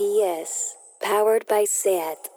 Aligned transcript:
PS, 0.00 0.76
powered 1.02 1.46
by 1.46 1.66
SAT. 1.68 2.30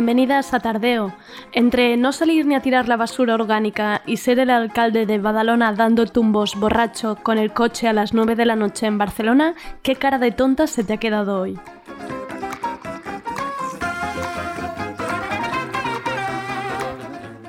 Bienvenidas 0.00 0.54
a 0.54 0.60
Tardeo. 0.60 1.12
Entre 1.52 1.98
no 1.98 2.12
salir 2.12 2.46
ni 2.46 2.54
a 2.54 2.62
tirar 2.62 2.88
la 2.88 2.96
basura 2.96 3.34
orgánica 3.34 4.00
y 4.06 4.16
ser 4.16 4.38
el 4.38 4.48
alcalde 4.48 5.04
de 5.04 5.18
Badalona 5.18 5.74
dando 5.74 6.06
tumbos 6.06 6.54
borracho 6.58 7.16
con 7.22 7.36
el 7.36 7.52
coche 7.52 7.86
a 7.86 7.92
las 7.92 8.14
9 8.14 8.34
de 8.34 8.46
la 8.46 8.56
noche 8.56 8.86
en 8.86 8.96
Barcelona, 8.96 9.54
¿qué 9.82 9.96
cara 9.96 10.18
de 10.18 10.32
tonta 10.32 10.66
se 10.68 10.84
te 10.84 10.94
ha 10.94 10.96
quedado 10.96 11.38
hoy? 11.38 11.60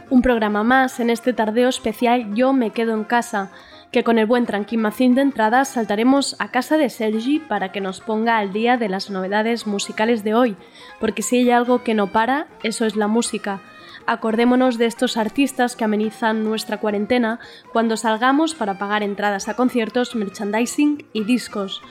Un 0.10 0.22
programa 0.22 0.64
más 0.64 1.00
en 1.00 1.10
este 1.10 1.32
tardeo 1.32 1.70
especial 1.70 2.36
Yo 2.36 2.52
me 2.52 2.72
quedo 2.72 2.94
en 2.94 3.06
casa 3.06 3.50
que 3.92 4.04
con 4.04 4.18
el 4.18 4.26
buen 4.26 4.46
tranquimacín 4.46 5.16
de 5.16 5.22
entrada 5.22 5.66
saltaremos 5.66 6.36
a 6.40 6.50
casa 6.50 6.78
de 6.78 6.90
Sergi 6.90 7.40
para 7.40 7.72
que 7.72 7.82
nos 7.82 8.00
ponga 8.00 8.38
al 8.38 8.54
día 8.54 8.78
de 8.78 8.90
las 8.90 9.10
novedades 9.10 9.68
musicales 9.68 10.24
de 10.24 10.34
hoy, 10.34 10.56
porque 11.00 11.22
si 11.22 11.38
hay 11.38 11.52
algo 11.52 11.84
que 11.84 11.94
no 11.94 12.08
para, 12.08 12.48
eso 12.64 12.86
es 12.86 12.96
la 12.96 13.08
música. 13.08 13.62
Acordémonos 14.08 14.78
de 14.78 14.86
estos 14.86 15.18
artistas 15.18 15.76
que 15.76 15.84
amenizan 15.84 16.44
nuestra 16.44 16.78
cuarentena 16.78 17.40
cuando 17.72 17.98
salgamos 17.98 18.56
para 18.56 18.78
pagar 18.78 19.04
entradas 19.04 19.48
a 19.48 19.56
conciertos, 19.56 20.16
merchandising 20.16 21.06
y 21.14 21.24
discos. 21.24 21.82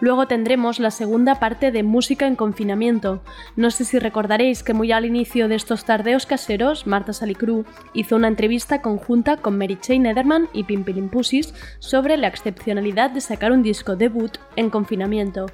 Luego 0.00 0.26
tendremos 0.26 0.80
la 0.80 0.90
segunda 0.90 1.34
parte 1.34 1.70
de 1.70 1.82
Música 1.82 2.26
en 2.26 2.34
confinamiento. 2.34 3.22
No 3.54 3.70
sé 3.70 3.84
si 3.84 3.98
recordaréis 3.98 4.62
que 4.62 4.72
muy 4.72 4.92
al 4.92 5.04
inicio 5.04 5.46
de 5.46 5.56
estos 5.56 5.84
tardeos 5.84 6.24
caseros, 6.24 6.86
Marta 6.86 7.12
Salicru 7.12 7.66
hizo 7.92 8.16
una 8.16 8.28
entrevista 8.28 8.80
conjunta 8.80 9.36
con 9.36 9.58
Mary 9.58 9.78
Jane 9.86 10.10
Ederman 10.10 10.48
y 10.54 10.64
Pimpilimpusis 10.64 11.54
sobre 11.80 12.16
la 12.16 12.28
excepcionalidad 12.28 13.10
de 13.10 13.20
sacar 13.20 13.52
un 13.52 13.62
disco 13.62 13.94
debut 13.94 14.38
en 14.56 14.70
confinamiento. 14.70 15.46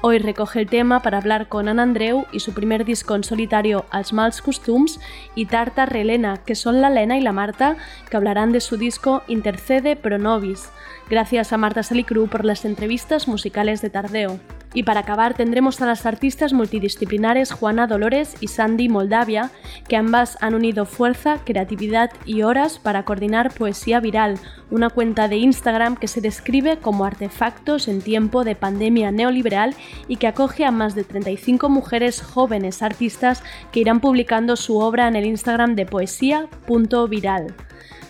Hoy 0.00 0.18
recoge 0.18 0.58
el 0.58 0.68
tema 0.68 1.00
para 1.00 1.18
hablar 1.18 1.48
con 1.48 1.68
Anna 1.68 1.84
Andreu 1.84 2.26
y 2.32 2.40
su 2.40 2.52
primer 2.52 2.84
disco 2.84 3.14
en 3.14 3.22
solitario, 3.22 3.84
Els 3.92 4.12
mals 4.12 4.42
costums, 4.42 4.98
y 5.36 5.46
Tarta 5.46 5.86
Relena, 5.86 6.38
que 6.38 6.56
son 6.56 6.80
la 6.80 6.90
Lena 6.90 7.16
y 7.16 7.20
la 7.20 7.30
Marta, 7.30 7.76
que 8.10 8.16
hablarán 8.16 8.50
de 8.50 8.60
su 8.60 8.76
disco 8.76 9.22
Intercede 9.28 9.94
Pro 9.94 10.18
Nobis. 10.18 10.70
Gracias 11.10 11.52
a 11.52 11.58
Marta 11.58 11.82
Salicru 11.82 12.28
por 12.28 12.44
las 12.44 12.64
entrevistas 12.64 13.28
musicales 13.28 13.82
de 13.82 13.90
Tardeo. 13.90 14.40
Y 14.74 14.84
para 14.84 15.00
acabar 15.00 15.34
tendremos 15.34 15.80
a 15.82 15.86
las 15.86 16.06
artistas 16.06 16.52
multidisciplinares 16.54 17.52
Juana 17.52 17.86
Dolores 17.86 18.36
y 18.40 18.48
Sandy 18.48 18.88
Moldavia, 18.88 19.50
que 19.86 19.96
ambas 19.96 20.38
han 20.40 20.54
unido 20.54 20.86
fuerza, 20.86 21.40
creatividad 21.44 22.10
y 22.24 22.42
horas 22.42 22.78
para 22.78 23.04
coordinar 23.04 23.52
Poesía 23.52 24.00
Viral, 24.00 24.38
una 24.70 24.88
cuenta 24.88 25.28
de 25.28 25.36
Instagram 25.36 25.96
que 25.96 26.08
se 26.08 26.22
describe 26.22 26.78
como 26.78 27.04
artefactos 27.04 27.86
en 27.88 28.00
tiempo 28.00 28.44
de 28.44 28.56
pandemia 28.56 29.12
neoliberal 29.12 29.74
y 30.08 30.16
que 30.16 30.26
acoge 30.26 30.64
a 30.64 30.70
más 30.70 30.94
de 30.94 31.04
35 31.04 31.68
mujeres 31.68 32.22
jóvenes 32.22 32.82
artistas 32.82 33.42
que 33.72 33.80
irán 33.80 34.00
publicando 34.00 34.56
su 34.56 34.78
obra 34.78 35.06
en 35.08 35.16
el 35.16 35.26
Instagram 35.26 35.74
de 35.74 35.84
poesía.viral. 35.84 37.54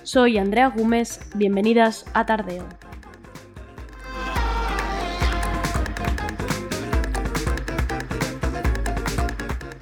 Soy 0.05 0.39
Andrea 0.39 0.69
Gómez, 0.69 1.21
bienvenidas 1.35 2.05
a 2.13 2.27
Tardeo. 2.27 2.67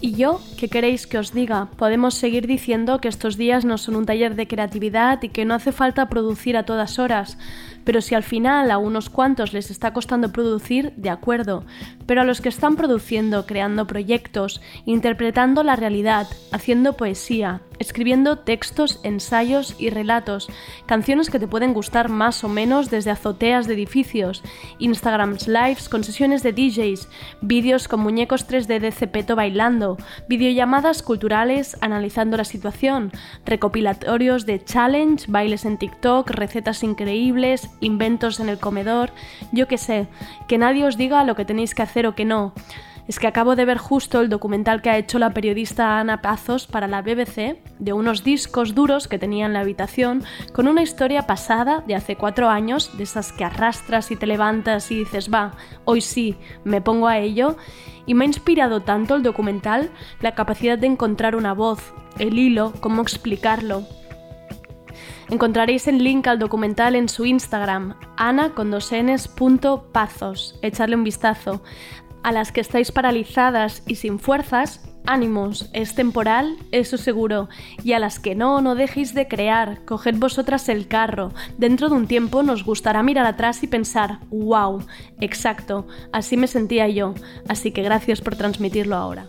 ¿Y 0.00 0.14
yo? 0.14 0.40
¿Qué 0.58 0.68
queréis 0.68 1.06
que 1.06 1.18
os 1.18 1.32
diga? 1.32 1.68
Podemos 1.76 2.14
seguir 2.14 2.46
diciendo 2.46 3.00
que 3.00 3.08
estos 3.08 3.36
días 3.36 3.64
no 3.64 3.78
son 3.78 3.96
un 3.96 4.04
taller 4.04 4.34
de 4.34 4.46
creatividad 4.46 5.22
y 5.22 5.30
que 5.30 5.44
no 5.46 5.54
hace 5.54 5.72
falta 5.72 6.08
producir 6.08 6.56
a 6.56 6.64
todas 6.64 6.98
horas, 6.98 7.38
pero 7.84 8.02
si 8.02 8.14
al 8.14 8.22
final 8.22 8.70
a 8.70 8.78
unos 8.78 9.08
cuantos 9.08 9.54
les 9.54 9.70
está 9.70 9.92
costando 9.92 10.32
producir, 10.32 10.92
de 10.96 11.08
acuerdo, 11.08 11.64
pero 12.04 12.20
a 12.20 12.24
los 12.24 12.40
que 12.40 12.50
están 12.50 12.76
produciendo, 12.76 13.46
creando 13.46 13.86
proyectos, 13.86 14.60
interpretando 14.84 15.62
la 15.62 15.76
realidad, 15.76 16.26
haciendo 16.52 16.94
poesía, 16.94 17.62
escribiendo 17.78 18.38
textos, 18.38 19.00
ensayos 19.02 19.74
y 19.78 19.90
relatos, 19.90 20.48
canciones 20.86 21.30
que 21.30 21.38
te 21.38 21.48
pueden 21.48 21.74
gustar 21.74 22.08
más 22.08 22.44
o 22.44 22.48
menos 22.48 22.90
desde 22.90 23.10
azoteas 23.10 23.66
de 23.66 23.74
edificios, 23.74 24.42
Instagrams 24.78 25.48
lives 25.48 25.88
con 25.88 26.04
sesiones 26.04 26.42
de 26.42 26.52
DJs, 26.52 27.08
vídeos 27.40 27.88
con 27.88 28.00
muñecos 28.00 28.48
3D 28.48 28.80
de 28.80 28.92
Cepeto 28.92 29.36
bailando, 29.36 29.96
videollamadas 30.28 31.02
culturales 31.02 31.76
analizando 31.80 32.36
la 32.36 32.44
situación, 32.44 33.12
recopilatorios 33.44 34.46
de 34.46 34.62
challenge, 34.64 35.26
bailes 35.28 35.64
en 35.64 35.78
TikTok, 35.78 36.30
recetas 36.30 36.82
increíbles, 36.82 37.70
inventos 37.80 38.40
en 38.40 38.48
el 38.48 38.58
comedor, 38.58 39.10
yo 39.52 39.68
qué 39.68 39.78
sé, 39.78 40.06
que 40.48 40.58
nadie 40.58 40.86
os 40.86 40.96
diga 40.96 41.24
lo 41.24 41.34
que 41.34 41.44
tenéis 41.44 41.74
que 41.74 41.82
hacer 41.82 42.06
o 42.06 42.14
que 42.14 42.24
no. 42.24 42.52
Es 43.08 43.20
que 43.20 43.28
acabo 43.28 43.54
de 43.54 43.64
ver 43.64 43.78
justo 43.78 44.20
el 44.20 44.28
documental 44.28 44.82
que 44.82 44.90
ha 44.90 44.98
hecho 44.98 45.20
la 45.20 45.30
periodista 45.30 46.00
Ana 46.00 46.22
Pazos 46.22 46.66
para 46.66 46.88
la 46.88 47.02
BBC 47.02 47.56
de 47.78 47.92
unos 47.92 48.24
discos 48.24 48.74
duros 48.74 49.06
que 49.06 49.18
tenía 49.18 49.46
en 49.46 49.52
la 49.52 49.60
habitación 49.60 50.24
con 50.52 50.66
una 50.66 50.82
historia 50.82 51.26
pasada 51.26 51.84
de 51.86 51.94
hace 51.94 52.16
cuatro 52.16 52.48
años, 52.48 52.96
de 52.98 53.04
esas 53.04 53.32
que 53.32 53.44
arrastras 53.44 54.10
y 54.10 54.16
te 54.16 54.26
levantas 54.26 54.90
y 54.90 54.98
dices, 54.98 55.32
va, 55.32 55.52
hoy 55.84 56.00
sí, 56.00 56.36
me 56.64 56.80
pongo 56.80 57.06
a 57.06 57.18
ello. 57.18 57.56
Y 58.06 58.14
me 58.14 58.24
ha 58.24 58.26
inspirado 58.26 58.82
tanto 58.82 59.14
el 59.14 59.22
documental 59.22 59.90
la 60.20 60.34
capacidad 60.34 60.78
de 60.78 60.86
encontrar 60.88 61.36
una 61.36 61.54
voz, 61.54 61.92
el 62.18 62.38
hilo, 62.38 62.72
cómo 62.80 63.02
explicarlo, 63.02 63.84
Encontraréis 65.28 65.88
el 65.88 66.04
link 66.04 66.28
al 66.28 66.38
documental 66.38 66.94
en 66.94 67.08
su 67.08 67.24
Instagram, 67.24 67.98
ana 68.16 68.54
con 68.54 68.70
dos 68.70 68.92
pazos. 69.92 70.56
Echarle 70.62 70.94
un 70.94 71.02
vistazo. 71.02 71.62
A 72.26 72.32
las 72.32 72.50
que 72.50 72.60
estáis 72.60 72.90
paralizadas 72.90 73.84
y 73.86 73.94
sin 73.94 74.18
fuerzas, 74.18 74.80
ánimos, 75.06 75.70
es 75.72 75.94
temporal, 75.94 76.56
eso 76.72 76.98
seguro. 76.98 77.48
Y 77.84 77.92
a 77.92 78.00
las 78.00 78.18
que 78.18 78.34
no, 78.34 78.60
no 78.60 78.74
dejéis 78.74 79.14
de 79.14 79.28
crear, 79.28 79.84
coged 79.84 80.16
vosotras 80.16 80.68
el 80.68 80.88
carro. 80.88 81.30
Dentro 81.56 81.88
de 81.88 81.94
un 81.94 82.08
tiempo 82.08 82.42
nos 82.42 82.64
gustará 82.64 83.04
mirar 83.04 83.26
atrás 83.26 83.62
y 83.62 83.68
pensar, 83.68 84.18
wow, 84.30 84.84
exacto, 85.20 85.86
así 86.12 86.36
me 86.36 86.48
sentía 86.48 86.88
yo. 86.88 87.14
Así 87.46 87.70
que 87.70 87.82
gracias 87.82 88.20
por 88.20 88.34
transmitirlo 88.34 88.96
ahora. 88.96 89.28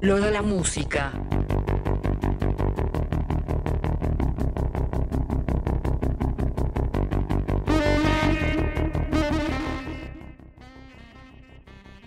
Lo 0.00 0.20
de 0.20 0.30
la 0.30 0.42
música. 0.42 1.12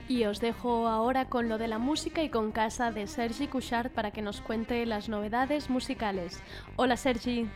Y 0.08 0.24
os 0.24 0.40
dejo 0.40 0.88
ahora 0.88 1.26
con 1.26 1.50
lo 1.50 1.58
de 1.58 1.68
la 1.68 1.80
música 1.80 2.24
y 2.24 2.30
con 2.30 2.54
casa 2.54 2.92
de 2.92 3.08
Sergi 3.08 3.48
Couchard 3.48 3.92
para 3.92 4.12
que 4.12 4.22
nos 4.22 4.40
cuente 4.40 4.86
las 4.86 5.10
novedades 5.10 5.70
musicales. 5.70 6.42
Hola 6.78 6.96
Sergi. 6.96 7.50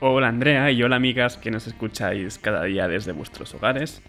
Hola 0.00 0.28
Andrea 0.28 0.70
y 0.70 0.82
hola 0.82 0.96
amigas 0.96 1.38
que 1.38 1.50
nos 1.50 1.66
escucháis 1.66 2.38
cada 2.38 2.64
día 2.64 2.86
desde 2.86 3.12
vuestros 3.12 3.54
hogares. 3.54 4.02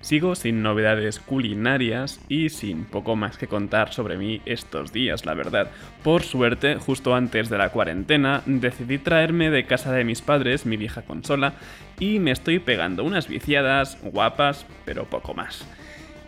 Sigo 0.00 0.34
sin 0.34 0.62
novedades 0.62 1.18
culinarias 1.18 2.20
y 2.28 2.50
sin 2.50 2.84
poco 2.84 3.16
más 3.16 3.36
que 3.36 3.48
contar 3.48 3.92
sobre 3.92 4.16
mí 4.16 4.40
estos 4.46 4.92
días, 4.92 5.26
la 5.26 5.34
verdad. 5.34 5.70
Por 6.02 6.22
suerte, 6.22 6.76
justo 6.76 7.14
antes 7.14 7.48
de 7.48 7.58
la 7.58 7.70
cuarentena, 7.70 8.42
decidí 8.46 8.98
traerme 8.98 9.50
de 9.50 9.66
casa 9.66 9.92
de 9.92 10.04
mis 10.04 10.22
padres 10.22 10.66
mi 10.66 10.76
vieja 10.76 11.02
consola 11.02 11.54
y 11.98 12.20
me 12.20 12.30
estoy 12.30 12.58
pegando 12.58 13.04
unas 13.04 13.28
viciadas 13.28 13.98
guapas, 14.02 14.66
pero 14.84 15.04
poco 15.06 15.34
más. 15.34 15.66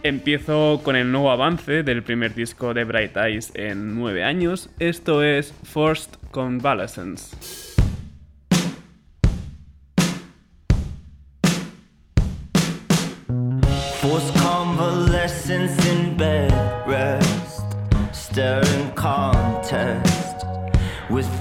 Empiezo 0.02 0.80
con 0.82 0.96
el 0.96 1.12
nuevo 1.12 1.30
avance 1.30 1.82
del 1.82 2.02
primer 2.02 2.34
disco 2.34 2.72
de 2.72 2.84
Bright 2.84 3.16
Eyes 3.16 3.52
en 3.54 3.94
nueve 3.94 4.24
años. 4.24 4.70
Esto 4.78 5.22
es 5.22 5.52
Forced 5.62 6.12
Convalescence. 6.30 7.69
Convalescence 15.50 15.86
in 15.88 16.16
bed 16.16 16.52
rest, 16.86 17.64
staring 18.12 18.92
contest 18.92 20.46
with 21.08 21.39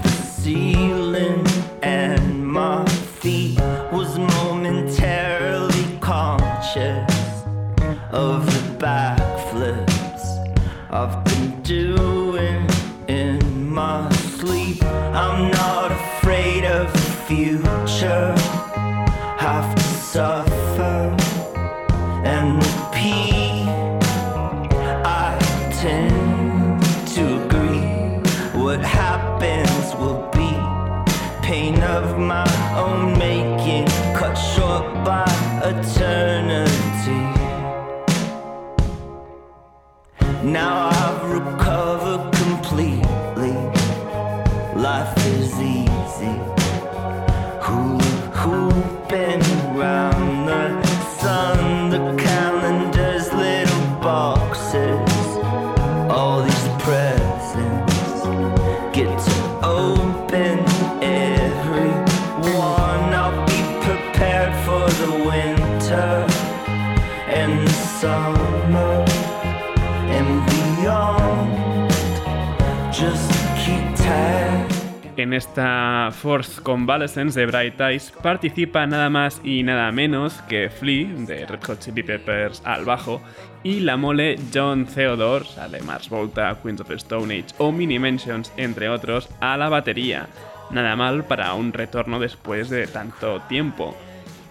En 75.22 75.34
esta 75.34 76.08
Force 76.12 76.62
Convalescence 76.62 77.38
de 77.38 77.44
Bright 77.44 77.78
Eyes 77.78 78.10
participa 78.22 78.86
nada 78.86 79.10
más 79.10 79.38
y 79.44 79.62
nada 79.62 79.92
menos 79.92 80.32
que 80.48 80.70
Flea, 80.70 81.08
de 81.26 81.44
Red 81.44 81.62
Hot 81.66 81.84
Peppers 82.06 82.62
al 82.64 82.86
bajo, 82.86 83.20
y 83.62 83.80
la 83.80 83.98
mole 83.98 84.36
John 84.54 84.86
Theodore, 84.86 85.44
de 85.70 85.82
Mars 85.82 86.08
Volta, 86.08 86.56
Queens 86.62 86.80
of 86.80 86.90
Stone 86.92 87.34
Age 87.34 87.54
o 87.58 87.70
Mini 87.70 87.98
Mentions, 87.98 88.50
entre 88.56 88.88
otros, 88.88 89.28
a 89.40 89.58
la 89.58 89.68
batería. 89.68 90.26
Nada 90.70 90.96
mal 90.96 91.24
para 91.24 91.52
un 91.52 91.74
retorno 91.74 92.18
después 92.18 92.70
de 92.70 92.86
tanto 92.86 93.40
tiempo. 93.42 93.94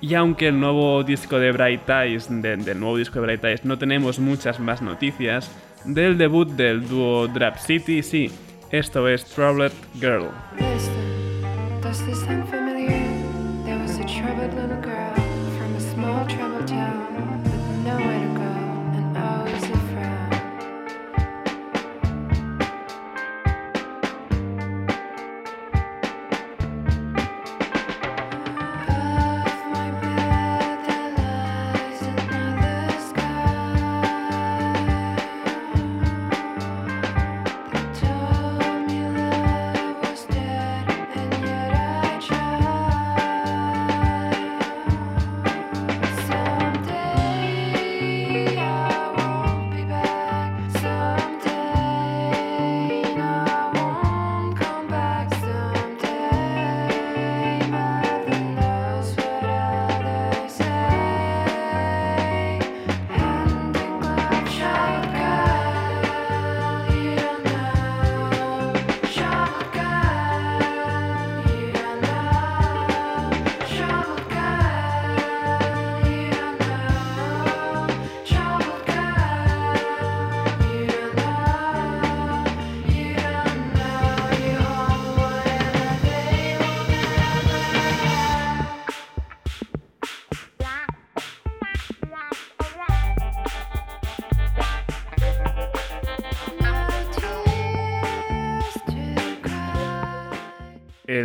Y 0.02 0.14
aunque 0.14 0.50
el 0.50 0.60
nuevo 0.60 1.04
disco 1.04 1.40
de 1.40 1.52
Bright 1.52 1.90
Eyes, 1.90 2.28
de- 2.30 2.58
del 2.58 2.80
nuevo 2.80 2.98
disco 2.98 3.16
de 3.20 3.26
Bright 3.26 3.44
Eyes, 3.44 3.66
no 3.66 3.80
tenemos 3.80 4.20
muchas 4.20 4.60
más 4.60 4.84
noticias, 4.84 5.50
del 5.86 6.18
debut 6.20 6.48
del 6.48 6.88
dúo 6.88 7.28
Drap 7.28 7.58
City 7.58 8.04
sí, 8.04 8.30
esto 8.72 9.08
es 9.08 9.26
Troubled 9.26 9.74
Girl. 10.00 10.30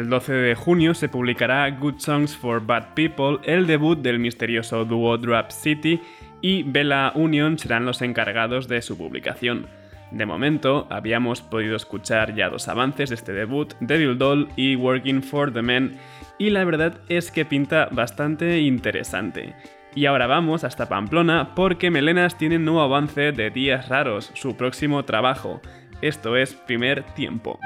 El 0.04 0.10
12 0.10 0.34
de 0.34 0.54
junio 0.54 0.92
se 0.92 1.08
publicará 1.08 1.66
Good 1.70 1.94
Songs 1.96 2.36
for 2.36 2.60
Bad 2.66 2.92
People, 2.92 3.38
el 3.44 3.66
debut 3.66 3.98
del 3.98 4.18
misterioso 4.18 4.84
dúo 4.84 5.16
Drap 5.16 5.50
City, 5.50 5.98
y 6.42 6.62
Bella 6.62 7.10
Union 7.14 7.58
serán 7.58 7.86
los 7.86 8.02
encargados 8.02 8.68
de 8.68 8.82
su 8.82 8.98
publicación. 8.98 9.66
De 10.10 10.26
momento, 10.26 10.86
habíamos 10.90 11.40
podido 11.40 11.74
escuchar 11.74 12.34
ya 12.34 12.50
dos 12.50 12.68
avances 12.68 13.08
de 13.08 13.14
este 13.14 13.32
debut, 13.32 13.72
Devil 13.80 14.18
Doll 14.18 14.48
y 14.56 14.76
Working 14.76 15.22
for 15.22 15.50
the 15.50 15.62
Men, 15.62 15.96
y 16.38 16.50
la 16.50 16.64
verdad 16.64 17.00
es 17.08 17.30
que 17.30 17.46
pinta 17.46 17.88
bastante 17.90 18.60
interesante. 18.60 19.54
Y 19.94 20.04
ahora 20.04 20.26
vamos 20.26 20.64
hasta 20.64 20.86
Pamplona 20.86 21.54
porque 21.54 21.90
Melenas 21.90 22.36
tiene 22.36 22.58
un 22.58 22.66
nuevo 22.66 22.82
avance 22.82 23.32
de 23.32 23.48
Días 23.48 23.88
Raros, 23.88 24.32
su 24.34 24.54
próximo 24.54 25.06
trabajo. 25.06 25.62
Esto 26.02 26.36
es 26.36 26.52
Primer 26.52 27.04
Tiempo. 27.14 27.58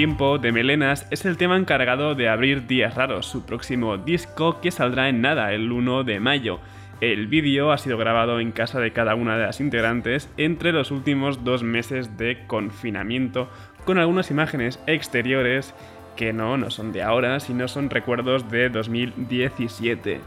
Tiempo 0.00 0.38
de 0.38 0.50
Melenas 0.50 1.06
es 1.10 1.26
el 1.26 1.36
tema 1.36 1.58
encargado 1.58 2.14
de 2.14 2.30
abrir 2.30 2.66
Días 2.66 2.94
Raros, 2.94 3.26
su 3.26 3.44
próximo 3.44 3.98
disco 3.98 4.58
que 4.62 4.70
saldrá 4.70 5.10
en 5.10 5.20
nada 5.20 5.52
el 5.52 5.70
1 5.70 6.04
de 6.04 6.20
mayo. 6.20 6.58
El 7.02 7.26
vídeo 7.26 7.70
ha 7.70 7.76
sido 7.76 7.98
grabado 7.98 8.40
en 8.40 8.50
casa 8.50 8.80
de 8.80 8.94
cada 8.94 9.14
una 9.14 9.36
de 9.36 9.44
las 9.44 9.60
integrantes 9.60 10.30
entre 10.38 10.72
los 10.72 10.90
últimos 10.90 11.44
dos 11.44 11.62
meses 11.62 12.16
de 12.16 12.46
confinamiento, 12.46 13.50
con 13.84 13.98
algunas 13.98 14.30
imágenes 14.30 14.80
exteriores 14.86 15.74
que 16.16 16.32
no, 16.32 16.56
no 16.56 16.70
son 16.70 16.92
de 16.92 17.02
ahora, 17.02 17.38
sino 17.38 17.68
son 17.68 17.90
recuerdos 17.90 18.50
de 18.50 18.70
2017. 18.70 20.22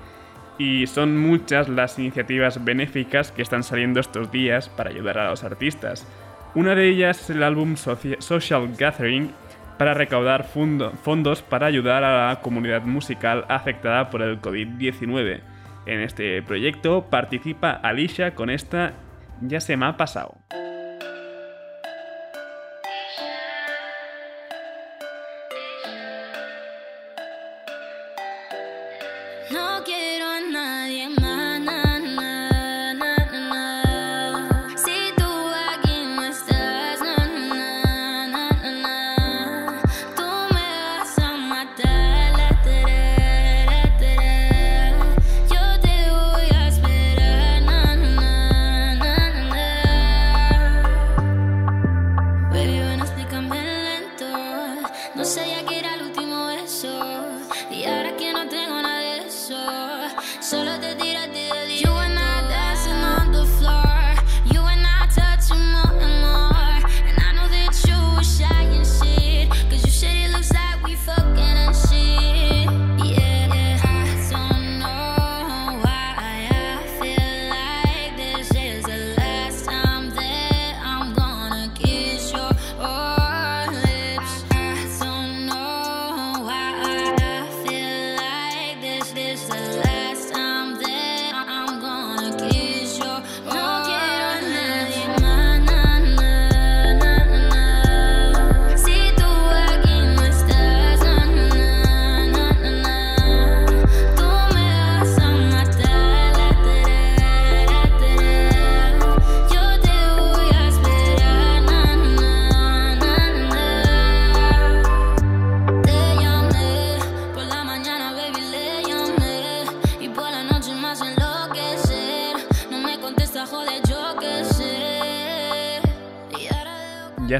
Y 0.60 0.86
son 0.86 1.18
muchas 1.18 1.68
las 1.68 1.98
iniciativas 1.98 2.63
benéficas 2.63 3.32
que 3.32 3.42
están 3.42 3.63
saliendo 3.63 4.00
estos 4.00 4.32
días 4.32 4.70
para 4.70 4.92
ayudar 4.92 5.18
a 5.18 5.32
los 5.32 5.44
artistas. 5.44 6.08
Una 6.53 6.75
de 6.75 6.88
ellas 6.88 7.20
es 7.20 7.30
el 7.32 7.42
álbum 7.42 7.75
Social 7.75 8.75
Gathering, 8.77 9.32
para 9.77 9.94
recaudar 9.94 10.46
fondos 10.46 11.42
para 11.42 11.68
ayudar 11.68 12.03
a 12.03 12.30
la 12.30 12.42
comunidad 12.42 12.84
musical 12.84 13.46
afectada 13.50 14.10
por 14.10 14.22
el 14.22 14.42
COVID-19. 14.42 15.42
En 15.86 16.00
este 16.00 16.42
proyecto 16.42 17.06
participa 17.10 17.72
Alicia 17.72 18.36
con 18.36 18.50
esta 18.50 18.94
Ya 19.42 19.60
se 19.60 19.75
me 19.75 19.86
ha 19.86 19.98
pasado. 19.98 20.38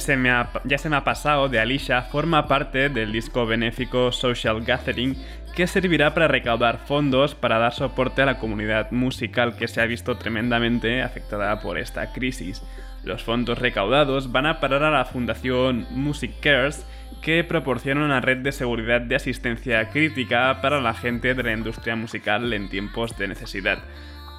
Ya 0.08 0.78
se 0.78 0.90
me 0.90 0.96
ha 0.96 1.04
pasado 1.04 1.50
de 1.50 1.60
Alicia 1.60 2.02
forma 2.04 2.48
parte 2.48 2.90
del 2.90 3.12
disco 3.12 3.46
benéfico 3.46 4.12
Social 4.12 4.62
Gathering 4.64 5.16
que 5.56 5.68
servirá 5.68 6.14
para 6.14 6.28
recaudar 6.28 6.80
fondos 6.86 7.36
para 7.36 7.60
dar 7.60 7.74
soporte 7.74 8.22
a 8.22 8.26
la 8.26 8.40
comunidad 8.40 8.92
musical 8.92 9.56
que 9.56 9.68
se 9.68 9.82
ha 9.82 9.86
visto 9.86 10.18
tremendamente 10.18 11.02
afectada 11.02 11.60
por 11.60 11.78
esta 11.78 12.12
crisis. 12.12 12.64
Los 13.04 13.24
fondos 13.24 13.60
recaudados 13.60 14.32
van 14.32 14.48
a 14.48 14.60
parar 14.60 14.84
a 14.84 14.92
la 14.92 15.06
fundación 15.06 15.86
Music 15.92 16.32
Cares 16.42 16.86
que 17.22 17.44
proporciona 17.44 18.04
una 18.04 18.20
red 18.20 18.38
de 18.40 18.52
seguridad 18.52 19.02
de 19.02 19.16
asistencia 19.16 19.90
crítica 19.90 20.60
para 20.62 20.82
la 20.82 20.94
gente 20.94 21.34
de 21.34 21.44
la 21.44 21.54
industria 21.54 21.96
musical 21.96 22.52
en 22.52 22.70
tiempos 22.70 23.18
de 23.18 23.28
necesidad. 23.28 23.80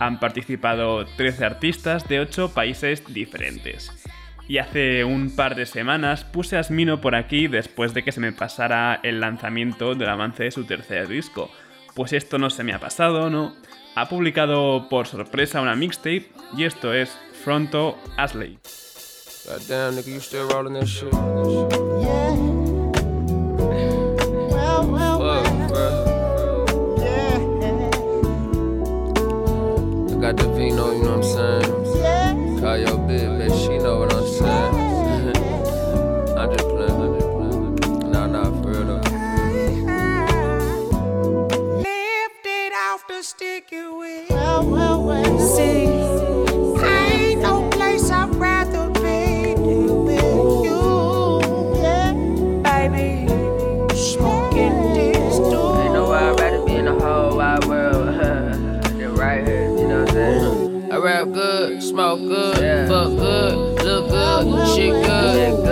Han 0.01 0.19
participado 0.19 1.07
13 1.07 1.45
artistas 1.45 2.09
de 2.09 2.21
8 2.21 2.53
países 2.53 3.05
diferentes. 3.07 3.93
Y 4.47 4.59
hace 4.59 5.05
un 5.05 5.35
par 5.35 5.55
de 5.55 5.65
semanas 5.67 6.25
puse 6.25 6.57
a 6.57 6.61
Asmino 6.61 7.01
por 7.01 7.15
aquí 7.15 7.49
después 7.49 7.95
de 7.95 8.03
que 8.05 8.13
se 8.13 8.21
me 8.21 8.33
pasara 8.33 9.01
el 9.03 9.21
lanzamiento 9.21 9.95
del 9.95 10.09
avance 10.11 10.45
de 10.45 10.51
su 10.51 10.65
tercer 10.65 11.09
disco. 11.09 11.51
Pues 11.95 12.13
esto 12.13 12.39
no 12.39 12.51
se 12.51 12.63
me 12.65 12.73
ha 12.75 12.79
pasado, 12.79 13.31
¿no? 13.31 13.55
Ha 13.95 14.09
publicado 14.09 14.89
por 14.91 15.07
sorpresa 15.07 15.61
una 15.61 15.77
mixtape 15.77 16.27
y 16.57 16.65
esto 16.65 16.93
es 16.93 17.17
Fronto 17.43 17.97
Asley. 18.19 18.59
Goddamn, 19.47 19.95
nigga, 19.97 20.11
you 20.11 20.21
still 20.21 20.49
rolling 20.51 20.75
that 20.75 20.87
shit? 20.87 21.13
Yeah. 21.13 21.21
Well, 24.81 25.21
well, 25.21 25.45
Fuck, 25.45 25.69
bro. 25.69 26.97
yeah. 26.99 27.39
I 30.11 30.21
got 30.21 30.37
the 30.39 30.49
vino, 30.57 30.93
you 30.93 31.03
know 31.03 31.19
what 31.19 31.25
I'm 31.37 31.63
saying? 31.63 31.74
Off 43.25 43.39
the 43.39 43.45
sticky 43.45 43.77
wheel. 43.77 44.27
Well, 44.31 44.71
well, 44.71 45.05
well. 45.05 45.39
See, 45.39 45.87
I 46.83 47.13
ain't 47.13 47.41
no 47.43 47.69
place 47.71 48.11
I'd 48.11 48.35
rather 48.35 48.89
be 48.91 49.55
than 49.55 50.05
with 50.05 50.65
you. 50.65 51.41
Yeah, 51.83 52.13
baby. 52.63 53.27
Smoking 53.95 54.95
this 54.95 55.35
Ain't 55.37 55.51
too. 55.51 55.93
nowhere 55.93 56.33
I'd 56.33 56.41
rather 56.41 56.65
be 56.65 56.75
in 56.75 56.85
the 56.87 56.95
whole 56.95 57.37
wide 57.37 57.65
world 57.65 58.09
than 58.19 59.15
right 59.15 59.47
here, 59.47 59.69
you 59.71 59.87
know 59.89 60.01
what 60.01 60.09
I'm 60.11 60.15
saying? 60.15 60.93
I 60.93 60.97
rap 60.99 61.33
good, 61.33 61.83
smoke 61.83 62.21
good, 62.21 62.89
fuck 62.89 63.09
good, 63.09 63.85
look 63.85 64.09
good, 64.11 64.77
shit 64.77 64.93
good. 64.93 65.64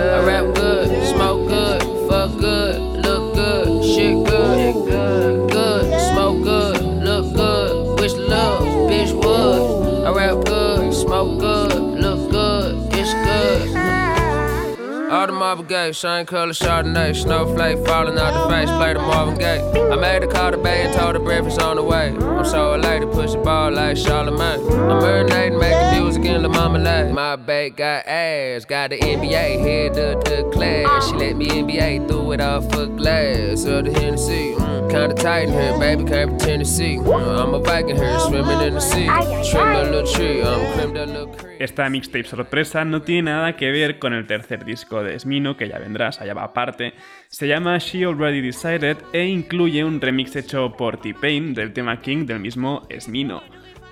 Marvin 15.53 15.67
Gaye, 15.67 15.91
shine 15.91 16.25
color 16.25 16.51
Chardonnay, 16.51 17.15
snowflake 17.15 17.85
falling 17.85 18.17
out 18.17 18.33
the 18.33 18.49
face, 18.51 18.71
play 18.71 18.93
the 18.93 18.99
Marvin 18.99 19.37
Gaye. 19.37 19.61
I 19.91 19.95
made 19.95 20.23
a 20.23 20.27
call 20.27 20.49
to 20.49 20.57
Bay 20.57 20.85
and 20.85 20.93
told 20.95 21.13
her 21.13 21.21
breakfast 21.21 21.61
on 21.61 21.75
the 21.75 21.83
way. 21.83 22.09
I'm 22.09 22.43
so 22.43 22.73
elated, 22.73 23.11
push 23.11 23.33
the 23.33 23.37
ball 23.37 23.71
like 23.71 23.95
Charlamagne. 23.95 24.65
I'm 24.89 24.99
marinating, 24.99 25.59
making 25.59 26.01
music 26.01 26.25
in 26.25 26.41
the 26.41 26.49
marmalade. 26.49 27.13
My 27.13 27.35
babe 27.35 27.75
got 27.75 28.07
ass, 28.07 28.65
got 28.65 28.89
the 28.89 28.97
NBA, 28.97 29.59
head 29.59 29.99
up 29.99 30.23
the 30.23 30.49
class. 30.51 31.09
She 31.09 31.17
let 31.17 31.35
me 31.35 31.45
NBA, 31.45 32.07
threw 32.07 32.31
it 32.31 32.41
off 32.41 32.63
for 32.73 32.87
glass. 32.87 33.65
Of 33.65 33.85
the 33.85 33.91
Hennessy, 33.93 34.55
mm, 34.55 34.72
kinda 34.89 35.13
tight 35.15 35.47
in 35.47 35.53
here, 35.53 35.77
baby, 35.79 36.03
can't 36.03 36.29
pretend 36.29 36.59
to 36.59 36.65
see. 36.65 36.97
I'm 36.97 37.53
a 37.53 37.59
Viking 37.59 37.95
here, 37.95 38.19
swimming 38.19 38.61
in 38.61 38.73
the 38.73 38.81
sea. 38.81 39.07
Trim 39.49 39.67
a 39.67 39.83
little 39.83 40.03
tree, 40.03 40.41
I'm 40.41 40.73
creme 40.73 40.93
de 40.93 41.05
la 41.05 41.25
creme. 41.37 41.57
Esta 41.59 41.89
mixtape 41.89 42.25
sorpresa 42.25 42.83
no 42.83 43.01
tiene 43.01 43.31
nada 43.31 43.55
que 43.55 43.71
ver 43.71 43.99
con 43.99 44.13
el 44.13 44.27
tercer 44.27 44.65
disco 44.65 45.03
de 45.03 45.17
Smino, 45.19 45.55
que 45.55 45.69
ya 45.69 45.79
vendrás, 45.79 46.19
allá 46.19 46.33
va 46.33 46.43
aparte. 46.43 46.93
Se 47.29 47.47
llama 47.47 47.77
She 47.77 48.03
Already 48.03 48.41
Decided 48.41 48.97
e 49.13 49.25
incluye 49.25 49.83
un 49.83 50.01
remix 50.01 50.35
hecho 50.35 50.73
por 50.73 50.97
T-Pain 50.97 51.53
del 51.53 51.73
tema 51.73 52.01
King 52.01 52.25
del 52.25 52.39
mismo 52.39 52.81
Smino. 52.99 53.43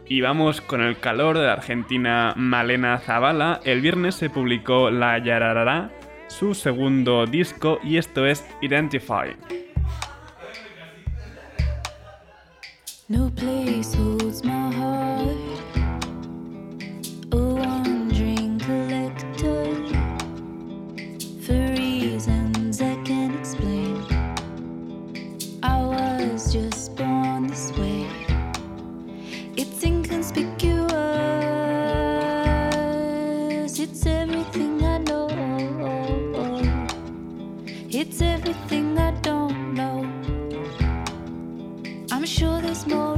Y 0.07 0.19
vamos 0.19 0.59
con 0.59 0.81
el 0.81 0.99
calor 0.99 1.37
de 1.37 1.45
la 1.45 1.53
argentina 1.53 2.33
Malena 2.35 2.97
Zavala. 2.97 3.61
El 3.63 3.79
viernes 3.79 4.15
se 4.15 4.29
publicó 4.29 4.89
La 4.91 5.17
Yararara, 5.23 5.91
su 6.27 6.53
segundo 6.53 7.25
disco, 7.25 7.79
y 7.83 7.95
esto 7.97 8.25
es 8.25 8.45
Identify. 8.61 9.37
No 13.11 13.29
place 13.31 13.93
holds 13.93 14.41
my 14.41 14.71
heart. 14.71 15.35
A 17.33 17.35
wandering 17.35 18.57
collector. 18.57 19.65
For 21.43 21.59
reasons 21.75 22.81
I 22.81 22.95
can't 23.03 23.35
explain. 23.35 24.01
I 25.61 25.83
was 25.83 26.53
just 26.53 26.95
born 26.95 27.47
this 27.47 27.73
way. 27.73 28.07
It's 29.57 29.83
inconspicuous. 29.83 30.87
It's 33.77 34.05
everything 34.05 34.85
I 34.85 34.99
know. 34.99 35.27
It's 37.89 38.21
everything 38.21 38.97
I 38.97 39.11
don't 39.19 39.50
sure 42.41 42.59
there's 42.59 42.87
more 42.87 43.10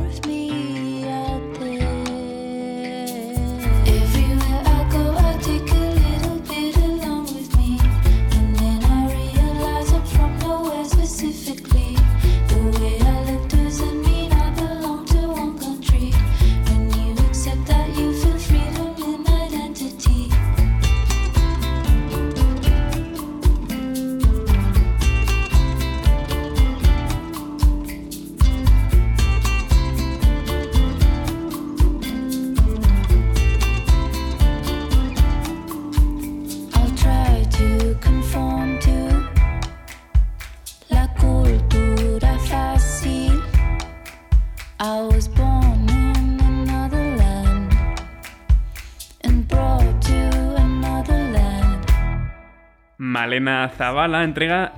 Malena 53.13 53.69
Zavala 53.69 54.23
entrega 54.23 54.73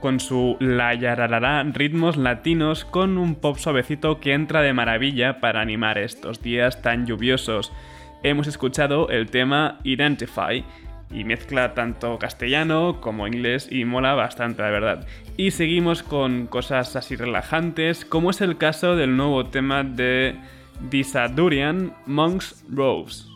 con 0.00 0.20
su 0.20 0.56
La 0.60 0.94
Yararara 0.94 1.60
ritmos 1.64 2.16
latinos 2.16 2.84
con 2.84 3.18
un 3.18 3.34
pop 3.34 3.56
suavecito 3.56 4.20
que 4.20 4.32
entra 4.32 4.62
de 4.62 4.72
maravilla 4.72 5.40
para 5.40 5.60
animar 5.60 5.98
estos 5.98 6.40
días 6.40 6.82
tan 6.82 7.04
lluviosos. 7.04 7.72
Hemos 8.22 8.46
escuchado 8.46 9.08
el 9.08 9.28
tema 9.28 9.80
Identify 9.82 10.64
y 11.10 11.24
mezcla 11.24 11.74
tanto 11.74 12.16
castellano 12.20 13.00
como 13.00 13.26
inglés 13.26 13.66
y 13.68 13.84
mola 13.84 14.14
bastante 14.14 14.62
la 14.62 14.70
verdad. 14.70 15.06
Y 15.36 15.50
seguimos 15.50 16.04
con 16.04 16.46
cosas 16.46 16.94
así 16.94 17.16
relajantes 17.16 18.04
como 18.04 18.30
es 18.30 18.40
el 18.40 18.56
caso 18.56 18.94
del 18.94 19.16
nuevo 19.16 19.46
tema 19.46 19.82
de 19.82 20.36
Disadurian 20.90 21.92
Monks 22.06 22.64
Rose. 22.70 23.33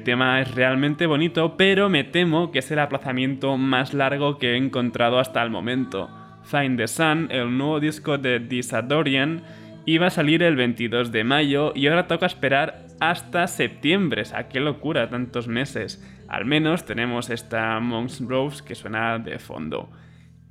El 0.00 0.04
tema 0.04 0.40
es 0.40 0.54
realmente 0.54 1.04
bonito, 1.04 1.58
pero 1.58 1.90
me 1.90 2.04
temo 2.04 2.50
que 2.50 2.60
es 2.60 2.70
el 2.70 2.78
aplazamiento 2.78 3.58
más 3.58 3.92
largo 3.92 4.38
que 4.38 4.52
he 4.52 4.56
encontrado 4.56 5.18
hasta 5.18 5.42
el 5.42 5.50
momento. 5.50 6.08
Find 6.42 6.78
the 6.78 6.88
Sun, 6.88 7.28
el 7.30 7.54
nuevo 7.58 7.80
disco 7.80 8.16
de 8.16 8.38
Disadorian, 8.38 9.42
iba 9.84 10.06
a 10.06 10.10
salir 10.10 10.42
el 10.42 10.56
22 10.56 11.12
de 11.12 11.22
mayo 11.22 11.72
y 11.76 11.86
ahora 11.86 12.06
toca 12.06 12.24
esperar 12.24 12.86
hasta 12.98 13.46
septiembre. 13.46 14.22
O 14.22 14.24
sea, 14.24 14.48
qué 14.48 14.58
locura, 14.58 15.10
tantos 15.10 15.48
meses. 15.48 16.02
Al 16.28 16.46
menos 16.46 16.86
tenemos 16.86 17.28
esta 17.28 17.78
Monks 17.78 18.22
Rose 18.26 18.64
que 18.64 18.74
suena 18.74 19.18
de 19.18 19.38
fondo. 19.38 19.90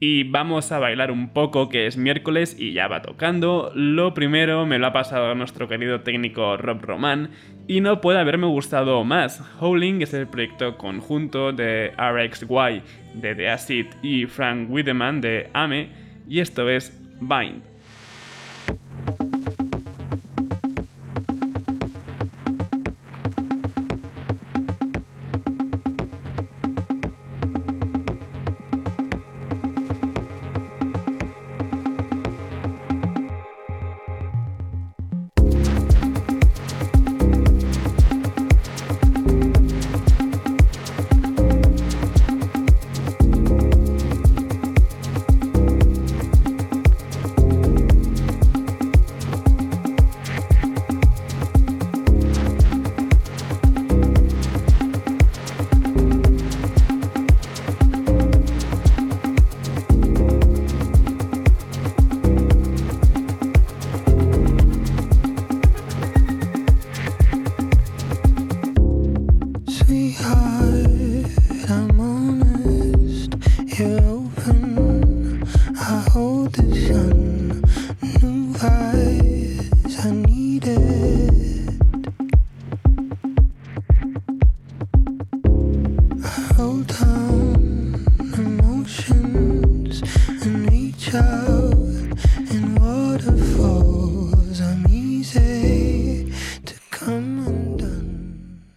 Y 0.01 0.23
vamos 0.23 0.71
a 0.71 0.79
bailar 0.79 1.12
un 1.12 1.29
poco, 1.33 1.67
que 1.67 1.85
es 1.85 1.97
miércoles 1.97 2.55
y 2.57 2.71
ya 2.71 2.88
va 2.88 3.01
tocando. 3.01 3.71
Lo 3.75 4.13
primero 4.13 4.65
me 4.65 4.79
lo 4.79 4.88
ha 4.88 4.93
pasado 4.93 5.35
nuestro 5.35 5.67
querido 5.67 6.01
técnico 6.01 6.55
Rob 6.55 6.81
Roman 6.81 7.31
y 7.67 7.81
no 7.81 7.99
puede 7.99 8.19
haberme 8.19 8.47
gustado 8.47 9.03
más. 9.03 9.43
Howling 9.59 10.01
es 10.01 10.13
el 10.13 10.27
proyecto 10.27 10.77
conjunto 10.77 11.51
de 11.51 11.91
RXY 11.97 12.81
de 13.15 13.35
The 13.35 13.49
Acid 13.49 13.88
y 14.01 14.25
Frank 14.25 14.69
Wiedemann 14.69 15.19
de 15.19 15.49
AME 15.53 15.89
y 16.29 16.39
esto 16.39 16.69
es 16.69 16.97
Bind. 17.19 17.68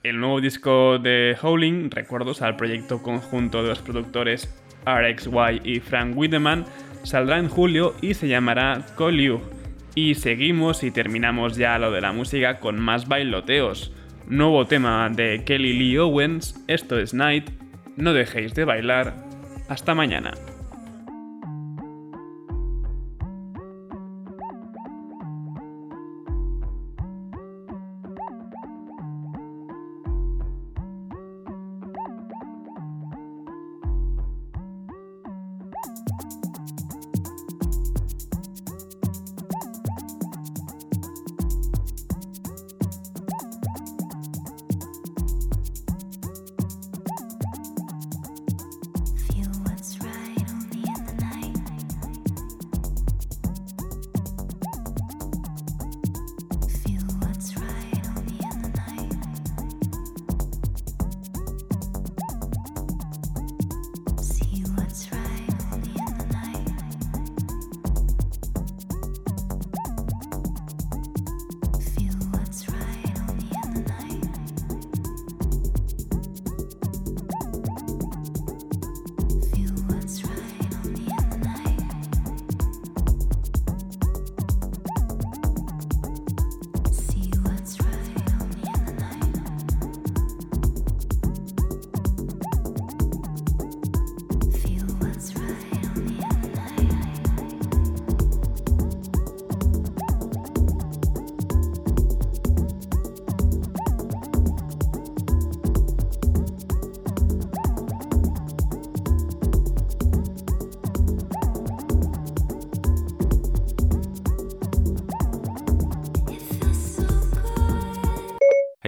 El 0.03 0.19
nuevo 0.19 0.41
disco 0.41 0.99
de 0.99 1.37
Howling, 1.41 1.91
recuerdos 1.91 2.43
al 2.43 2.57
proyecto 2.57 3.03
conjunto 3.03 3.63
de 3.63 3.69
los 3.69 3.79
productores 3.79 4.53
RXY 4.85 5.61
y 5.65 5.81
Frank 5.81 6.17
Wiedemann, 6.17 6.65
saldrá 7.05 7.39
en 7.39 7.49
julio 7.49 7.95
y 8.01 8.15
se 8.15 8.27
llamará 8.27 8.85
You. 8.99 9.41
Y 9.95 10.17
seguimos 10.17 10.83
y 10.83 10.91
terminamos 10.91 11.57
ya 11.57 11.79
lo 11.79 11.93
de 11.93 12.01
la 12.01 12.13
música 12.13 12.59
con 12.59 12.81
más 12.81 13.07
bailoteos. 13.07 13.93
Nuevo 14.27 14.67
tema 14.67 15.09
de 15.11 15.45
Kelly 15.45 15.75
Lee 15.75 15.99
Owens, 15.99 16.63
esto 16.67 16.99
es 16.99 17.15
Night, 17.15 17.62
no 17.97 18.13
dejéis 18.13 18.55
de 18.55 18.65
bailar, 18.65 19.15
hasta 19.69 19.95
mañana. 19.95 20.33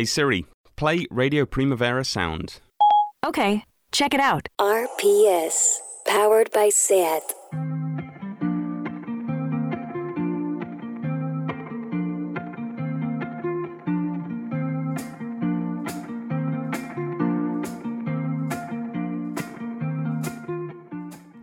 Hey 0.04 0.06
Siri, 0.06 0.44
play 0.76 1.06
Radio 1.10 1.46
Primavera 1.46 2.04
Sound. 2.04 2.60
Okay, 3.24 3.64
check 3.90 4.12
it 4.12 4.20
out. 4.20 4.50
RPS, 4.60 5.78
powered 6.06 6.50
by 6.52 6.68
SAT. 6.68 7.22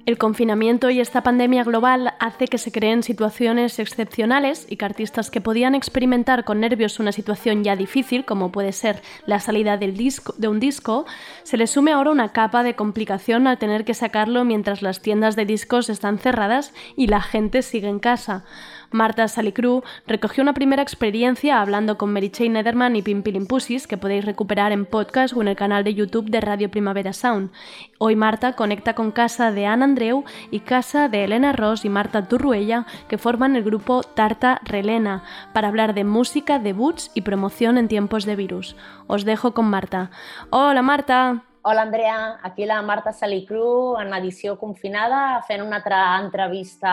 El 0.06 0.18
confinamiento 0.18 0.92
y 0.92 1.00
esta 1.00 1.24
pandemia 1.24 1.64
global 1.64 2.11
hace 2.22 2.48
que 2.48 2.60
se 2.60 2.72
creen 2.72 3.02
situaciones 3.02 3.80
excepcionales 3.80 4.68
y 4.70 4.78
que 4.78 4.86
artistas 4.86 5.32
que 5.32 5.42
podían 5.42 5.74
experimentar 5.74 6.46
con 6.46 6.60
nervios 6.60 7.00
una 7.00 7.12
situación 7.12 7.64
ya 7.64 7.76
difícil, 7.76 8.26
como 8.26 8.52
puede 8.52 8.74
ser 8.74 9.02
la 9.26 9.40
salida 9.40 9.76
del 9.78 9.98
disco, 9.98 10.36
de 10.38 10.48
un 10.48 10.60
disco, 10.60 11.08
se 11.42 11.58
les 11.58 11.72
sume 11.72 11.92
ahora 11.92 12.12
una 12.12 12.32
capa 12.32 12.62
de 12.62 12.76
complicación 12.76 13.48
al 13.48 13.58
tener 13.58 13.86
que 13.86 13.96
sacarlo 13.96 14.46
mientras 14.46 14.84
las 14.84 15.02
tiendas 15.02 15.36
de 15.36 15.46
discos 15.46 15.90
están 15.90 16.20
cerradas 16.20 16.74
y 16.96 17.08
la 17.08 17.22
gente 17.22 17.64
sigue 17.64 17.90
en 17.90 17.98
casa. 17.98 18.46
Marta 18.92 19.28
Salicru 19.30 19.84
recogió 20.06 20.44
una 20.44 20.54
primera 20.54 20.84
experiencia 20.84 21.62
hablando 21.62 21.98
con 21.98 22.12
Mary 22.12 22.30
Jane 22.34 22.50
Nederman 22.50 22.96
y 22.98 23.02
Pimpilimpusis, 23.02 23.88
que 23.88 23.98
podéis 23.98 24.26
recuperar 24.26 24.74
en 24.74 24.86
podcast 24.86 25.34
o 25.34 25.42
en 25.42 25.48
el 25.48 25.56
canal 25.56 25.86
de 25.86 25.94
YouTube 25.94 26.30
de 26.30 26.42
Radio 26.42 26.70
Primavera 26.70 27.14
Sound. 27.14 27.52
Hoy 28.00 28.18
Marta 28.18 28.54
conecta 28.54 28.94
con 28.94 29.12
casa 29.12 29.52
de 29.52 29.66
Ana 29.66 29.86
Andreu 29.86 30.26
y 30.52 30.60
casa 30.60 31.08
de 31.08 31.24
Elena 31.24 31.54
Ross 31.54 31.86
y 31.86 31.90
Marta 31.90 32.28
Turruella, 32.28 32.86
que 33.08 33.18
forman 33.18 33.56
el 33.56 33.64
grupo 33.64 34.04
Tarta 34.04 34.60
Relena, 34.66 35.24
para 35.54 35.70
hablar 35.70 35.94
de 35.94 36.04
música, 36.04 36.60
debuts 36.60 37.12
y 37.14 37.22
promoción 37.22 37.78
en 37.78 37.88
tiempos 37.88 38.26
de 38.26 38.36
virus. 38.36 38.76
Os 39.08 39.24
dejo 39.24 39.54
con 39.54 39.70
Marta. 39.70 40.12
Hola 40.50 40.82
Marta. 40.82 41.46
Hola, 41.64 41.84
Andrea. 41.84 42.40
Aquí 42.42 42.66
la 42.66 42.82
Marta 42.82 43.12
Salicru 43.14 43.96
en 44.02 44.10
edició 44.18 44.56
confinada 44.58 45.44
fent 45.46 45.62
una 45.62 45.78
altra 45.78 46.00
entrevista 46.18 46.92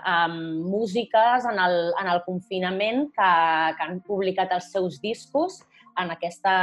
amb 0.00 0.64
músiques 0.64 1.44
en 1.44 1.58
el, 1.60 1.76
en 1.92 2.08
el 2.08 2.22
confinament 2.24 3.02
que, 3.12 3.28
que 3.76 3.84
han 3.84 3.98
publicat 4.06 4.54
els 4.56 4.70
seus 4.72 4.96
discos 5.02 5.58
en 6.00 6.14
aquesta, 6.14 6.54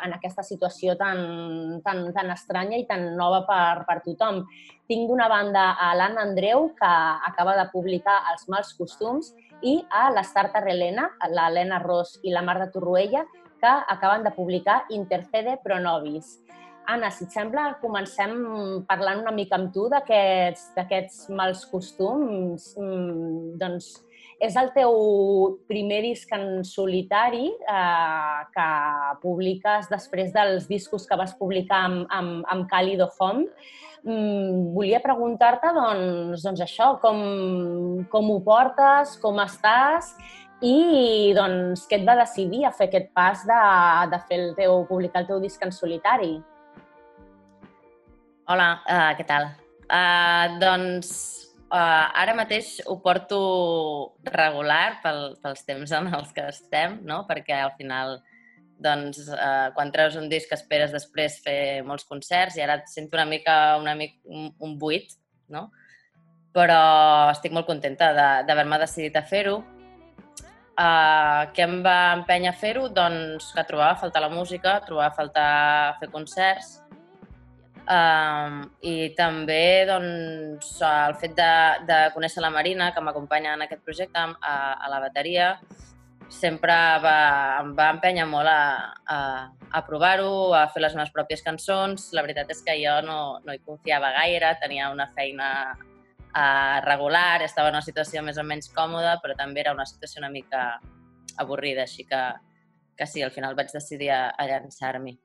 en 0.00 0.14
aquesta 0.16 0.40
situació 0.48 0.94
tan, 0.96 1.82
tan, 1.84 2.06
tan 2.16 2.32
estranya 2.32 2.80
i 2.80 2.86
tan 2.88 3.10
nova 3.18 3.42
per, 3.44 3.84
per 3.84 3.98
tothom. 4.06 4.40
Tinc 4.88 5.04
d'una 5.10 5.28
banda 5.28 5.74
a 5.76 5.90
l'Anna 5.98 6.24
Andreu, 6.24 6.70
que 6.78 6.94
acaba 7.28 7.58
de 7.60 7.68
publicar 7.74 8.22
Els 8.32 8.48
mals 8.48 8.72
costums, 8.80 9.34
i 9.60 9.76
a 9.92 10.08
l'Estarta 10.14 10.64
Relena, 10.64 11.10
l'Helena 11.28 11.84
Ros 11.84 12.16
i 12.24 12.32
la 12.32 12.46
Marta 12.48 12.70
Torroella, 12.72 13.26
que 13.60 13.76
acaben 13.92 14.24
de 14.24 14.32
publicar 14.32 14.86
Intercede 14.88 15.58
Pro 15.60 15.76
Nobis. 15.84 16.38
Anna, 16.86 17.08
si 17.10 17.24
et 17.24 17.32
sembla, 17.32 17.78
comencem 17.80 18.34
parlant 18.88 19.22
una 19.22 19.32
mica 19.32 19.56
amb 19.56 19.70
tu 19.72 19.86
d'aquests 19.88 21.30
mals 21.32 21.64
costums. 21.70 22.74
Mm, 22.76 23.54
doncs 23.60 23.94
és 24.44 24.56
el 24.60 24.68
teu 24.74 24.92
primer 25.70 26.02
disc 26.04 26.28
en 26.36 26.60
solitari 26.66 27.46
eh, 27.48 28.38
que 28.52 28.68
publiques 29.22 29.88
després 29.88 30.34
dels 30.34 30.68
discos 30.68 31.08
que 31.08 31.16
vas 31.16 31.32
publicar 31.38 31.84
amb, 31.88 32.04
amb, 32.12 32.44
amb 32.52 32.68
Cálido 32.68 33.08
Home. 33.18 33.48
Mm, 34.04 34.72
volia 34.76 35.00
preguntar-te, 35.00 35.72
doncs, 35.72 36.44
doncs 36.44 36.64
això, 36.66 36.94
com, 37.00 38.04
com 38.12 38.32
ho 38.34 38.40
portes, 38.44 39.16
com 39.24 39.40
estàs 39.40 40.12
i 40.60 41.32
doncs, 41.36 41.88
què 41.88 42.02
et 42.02 42.08
va 42.08 42.20
decidir 42.20 42.66
a 42.68 42.72
fer 42.76 42.90
aquest 42.90 43.14
pas 43.16 43.46
de, 43.48 43.62
de 44.12 44.20
fer 44.28 44.42
el 44.42 44.50
teu, 44.58 44.82
publicar 44.90 45.24
el 45.24 45.32
teu 45.32 45.40
disc 45.40 45.64
en 45.64 45.72
solitari? 45.72 46.34
Hola, 48.44 48.82
uh, 48.84 49.12
què 49.16 49.24
tal? 49.24 49.46
Uh, 49.88 50.58
doncs 50.60 51.10
uh, 51.72 52.10
ara 52.12 52.34
mateix 52.36 52.74
ho 52.84 52.98
porto 53.00 53.38
regular 54.26 54.98
pel, 55.00 55.20
pels 55.40 55.64
temps 55.64 55.94
en 55.96 56.10
els 56.12 56.34
que 56.36 56.44
estem, 56.50 56.98
no? 57.08 57.22
perquè 57.24 57.56
al 57.56 57.72
final 57.78 58.18
doncs, 58.84 59.22
uh, 59.32 59.70
quan 59.72 59.94
treus 59.94 60.18
un 60.20 60.28
disc 60.28 60.52
esperes 60.52 60.92
després 60.92 61.38
fer 61.40 61.80
molts 61.88 62.04
concerts 62.04 62.58
i 62.60 62.66
ara 62.66 62.76
et 62.82 62.92
sento 62.92 63.16
una 63.16 63.24
mica, 63.30 63.56
una 63.80 63.96
mica 63.96 64.20
un, 64.28 64.52
un 64.60 64.76
buit, 64.76 65.16
no? 65.48 65.70
però 66.52 67.32
estic 67.32 67.56
molt 67.56 67.64
contenta 67.64 68.12
de- 68.12 68.44
d'haver-me 68.44 68.82
decidit 68.84 69.16
a 69.16 69.24
fer-ho. 69.24 69.62
Uh, 70.74 71.48
què 71.56 71.64
em 71.64 71.80
va 71.80 71.96
empènyer 72.18 72.52
a 72.52 72.58
fer-ho? 72.60 72.90
Doncs 72.92 73.54
que 73.56 73.64
trobava 73.64 73.96
a 73.96 74.02
faltar 74.04 74.20
la 74.20 74.32
música, 74.36 74.82
trobava 74.84 75.08
a 75.14 75.16
faltar 75.16 75.50
fer 76.02 76.12
concerts, 76.12 76.82
Um, 77.84 78.62
I 78.80 79.12
també 79.12 79.84
doncs, 79.84 80.70
el 80.88 81.16
fet 81.20 81.34
de, 81.36 81.52
de 81.84 81.98
conèixer 82.14 82.40
la 82.40 82.52
Marina, 82.52 82.92
que 82.96 83.02
m'acompanya 83.04 83.58
en 83.58 83.64
aquest 83.66 83.82
projecte, 83.84 84.22
a, 84.40 84.54
a 84.80 84.92
la 84.92 85.00
bateria, 85.04 85.50
sempre 86.32 86.74
va, 87.04 87.18
em 87.60 87.74
va 87.76 87.90
empènyer 87.92 88.24
molt 88.28 88.48
a, 88.48 88.94
a, 89.04 89.18
a 89.68 89.82
provar-ho, 89.84 90.54
a 90.56 90.64
fer 90.72 90.82
les 90.82 90.96
meves 90.96 91.12
pròpies 91.12 91.44
cançons. 91.44 92.08
La 92.16 92.24
veritat 92.24 92.50
és 92.54 92.62
que 92.64 92.78
jo 92.80 92.96
no, 93.04 93.18
no 93.44 93.52
hi 93.52 93.60
confiava 93.60 94.14
gaire, 94.16 94.54
tenia 94.62 94.88
una 94.94 95.10
feina 95.12 95.50
uh, 95.76 96.78
regular, 96.88 97.42
estava 97.44 97.68
en 97.68 97.78
una 97.78 97.84
situació 97.84 98.24
més 98.24 98.40
o 98.40 98.46
menys 98.46 98.72
còmoda, 98.72 99.18
però 99.22 99.36
també 99.38 99.64
era 99.64 99.76
una 99.76 99.86
situació 99.88 100.24
una 100.24 100.32
mica 100.32 100.64
avorrida, 101.36 101.84
així 101.84 102.08
que, 102.08 102.24
que 102.96 103.06
sí, 103.10 103.22
al 103.22 103.34
final 103.34 103.56
vaig 103.58 103.72
decidir 103.74 104.10
a, 104.14 104.24
a 104.32 104.48
llançar-m'hi. 104.48 105.18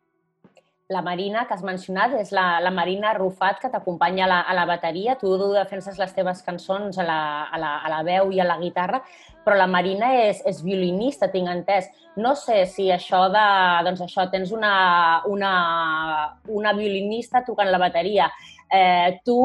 La 0.90 1.04
Marina, 1.04 1.44
que 1.46 1.54
has 1.54 1.62
mencionat, 1.62 2.16
és 2.18 2.32
la, 2.34 2.58
la 2.66 2.72
Marina 2.74 3.12
Rufat, 3.14 3.60
que 3.62 3.70
t'acompanya 3.70 4.24
a, 4.26 4.30
la, 4.32 4.40
a 4.42 4.56
la 4.58 4.64
bateria. 4.66 5.14
Tu 5.22 5.30
defenses 5.54 6.00
les 6.02 6.16
teves 6.16 6.42
cançons 6.42 6.98
a 6.98 7.04
la, 7.06 7.20
a, 7.46 7.60
la, 7.62 7.76
a 7.86 7.92
la 7.94 8.00
veu 8.08 8.32
i 8.34 8.42
a 8.42 8.48
la 8.50 8.56
guitarra, 8.58 9.04
però 9.46 9.54
la 9.60 9.68
Marina 9.70 10.10
és, 10.24 10.40
és 10.50 10.64
violinista, 10.66 11.30
tinc 11.30 11.52
entès. 11.52 11.92
No 12.18 12.34
sé 12.34 12.64
si 12.66 12.88
això 12.90 13.28
de... 13.30 13.44
Doncs 13.86 14.02
això, 14.08 14.26
tens 14.34 14.50
una, 14.50 14.72
una, 15.30 15.52
una 16.50 16.74
violinista 16.74 17.44
tocant 17.46 17.70
la 17.70 17.84
bateria. 17.86 18.32
Eh, 18.74 19.22
tu 19.26 19.38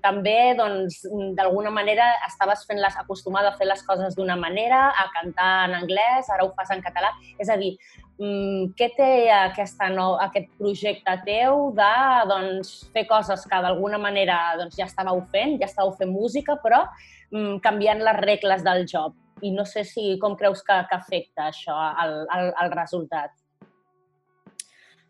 també, 0.00 0.54
doncs, 0.56 1.02
d'alguna 1.36 1.74
manera 1.76 2.08
estaves 2.24 2.64
fent 2.68 2.80
les, 2.80 2.96
acostumada 3.04 3.52
a 3.52 3.60
fer 3.60 3.68
les 3.68 3.84
coses 3.84 4.16
d'una 4.16 4.40
manera, 4.40 4.86
a 4.96 5.06
cantar 5.12 5.52
en 5.68 5.76
anglès, 5.82 6.32
ara 6.32 6.48
ho 6.48 6.54
fas 6.56 6.72
en 6.72 6.80
català. 6.84 7.12
És 7.36 7.52
a 7.52 7.60
dir, 7.60 7.74
què 8.16 8.88
té 8.96 9.28
aquesta 9.28 9.90
no, 9.92 10.14
aquest 10.24 10.48
projecte 10.56 11.16
teu 11.26 11.70
de 11.76 11.92
doncs, 12.30 12.72
fer 12.94 13.04
coses 13.08 13.44
que 13.44 13.60
d'alguna 13.60 14.00
manera 14.00 14.56
doncs, 14.56 14.76
ja 14.78 14.86
estàveu 14.88 15.20
fent, 15.32 15.58
ja 15.60 15.68
estàveu 15.68 15.92
fent 15.98 16.12
música, 16.12 16.56
però 16.62 16.86
mm, 17.30 17.58
canviant 17.64 18.00
les 18.00 18.20
regles 18.24 18.64
del 18.64 18.86
joc? 18.88 19.16
I 19.44 19.50
no 19.52 19.66
sé 19.68 19.84
si 19.84 20.14
com 20.20 20.36
creus 20.36 20.62
que, 20.64 20.78
que 20.88 20.96
afecta 20.96 21.50
això 21.50 21.76
al, 21.76 22.22
al, 22.32 22.54
al 22.56 22.72
resultat. 22.72 23.34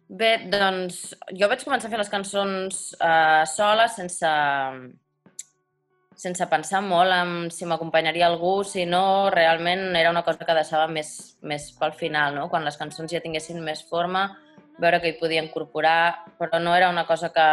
Bé, 0.06 0.32
doncs 0.50 1.14
jo 1.34 1.46
vaig 1.50 1.62
començar 1.66 1.88
a 1.88 1.92
fer 1.92 1.98
les 1.98 2.10
cançons 2.10 2.82
eh, 2.98 3.42
sola, 3.50 3.86
sense, 3.90 4.30
sense 6.16 6.46
pensar 6.48 6.81
molt 6.81 7.12
en 7.12 7.50
si 7.52 7.68
m'acompanyaria 7.68 8.26
algú, 8.31 8.62
si 8.64 8.87
no, 8.88 9.29
realment 9.31 9.94
era 9.94 10.11
una 10.11 10.24
cosa 10.24 10.46
que 10.48 10.57
deixava 10.57 10.88
més, 10.88 11.37
més 11.44 11.68
pel 11.76 11.92
final, 11.92 12.35
no? 12.35 12.48
quan 12.48 12.64
les 12.64 12.79
cançons 12.81 13.12
ja 13.12 13.20
tinguessin 13.20 13.61
més 13.62 13.85
forma, 13.85 14.31
veure 14.81 15.00
que 15.00 15.12
hi 15.12 15.18
podia 15.20 15.44
incorporar, 15.44 16.33
però 16.40 16.61
no 16.61 16.74
era 16.76 16.88
una 16.88 17.05
cosa 17.09 17.29
que, 17.33 17.48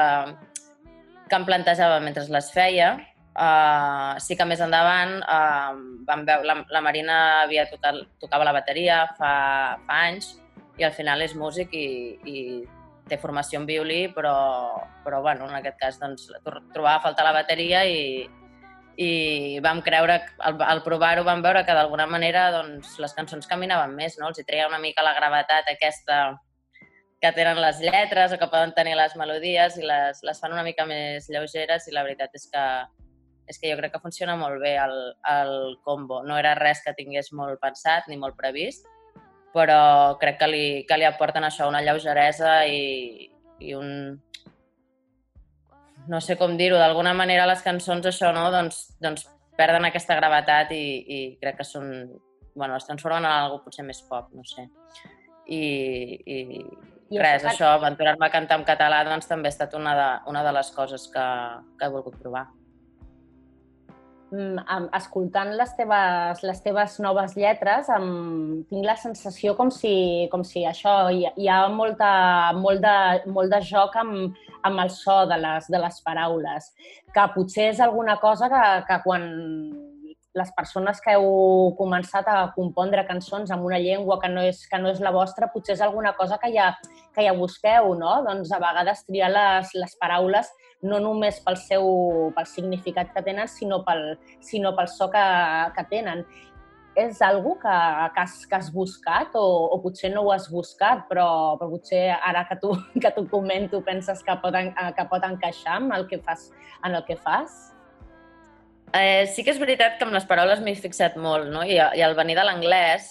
que 1.28 1.36
em 1.36 1.48
plantejava 1.48 2.00
mentre 2.04 2.24
les 2.32 2.52
feia. 2.56 2.96
Uh, 3.34 4.14
sí 4.22 4.36
que 4.38 4.46
més 4.46 4.60
endavant 4.62 5.16
uh, 5.26 5.74
vam 6.06 6.22
veure, 6.28 6.46
la, 6.46 6.54
la 6.70 6.82
Marina 6.86 7.16
havia 7.42 7.64
tocat, 7.66 7.98
tocava 8.22 8.46
la 8.46 8.54
bateria 8.54 9.00
fa, 9.18 9.32
fa 9.88 9.96
anys 10.06 10.36
i 10.78 10.86
al 10.86 10.94
final 10.94 11.24
és 11.26 11.34
músic 11.34 11.74
i, 11.74 11.88
i 12.30 12.36
té 13.10 13.18
formació 13.18 13.58
en 13.58 13.66
violí, 13.66 14.04
però, 14.14 14.36
però 15.02 15.24
bueno, 15.26 15.50
en 15.50 15.58
aquest 15.58 15.80
cas 15.82 15.98
doncs, 15.98 16.30
tro- 16.46 16.62
trobava 16.76 17.00
a 17.00 17.04
faltar 17.08 17.26
la 17.26 17.34
bateria 17.34 17.82
i, 17.90 18.30
i 18.98 19.60
vam 19.64 19.82
creure, 19.82 20.20
al, 20.40 20.58
al 20.62 20.82
provar-ho 20.86 21.24
vam 21.26 21.42
veure 21.42 21.64
que 21.66 21.76
d'alguna 21.76 22.06
manera 22.08 22.50
doncs, 22.54 22.98
les 23.02 23.14
cançons 23.18 23.48
caminaven 23.50 23.96
més, 23.98 24.20
no? 24.20 24.30
els 24.30 24.40
hi 24.40 24.46
treia 24.48 24.68
una 24.70 24.82
mica 24.82 25.06
la 25.06 25.16
gravetat 25.18 25.72
aquesta 25.72 26.24
que 27.24 27.32
tenen 27.32 27.62
les 27.64 27.80
lletres 27.80 28.34
o 28.34 28.38
que 28.38 28.50
poden 28.52 28.74
tenir 28.76 28.98
les 29.00 29.16
melodies 29.16 29.78
i 29.80 29.86
les, 29.88 30.20
les 30.28 30.42
fan 30.44 30.52
una 30.52 30.66
mica 30.66 30.84
més 30.86 31.30
lleugeres 31.32 31.88
i 31.88 31.94
la 31.96 32.04
veritat 32.04 32.36
és 32.36 32.50
que, 32.52 32.64
és 33.48 33.62
que 33.62 33.72
jo 33.72 33.78
crec 33.80 33.94
que 33.94 34.02
funciona 34.04 34.36
molt 34.36 34.60
bé 34.60 34.74
el, 34.76 34.98
el 35.32 35.54
combo. 35.88 36.20
No 36.28 36.36
era 36.36 36.52
res 36.60 36.84
que 36.84 36.92
tingués 36.98 37.32
molt 37.32 37.62
pensat 37.64 38.12
ni 38.12 38.20
molt 38.20 38.36
previst, 38.36 38.92
però 39.56 40.18
crec 40.20 40.42
que 40.42 40.50
li, 40.52 40.66
que 40.90 41.00
li 41.00 41.08
aporten 41.08 41.48
això, 41.48 41.70
una 41.72 41.82
lleugeresa 41.86 42.66
i, 42.68 43.30
i 43.64 43.74
un... 43.80 44.20
No 46.12 46.20
sé 46.22 46.36
com 46.40 46.58
dir-ho, 46.60 46.78
d'alguna 46.80 47.14
manera 47.16 47.48
les 47.48 47.62
cançons 47.64 48.06
això, 48.10 48.32
no? 48.36 48.50
Doncs, 48.52 48.86
doncs 49.04 49.28
perden 49.58 49.86
aquesta 49.88 50.18
gravetat 50.20 50.74
i, 50.76 50.86
i 51.04 51.20
crec 51.42 51.62
que 51.62 51.68
són... 51.68 51.92
Bueno, 52.54 52.76
es 52.78 52.86
transformen 52.86 53.26
en 53.26 53.32
algo 53.32 53.64
potser 53.64 53.86
més 53.86 54.04
pop, 54.06 54.28
no 54.38 54.44
sé. 54.46 54.68
I, 55.50 55.62
i, 56.30 56.38
I 57.14 57.22
res, 57.22 57.48
això, 57.50 57.72
aventurar-me 57.74 58.28
a 58.28 58.34
cantar 58.34 58.60
en 58.60 58.66
català 58.68 59.02
doncs, 59.08 59.26
també 59.30 59.50
ha 59.50 59.56
estat 59.56 59.74
una 59.78 59.96
de, 59.98 60.10
una 60.30 60.44
de 60.46 60.52
les 60.54 60.70
coses 60.76 61.08
que, 61.14 61.26
que 61.80 61.88
he 61.88 61.94
volgut 61.94 62.20
provar. 62.22 62.46
Mm, 64.34 64.88
escoltant 64.98 65.52
les 65.54 65.76
teves, 65.78 66.40
les 66.42 66.62
teves 66.66 66.96
noves 67.06 67.36
lletres, 67.38 67.90
em, 67.94 68.64
tinc 68.66 68.88
la 68.88 68.96
sensació 68.98 69.54
com 69.60 69.70
si, 69.70 69.92
com 70.32 70.42
si 70.48 70.64
això, 70.66 70.94
hi, 71.14 71.28
hi 71.38 71.50
ha 71.52 71.68
molta, 71.70 72.10
molt, 72.58 72.82
de, 72.82 73.30
molt 73.36 73.54
de 73.54 73.60
joc 73.68 73.94
amb, 74.02 74.40
amb 74.66 74.82
el 74.82 74.90
so 74.90 75.20
de 75.30 75.38
les, 75.38 75.70
de 75.70 75.84
les 75.84 76.02
paraules, 76.08 76.72
que 77.14 77.28
potser 77.36 77.68
és 77.76 77.84
alguna 77.86 78.18
cosa 78.24 78.50
que, 78.50 78.64
que 78.90 79.00
quan 79.06 79.30
les 80.34 80.52
persones 80.58 80.98
que 81.04 81.14
heu 81.14 81.76
començat 81.78 82.26
a 82.26 82.40
compondre 82.56 83.06
cançons 83.06 83.54
amb 83.54 83.70
una 83.70 83.78
llengua 83.78 84.18
que 84.24 84.34
no 84.34 84.42
és, 84.42 84.66
que 84.66 84.82
no 84.82 84.90
és 84.90 85.04
la 85.04 85.14
vostra, 85.14 85.52
potser 85.54 85.78
és 85.78 85.86
alguna 85.86 86.16
cosa 86.18 86.42
que 86.42 86.50
ja, 86.56 86.72
que 87.14 87.30
ja 87.30 87.38
busqueu, 87.38 87.94
no? 88.02 88.18
Doncs 88.26 88.50
a 88.50 88.64
vegades 88.66 89.06
triar 89.06 89.30
les, 89.30 89.78
les 89.78 89.94
paraules 90.02 90.50
no 90.84 91.00
només 91.04 91.40
pel 91.44 91.58
seu 91.60 91.86
pel 92.36 92.48
significat 92.50 93.14
que 93.16 93.24
tenen, 93.26 93.50
sinó 93.50 93.82
pel, 93.88 94.18
sinó 94.44 94.74
pel 94.78 94.90
so 94.92 95.10
que, 95.12 95.24
que 95.76 95.86
tenen. 95.90 96.26
És 96.94 97.24
algo 97.26 97.56
que, 97.58 97.76
que, 98.14 98.22
has, 98.22 98.36
que 98.46 98.58
has 98.60 98.68
buscat 98.70 99.34
o, 99.40 99.44
o 99.74 99.80
potser 99.82 100.12
no 100.14 100.28
ho 100.28 100.34
has 100.34 100.46
buscat, 100.52 101.08
però, 101.10 101.56
però 101.58 101.72
potser 101.72 102.04
ara 102.14 102.44
que 102.50 102.60
tu, 102.62 102.76
que 103.02 103.14
tu 103.16 103.26
comento 103.32 103.82
penses 103.82 104.22
que 104.22 104.36
pot, 104.44 104.54
que 104.54 105.08
pot 105.10 105.26
encaixar 105.26 105.80
amb 105.80 105.96
el 105.98 106.06
que 106.12 106.22
fas, 106.22 106.52
en 106.86 107.00
el 107.00 107.02
que 107.08 107.18
fas? 107.18 107.72
Eh, 108.94 109.26
sí 109.34 109.42
que 109.42 109.50
és 109.56 109.58
veritat 109.58 109.98
que 109.98 110.06
amb 110.06 110.14
les 110.14 110.28
paraules 110.30 110.62
m'he 110.62 110.76
fixat 110.78 111.18
molt, 111.18 111.50
no? 111.50 111.66
I, 111.66 111.80
i 111.82 112.06
al 112.06 112.14
venir 112.14 112.38
de 112.38 112.46
l'anglès, 112.46 113.10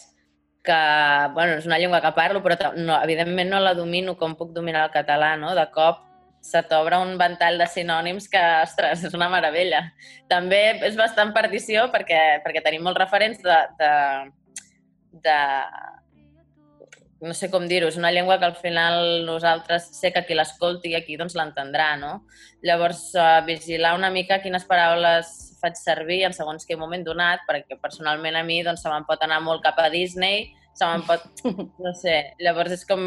que, 0.62 0.78
bueno, 1.34 1.58
és 1.58 1.66
una 1.66 1.80
llengua 1.82 1.98
que 2.04 2.14
parlo, 2.14 2.38
però 2.44 2.70
no, 2.76 2.94
evidentment 3.02 3.50
no 3.50 3.58
la 3.58 3.74
domino 3.74 4.14
com 4.14 4.36
puc 4.38 4.52
dominar 4.54 4.86
el 4.86 4.94
català, 4.94 5.34
no? 5.40 5.56
De 5.58 5.66
cop 5.74 6.04
se 6.42 6.62
t'obre 6.66 6.98
un 6.98 7.14
ventall 7.20 7.56
de 7.60 7.68
sinònims 7.70 8.26
que, 8.30 8.42
ostres, 8.66 9.04
és 9.06 9.14
una 9.14 9.30
meravella. 9.30 9.84
També 10.30 10.62
és 10.88 10.98
bastant 10.98 11.30
perdició 11.36 11.86
perquè, 11.94 12.42
perquè 12.44 12.64
tenim 12.64 12.82
molts 12.82 13.00
referents 13.00 13.38
de, 13.46 13.58
de, 13.78 13.92
de 15.22 15.38
no 17.22 17.34
sé 17.38 17.48
com 17.52 17.68
dir-ho, 17.70 17.86
és 17.86 17.96
una 18.00 18.10
llengua 18.10 18.40
que 18.42 18.48
al 18.48 18.56
final 18.58 19.22
nosaltres 19.24 19.86
sé 19.94 20.10
que 20.10 20.24
qui 20.26 20.34
l'escolti 20.34 20.96
aquí 20.98 21.14
doncs 21.16 21.36
l'entendrà, 21.38 21.92
no? 22.00 22.24
Llavors, 22.66 23.04
uh, 23.14 23.38
vigilar 23.46 23.94
una 23.94 24.10
mica 24.10 24.40
quines 24.42 24.66
paraules 24.66 25.30
faig 25.62 25.78
servir 25.78 26.24
en 26.26 26.34
segons 26.34 26.66
quin 26.66 26.80
moment 26.80 27.06
donat, 27.06 27.46
perquè 27.46 27.78
personalment 27.78 28.34
a 28.34 28.42
mi 28.42 28.58
doncs, 28.66 28.82
se 28.82 28.90
me'n 28.90 29.06
pot 29.06 29.22
anar 29.22 29.38
molt 29.46 29.62
cap 29.62 29.78
a 29.78 29.88
Disney, 29.94 30.48
se 30.74 30.88
me'n 30.88 31.06
pot... 31.06 31.22
no 31.86 31.94
sé, 31.94 32.34
llavors 32.42 32.74
és 32.74 32.82
com 32.88 33.04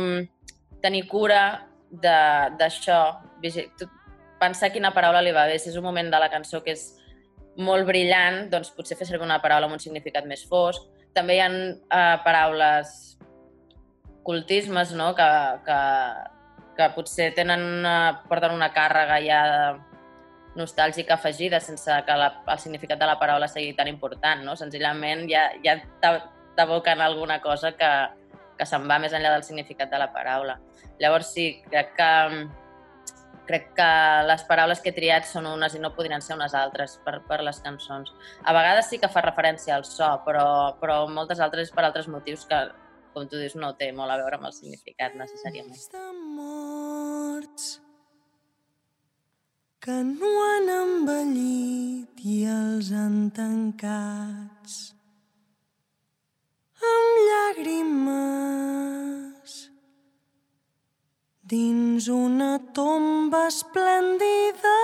tenir 0.80 1.04
cura 1.12 1.66
d'això, 2.02 3.00
pensar 4.40 4.72
quina 4.74 4.94
paraula 4.94 5.22
li 5.24 5.34
va 5.36 5.48
bé. 5.48 5.58
Si 5.60 5.70
és 5.72 5.78
un 5.80 5.86
moment 5.86 6.12
de 6.12 6.20
la 6.20 6.30
cançó 6.34 6.62
que 6.64 6.76
és 6.76 6.86
molt 7.58 7.88
brillant, 7.88 8.50
doncs 8.52 8.74
potser 8.76 8.98
fer 9.00 9.08
servir 9.08 9.26
una 9.26 9.42
paraula 9.44 9.70
amb 9.70 9.78
un 9.78 9.84
significat 9.84 10.28
més 10.28 10.44
fosc. 10.50 10.84
També 11.16 11.38
hi 11.38 11.44
ha 11.44 11.50
uh, 11.50 12.16
paraules 12.26 13.16
cultismes, 14.26 14.92
no?, 14.98 15.14
que, 15.16 15.28
que, 15.64 15.80
que 16.76 16.88
potser 16.96 17.30
tenen 17.38 17.62
una, 17.62 17.98
porten 18.28 18.52
una 18.52 18.72
càrrega 18.74 19.20
ja 19.24 19.42
nostàlgica 20.56 21.16
afegida 21.16 21.60
sense 21.60 21.92
que 22.08 22.16
la, 22.18 22.30
el 22.48 22.60
significat 22.64 23.00
de 23.00 23.08
la 23.08 23.18
paraula 23.20 23.48
sigui 23.52 23.74
tan 23.78 23.88
important, 23.92 24.44
no? 24.48 24.56
Senzillament 24.56 25.28
ja, 25.30 25.50
ja 25.64 25.78
t'ab- 26.02 26.30
t'aboquen 26.56 27.02
alguna 27.04 27.42
cosa 27.44 27.74
que, 27.76 27.92
que 28.58 28.68
se'n 28.68 28.86
va 28.90 29.00
més 29.02 29.14
enllà 29.14 29.34
del 29.34 29.44
significat 29.48 29.92
de 29.92 30.00
la 30.02 30.12
paraula. 30.14 30.60
Llavors 31.02 31.34
sí, 31.36 31.50
crec 31.72 31.96
que 31.98 32.12
crec 33.46 33.68
que 33.78 33.90
les 34.26 34.44
paraules 34.50 34.82
que 34.82 34.90
he 34.90 34.96
triat 34.96 35.28
són 35.30 35.46
unes 35.46 35.76
i 35.78 35.82
no 35.82 35.94
podrien 35.94 36.24
ser 36.24 36.34
unes 36.38 36.56
altres 36.58 36.98
per, 37.06 37.20
per 37.30 37.44
les 37.46 37.62
cançons. 37.62 38.12
A 38.44 38.56
vegades 38.58 38.90
sí 38.90 38.98
que 39.02 39.12
fa 39.12 39.22
referència 39.26 39.76
al 39.78 39.86
so, 39.86 40.10
però, 40.26 40.48
però 40.82 41.04
moltes 41.12 41.42
altres 41.46 41.72
per 41.72 41.86
altres 41.86 42.10
motius 42.10 42.46
que, 42.50 42.62
com 43.14 43.30
tu 43.30 43.38
dius, 43.38 43.56
no 43.56 43.76
té 43.78 43.92
molt 43.94 44.12
a 44.12 44.20
veure 44.22 44.40
amb 44.40 44.50
el 44.50 44.58
significat 44.58 45.14
necessàriament. 45.20 45.78
morts 46.36 47.80
que 49.86 50.02
no 50.02 50.30
han 50.42 50.70
envellit 50.74 52.22
i 52.26 52.40
els 52.50 52.90
han 52.90 53.30
tancats 53.30 54.95
amb 56.94 57.20
llàgrimes 57.28 58.76
dins 61.54 62.08
una 62.10 62.54
tomba 62.74 63.42
esplèndida 63.52 64.78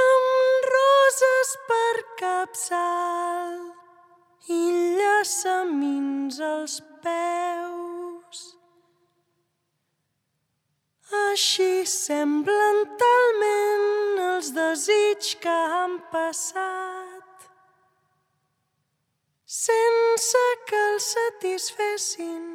amb 0.00 0.68
roses 0.74 1.50
per 1.68 1.96
capçal 2.22 3.54
i 4.48 4.62
llaçamins 4.96 6.40
als 6.40 6.80
peus. 7.04 8.40
Així 11.26 11.72
semblen 11.98 12.82
talment 13.04 14.26
els 14.30 14.52
desig 14.56 15.34
que 15.44 15.60
han 15.76 16.00
passat 16.12 16.93
sense 19.46 20.44
que 20.68 20.82
els 20.94 21.14
satisfessin 21.14 22.54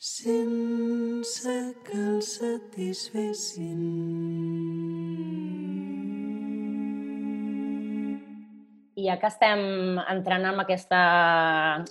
sense 0.00 1.74
que 1.84 1.92
els 1.92 2.28
satisfessin. 2.38 3.80
I 8.96 9.04
ja 9.04 9.18
que 9.20 9.28
estem 9.28 9.60
entrant 10.12 10.46
en 10.48 10.62
aquesta, 10.62 11.00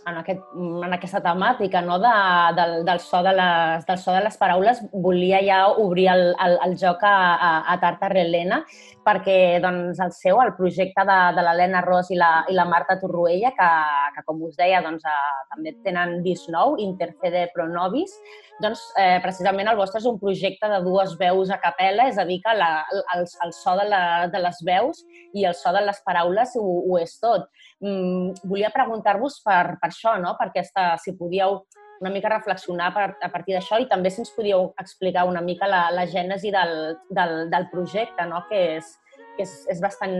en 0.09 0.17
aquest, 0.23 0.41
en 0.57 0.97
aquesta 0.97 1.21
temàtica 1.21 1.83
no? 1.85 1.99
de, 2.01 2.15
del, 2.57 2.73
del, 2.89 3.01
so 3.05 3.21
de 3.25 3.35
les, 3.37 3.85
del 3.85 4.01
so 4.01 4.13
de 4.13 4.23
les 4.25 4.37
paraules, 4.41 4.81
volia 4.93 5.43
ja 5.45 5.59
obrir 5.69 6.09
el, 6.09 6.25
el, 6.33 6.57
el 6.65 6.77
joc 6.81 7.05
a, 7.05 7.15
a, 7.37 7.51
a 7.73 7.79
Tartar 7.81 8.15
Helena, 8.17 8.63
perquè 9.09 9.57
doncs, 9.63 9.99
el 10.03 10.11
seu, 10.13 10.39
el 10.43 10.53
projecte 10.57 11.03
de, 11.07 11.17
de 11.35 11.45
l'Helena 11.45 11.81
Ros 11.85 12.11
i 12.13 12.17
la, 12.19 12.29
i 12.49 12.55
la 12.57 12.67
Marta 12.69 12.99
Torroella, 13.01 13.51
que, 13.57 13.69
que 14.15 14.23
com 14.27 14.43
us 14.45 14.57
deia, 14.59 14.83
doncs, 14.85 15.05
eh, 15.09 15.39
també 15.53 15.73
tenen 15.85 16.19
disc 16.25 16.49
nou, 16.53 16.75
Intercede 16.83 17.47
Pro 17.55 17.65
Nobis, 17.71 18.13
doncs 18.61 18.83
eh, 18.99 19.17
precisament 19.23 19.71
el 19.71 19.79
vostre 19.79 20.01
és 20.01 20.07
un 20.09 20.19
projecte 20.21 20.69
de 20.69 20.81
dues 20.85 21.15
veus 21.19 21.49
a 21.49 21.59
capella, 21.63 22.09
és 22.11 22.19
a 22.21 22.27
dir, 22.29 22.39
que 22.45 22.55
la, 22.59 22.69
el, 23.15 23.25
el 23.45 23.53
so 23.55 23.75
de, 23.79 23.87
la, 23.89 24.03
de 24.31 24.43
les 24.45 24.63
veus 24.67 25.03
i 25.33 25.47
el 25.49 25.57
so 25.57 25.73
de 25.75 25.83
les 25.87 26.01
paraules 26.05 26.55
ho, 26.59 26.65
ho 26.85 27.01
és 27.01 27.17
tot. 27.23 27.49
Mm, 27.81 28.35
volia 28.43 28.73
preguntar-vos 28.75 29.41
per, 29.45 29.79
per 29.81 29.91
això, 29.91 30.17
no? 30.21 30.35
per 30.39 30.51
aquesta, 30.51 30.91
si 31.01 31.15
podíeu 31.17 31.63
una 31.99 32.11
mica 32.13 32.31
reflexionar 32.31 32.93
per, 32.95 33.05
a 33.21 33.29
partir 33.33 33.55
d'això 33.55 33.79
i 33.81 33.87
també 33.91 34.11
si 34.11 34.21
ens 34.23 34.31
podíeu 34.35 34.71
explicar 34.81 35.25
una 35.27 35.41
mica 35.43 35.67
la, 35.67 35.87
la 35.91 36.05
gènesi 36.07 36.51
del, 36.55 36.73
del, 37.11 37.35
del 37.51 37.67
projecte, 37.73 38.25
no? 38.29 38.45
que, 38.49 38.61
és, 38.77 38.93
que 39.37 39.43
és, 39.45 39.53
és 39.75 39.83
bastant, 39.83 40.15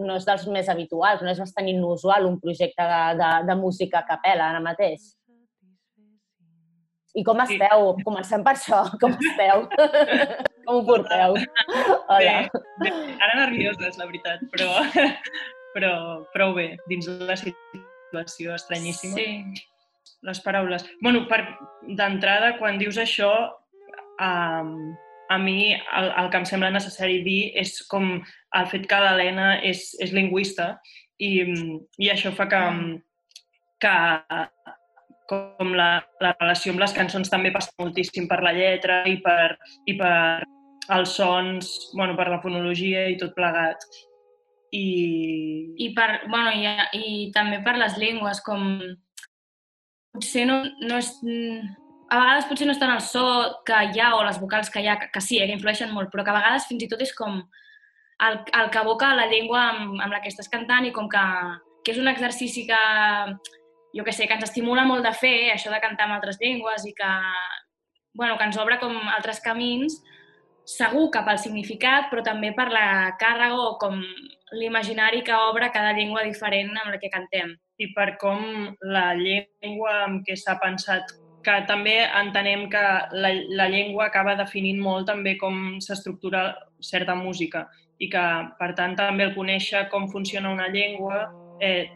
no 0.00 0.16
és 0.16 0.26
dels 0.28 0.48
més 0.52 0.70
habituals, 0.72 1.22
no 1.22 1.32
és 1.32 1.40
bastant 1.42 1.68
inusual 1.68 2.26
un 2.28 2.40
projecte 2.40 2.88
de, 2.88 3.04
de, 3.20 3.30
de 3.50 3.58
música 3.60 4.02
a 4.02 4.08
capella 4.08 4.50
ara 4.50 4.64
mateix. 4.64 5.12
I 7.18 7.24
com 7.26 7.40
esteu? 7.42 7.88
Comencem 8.06 8.44
per 8.46 8.54
això. 8.54 8.82
Com 9.00 9.14
esteu? 9.16 9.64
com 10.68 10.76
ho 10.76 10.82
porteu? 10.86 11.38
Hola. 12.12 12.34
Bé, 12.78 12.84
bé, 12.84 12.92
ara 13.16 13.40
nervioses, 13.40 13.96
la 13.98 14.06
veritat, 14.06 14.44
però, 14.52 14.68
però 15.74 15.92
prou 16.34 16.54
bé, 16.54 16.68
dins 16.90 17.08
la 17.24 17.36
situació 17.40 18.54
estranyíssima. 18.54 19.18
Sí. 19.18 19.66
Les 20.26 20.40
paraules. 20.42 20.82
bueno, 21.02 21.26
per 21.30 21.44
d'entrada, 21.86 22.56
quan 22.58 22.78
dius 22.78 22.98
això, 22.98 23.30
um, 24.18 24.96
a 25.28 25.38
mi 25.38 25.74
el, 25.74 26.08
el 26.16 26.30
que 26.30 26.40
em 26.40 26.46
sembla 26.48 26.72
necessari 26.74 27.20
dir 27.22 27.52
és 27.60 27.82
com 27.90 28.16
el 28.18 28.66
fet 28.72 28.86
que 28.88 29.00
l'Helena 29.02 29.58
és, 29.62 29.92
és 30.00 30.14
lingüista 30.16 30.72
i, 31.20 31.44
i 32.00 32.10
això 32.10 32.32
fa 32.34 32.48
que, 32.50 32.62
que 33.84 33.94
com 35.28 35.74
la, 35.76 35.90
la 36.24 36.32
relació 36.38 36.72
amb 36.72 36.82
les 36.82 36.94
cançons 36.96 37.30
també 37.30 37.52
passa 37.54 37.74
moltíssim 37.82 38.28
per 38.30 38.40
la 38.44 38.54
lletra 38.56 39.02
i 39.10 39.18
per, 39.24 39.58
i 39.86 39.94
per 39.98 40.44
els 40.96 41.16
sons, 41.18 41.72
bueno, 41.92 42.16
per 42.16 42.30
la 42.32 42.40
fonologia 42.40 43.04
i 43.12 43.18
tot 43.20 43.34
plegat. 43.36 43.84
I... 44.72 44.86
I, 45.76 45.90
per, 45.96 46.08
bueno, 46.32 46.52
i, 46.56 46.64
i 46.96 47.28
també 47.36 47.60
per 47.64 47.76
les 47.76 47.98
llengües, 48.00 48.40
com 48.44 48.80
potser 50.18 50.46
no, 50.50 50.62
no 50.82 50.98
és... 50.98 51.14
A 52.08 52.16
vegades 52.16 52.46
potser 52.48 52.66
no 52.66 52.72
és 52.72 52.80
tant 52.80 52.90
el 52.94 53.02
so 53.04 53.22
que 53.68 53.78
hi 53.92 54.00
ha 54.00 54.14
o 54.16 54.22
les 54.24 54.38
vocals 54.40 54.70
que 54.72 54.80
hi 54.80 54.88
ha, 54.88 54.96
que, 55.00 55.10
que 55.12 55.20
sí, 55.20 55.36
eh, 55.38 55.46
que 55.46 55.56
influeixen 55.58 55.92
molt, 55.92 56.08
però 56.12 56.24
que 56.24 56.32
a 56.32 56.38
vegades 56.38 56.68
fins 56.68 56.86
i 56.86 56.88
tot 56.88 57.02
és 57.04 57.12
com 57.16 57.42
el, 58.24 58.38
el 58.60 58.70
que 58.72 58.80
evoca 58.80 59.10
la 59.14 59.26
llengua 59.28 59.66
amb, 59.74 59.98
amb 60.00 60.14
la 60.14 60.22
que 60.24 60.32
estàs 60.32 60.48
cantant 60.48 60.88
i 60.88 60.92
com 60.96 61.10
que, 61.12 61.24
que 61.84 61.92
és 61.92 62.00
un 62.00 62.08
exercici 62.08 62.64
que, 62.68 62.80
jo 63.94 64.06
que 64.06 64.14
sé, 64.16 64.26
que 64.26 64.38
ens 64.38 64.48
estimula 64.48 64.86
molt 64.88 65.04
de 65.04 65.12
fer, 65.16 65.50
això 65.52 65.72
de 65.72 65.82
cantar 65.84 66.08
en 66.08 66.16
altres 66.16 66.40
llengües 66.40 66.86
i 66.88 66.94
que, 66.96 67.12
bueno, 68.16 68.38
que 68.38 68.48
ens 68.48 68.58
obre 68.60 68.80
com 68.80 68.96
altres 69.12 69.44
camins, 69.44 70.00
segur 70.68 71.08
que 71.12 71.22
pel 71.24 71.40
significat, 71.40 72.08
però 72.10 72.24
també 72.24 72.54
per 72.56 72.68
la 72.72 72.88
càrrega 73.20 73.60
o 73.68 73.76
com 73.80 74.00
l'imaginari 74.52 75.22
que 75.24 75.34
obre 75.34 75.70
cada 75.72 75.92
llengua 75.92 76.24
diferent 76.24 76.76
amb 76.76 76.92
la 76.94 77.00
que 77.00 77.10
cantem. 77.12 77.54
I 77.78 77.92
per 77.94 78.16
com 78.18 78.74
la 78.82 79.12
llengua 79.14 80.04
amb 80.04 80.24
què 80.26 80.36
s'ha 80.36 80.58
pensat 80.62 81.12
que 81.44 81.54
també 81.68 81.96
entenem 82.04 82.66
que 82.72 82.82
la, 83.22 83.30
la 83.60 83.68
llengua 83.70 84.08
acaba 84.08 84.34
definint 84.38 84.80
molt 84.82 85.06
també 85.08 85.36
com 85.38 85.78
s'estructura 85.84 86.50
certa 86.80 87.14
música 87.14 87.66
i 87.98 88.08
que, 88.10 88.24
per 88.58 88.72
tant, 88.78 88.96
també 88.98 89.26
el 89.26 89.34
conèixer 89.34 89.86
com 89.92 90.08
funciona 90.10 90.52
una 90.54 90.68
llengua 90.70 91.28
eh, 91.60 91.88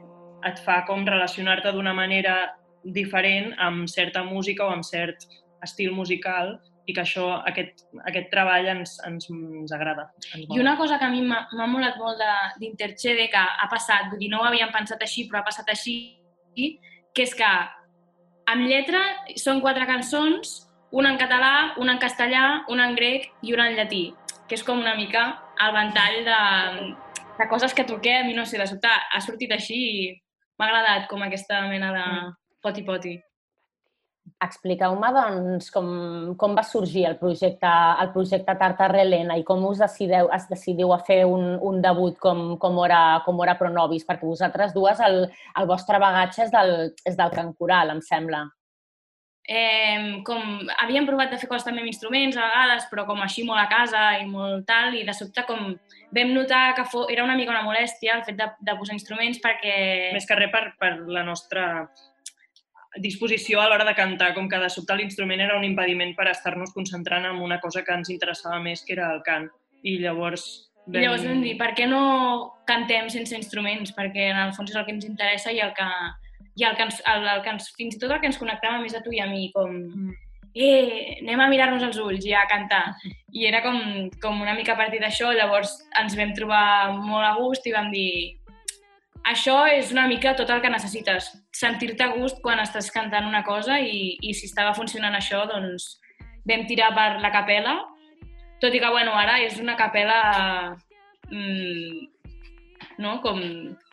et 0.46 0.62
fa 0.66 0.82
com 0.86 1.04
relacionar-te 1.06 1.72
d'una 1.74 1.94
manera 1.94 2.36
diferent 2.82 3.52
amb 3.62 3.86
certa 3.90 4.24
música 4.26 4.66
o 4.66 4.72
amb 4.74 4.86
cert 4.86 5.26
estil 5.62 5.92
musical 5.94 6.56
i 6.86 6.94
que 6.94 7.02
això, 7.02 7.26
aquest, 7.46 7.84
aquest 8.08 8.30
treball 8.32 8.66
ens, 8.72 8.96
ens, 9.06 9.28
ens 9.30 9.72
agrada. 9.72 10.08
Ens 10.34 10.48
I 10.50 10.58
una 10.60 10.76
cosa 10.76 10.98
que 10.98 11.06
a 11.06 11.10
mi 11.12 11.22
m'ha 11.22 11.66
molat 11.70 11.96
molt 11.98 12.18
de- 12.18 12.58
d'Interchede, 12.58 13.28
que 13.30 13.38
ha 13.38 13.68
passat, 13.70 14.10
vull 14.10 14.18
dir, 14.18 14.30
no 14.30 14.40
ho 14.40 14.48
havíem 14.48 14.72
pensat 14.74 15.02
així, 15.02 15.28
però 15.28 15.40
ha 15.40 15.46
passat 15.46 15.68
així, 15.68 15.94
que 17.14 17.22
és 17.22 17.34
que 17.34 17.52
amb 18.46 18.66
lletra 18.66 19.00
són 19.36 19.60
quatre 19.60 19.86
cançons, 19.86 20.68
una 20.90 21.12
en 21.14 21.18
català, 21.18 21.74
una 21.78 21.94
en 21.96 21.98
castellà, 22.02 22.64
una 22.68 22.88
en 22.88 22.96
grec 22.96 23.30
i 23.42 23.54
una 23.54 23.68
en 23.70 23.78
llatí, 23.78 24.12
que 24.48 24.58
és 24.58 24.64
com 24.66 24.80
una 24.82 24.94
mica 24.98 25.38
el 25.62 25.72
ventall 25.72 26.18
de, 26.26 26.40
de 27.38 27.48
coses 27.48 27.72
que 27.72 27.86
toquem 27.88 28.28
i 28.28 28.34
no 28.36 28.44
sé, 28.44 28.58
de 28.58 28.66
sobte 28.66 28.90
ha 28.90 29.20
sortit 29.24 29.52
així 29.54 29.78
i 29.78 30.20
m'ha 30.58 30.66
agradat 30.68 31.08
com 31.08 31.22
aquesta 31.22 31.62
mena 31.68 31.92
de 31.94 32.04
poti-poti. 32.62 33.16
Expliqueu-me, 34.42 35.08
doncs, 35.14 35.68
com, 35.70 35.88
com 36.38 36.54
va 36.58 36.64
sorgir 36.66 37.04
el 37.06 37.16
projecte, 37.18 37.70
el 38.02 38.10
projecte 38.14 38.54
Tartar 38.58 38.90
Helena 38.98 39.36
i 39.38 39.44
com 39.46 39.62
us 39.68 39.78
decideu, 39.82 40.30
es 40.34 40.48
decidiu 40.50 40.90
a 40.94 40.98
fer 41.06 41.20
un, 41.26 41.56
un 41.62 41.78
debut 41.82 42.18
com, 42.22 42.56
com, 42.62 42.78
Hora, 42.82 43.22
com 43.26 43.38
Hora 43.38 43.54
Pronovis, 43.58 44.06
perquè 44.06 44.26
vosaltres 44.26 44.74
dues, 44.74 44.98
el, 45.06 45.24
el 45.58 45.70
vostre 45.70 45.98
bagatge 46.02 46.42
és 46.46 46.50
del, 46.54 46.74
és 47.06 47.18
del 47.18 47.34
cant 47.34 47.54
coral, 47.58 47.94
em 47.94 48.02
sembla. 48.02 48.48
eh, 49.48 50.22
com 50.26 50.60
havíem 50.78 51.06
provat 51.06 51.32
de 51.32 51.38
fer 51.38 51.48
coses 51.50 51.66
també 51.66 51.82
amb 51.82 51.90
instruments 51.90 52.36
a 52.38 52.46
vegades, 52.46 52.86
però 52.90 53.06
com 53.06 53.18
així 53.22 53.42
molt 53.46 53.62
a 53.62 53.68
casa 53.70 54.04
i 54.22 54.26
molt 54.30 54.66
tal, 54.66 54.94
i 54.94 55.02
de 55.06 55.14
sobte 55.18 55.42
com 55.48 55.72
vam 56.14 56.34
notar 56.34 56.74
que 56.78 56.86
fo, 56.86 57.08
era 57.10 57.24
una 57.24 57.34
mica 57.38 57.50
una 57.50 57.66
molèstia 57.66 58.18
el 58.18 58.24
fet 58.26 58.38
de, 58.38 58.48
de 58.60 58.78
posar 58.78 58.94
instruments 58.98 59.42
perquè... 59.42 59.76
Més 60.14 60.26
que 60.26 60.38
res 60.38 60.52
per, 60.54 60.64
per 60.78 60.94
la 61.10 61.26
nostra 61.26 61.88
disposició 63.00 63.60
a 63.60 63.68
l'hora 63.70 63.86
de 63.88 63.94
cantar, 63.96 64.32
com 64.34 64.48
que 64.48 64.58
de 64.60 64.68
sobte 64.70 64.96
l'instrument 64.98 65.40
era 65.40 65.56
un 65.56 65.64
impediment 65.64 66.12
per 66.16 66.28
estar-nos 66.32 66.74
concentrant 66.74 67.24
en 67.28 67.40
una 67.40 67.60
cosa 67.60 67.84
que 67.86 67.94
ens 67.94 68.10
interessava 68.12 68.60
més, 68.60 68.84
que 68.84 68.96
era 68.96 69.12
el 69.14 69.22
cant. 69.24 69.48
I 69.82 69.98
llavors... 70.02 70.44
I 70.92 70.98
llavors 70.98 71.24
vam 71.24 71.40
dir, 71.44 71.54
per 71.60 71.70
què 71.78 71.86
no 71.86 72.02
cantem 72.68 73.08
sense 73.12 73.36
instruments? 73.38 73.94
Perquè 73.96 74.28
en 74.32 74.40
el 74.42 74.52
fons 74.56 74.72
és 74.72 74.76
el 74.76 74.84
que 74.88 74.96
ens 74.96 75.06
interessa 75.08 75.54
i 75.54 75.62
el 75.62 75.72
que, 75.78 75.86
i 76.58 76.66
el 76.66 76.76
que, 76.76 76.88
ens, 76.88 77.00
el, 77.14 77.28
el 77.36 77.42
que 77.46 77.54
ens, 77.54 77.70
fins 77.78 77.96
i 77.96 78.02
tot 78.02 78.12
el 78.12 78.20
que 78.20 78.28
ens 78.28 78.40
connectava 78.40 78.82
més 78.82 78.96
a 78.98 79.02
tu 79.04 79.14
i 79.14 79.22
a 79.22 79.28
mi, 79.30 79.46
com 79.54 79.78
eh, 80.54 81.18
anem 81.22 81.40
a 81.40 81.48
mirar-nos 81.48 81.84
els 81.86 81.98
ulls 82.02 82.26
i 82.28 82.34
a 82.36 82.44
cantar. 82.50 82.84
I 83.32 83.46
era 83.48 83.62
com, 83.64 83.78
com 84.20 84.42
una 84.42 84.56
mica 84.58 84.74
a 84.74 84.80
partir 84.80 85.00
d'això, 85.00 85.32
llavors 85.32 85.78
ens 86.00 86.16
vam 86.18 86.34
trobar 86.36 86.92
molt 86.98 87.24
a 87.24 87.34
gust 87.38 87.66
i 87.66 87.74
vam 87.74 87.90
dir 87.94 88.41
això 89.28 89.56
és 89.70 89.92
una 89.94 90.06
mica 90.10 90.34
tot 90.38 90.50
el 90.50 90.62
que 90.62 90.70
necessites, 90.72 91.30
sentir-te 91.54 92.04
a 92.04 92.12
gust 92.16 92.40
quan 92.42 92.60
estàs 92.62 92.90
cantant 92.94 93.28
una 93.28 93.42
cosa 93.46 93.78
i, 93.80 94.16
i 94.20 94.34
si 94.34 94.48
estava 94.50 94.74
funcionant 94.74 95.14
això, 95.18 95.44
doncs 95.50 95.96
vam 96.48 96.66
tirar 96.66 96.90
per 96.96 97.20
la 97.22 97.30
capella, 97.34 97.76
tot 98.62 98.74
i 98.74 98.80
que, 98.82 98.90
bueno, 98.90 99.14
ara 99.18 99.38
és 99.42 99.58
una 99.62 99.76
capella 99.78 100.18
mm, 101.30 102.08
no? 103.02 103.16
com 103.22 103.40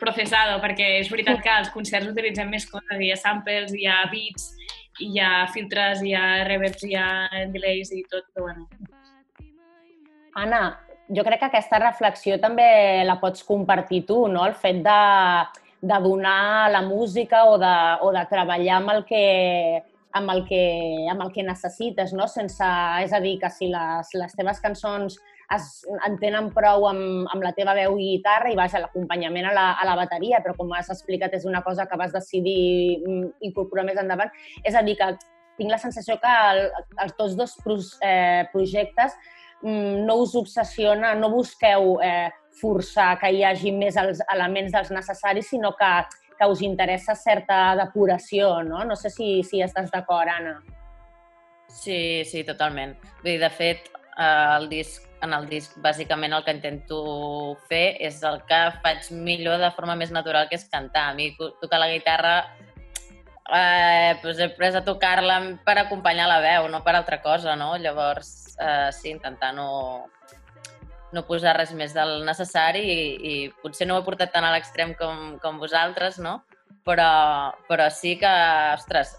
processada, 0.02 0.60
perquè 0.64 0.96
és 1.00 1.10
veritat 1.12 1.42
que 1.46 1.54
als 1.54 1.72
concerts 1.74 2.10
utilitzem 2.12 2.50
més 2.50 2.68
coses, 2.70 2.98
hi 2.98 3.12
ha 3.14 3.18
samples, 3.20 3.74
hi 3.74 3.88
ha 3.90 4.02
beats, 4.12 4.52
hi 5.00 5.18
ha 5.24 5.48
filtres, 5.54 6.04
hi 6.04 6.14
ha 6.18 6.44
reverbs, 6.50 6.86
hi 6.86 6.98
ha 6.98 7.10
delays 7.54 7.94
i 7.96 8.04
tot, 8.12 8.28
però 8.34 8.50
bueno. 8.50 8.68
Anna, 10.40 10.62
jo 11.10 11.24
crec 11.26 11.42
que 11.42 11.50
aquesta 11.50 11.80
reflexió 11.82 12.38
també 12.42 13.04
la 13.06 13.18
pots 13.22 13.44
compartir 13.48 14.04
tu, 14.10 14.28
no? 14.30 14.46
El 14.46 14.54
fet 14.54 14.84
de, 14.86 15.00
de 15.82 16.02
donar 16.04 16.70
la 16.72 16.84
música 16.86 17.46
o 17.50 17.58
de, 17.62 17.76
o 18.06 18.12
de 18.14 18.26
treballar 18.30 18.78
amb 18.78 18.94
el 18.94 19.04
que, 19.10 19.24
amb 20.20 20.34
el 20.36 20.46
que, 20.50 20.62
amb 21.10 21.26
el 21.26 21.34
que 21.34 21.46
necessites, 21.48 22.14
no? 22.14 22.28
Sense, 22.30 22.70
és 23.04 23.14
a 23.14 23.22
dir, 23.24 23.38
que 23.42 23.50
si 23.54 23.72
les, 23.74 24.14
les 24.22 24.38
teves 24.38 24.62
cançons 24.62 25.18
es 25.56 25.68
entenen 26.06 26.52
prou 26.54 26.86
amb, 26.92 27.26
amb 27.34 27.42
la 27.42 27.56
teva 27.58 27.74
veu 27.74 27.98
i 27.98 28.12
guitarra 28.18 28.52
i 28.54 28.58
vaja, 28.58 28.84
l'acompanyament 28.84 29.50
a, 29.50 29.56
la, 29.56 29.66
a 29.82 29.88
la 29.90 29.98
bateria, 29.98 30.44
però 30.46 30.54
com 30.60 30.70
has 30.78 30.92
explicat 30.94 31.34
és 31.34 31.50
una 31.50 31.64
cosa 31.66 31.88
que 31.90 31.98
vas 31.98 32.14
decidir 32.14 33.02
mm, 33.02 33.26
incorporar 33.50 33.88
més 33.90 33.98
endavant. 33.98 34.30
És 34.62 34.78
a 34.78 34.86
dir, 34.86 34.94
que 35.00 35.10
tinc 35.58 35.74
la 35.74 35.82
sensació 35.82 36.20
que 36.22 36.38
el, 36.54 36.64
els 37.02 37.18
tots 37.18 37.36
dos 37.36 37.58
pros, 37.66 37.96
eh, 38.06 38.46
projectes 38.54 39.18
no 39.64 40.16
us 40.24 40.36
obsessiona, 40.36 41.14
no 41.16 41.30
busqueu 41.30 41.98
eh, 42.02 42.30
forçar 42.62 43.18
que 43.20 43.30
hi 43.32 43.44
hagi 43.44 43.72
més 43.76 43.98
els 44.00 44.22
elements 44.34 44.72
dels 44.72 44.92
necessaris, 44.92 45.50
sinó 45.50 45.74
que, 45.76 45.92
que 46.40 46.48
us 46.48 46.62
interessa 46.64 47.16
certa 47.16 47.76
depuració, 47.76 48.62
no? 48.64 48.84
No 48.88 48.96
sé 48.96 49.10
si, 49.12 49.44
si 49.44 49.62
estàs 49.64 49.92
d'acord, 49.92 50.30
Anna. 50.32 50.58
Sí, 51.70 52.24
sí, 52.26 52.44
totalment. 52.44 52.96
Vull 53.22 53.34
dir, 53.36 53.40
de 53.44 53.50
fet, 53.54 53.90
eh, 54.18 54.56
el 54.58 54.70
disc, 54.72 55.06
en 55.22 55.34
el 55.36 55.46
disc 55.52 55.76
bàsicament 55.84 56.32
el 56.34 56.44
que 56.46 56.54
intento 56.56 56.98
fer 57.68 57.98
és 58.00 58.22
el 58.24 58.40
que 58.48 58.60
faig 58.84 59.10
millor 59.12 59.60
de 59.60 59.70
forma 59.76 59.96
més 60.00 60.12
natural, 60.16 60.48
que 60.50 60.56
és 60.56 60.68
cantar. 60.72 61.10
A 61.12 61.14
mi 61.14 61.34
to- 61.38 61.52
tocar 61.62 61.80
la 61.84 61.92
guitarra 61.92 62.34
eh, 63.56 64.16
doncs 64.24 64.40
he 64.40 64.70
a 64.78 64.84
tocar-la 64.86 65.40
per 65.66 65.78
acompanyar 65.80 66.28
la 66.30 66.40
veu, 66.44 66.68
no 66.70 66.84
per 66.84 66.96
altra 66.96 67.22
cosa, 67.22 67.56
no? 67.56 67.76
Llavors, 67.78 68.56
eh, 68.60 68.90
sí, 68.92 69.10
intentar 69.10 69.54
no, 69.54 70.10
no 71.12 71.26
posar 71.28 71.56
res 71.58 71.74
més 71.74 71.94
del 71.94 72.26
necessari 72.26 72.84
i, 72.84 73.00
i 73.32 73.34
potser 73.64 73.88
no 73.88 73.98
ho 73.98 74.04
he 74.04 74.08
portat 74.08 74.34
tant 74.34 74.46
a 74.46 74.54
l'extrem 74.54 74.94
com, 75.00 75.38
com 75.42 75.60
vosaltres, 75.62 76.20
no? 76.20 76.40
Però, 76.86 77.54
però 77.68 77.90
sí 77.94 78.16
que, 78.22 78.30
ostres, 78.74 79.18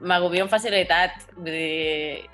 m'agobio 0.00 0.46
amb 0.46 0.52
facilitat. 0.52 1.18
Vull 1.36 1.50
dir, 1.50 2.30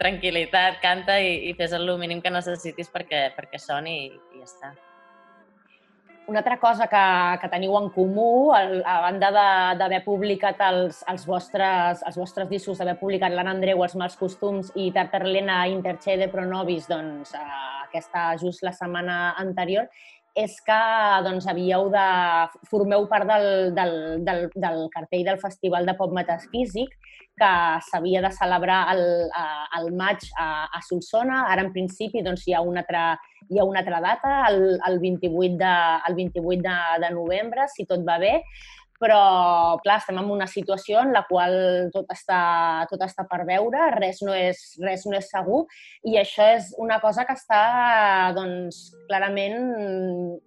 tranquil·litat, 0.00 0.78
canta 0.80 1.18
i, 1.20 1.50
i 1.50 1.56
fes 1.58 1.74
el 1.76 1.90
mínim 2.00 2.22
que 2.24 2.32
necessitis 2.32 2.88
perquè, 2.92 3.28
perquè 3.36 3.60
soni 3.60 3.98
i, 4.06 4.14
i 4.36 4.40
ja 4.40 4.48
està. 4.48 4.72
Una 6.30 6.38
altra 6.44 6.60
cosa 6.62 6.86
que, 6.86 6.98
que 7.42 7.48
teniu 7.50 7.72
en 7.74 7.88
comú, 7.90 8.52
el- 8.54 8.84
a 8.86 9.00
banda 9.02 9.30
de- 9.34 9.78
d'haver 9.80 9.98
publicat 10.04 10.60
els, 10.68 11.00
els, 11.10 11.24
vostres, 11.26 12.04
els 12.06 12.16
vostres 12.20 12.48
discos, 12.48 12.78
d'haver 12.78 12.94
publicat 13.00 13.34
l'Anna 13.34 13.50
Andreu, 13.56 13.82
Els 13.82 13.96
mals 13.98 14.14
costums 14.16 14.70
i 14.78 14.92
Tartarlena 14.94 15.64
Intercede 15.66 16.28
Pro 16.30 16.44
Nobis, 16.46 16.86
doncs, 16.86 17.34
eh, 17.34 17.42
aquesta 17.88 18.28
just 18.38 18.62
la 18.62 18.70
setmana 18.70 19.34
anterior, 19.42 19.88
és 20.38 20.54
que 20.62 20.78
doncs, 21.26 21.48
havíeu 21.50 21.88
de... 21.90 22.06
formeu 22.70 23.08
part 23.10 23.26
del, 23.26 23.74
del, 23.74 23.96
del, 24.24 24.46
del 24.54 24.86
cartell 24.94 25.24
del 25.26 25.40
Festival 25.42 25.84
de 25.84 25.96
Pop 25.98 26.14
Metafísic 26.14 26.94
que 27.40 27.50
s'havia 27.88 28.20
de 28.24 28.30
celebrar 28.36 28.80
el, 28.94 29.02
al 29.78 29.90
maig 29.96 30.26
a, 30.38 30.68
a 30.76 30.80
Solsona. 30.86 31.44
Ara, 31.52 31.64
en 31.66 31.72
principi, 31.74 32.24
doncs, 32.26 32.44
hi 32.46 32.56
ha 32.56 32.60
una 32.66 32.84
altra, 32.84 33.04
hi 33.48 33.60
ha 33.60 33.66
una 33.68 33.80
altra 33.80 34.00
data, 34.04 34.34
el, 34.50 34.76
el 34.88 35.00
28, 35.00 35.56
de, 35.62 35.72
el 36.10 36.18
28 36.20 36.60
de, 36.66 36.76
de 37.06 37.10
novembre, 37.16 37.66
si 37.72 37.88
tot 37.88 38.04
va 38.06 38.18
bé, 38.22 38.34
però, 39.00 39.78
clar, 39.80 39.96
estem 40.02 40.18
en 40.20 40.28
una 40.28 40.46
situació 40.50 41.00
en 41.00 41.14
la 41.16 41.22
qual 41.28 41.54
tot 41.94 42.10
està, 42.12 42.40
tot 42.90 43.00
està 43.06 43.24
per 43.30 43.46
veure, 43.48 43.86
res 43.96 44.20
no, 44.26 44.34
és, 44.36 44.60
res 44.84 45.06
no 45.08 45.16
és 45.16 45.30
segur, 45.32 45.62
i 46.04 46.18
això 46.20 46.44
és 46.58 46.70
una 46.78 47.00
cosa 47.00 47.24
que 47.24 47.36
està, 47.38 47.60
doncs, 48.36 48.82
clarament 49.08 49.56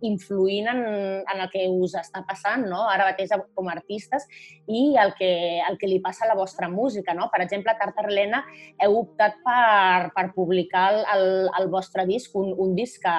influint 0.06 0.70
en, 0.70 0.84
en 1.26 1.42
el 1.42 1.50
que 1.52 1.66
us 1.68 1.98
està 2.00 2.22
passant, 2.30 2.68
no?, 2.70 2.84
ara 2.92 3.10
mateix 3.10 3.34
com 3.58 3.72
a 3.72 3.74
artistes, 3.74 4.28
i 4.70 4.94
el 5.02 5.16
que, 5.18 5.32
el 5.66 5.80
que 5.82 5.90
li 5.90 5.98
passa 6.04 6.28
a 6.28 6.30
la 6.30 6.38
vostra 6.38 6.70
música, 6.70 7.18
no? 7.18 7.32
Per 7.34 7.42
exemple, 7.44 7.74
Tartarlena 7.80 8.44
heu 8.86 9.00
optat 9.02 9.42
per, 9.44 10.14
per 10.14 10.28
publicar 10.38 10.86
el, 10.94 11.02
el, 11.16 11.26
el 11.60 11.72
vostre 11.74 12.06
disc, 12.06 12.38
un, 12.38 12.54
un 12.54 12.78
disc 12.78 13.02
que 13.02 13.16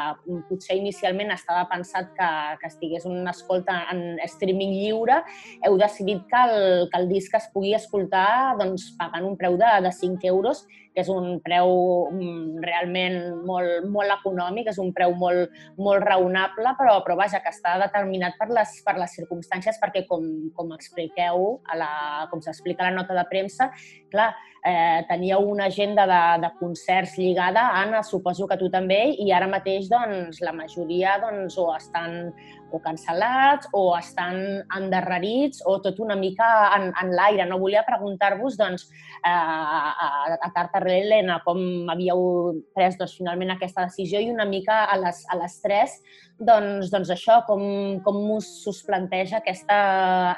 potser 0.48 0.78
inicialment 0.78 1.34
estava 1.34 1.66
pensat 1.72 2.14
que, 2.14 2.30
que 2.62 2.70
estigués 2.70 3.04
una 3.10 3.34
escolta 3.34 3.82
en 3.90 4.22
streaming 4.30 4.78
lliure, 4.78 5.23
heu 5.66 5.78
decidit 5.80 6.24
que 6.30 6.42
el, 6.48 6.88
que 6.92 7.00
el 7.00 7.08
disc 7.10 7.34
es 7.38 7.48
pugui 7.54 7.74
escoltar 7.76 8.56
doncs, 8.60 8.90
pagant 8.98 9.26
un 9.28 9.36
preu 9.40 9.58
de, 9.60 9.70
de 9.86 9.92
5 9.92 10.28
euros, 10.30 10.64
que 10.94 11.02
és 11.02 11.10
un 11.10 11.40
preu 11.44 11.70
mm, 12.12 12.62
realment 12.62 13.18
molt, 13.46 13.88
molt 13.90 14.14
econòmic, 14.14 14.70
és 14.70 14.78
un 14.82 14.92
preu 14.94 15.14
molt, 15.18 15.52
molt 15.76 16.04
raonable, 16.06 16.74
però, 16.78 17.00
però 17.04 17.18
vaja, 17.18 17.42
que 17.42 17.50
està 17.50 17.74
determinat 17.82 18.38
per 18.38 18.48
les, 18.54 18.78
per 18.86 18.96
les 19.00 19.18
circumstàncies, 19.18 19.80
perquè 19.82 20.06
com, 20.08 20.24
com 20.54 20.72
expliqueu, 20.76 21.46
a 21.66 21.78
la, 21.78 21.92
com 22.30 22.42
s'explica 22.44 22.86
a 22.86 22.90
la 22.90 22.98
nota 23.02 23.16
de 23.18 23.26
premsa, 23.30 23.72
clar, 24.14 24.30
eh, 24.64 25.04
teníeu 25.10 25.44
una 25.50 25.66
agenda 25.66 26.06
de, 26.06 26.22
de 26.46 26.52
concerts 26.60 27.18
lligada, 27.18 27.68
Anna, 27.82 28.02
suposo 28.02 28.46
que 28.48 28.58
tu 28.60 28.70
també, 28.70 29.02
i 29.18 29.32
ara 29.34 29.50
mateix 29.50 29.90
doncs, 29.90 30.40
la 30.46 30.54
majoria 30.54 31.18
doncs, 31.22 31.58
o 31.58 31.72
estan 31.74 32.32
o 32.74 32.80
cancel·lats 32.82 33.68
o 33.76 33.82
estan 33.94 34.38
endarrerits 34.74 35.62
o 35.68 35.76
tot 35.84 36.00
una 36.02 36.16
mica 36.18 36.48
en, 36.74 36.88
en 36.90 37.12
l'aire. 37.14 37.46
No 37.46 37.60
volia 37.62 37.84
preguntar-vos 37.86 38.58
doncs, 38.58 38.88
eh, 39.22 39.30
a, 39.30 40.34
a 40.34 40.50
Tartarelena 40.84 41.40
com 41.44 41.88
havíeu 41.90 42.60
pres 42.76 42.98
doncs, 43.00 43.16
finalment 43.16 43.54
aquesta 43.54 43.86
decisió 43.88 44.20
i 44.20 44.30
una 44.30 44.44
mica 44.44 44.84
a 44.84 44.98
les, 45.00 45.24
a 45.32 45.38
les 45.40 45.56
tres 45.62 45.96
doncs, 46.38 46.90
doncs 46.92 47.10
això, 47.14 47.40
com, 47.48 47.62
com 48.04 48.18
us, 48.36 48.48
us 48.68 48.82
planteja 48.84 49.40
aquesta, 49.40 49.78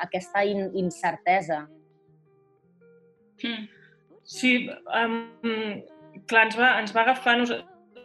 aquesta 0.04 0.44
in, 0.46 0.70
incertesa. 0.78 1.64
Mm. 3.42 3.66
Sí, 4.26 4.52
um, 4.90 5.16
clar, 6.26 6.48
ens 6.48 6.58
va, 6.58 6.74
ens 6.80 6.94
va 6.94 7.06
agafar... 7.06 7.38
Nos... 7.42 7.54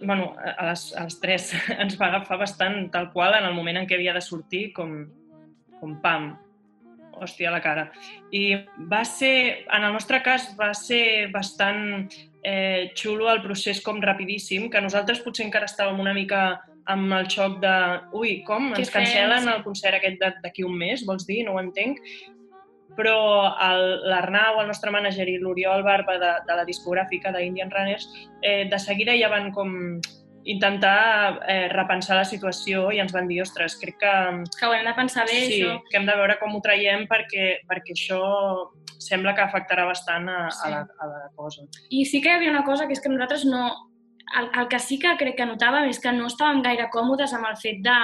bueno, 0.01 0.31
a 0.41 0.71
les, 0.71 0.87
a 0.97 1.05
les 1.05 1.19
tres 1.21 1.51
ens 1.83 1.97
va 1.99 2.09
agafar 2.09 2.39
bastant 2.41 2.87
tal 2.93 3.11
qual 3.13 3.37
en 3.37 3.45
el 3.45 3.57
moment 3.57 3.81
en 3.81 3.89
què 3.89 3.99
havia 3.99 4.15
de 4.17 4.23
sortir, 4.25 4.71
com, 4.73 5.03
com 5.81 5.97
pam, 6.01 6.31
hòstia 7.21 7.49
a 7.49 7.55
la 7.55 7.61
cara. 7.61 7.87
I 8.33 8.63
va 8.89 9.03
ser, 9.05 9.65
en 9.69 9.85
el 9.85 9.93
nostre 9.93 10.21
cas, 10.25 10.51
va 10.57 10.71
ser 10.77 11.29
bastant 11.33 12.09
eh, 12.43 12.91
xulo 12.95 13.29
el 13.31 13.41
procés 13.41 13.81
com 13.81 14.01
rapidíssim, 14.01 14.69
que 14.69 14.81
nosaltres 14.81 15.19
potser 15.21 15.45
encara 15.45 15.65
estàvem 15.69 15.99
una 15.99 16.13
mica 16.13 16.59
amb 16.89 17.13
el 17.13 17.27
xoc 17.29 17.59
de 17.61 17.73
ui, 18.17 18.41
com? 18.43 18.71
Què 18.73 18.79
Ens 18.79 18.89
fem? 18.89 19.03
cancel·len 19.03 19.43
Sí. 19.43 19.49
el 19.55 19.63
concert 19.63 19.95
aquest 19.95 20.19
d'aquí 20.43 20.63
un 20.63 20.77
mes, 20.77 21.05
vols 21.05 21.25
dir? 21.27 21.43
No 21.45 21.53
ho 21.53 21.59
entenc. 21.59 21.99
Però 22.97 23.53
el- 23.63 24.01
l'Arnau, 24.09 24.59
el 24.61 24.67
nostre 24.67 24.91
mànager, 24.91 25.27
i 25.29 25.37
l'Oriol 25.39 25.83
Barba 25.83 26.17
de, 26.19 26.31
de 26.47 26.55
la 26.57 26.65
discogràfica 26.65 27.31
d'Indian 27.31 27.71
Runners, 27.71 28.09
eh, 28.41 28.65
de 28.65 28.79
seguida 28.79 29.13
ja 29.17 29.29
van 29.29 29.51
com 29.53 30.01
intentar 30.43 31.39
eh, 31.47 31.69
repensar 31.69 32.17
la 32.17 32.25
situació 32.25 32.91
i 32.91 32.99
ens 32.99 33.13
van 33.13 33.27
dir, 33.29 33.41
ostres, 33.43 33.75
crec 33.79 33.97
que... 34.01 34.13
Que 34.59 34.65
ho 34.65 34.73
hem 34.73 34.83
de 34.85 34.93
pensar 34.97 35.25
bé, 35.29 35.37
sí, 35.45 35.61
això. 35.61 35.79
que 35.89 35.97
hem 35.97 36.05
de 36.09 36.15
veure 36.17 36.37
com 36.39 36.55
ho 36.57 36.61
traiem 36.65 37.05
perquè, 37.07 37.59
perquè 37.69 37.93
això 37.95 38.19
sembla 39.01 39.33
que 39.35 39.43
afectarà 39.43 39.85
bastant 39.89 40.29
a, 40.29 40.37
Sí. 40.53 40.67
a, 40.69 40.71
la, 40.75 40.81
a 41.01 41.07
la 41.09 41.29
cosa. 41.35 41.65
I 41.89 42.05
sí 42.05 42.21
que 42.21 42.29
hi 42.29 42.37
havia 42.37 42.53
una 42.53 42.63
cosa, 42.67 42.85
que 42.87 42.93
és 42.97 43.01
que 43.01 43.09
nosaltres 43.09 43.45
no... 43.49 43.65
El, 44.37 44.47
el 44.61 44.67
que 44.71 44.79
sí 44.79 44.95
que 45.01 45.11
crec 45.19 45.35
que 45.41 45.45
notàvem 45.49 45.89
és 45.91 45.99
que 45.99 46.11
no 46.15 46.29
estàvem 46.29 46.61
gaire 46.63 46.85
còmodes 46.93 47.33
amb 47.35 47.49
el 47.49 47.57
fet 47.59 47.81
de... 47.83 47.97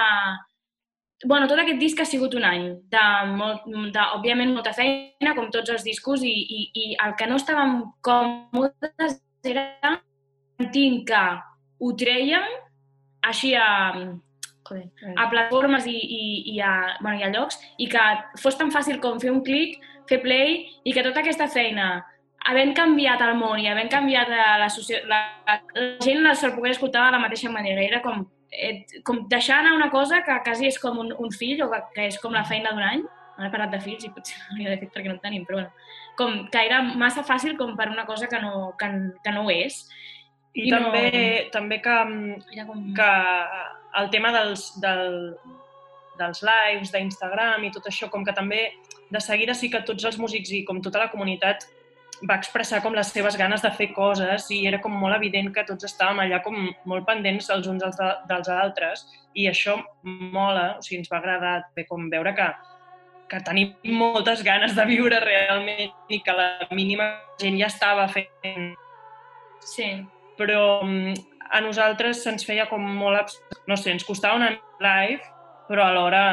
bueno, 1.24 1.48
tot 1.48 1.58
aquest 1.58 1.80
disc 1.80 2.00
ha 2.00 2.04
sigut 2.06 2.34
un 2.38 2.44
any 2.44 2.66
de, 2.92 3.04
molt, 3.38 3.64
de 3.94 4.02
òbviament, 4.18 4.52
molta 4.54 4.74
feina, 4.76 5.32
com 5.34 5.48
tots 5.50 5.72
els 5.72 5.82
discos, 5.86 6.22
i, 6.22 6.30
i, 6.30 6.60
i 6.74 6.84
el 7.06 7.16
que 7.18 7.26
no 7.26 7.38
estàvem 7.40 7.80
còmodes 8.06 9.18
era 9.42 9.64
sentint 10.60 11.04
que 11.08 11.22
ho 11.80 11.92
treien 11.98 12.44
així 13.26 13.54
a, 13.58 13.66
a 15.16 15.26
plataformes 15.30 15.86
i, 15.90 15.96
i, 15.96 16.22
i, 16.54 16.60
a, 16.60 16.98
bueno, 17.00 17.18
i 17.18 17.24
a 17.26 17.32
llocs, 17.32 17.58
i 17.78 17.88
que 17.90 18.04
fos 18.42 18.58
tan 18.60 18.70
fàcil 18.74 19.00
com 19.00 19.18
fer 19.22 19.32
un 19.32 19.42
clic, 19.46 19.78
fer 20.08 20.22
play, 20.22 20.62
i 20.84 20.94
que 20.94 21.04
tota 21.06 21.22
aquesta 21.22 21.48
feina, 21.52 21.90
havent 22.48 22.74
canviat 22.76 23.22
el 23.24 23.36
món 23.38 23.60
i 23.60 23.68
havent 23.68 23.90
canviat 23.92 24.30
la, 24.30 24.48
la, 24.62 24.68
la, 25.10 25.20
la 25.44 25.86
gent 26.04 26.22
no 26.24 26.34
se'l 26.34 26.54
pogués 26.56 26.76
escoltar 26.76 27.06
de 27.06 27.16
la 27.16 27.22
mateixa 27.22 27.50
manera. 27.52 27.82
Era 27.84 28.00
com, 28.04 28.24
eh, 28.52 28.84
com 29.04 29.24
deixar 29.28 29.60
anar 29.60 29.74
una 29.76 29.90
cosa 29.90 30.22
que 30.24 30.40
quasi 30.46 30.68
és 30.70 30.78
com 30.80 30.98
un, 31.02 31.12
un 31.12 31.32
fill 31.34 31.62
o 31.64 31.70
que, 31.72 31.82
que 31.96 32.08
és 32.12 32.18
com 32.22 32.36
la 32.36 32.46
feina 32.48 32.72
d'un 32.72 32.86
any. 32.86 33.04
Ara 33.38 33.50
he 33.50 33.54
parlat 33.54 33.74
de 33.74 33.82
fills 33.82 34.06
i 34.06 34.12
potser 34.14 34.38
no 34.40 34.56
hauria 34.56 34.74
de 34.74 34.80
fet 34.82 34.94
perquè 34.94 35.10
no 35.10 35.18
en 35.18 35.22
tenim, 35.24 35.46
però 35.48 35.60
bueno, 35.60 35.88
com 36.18 36.40
que 36.52 36.64
era 36.70 36.82
massa 36.82 37.26
fàcil 37.26 37.56
com 37.58 37.76
per 37.78 37.90
una 37.92 38.06
cosa 38.06 38.30
que 38.30 38.40
no, 38.42 38.72
que, 38.78 38.90
que 39.24 39.34
no 39.34 39.44
ho 39.44 39.54
és. 39.54 39.84
I, 40.54 40.66
I 40.66 40.72
també, 40.72 41.04
no... 41.12 41.50
també 41.54 41.82
que, 41.84 41.96
com... 42.66 42.90
que 42.96 43.12
el 44.00 44.10
tema 44.10 44.32
dels, 44.34 44.72
del, 44.82 45.34
dels 46.18 46.42
lives, 46.46 46.90
d'Instagram 46.94 47.66
i 47.66 47.72
tot 47.74 47.86
això, 47.90 48.08
com 48.10 48.24
que 48.26 48.34
també 48.34 48.70
de 49.10 49.20
seguida 49.20 49.54
sí 49.54 49.70
que 49.72 49.82
tots 49.86 50.04
els 50.04 50.18
músics 50.20 50.52
i 50.52 50.64
com 50.68 50.82
tota 50.84 51.00
la 51.02 51.10
comunitat 51.12 51.66
va 52.28 52.38
expressar 52.40 52.80
com 52.82 52.96
les 52.96 53.12
seves 53.14 53.36
ganes 53.38 53.62
de 53.62 53.70
fer 53.76 53.92
coses 53.94 54.48
i 54.54 54.64
era 54.66 54.80
com 54.82 54.94
molt 54.94 55.14
evident 55.16 55.52
que 55.54 55.64
tots 55.68 55.86
estàvem 55.86 56.24
allà 56.24 56.40
com 56.42 56.56
molt 56.90 57.06
pendents 57.06 57.50
els 57.54 57.68
uns 57.70 57.84
dels, 57.84 58.00
dels 58.26 58.50
altres 58.50 59.04
i 59.38 59.46
això 59.46 59.76
mola, 60.02 60.78
o 60.78 60.82
sigui, 60.82 61.02
ens 61.02 61.12
va 61.12 61.20
agradar 61.20 61.54
bé 61.76 61.86
com 61.86 62.08
veure 62.10 62.34
que, 62.34 62.48
que 63.30 63.40
tenim 63.46 63.74
moltes 63.94 64.42
ganes 64.42 64.74
de 64.74 64.86
viure 64.88 65.20
realment 65.22 65.94
i 66.10 66.20
que 66.24 66.34
la 66.34 66.50
mínima 66.72 67.10
gent 67.40 67.58
ja 67.60 67.68
estava 67.70 68.08
fent. 68.10 68.72
Sí. 69.62 69.92
Però 70.38 70.80
mm, 70.82 71.14
a 71.54 71.60
nosaltres 71.62 72.24
se'ns 72.24 72.46
feia 72.46 72.66
com 72.70 72.82
molt... 72.82 73.36
No 73.68 73.76
sé, 73.76 73.92
ens 73.94 74.06
costava 74.06 74.38
una 74.40 74.50
live, 74.82 75.22
però 75.68 75.86
alhora, 75.86 76.24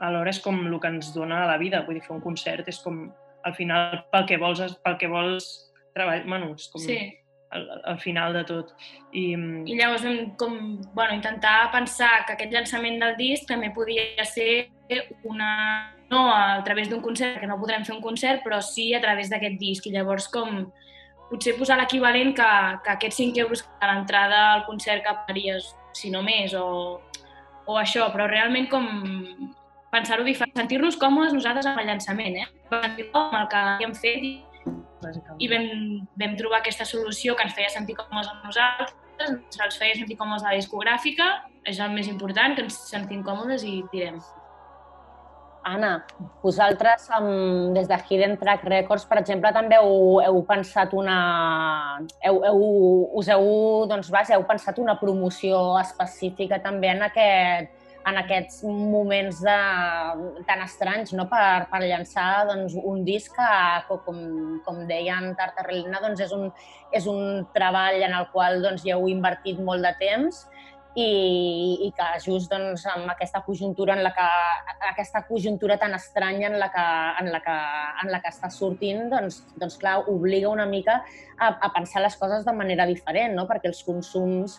alhora 0.00 0.32
és 0.32 0.40
com 0.40 0.58
el 0.66 0.76
que 0.80 0.88
ens 0.88 1.12
dona 1.14 1.46
la 1.46 1.58
vida. 1.60 1.84
Vull 1.86 1.98
dir, 1.98 2.04
fer 2.06 2.16
un 2.16 2.24
concert 2.24 2.68
és 2.68 2.80
com, 2.84 3.06
al 3.44 3.54
final, 3.56 4.04
pel 4.12 4.26
que 4.28 4.38
vols, 4.40 4.62
pel 4.84 4.98
que 5.00 5.08
vols 5.10 5.48
treballar, 5.94 6.26
bueno, 6.26 6.54
és 6.54 6.68
com 6.72 6.82
Sí. 6.82 6.98
al, 7.50 7.64
al 7.84 7.98
final 7.98 8.32
de 8.32 8.44
tot. 8.44 8.74
I, 9.12 9.36
mm, 9.36 9.64
I 9.66 9.76
llavors 9.78 10.04
vam 10.04 10.36
com, 10.38 10.80
bueno, 10.94 11.14
intentar 11.14 11.70
pensar 11.72 12.24
que 12.26 12.36
aquest 12.36 12.52
llançament 12.52 13.00
del 13.02 13.16
disc 13.18 13.48
també 13.48 13.72
podia 13.74 14.24
ser 14.24 14.70
una... 15.24 15.96
no 16.10 16.28
a 16.34 16.62
través 16.64 16.88
d'un 16.90 17.00
concert, 17.00 17.38
que 17.40 17.46
no 17.46 17.58
podrem 17.58 17.84
fer 17.84 17.94
un 17.94 18.02
concert, 18.02 18.42
però 18.42 18.60
sí 18.62 18.94
a 18.94 19.00
través 19.00 19.30
d'aquest 19.30 19.58
disc. 19.60 19.86
I 19.86 19.92
llavors 19.94 20.28
com 20.28 20.72
potser 21.30 21.54
posar 21.58 21.76
l'equivalent 21.78 22.34
que, 22.34 22.48
que 22.84 22.90
aquests 22.96 23.20
5 23.22 23.38
euros 23.38 23.62
a 23.78 23.92
l'entrada 23.92 24.40
al 24.54 24.64
concert 24.66 25.04
que 25.04 25.14
pagaries, 25.14 25.68
si 25.94 26.10
no 26.10 26.22
més, 26.26 26.54
o, 26.54 27.00
o 27.66 27.78
això, 27.78 28.08
però 28.10 28.26
realment 28.26 28.66
com 28.70 28.88
pensar-ho 29.90 30.24
diferent, 30.26 30.54
sentir-nos 30.56 30.98
còmodes 31.00 31.34
nosaltres 31.36 31.66
amb 31.66 31.82
el 31.82 31.90
llançament, 31.90 32.38
eh? 32.44 32.48
Sentir-nos 32.70 33.26
amb 33.26 33.40
el 33.42 33.50
que 33.50 33.64
havíem 33.64 33.96
fet 33.98 34.24
i 34.28 34.36
i 35.40 35.48
vam, 35.48 35.68
vam 36.20 36.34
trobar 36.36 36.60
aquesta 36.60 36.84
solució 36.84 37.36
que 37.36 37.46
ens 37.46 37.54
feia 37.56 37.70
sentir 37.72 37.96
còmodes 37.98 38.28
amb 38.32 38.44
nosaltres, 38.44 38.92
ens 39.24 39.78
feia 39.80 39.96
sentir 39.96 40.18
còmodes 40.20 40.44
a 40.44 40.52
la 40.52 40.58
discogràfica, 40.60 41.30
és 41.68 41.80
el 41.80 41.94
més 41.96 42.10
important, 42.10 42.56
que 42.56 42.66
ens 42.66 42.76
sentim 42.90 43.24
còmodes 43.24 43.64
i 43.64 43.80
tirem. 43.92 44.20
Anna, 45.70 45.90
vosaltres 46.40 47.04
um, 47.18 47.74
des 47.76 47.88
de 47.88 47.96
Hidden 48.08 48.38
Track 48.40 48.64
Records, 48.64 49.04
per 49.08 49.18
exemple, 49.20 49.52
també 49.52 49.76
heu, 49.76 50.20
heu 50.24 50.40
pensat 50.48 50.94
una... 50.96 51.16
Heu, 52.24 52.40
heu, 52.48 52.62
us 53.20 53.28
heu, 53.28 53.44
doncs, 53.90 54.08
vas, 54.12 54.32
heu 54.32 54.46
pensat 54.48 54.80
una 54.80 54.96
promoció 55.00 55.60
específica 55.82 56.62
també 56.64 56.94
en, 56.94 57.04
aquest, 57.10 57.76
en 58.08 58.16
aquests 58.22 58.62
moments 58.64 59.40
de, 59.44 59.56
tan 60.48 60.62
estranys 60.64 61.12
no? 61.16 61.26
per, 61.30 61.66
per 61.70 61.82
llançar 61.84 62.46
doncs, 62.48 62.76
un 62.76 63.04
disc 63.04 63.34
que, 63.36 63.98
com, 64.06 64.22
com 64.64 64.84
deien 64.88 65.34
Tartarellina, 65.38 66.00
doncs, 66.02 66.22
és, 66.24 66.32
un, 66.36 66.48
és 66.96 67.06
un 67.10 67.44
treball 67.54 68.00
en 68.00 68.16
el 68.16 68.30
qual 68.32 68.62
doncs, 68.64 68.86
hi 68.86 68.94
heu 68.94 69.08
invertit 69.12 69.60
molt 69.64 69.84
de 69.84 69.92
temps 70.00 70.46
i, 70.98 71.86
i 71.86 71.90
que 71.94 72.08
just 72.24 72.50
doncs, 72.50 72.86
amb 72.90 73.12
aquesta 73.12 73.42
conjuntura 73.46 73.94
en 73.94 74.02
la 74.02 74.10
que 74.16 74.26
aquesta 74.90 75.22
conjuntura 75.28 75.76
tan 75.78 75.94
estranya 75.94 76.48
en 76.48 76.58
la 76.58 76.70
que, 76.72 76.86
en 77.20 77.30
la 77.30 77.40
que, 77.44 77.58
en 78.04 78.10
la 78.10 78.20
que 78.24 78.32
està 78.32 78.50
sortint, 78.50 79.06
doncs, 79.12 79.42
doncs 79.60 79.78
clar, 79.78 80.00
obliga 80.10 80.50
una 80.50 80.66
mica 80.66 81.02
a, 81.38 81.52
a 81.52 81.70
pensar 81.76 82.02
les 82.02 82.16
coses 82.18 82.44
de 82.48 82.56
manera 82.56 82.88
diferent, 82.90 83.36
no? 83.38 83.46
perquè 83.46 83.70
els 83.70 83.84
consums 83.86 84.58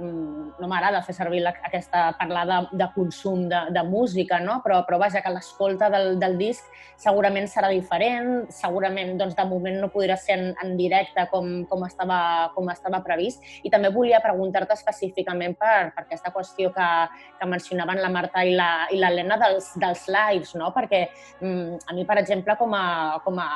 no 0.00 0.68
m'agrada 0.68 1.02
fer 1.04 1.14
servir 1.16 1.42
la, 1.44 1.52
aquesta 1.66 2.04
parlar 2.18 2.44
de, 2.48 2.58
de 2.80 2.88
consum 2.94 3.44
de, 3.50 3.60
de 3.74 3.82
música, 3.84 4.38
no? 4.40 4.60
però, 4.64 4.80
però 4.88 4.98
vaja, 5.02 5.20
que 5.22 5.32
l'escolta 5.32 5.90
del, 5.92 6.16
del 6.20 6.38
disc 6.40 6.64
segurament 7.00 7.48
serà 7.50 7.68
diferent, 7.72 8.46
segurament 8.52 9.16
doncs, 9.20 9.36
de 9.36 9.46
moment 9.48 9.78
no 9.82 9.90
podrà 9.92 10.16
ser 10.20 10.38
en, 10.38 10.44
en 10.64 10.74
directe 10.78 11.26
com, 11.32 11.50
com, 11.70 11.84
estava, 11.86 12.18
com 12.56 12.70
estava 12.72 13.02
previst. 13.04 13.44
I 13.62 13.72
també 13.72 13.92
volia 13.92 14.22
preguntar-te 14.24 14.76
específicament 14.78 15.56
per, 15.60 15.92
per 15.96 16.06
aquesta 16.06 16.32
qüestió 16.34 16.72
que, 16.74 16.90
que 17.40 17.50
mencionaven 17.50 18.00
la 18.02 18.12
Marta 18.12 18.44
i 18.46 18.54
l'Helena 18.56 19.38
dels, 19.42 19.72
dels 19.82 20.06
lives, 20.12 20.54
no? 20.58 20.72
perquè 20.74 21.06
mm, 21.40 21.82
a 21.88 21.96
mi, 21.98 22.06
per 22.08 22.20
exemple, 22.22 22.56
com 22.60 22.72
a, 22.78 22.86
com 23.24 23.42
a 23.42 23.50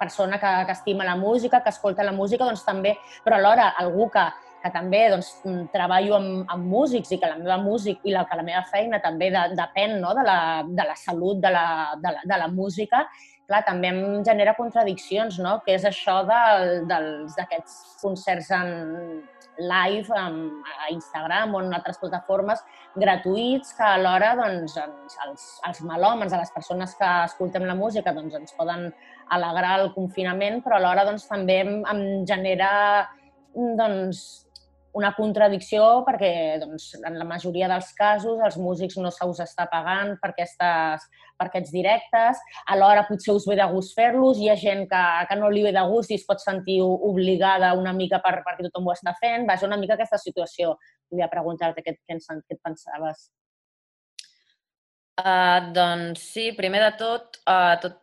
persona 0.00 0.38
que, 0.40 0.52
que 0.66 0.72
estima 0.72 1.04
la 1.04 1.16
música, 1.16 1.60
que 1.62 1.68
escolta 1.74 2.06
la 2.06 2.14
música, 2.16 2.46
doncs 2.46 2.64
també, 2.64 2.94
però 3.24 3.36
alhora 3.36 3.74
algú 3.82 4.08
que, 4.12 4.24
que 4.62 4.70
també 4.74 5.02
doncs, 5.12 5.32
mm, 5.44 5.66
treballo 5.72 6.16
amb, 6.18 6.52
amb 6.52 6.70
músics 6.70 7.12
i 7.14 7.18
que 7.20 7.30
la 7.30 7.38
meva 7.40 7.58
música 7.62 8.00
i 8.04 8.14
la, 8.14 8.26
que 8.28 8.38
la 8.38 8.46
meva 8.46 8.62
feina 8.70 9.00
també 9.02 9.30
de, 9.32 9.44
depèn 9.58 9.98
no? 10.02 10.14
de, 10.16 10.24
la, 10.26 10.38
de 10.68 10.86
la 10.92 10.96
salut 11.00 11.40
de 11.42 11.52
la, 11.54 11.66
de, 12.00 12.14
la, 12.16 12.24
de 12.32 12.40
la 12.44 12.48
música, 12.52 13.04
clar, 13.50 13.64
també 13.66 13.90
em 13.90 14.00
genera 14.26 14.54
contradiccions, 14.58 15.40
no? 15.42 15.58
que 15.64 15.74
és 15.78 15.84
això 15.88 16.20
d'aquests 16.28 17.76
concerts 18.02 18.50
en 18.56 18.74
live 19.60 20.14
amb, 20.16 20.64
a 20.64 20.90
Instagram 20.92 21.54
o 21.54 21.60
en 21.60 21.74
altres 21.76 21.98
plataformes 22.00 22.62
gratuïts 22.96 23.74
que 23.76 23.86
alhora 23.86 24.32
doncs, 24.38 24.76
ens, 24.80 25.16
els, 25.26 25.46
els 25.68 25.80
melòmens, 25.86 26.32
a 26.32 26.40
les 26.40 26.52
persones 26.54 26.94
que 26.98 27.10
escoltem 27.26 27.66
la 27.68 27.76
música, 27.78 28.14
doncs, 28.16 28.36
ens 28.38 28.54
poden 28.56 28.88
alegrar 29.30 29.78
el 29.80 29.92
confinament, 29.96 30.60
però 30.64 30.78
alhora 30.78 31.06
doncs, 31.08 31.26
també 31.30 31.60
em, 31.64 31.74
em 31.92 32.04
genera 32.28 32.70
doncs, 33.54 34.46
una 34.98 35.12
contradicció 35.14 35.84
perquè 36.06 36.58
doncs, 36.62 36.92
en 37.06 37.18
la 37.18 37.26
majoria 37.28 37.68
dels 37.70 37.92
casos 37.96 38.40
els 38.44 38.56
músics 38.58 38.96
no 38.98 39.12
se 39.14 39.26
us 39.28 39.42
està 39.44 39.66
pagant 39.70 40.16
per, 40.22 40.32
aquestes, 40.32 41.06
per 41.38 41.46
aquests 41.46 41.72
directes, 41.74 42.40
alhora 42.74 43.06
potser 43.08 43.34
us 43.36 43.46
ve 43.48 43.58
de 43.60 43.66
gust 43.70 43.94
fer-los, 43.98 44.40
hi 44.40 44.50
ha 44.50 44.58
gent 44.58 44.86
que, 44.90 45.02
que 45.30 45.38
no 45.38 45.50
li 45.52 45.64
ve 45.66 45.74
de 45.76 45.84
gust 45.92 46.10
i 46.10 46.18
es 46.18 46.26
pot 46.26 46.42
sentir 46.42 46.80
obligada 46.82 47.72
una 47.78 47.94
mica 47.96 48.22
per, 48.24 48.40
perquè 48.46 48.66
tothom 48.66 48.90
ho 48.90 48.96
està 48.96 49.14
fent. 49.20 49.46
Vaja, 49.48 49.68
una 49.68 49.78
mica 49.80 49.94
aquesta 49.94 50.18
situació. 50.18 50.74
Volia 51.10 51.30
preguntar-te 51.30 51.84
què, 51.86 51.96
què, 52.02 52.18
què 52.18 52.56
et 52.56 52.62
pensaves. 52.64 53.28
Uh, 55.20 55.70
doncs 55.76 56.22
sí, 56.32 56.50
primer 56.56 56.80
de 56.86 56.92
tot, 56.96 57.42
uh, 57.44 57.76
tot 57.82 57.98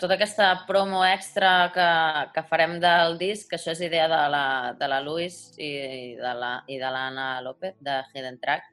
tota 0.00 0.14
aquesta 0.16 0.64
promo 0.66 1.02
extra 1.04 1.70
que, 1.74 1.88
que 2.34 2.44
farem 2.48 2.78
del 2.80 3.18
disc, 3.20 3.50
que 3.50 3.58
això 3.58 3.74
és 3.74 3.82
idea 3.84 4.06
de 4.08 4.22
la, 4.32 4.44
de 4.78 4.88
la 4.88 5.00
Luis 5.04 5.52
i 5.60 6.14
de 6.16 6.32
la 6.34 6.54
i 6.66 6.78
de 6.80 6.90
l'Anna 6.94 7.28
López, 7.44 7.76
de 7.84 8.00
Hidden 8.14 8.40
Track, 8.40 8.70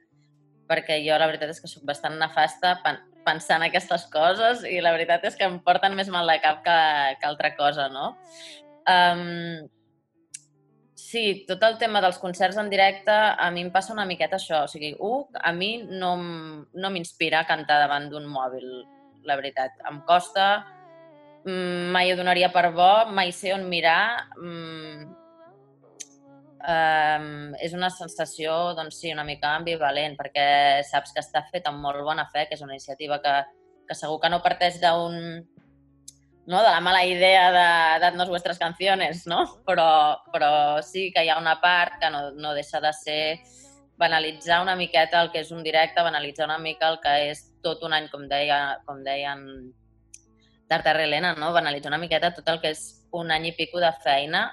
perquè 0.70 1.02
jo 1.04 1.18
la 1.20 1.28
veritat 1.28 1.52
és 1.52 1.62
que 1.62 1.70
sóc 1.70 1.84
bastant 1.86 2.16
nefasta 2.20 2.78
pen- 2.84 3.04
pensant 3.26 3.66
aquestes 3.66 4.08
coses 4.14 4.64
i 4.70 4.80
la 4.82 4.94
veritat 4.96 5.26
és 5.26 5.36
que 5.36 5.48
em 5.48 5.60
porten 5.66 5.96
més 5.98 6.10
mal 6.14 6.30
de 6.30 6.40
cap 6.44 6.64
que, 6.66 6.80
que 7.20 7.28
altra 7.28 7.56
cosa, 7.58 7.90
no? 7.90 8.14
Um, 8.86 9.66
sí, 10.96 11.46
tot 11.50 11.64
el 11.66 11.78
tema 11.82 12.02
dels 12.06 12.20
concerts 12.22 12.58
en 12.62 12.70
directe 12.70 13.14
a 13.14 13.50
mi 13.54 13.66
em 13.66 13.72
passa 13.74 13.94
una 13.94 14.06
miqueta 14.06 14.38
això. 14.38 14.64
O 14.66 14.72
sigui, 14.72 14.94
un, 15.00 15.26
a 15.42 15.52
mi 15.54 15.78
no, 15.86 16.16
no 16.74 16.94
m'inspira 16.94 17.46
cantar 17.50 17.80
davant 17.82 18.10
d'un 18.12 18.30
mòbil, 18.30 18.68
la 19.26 19.38
veritat. 19.40 19.78
Em 19.90 20.02
costa, 20.06 20.66
mai 21.46 22.12
ho 22.12 22.18
donaria 22.18 22.50
per 22.54 22.72
bo, 22.74 23.06
mai 23.14 23.32
sé 23.32 23.54
on 23.54 23.68
mirar. 23.70 24.28
Mm, 24.40 25.06
um, 26.66 27.28
és 27.62 27.76
una 27.78 27.92
sensació, 27.94 28.74
doncs 28.78 29.02
sí, 29.02 29.12
una 29.14 29.26
mica 29.28 29.56
ambivalent, 29.56 30.18
perquè 30.18 30.48
saps 30.90 31.14
que 31.14 31.22
està 31.22 31.46
fet 31.52 31.68
amb 31.70 31.84
molt 31.84 32.02
bona 32.06 32.26
fe, 32.32 32.48
que 32.50 32.58
és 32.58 32.64
una 32.66 32.74
iniciativa 32.74 33.22
que, 33.22 33.36
que 33.88 33.98
segur 33.98 34.20
que 34.24 34.32
no 34.34 34.42
parteix 34.46 34.82
d'un 34.82 35.20
no? 36.46 36.62
de 36.62 36.70
la 36.70 36.82
mala 36.82 37.06
idea 37.06 37.52
de 37.52 38.00
dadnos 38.02 38.30
vuestras 38.30 38.60
canciones, 38.60 39.26
no? 39.28 39.46
Però, 39.66 40.22
però 40.34 40.82
sí 40.82 41.12
que 41.14 41.26
hi 41.26 41.30
ha 41.30 41.40
una 41.42 41.60
part 41.62 42.00
que 42.02 42.10
no, 42.10 42.32
no 42.32 42.54
deixa 42.54 42.82
de 42.82 42.94
ser 42.94 43.22
banalitzar 43.98 44.62
una 44.62 44.76
miqueta 44.76 45.22
el 45.22 45.32
que 45.32 45.42
és 45.46 45.52
un 45.56 45.64
directe, 45.64 46.04
banalitzar 46.04 46.50
una 46.50 46.60
mica 46.60 46.90
el 46.92 47.00
que 47.04 47.16
és 47.32 47.46
tot 47.64 47.84
un 47.88 47.94
any, 47.96 48.10
com, 48.12 48.28
deia, 48.30 48.78
com 48.86 49.02
deien 49.06 49.46
Tartar 50.70 51.00
i 51.00 51.06
Helena, 51.06 51.36
no? 51.38 51.54
banalitzar 51.54 51.92
una 51.92 52.02
miqueta 52.02 52.34
tot 52.34 52.48
el 52.50 52.62
que 52.62 52.72
és 52.74 52.86
un 53.14 53.32
any 53.32 53.52
i 53.52 53.56
pico 53.58 53.82
de 53.84 53.92
feina 54.04 54.48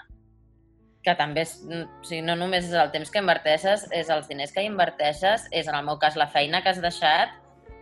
que 1.03 1.15
també 1.19 1.43
és, 1.43 1.57
o 1.67 2.05
sigui, 2.07 2.21
no 2.23 2.37
només 2.39 2.69
és 2.69 2.75
el 2.79 2.93
temps 2.95 3.11
que 3.11 3.21
inverteixes, 3.23 3.89
és 3.91 4.11
els 4.15 4.29
diners 4.31 4.53
que 4.55 4.63
inverteixes, 4.63 5.49
és 5.51 5.67
en 5.67 5.75
el 5.75 5.87
meu 5.87 5.99
cas 5.99 6.19
la 6.21 6.29
feina 6.31 6.63
que 6.63 6.71
has 6.71 6.79
deixat, 6.83 7.33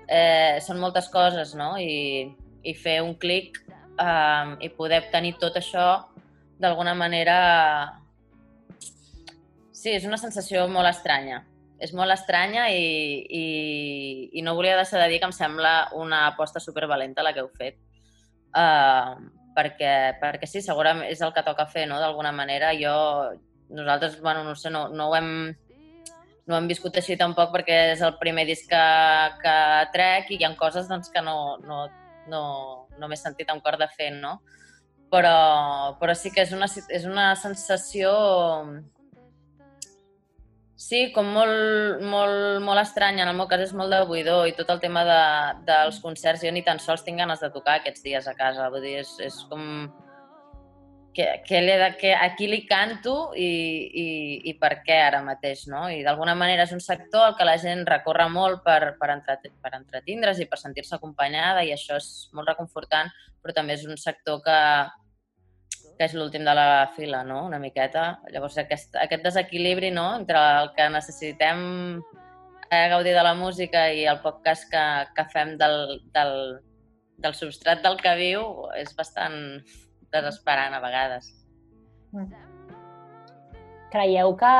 eh, 0.08 0.56
són 0.64 0.80
moltes 0.80 1.10
coses, 1.12 1.52
no? 1.54 1.74
I, 1.76 2.32
i 2.64 2.74
fer 2.74 3.00
un 3.04 3.14
clic 3.20 3.60
eh, 3.60 4.56
i 4.64 4.70
poder 4.76 5.04
tenir 5.12 5.36
tot 5.40 5.60
això 5.60 6.06
d'alguna 6.60 6.96
manera... 6.96 7.36
Sí, 9.70 9.92
és 9.92 10.04
una 10.04 10.20
sensació 10.20 10.66
molt 10.68 10.88
estranya. 10.90 11.44
És 11.80 11.94
molt 11.96 12.12
estranya 12.12 12.66
i, 12.68 13.20
i, 13.24 13.44
i 14.36 14.42
no 14.44 14.52
volia 14.56 14.76
deixar 14.76 15.00
de 15.00 15.06
dir 15.08 15.20
que 15.22 15.28
em 15.30 15.32
sembla 15.32 15.90
una 15.96 16.26
aposta 16.26 16.60
supervalenta 16.60 17.24
la 17.24 17.32
que 17.32 17.40
heu 17.40 17.48
fet. 17.56 17.78
Uh, 18.50 19.30
perquè, 19.54 20.18
perquè 20.20 20.48
sí, 20.48 20.62
segurament 20.64 21.06
és 21.10 21.22
el 21.22 21.32
que 21.36 21.44
toca 21.46 21.68
fer, 21.70 21.86
no?, 21.90 22.00
d'alguna 22.02 22.32
manera. 22.32 22.72
Jo, 22.78 22.94
nosaltres, 23.70 24.20
bueno, 24.20 24.44
no 24.44 24.54
sé, 24.56 24.70
no, 24.70 24.88
no 24.88 25.10
ho 25.10 25.16
hem 25.18 25.32
no 26.50 26.58
hem 26.58 26.66
viscut 26.66 26.96
així 26.98 27.14
tampoc 27.18 27.52
perquè 27.54 27.76
és 27.92 28.00
el 28.02 28.16
primer 28.18 28.42
disc 28.48 28.66
que, 28.70 28.86
que 29.42 29.56
trec 29.94 30.32
i 30.32 30.40
hi 30.40 30.46
ha 30.46 30.50
coses 30.58 30.88
doncs, 30.90 31.10
que 31.14 31.22
no, 31.22 31.36
no, 31.62 31.84
no, 32.32 32.42
no 32.98 33.10
m'he 33.10 33.18
sentit 33.18 33.52
amb 33.52 33.62
cor 33.62 33.78
de 33.78 33.86
fer, 33.94 34.10
no? 34.16 34.40
Però, 35.10 35.36
però 36.00 36.14
sí 36.14 36.30
que 36.34 36.42
és 36.42 36.54
una, 36.54 36.66
és 36.66 37.06
una 37.06 37.32
sensació 37.38 38.10
Sí, 40.80 41.00
com 41.12 41.26
molt, 41.28 42.00
molt, 42.08 42.62
molt 42.64 42.80
estranya. 42.80 43.26
En 43.26 43.30
el 43.34 43.36
meu 43.36 43.46
cas 43.50 43.60
és 43.66 43.72
molt 43.76 43.92
de 43.92 43.98
buidor 44.08 44.46
i 44.48 44.54
tot 44.56 44.70
el 44.72 44.78
tema 44.80 45.02
de, 45.04 45.22
dels 45.68 45.98
concerts 46.00 46.40
jo 46.46 46.52
ni 46.56 46.62
tan 46.64 46.80
sols 46.80 47.04
tinc 47.04 47.20
ganes 47.20 47.42
de 47.44 47.50
tocar 47.52 47.74
aquests 47.78 48.06
dies 48.06 48.28
a 48.30 48.32
casa. 48.38 48.70
Vull 48.72 48.86
dir, 48.86 48.94
és, 49.02 49.10
és 49.26 49.36
com... 49.50 49.66
Que, 51.12 51.26
que, 51.44 51.60
de, 51.66 51.88
que 51.98 52.14
a 52.14 52.30
qui 52.38 52.46
li 52.46 52.62
canto 52.70 53.34
i, 53.34 53.50
i, 54.02 54.06
i 54.46 54.54
per 54.56 54.76
què 54.86 54.96
ara 55.08 55.20
mateix, 55.26 55.66
no? 55.68 55.82
I 55.90 56.04
d'alguna 56.06 56.36
manera 56.38 56.64
és 56.64 56.72
un 56.72 56.80
sector 56.80 57.26
al 57.26 57.34
que 57.36 57.48
la 57.48 57.58
gent 57.60 57.82
recorre 57.88 58.28
molt 58.30 58.62
per, 58.64 58.94
per, 59.00 59.10
entret, 59.18 59.50
per 59.60 59.74
entretindre's 59.74 60.40
i 60.40 60.46
per 60.48 60.60
sentir-se 60.62 60.94
acompanyada 60.96 61.66
i 61.66 61.74
això 61.74 61.98
és 61.98 62.30
molt 62.32 62.48
reconfortant, 62.54 63.10
però 63.42 63.56
també 63.58 63.74
és 63.76 63.84
un 63.90 63.98
sector 64.00 64.38
que, 64.46 64.60
que 66.00 66.06
és 66.08 66.14
l'últim 66.16 66.46
de 66.48 66.52
la 66.56 66.88
fila, 66.96 67.18
no? 67.28 67.42
Una 67.44 67.58
miqueta. 67.60 68.22
Llavors, 68.32 68.54
aquest, 68.62 68.94
aquest 68.96 69.20
desequilibri, 69.26 69.90
no?, 69.92 70.06
entre 70.16 70.40
el 70.62 70.70
que 70.72 70.86
necessitem 70.88 71.58
eh, 72.70 72.86
gaudir 72.88 73.12
de 73.12 73.24
la 73.26 73.34
música 73.36 73.82
i 73.92 74.06
el 74.08 74.22
poc 74.22 74.38
cas 74.46 74.62
que, 74.70 74.84
que 75.12 75.24
fem 75.28 75.58
del, 75.60 75.98
del, 76.14 76.32
del 77.20 77.36
substrat 77.36 77.82
del 77.84 78.00
que 78.00 78.14
viu 78.16 78.46
és 78.80 78.96
bastant 78.96 79.36
desesperant 80.14 80.78
a 80.78 80.80
vegades. 80.80 81.28
Creieu 83.92 84.32
que 84.40 84.54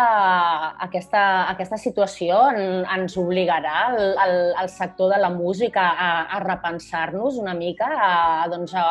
aquesta, 0.89 1.23
aquesta 1.55 1.79
situació 1.81 2.43
en, 2.51 2.85
ens 2.99 3.17
obligarà 3.17 3.79
al, 3.87 4.03
al, 4.27 4.37
al 4.61 4.69
sector 4.69 5.15
de 5.15 5.23
la 5.25 5.33
música 5.33 5.87
a, 5.89 6.11
a 6.37 6.43
repensar-nos 6.45 7.41
una 7.41 7.57
mica, 7.57 7.89
a, 7.97 8.13
doncs 8.53 8.77
a, 8.77 8.85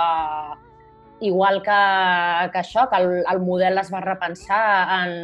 igual 1.21 1.61
que, 1.63 1.79
que 2.53 2.61
això, 2.61 2.87
que 2.89 2.99
el, 3.01 3.23
el 3.23 3.41
model 3.43 3.81
es 3.81 3.91
va 3.93 4.03
repensar 4.03 4.61
en, 5.01 5.15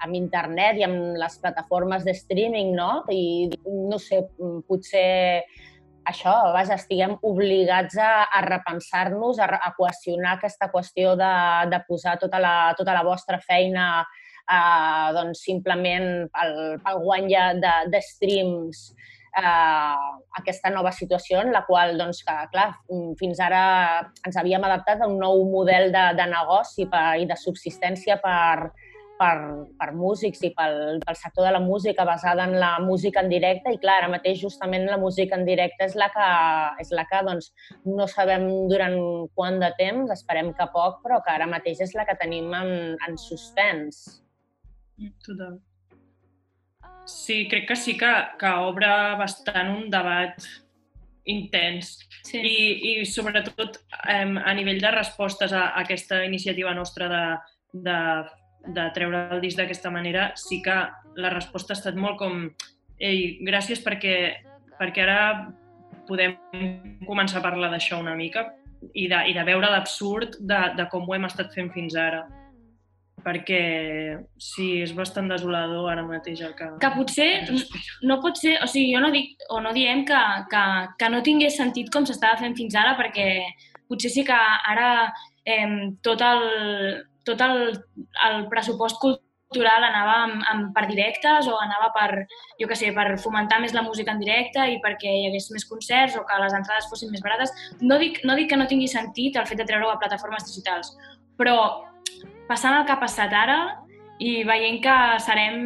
amb 0.00 0.16
internet 0.16 0.80
i 0.80 0.86
amb 0.86 1.18
les 1.20 1.36
plataformes 1.42 2.06
de 2.06 2.14
streaming, 2.16 2.72
no? 2.76 3.04
I 3.12 3.50
no 3.66 3.98
sé, 4.00 4.22
potser 4.68 5.42
això, 6.08 6.32
vaja, 6.54 6.78
estiguem 6.80 7.16
obligats 7.26 7.98
a, 8.00 8.26
a 8.32 8.40
repensar-nos, 8.46 9.38
a, 9.38 9.50
a 9.60 9.70
qüestionar 9.76 10.38
aquesta 10.38 10.70
qüestió 10.72 11.14
de, 11.20 11.34
de 11.70 11.82
posar 11.88 12.16
tota 12.22 12.40
la, 12.40 12.54
tota 12.78 12.96
la 12.96 13.04
vostra 13.06 13.38
feina 13.44 13.86
eh, 14.00 15.08
doncs 15.16 15.44
simplement 15.46 16.10
pel, 16.32 16.56
pel 16.84 17.02
guany 17.04 17.30
de, 17.60 17.74
de 17.92 18.02
streams 18.08 18.90
eh, 19.36 20.10
aquesta 20.40 20.70
nova 20.74 20.92
situació 20.92 21.40
en 21.44 21.52
la 21.54 21.64
qual, 21.66 21.96
doncs, 21.98 22.22
que, 22.26 22.36
clar, 22.52 22.68
fins 23.20 23.40
ara 23.42 23.64
ens 24.26 24.38
havíem 24.40 24.64
adaptat 24.66 25.02
a 25.02 25.10
un 25.10 25.18
nou 25.22 25.44
model 25.50 25.90
de, 25.94 26.06
de 26.18 26.30
negoci 26.30 26.86
per, 26.90 27.04
i 27.22 27.28
de 27.28 27.36
subsistència 27.38 28.18
per, 28.22 28.70
per, 29.20 29.36
per 29.78 29.90
músics 29.96 30.42
i 30.48 30.52
pel, 30.56 31.00
pel 31.04 31.18
sector 31.18 31.46
de 31.46 31.52
la 31.56 31.62
música 31.62 32.06
basada 32.08 32.46
en 32.48 32.56
la 32.60 32.72
música 32.80 33.20
en 33.20 33.28
directe 33.32 33.74
i 33.74 33.80
clar, 33.82 33.98
ara 34.00 34.12
mateix 34.12 34.40
justament 34.40 34.86
la 34.88 35.00
música 35.00 35.36
en 35.36 35.44
directe 35.48 35.86
és 35.90 35.96
la 36.00 36.08
que, 36.14 36.28
és 36.84 36.92
la 36.96 37.04
que 37.10 37.22
doncs, 37.28 37.50
no 37.84 38.08
sabem 38.08 38.48
durant 38.72 38.96
quant 39.36 39.60
de 39.60 39.72
temps, 39.80 40.12
esperem 40.16 40.54
que 40.56 40.68
poc, 40.74 41.02
però 41.04 41.20
que 41.24 41.34
ara 41.36 41.50
mateix 41.50 41.84
és 41.86 41.96
la 41.98 42.08
que 42.08 42.16
tenim 42.20 42.52
en, 42.56 42.72
en 43.08 43.20
suspens. 43.20 44.06
Total. 45.26 45.58
Sí, 47.08 47.46
crec 47.48 47.68
que 47.68 47.76
sí 47.76 47.96
que, 47.98 48.10
que 48.38 48.50
obre 48.64 48.88
bastant 49.18 49.70
un 49.72 49.88
debat 49.90 50.36
intens 51.30 51.98
sí. 52.24 52.40
I, 52.40 52.56
i 52.90 53.06
sobretot 53.06 53.80
eh, 54.08 54.24
a 54.24 54.54
nivell 54.56 54.80
de 54.82 54.92
respostes 54.94 55.52
a, 55.52 55.70
a 55.70 55.84
aquesta 55.84 56.24
iniciativa 56.24 56.74
nostra 56.74 57.08
de, 57.10 57.24
de, 57.86 57.98
de 58.74 58.86
treure 58.96 59.26
el 59.36 59.42
disc 59.42 59.58
d'aquesta 59.58 59.92
manera, 59.92 60.30
sí 60.36 60.60
que 60.62 60.76
la 61.16 61.32
resposta 61.32 61.74
ha 61.74 61.78
estat 61.78 61.98
molt 61.98 62.18
com 62.20 62.46
ei, 63.00 63.38
gràcies 63.46 63.82
perquè, 63.84 64.16
perquè 64.78 65.04
ara 65.04 65.20
podem 66.08 66.36
començar 67.06 67.40
a 67.40 67.46
parlar 67.46 67.70
d'això 67.72 68.00
una 68.00 68.16
mica 68.18 68.48
i 68.94 69.06
de, 69.08 69.24
i 69.30 69.36
de 69.36 69.44
veure 69.44 69.70
l'absurd 69.70 70.38
de, 70.40 70.60
de 70.76 70.86
com 70.92 71.06
ho 71.06 71.16
hem 71.16 71.28
estat 71.28 71.52
fent 71.54 71.70
fins 71.74 71.96
ara 71.98 72.24
perquè 73.24 73.60
sí, 74.40 74.80
és 74.84 74.92
bastant 74.96 75.28
desolador 75.30 75.90
ara 75.92 76.04
mateix 76.06 76.42
el 76.46 76.54
que... 76.58 76.68
Que 76.82 76.92
potser 76.94 77.30
no 78.06 78.20
pot 78.24 78.40
ser, 78.40 78.56
o 78.64 78.68
sigui, 78.70 78.94
jo 78.94 79.02
no 79.04 79.12
dic, 79.14 79.34
o 79.50 79.60
no 79.64 79.74
diem 79.76 80.04
que, 80.08 80.20
que, 80.52 80.64
que 81.00 81.10
no 81.12 81.22
tingués 81.26 81.58
sentit 81.60 81.90
com 81.92 82.06
s'estava 82.08 82.40
fent 82.40 82.56
fins 82.58 82.76
ara, 82.78 82.96
perquè 82.98 83.28
potser 83.90 84.12
sí 84.14 84.24
que 84.26 84.36
ara 84.36 84.90
eh, 85.44 85.90
tot, 86.02 86.22
el, 86.22 87.02
tot 87.26 87.42
el, 87.46 87.58
el 88.28 88.46
pressupost 88.52 89.00
cultural 89.02 89.84
anava 89.84 90.16
amb, 90.24 90.42
amb, 90.52 90.70
per 90.76 90.86
directes 90.86 91.48
o 91.50 91.56
anava 91.58 91.90
per, 91.96 92.24
jo 92.60 92.68
que 92.70 92.78
sé, 92.78 92.92
per 92.94 93.18
fomentar 93.18 93.58
més 93.62 93.74
la 93.74 93.82
música 93.82 94.14
en 94.14 94.22
directe 94.22 94.66
i 94.70 94.78
perquè 94.84 95.10
hi 95.10 95.28
hagués 95.28 95.50
més 95.54 95.66
concerts 95.66 96.16
o 96.16 96.24
que 96.26 96.42
les 96.44 96.54
entrades 96.54 96.86
fossin 96.90 97.10
més 97.10 97.24
barates. 97.24 97.52
No 97.82 97.98
dic, 97.98 98.22
no 98.24 98.38
dic 98.38 98.52
que 98.52 98.60
no 98.60 98.68
tingui 98.70 98.88
sentit 98.88 99.36
el 99.36 99.48
fet 99.50 99.58
de 99.58 99.66
treure-ho 99.66 99.90
a 99.90 99.98
plataformes 99.98 100.46
digitals, 100.46 100.94
però 101.40 101.56
passant 102.50 102.74
el 102.76 102.86
que 102.86 102.96
ha 102.96 103.00
passat 103.00 103.32
ara 103.36 103.60
i 104.20 104.42
veient 104.44 104.82
que 104.84 104.96
serem 105.24 105.62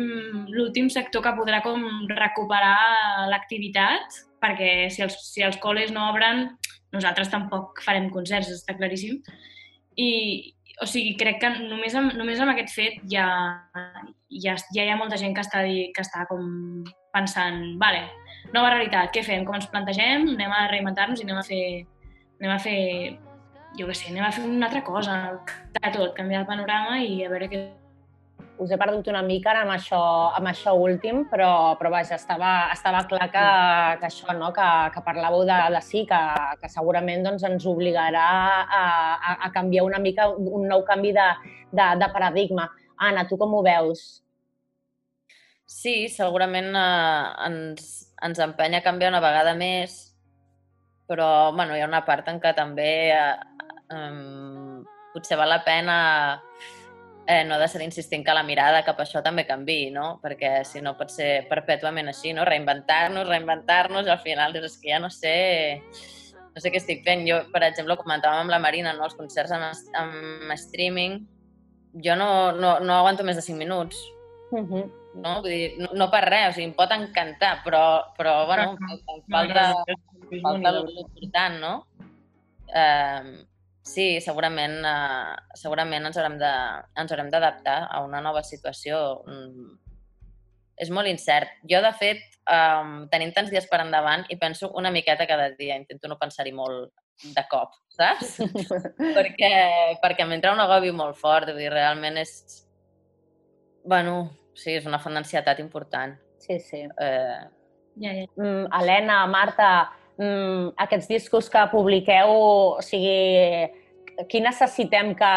l'últim 0.53 0.91
sector 0.93 1.24
que 1.24 1.35
podrà 1.35 1.59
com 1.64 1.82
recuperar 2.12 3.26
l'activitat, 3.32 4.20
perquè 4.43 4.91
si 4.95 5.03
els, 5.03 5.16
si 5.32 5.43
els 5.43 5.59
col·les 5.62 5.91
no 5.95 6.11
obren, 6.12 6.47
nosaltres 6.95 7.32
tampoc 7.32 7.82
farem 7.82 8.07
concerts, 8.14 8.53
està 8.55 8.76
claríssim. 8.78 9.18
I, 9.99 10.11
o 10.82 10.87
sigui, 10.87 11.16
crec 11.18 11.41
que 11.43 11.51
només 11.57 11.97
amb, 11.99 12.14
només 12.18 12.39
amb 12.43 12.55
aquest 12.55 12.70
fet 12.74 13.03
ja, 13.11 13.26
ja, 14.30 14.55
ja 14.76 14.87
hi 14.87 14.91
ha 14.93 15.01
molta 15.01 15.18
gent 15.18 15.35
que 15.35 15.43
està, 15.43 15.64
que 15.66 16.05
està 16.07 16.22
com 16.30 16.47
pensant, 17.14 17.61
vale, 17.82 18.07
nova 18.55 18.70
realitat, 18.74 19.11
què 19.14 19.22
fem? 19.26 19.43
Com 19.47 19.59
ens 19.59 19.70
plantegem? 19.70 20.30
Anem 20.37 20.55
a 20.55 20.66
reinventar-nos 20.70 21.22
i 21.22 21.26
anem 21.26 21.43
a 21.43 21.47
fer, 21.47 21.64
anem 22.39 22.55
a 22.55 22.62
fer 22.62 22.80
jo 23.79 23.89
què 23.89 23.95
sé, 23.97 24.11
anem 24.11 24.27
a 24.27 24.35
fer 24.35 24.45
una 24.47 24.68
altra 24.68 24.83
cosa, 24.87 25.14
de 25.75 25.95
tot, 25.95 26.12
canviar 26.16 26.45
el 26.45 26.51
panorama 26.51 27.01
i 27.03 27.25
a 27.25 27.33
veure 27.33 27.51
què... 27.51 27.64
Us 28.62 28.70
he 28.70 28.77
perdut 28.79 29.09
una 29.11 29.25
mica 29.27 29.51
ara 29.51 29.64
amb 29.64 29.72
això, 29.75 29.99
amb 30.39 30.47
això 30.47 30.77
últim, 30.79 31.25
però, 31.27 31.75
però 31.75 31.91
vaja, 31.91 32.14
estava, 32.14 32.68
estava 32.70 33.01
clar 33.11 33.27
que, 33.33 33.47
que 33.99 34.07
això, 34.07 34.31
no? 34.39 34.53
que, 34.55 34.66
que 34.95 35.03
parlàveu 35.03 35.43
de, 35.49 35.57
de 35.75 35.81
sí, 35.83 36.05
que, 36.07 36.20
que 36.61 36.70
segurament 36.70 37.27
doncs, 37.27 37.43
ens 37.49 37.66
obligarà 37.66 38.29
a, 38.62 38.85
a, 39.18 39.33
a 39.49 39.51
canviar 39.57 39.83
una 39.89 39.99
mica, 39.99 40.29
un 40.31 40.68
nou 40.70 40.87
canvi 40.87 41.11
de, 41.16 41.27
de, 41.75 41.89
de 41.99 42.11
paradigma. 42.14 42.68
Anna, 43.03 43.27
tu 43.27 43.41
com 43.41 43.59
ho 43.59 43.64
veus? 43.66 44.05
Sí, 45.66 46.07
segurament 46.14 46.70
eh, 46.79 47.27
ens, 47.49 47.91
ens 48.22 48.45
empenya 48.47 48.85
a 48.85 48.87
canviar 48.87 49.11
una 49.11 49.25
vegada 49.25 49.59
més, 49.59 49.99
però 51.11 51.51
bueno, 51.57 51.75
hi 51.75 51.83
ha 51.83 51.91
una 51.91 52.05
part 52.07 52.31
en 52.31 52.39
què 52.41 52.55
també 52.57 52.89
eh, 53.16 53.35
eh, 53.95 54.82
potser 55.14 55.38
val 55.38 55.53
la 55.55 55.62
pena 55.64 55.97
eh, 57.26 57.45
no 57.45 57.59
de 57.59 57.68
ser 57.68 57.82
insistint 57.82 58.24
que 58.24 58.34
la 58.34 58.42
mirada 58.42 58.82
cap 58.84 58.99
a 58.99 59.07
això 59.07 59.22
també 59.24 59.47
canvi, 59.49 59.90
no? 59.95 60.18
Perquè 60.22 60.59
si 60.68 60.82
no 60.84 60.97
pot 60.99 61.12
ser 61.12 61.47
perpètuament 61.49 62.11
així, 62.11 62.34
no? 62.36 62.45
Reinventar-nos, 62.49 63.28
reinventar-nos, 63.28 64.09
al 64.09 64.20
final 64.24 64.57
és 64.61 64.76
que 64.80 64.92
ja 64.92 65.01
no 65.01 65.11
sé 65.11 65.36
no 66.55 66.62
sé 66.62 66.70
què 66.70 66.78
estic 66.78 67.05
fent. 67.07 67.24
Jo, 67.28 67.40
per 67.53 67.64
exemple, 67.66 67.97
comentàvem 67.99 68.45
amb 68.45 68.53
la 68.53 68.61
Marina, 68.62 68.92
no? 68.95 69.09
els 69.09 69.16
concerts 69.18 69.55
en, 69.55 69.64
en 69.99 70.53
streaming, 70.55 71.18
jo 72.05 72.14
no, 72.18 72.28
no, 72.55 72.76
no 72.80 72.99
aguanto 72.99 73.26
més 73.26 73.40
de 73.40 73.42
5 73.42 73.59
minuts. 73.59 73.99
Uh 74.53 74.62
-huh. 74.62 74.84
No? 75.14 75.40
Vull 75.42 75.51
dir, 75.51 75.74
no, 75.78 75.88
no 75.95 76.11
per 76.11 76.24
res, 76.28 76.49
o 76.51 76.53
sigui, 76.53 76.68
em 76.68 76.74
pot 76.74 76.90
encantar, 76.90 77.62
però, 77.64 78.14
però 78.18 78.47
bueno, 78.47 78.72
em 78.72 78.78
falta, 79.30 79.74
em 80.30 80.40
falta 80.42 80.70
l'important, 80.72 81.59
no? 81.61 81.86
Eh, 82.74 83.47
sí, 83.85 84.20
segurament, 84.24 84.78
eh, 84.89 85.37
segurament 85.61 86.07
ens 86.09 86.16
haurem 86.18 86.39
de- 86.41 86.82
ens 86.97 87.12
haurem 87.12 87.30
d'adaptar 87.30 87.89
a 87.91 88.01
una 88.05 88.20
nova 88.24 88.43
situació. 88.43 89.22
Mm, 89.26 89.78
És 90.76 90.91
molt 90.91 91.07
incert. 91.07 91.47
Jo, 91.70 91.78
de 91.85 91.93
fet, 91.95 92.18
eh, 92.51 93.07
tenim 93.12 93.30
tants 93.32 93.49
dies 93.53 93.66
per 93.70 93.78
endavant 93.85 94.24
i 94.28 94.35
penso 94.37 94.72
una 94.74 94.91
miqueta 94.91 95.24
cada 95.24 95.51
dia. 95.55 95.76
Intento 95.76 96.09
no 96.09 96.16
pensar-hi 96.18 96.51
molt 96.51 96.91
de 97.22 97.45
cop, 97.49 97.70
saps? 97.95 98.39
perquè, 99.14 99.53
perquè 100.03 100.26
m'entra 100.26 100.51
un 100.53 100.59
agobi 100.64 100.91
molt 100.91 101.14
fort. 101.16 101.47
Vull 101.53 101.61
dir, 101.62 101.70
realment 101.70 102.18
és... 102.18 102.66
Bueno, 103.85 104.32
sí, 104.57 104.72
és 104.74 104.87
una 104.91 104.99
font 104.99 105.14
d'ansietat 105.14 105.61
important. 105.62 106.16
Sí, 106.43 106.59
sí. 106.59 106.82
Eh, 106.99 107.39
Ja, 108.03 108.11
ja. 108.11 108.26
Mm, 108.35 108.66
Helena, 108.74 109.20
Marta, 109.30 109.68
mm, 110.19 110.75
aquests 110.87 111.09
discos 111.11 111.49
que 111.51 111.65
publiqueu, 111.73 112.35
o 112.79 112.83
sigui, 112.85 113.71
qui 114.29 114.41
necessitem 114.41 115.15
que, 115.19 115.33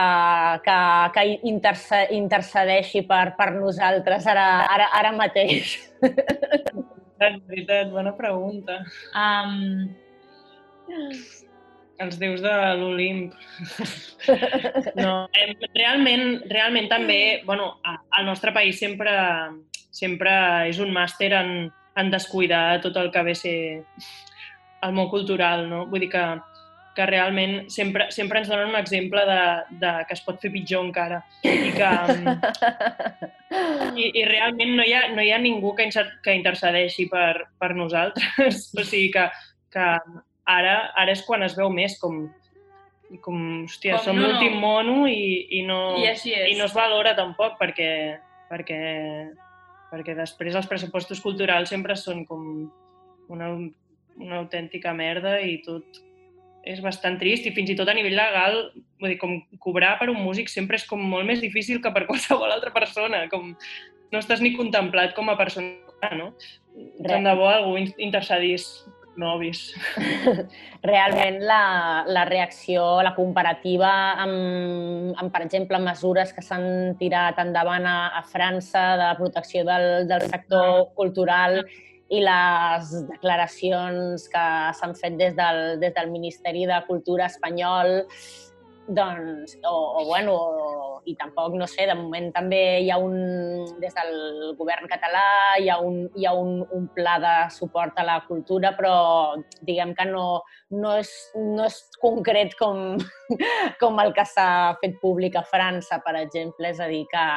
que, 0.65 0.77
que 1.15 1.23
interce, 1.49 2.03
intercedeixi 2.13 3.01
per, 3.09 3.31
per 3.37 3.51
nosaltres 3.55 4.27
ara, 4.29 4.47
ara, 4.69 4.91
ara 4.99 5.15
mateix? 5.17 5.77
És 7.17 7.39
veritat, 7.49 7.89
bona 7.89 8.13
pregunta. 8.13 8.77
Um, 9.17 9.87
Els 11.97 12.19
déus 12.21 12.43
de 12.45 12.53
l'Olimp. 12.77 13.33
No, 14.97 15.29
realment, 15.77 16.41
realment 16.51 16.89
també, 16.91 17.41
bueno, 17.47 17.77
al 17.85 18.25
nostre 18.27 18.51
país 18.51 18.79
sempre, 18.81 19.11
sempre 19.93 20.33
és 20.67 20.81
un 20.83 20.91
màster 20.93 21.29
en, 21.37 21.51
en 21.97 22.09
descuidar 22.11 22.81
tot 22.83 22.97
el 22.99 23.07
que 23.13 23.23
ve 23.23 23.35
a 23.37 23.39
ser 23.39 23.57
el 24.85 24.93
món 24.93 25.09
cultural, 25.09 25.65
no? 25.69 25.85
Vull 25.89 26.03
dir 26.05 26.09
que, 26.13 26.23
que 26.97 27.05
realment 27.05 27.67
sempre, 27.69 28.07
sempre 28.13 28.39
ens 28.41 28.49
donen 28.49 28.69
un 28.71 28.77
exemple 28.79 29.21
de, 29.25 29.39
de 29.81 29.91
que 30.09 30.15
es 30.17 30.21
pot 30.25 30.39
fer 30.41 30.49
pitjor 30.53 30.85
encara 30.85 31.19
i 31.45 31.71
que, 31.75 31.91
i, 33.97 34.07
i 34.21 34.23
realment 34.27 34.75
no 34.77 34.85
hi 34.85 34.93
ha, 34.97 35.03
no 35.13 35.21
hi 35.23 35.31
ha 35.33 35.37
ningú 35.41 35.73
que, 35.77 35.85
inser- 35.89 36.17
que 36.25 36.35
intercedeixi 36.37 37.07
per, 37.11 37.47
per 37.59 37.73
nosaltres. 37.77 38.67
O 38.77 38.83
sigui 38.85 39.11
que, 39.13 39.27
que 39.73 39.85
ara, 40.47 40.75
ara 40.95 41.13
és 41.13 41.23
quan 41.27 41.43
es 41.45 41.55
veu 41.57 41.69
més 41.73 41.97
com, 42.01 42.25
com 43.23 43.41
hòstia, 43.65 43.97
Com 43.97 44.05
som 44.05 44.17
no, 44.19 44.23
no. 44.25 44.29
l'últim 44.33 44.57
mono 44.61 44.97
i, 45.09 45.47
i, 45.59 45.63
no, 45.67 45.97
I 46.01 46.07
i 46.53 46.55
no 46.59 46.65
es 46.67 46.75
valora 46.75 47.15
tampoc 47.17 47.57
perquè, 47.61 47.91
perquè, 48.49 48.79
perquè 49.91 50.15
després 50.17 50.55
els 50.59 50.67
pressupostos 50.69 51.21
culturals 51.23 51.69
sempre 51.71 51.95
són 51.95 52.25
com 52.27 52.41
una, 53.29 53.51
una 54.19 54.41
autèntica 54.41 54.93
merda 54.97 55.37
i 55.41 55.59
tot 55.65 56.01
és 56.67 56.81
bastant 56.83 57.15
trist 57.19 57.45
i 57.47 57.53
fins 57.55 57.71
i 57.71 57.77
tot 57.79 57.87
a 57.87 57.95
nivell 57.95 58.17
legal, 58.17 58.57
vull 58.99 59.13
dir, 59.13 59.19
com 59.21 59.37
cobrar 59.63 59.95
per 60.01 60.09
un 60.11 60.19
músic 60.19 60.51
sempre 60.51 60.79
és 60.79 60.85
com 60.89 60.99
molt 60.99 61.27
més 61.29 61.39
difícil 61.43 61.79
que 61.83 61.93
per 61.95 62.05
qualsevol 62.09 62.51
altra 62.51 62.73
persona, 62.75 63.23
com 63.31 63.53
no 64.11 64.19
estàs 64.19 64.43
ni 64.43 64.53
contemplat 64.57 65.15
com 65.15 65.31
a 65.31 65.37
persona, 65.39 66.11
no? 66.19 66.33
Tant 67.07 67.25
de 67.25 67.33
bo 67.39 67.47
algú 67.49 67.77
in- 67.79 67.95
intercedís 68.03 68.67
novis. 69.17 69.71
Realment 70.85 71.39
la, 71.41 72.03
la 72.05 72.23
reacció, 72.29 73.01
la 73.03 73.15
comparativa 73.15 73.89
amb, 74.21 75.15
amb, 75.17 75.31
per 75.33 75.41
exemple, 75.47 75.79
mesures 75.81 76.35
que 76.35 76.43
s'han 76.45 76.95
tirat 76.99 77.39
endavant 77.41 77.87
a, 77.89 77.97
a 78.19 78.23
França 78.27 78.85
de 79.01 79.09
protecció 79.17 79.65
del, 79.67 80.05
del 80.11 80.27
sector 80.29 80.91
cultural 80.99 81.63
i 82.09 82.21
les 82.23 82.91
declaracions 83.09 84.27
que 84.31 84.47
s'han 84.79 84.95
fet 84.95 85.17
des 85.19 85.35
del, 85.35 85.79
des 85.81 85.95
del 85.95 86.11
Ministeri 86.11 86.65
de 86.69 86.79
Cultura 86.87 87.27
espanyol, 87.27 88.05
doncs, 88.87 89.57
o, 89.67 89.75
o 89.99 90.05
bueno, 90.07 90.35
i 91.05 91.15
tampoc, 91.15 91.53
no 91.59 91.67
sé, 91.67 91.85
de 91.87 91.95
moment 91.95 92.29
també 92.35 92.79
hi 92.83 92.89
ha 92.91 92.97
un, 93.03 93.17
des 93.81 93.93
del 93.95 94.55
govern 94.59 94.87
català, 94.91 95.25
hi 95.59 95.67
ha 95.71 95.77
un, 95.83 96.05
hi 96.15 96.27
ha 96.27 96.33
un, 96.35 96.61
un 96.75 96.87
pla 96.95 97.17
de 97.23 97.35
suport 97.55 97.99
a 97.99 98.07
la 98.07 98.17
cultura, 98.27 98.71
però 98.77 98.95
diguem 99.67 99.93
que 99.97 100.07
no, 100.07 100.25
no, 100.71 100.95
és, 101.03 101.11
no 101.35 101.67
és 101.67 101.81
concret 102.01 102.55
com, 102.59 102.97
com 103.81 104.03
el 104.03 104.15
que 104.15 104.27
s'ha 104.27 104.49
fet 104.81 104.99
públic 105.03 105.35
a 105.35 105.45
França, 105.47 105.99
per 106.03 106.15
exemple, 106.23 106.71
és 106.71 106.79
a 106.79 106.91
dir, 106.91 107.03
que, 107.11 107.29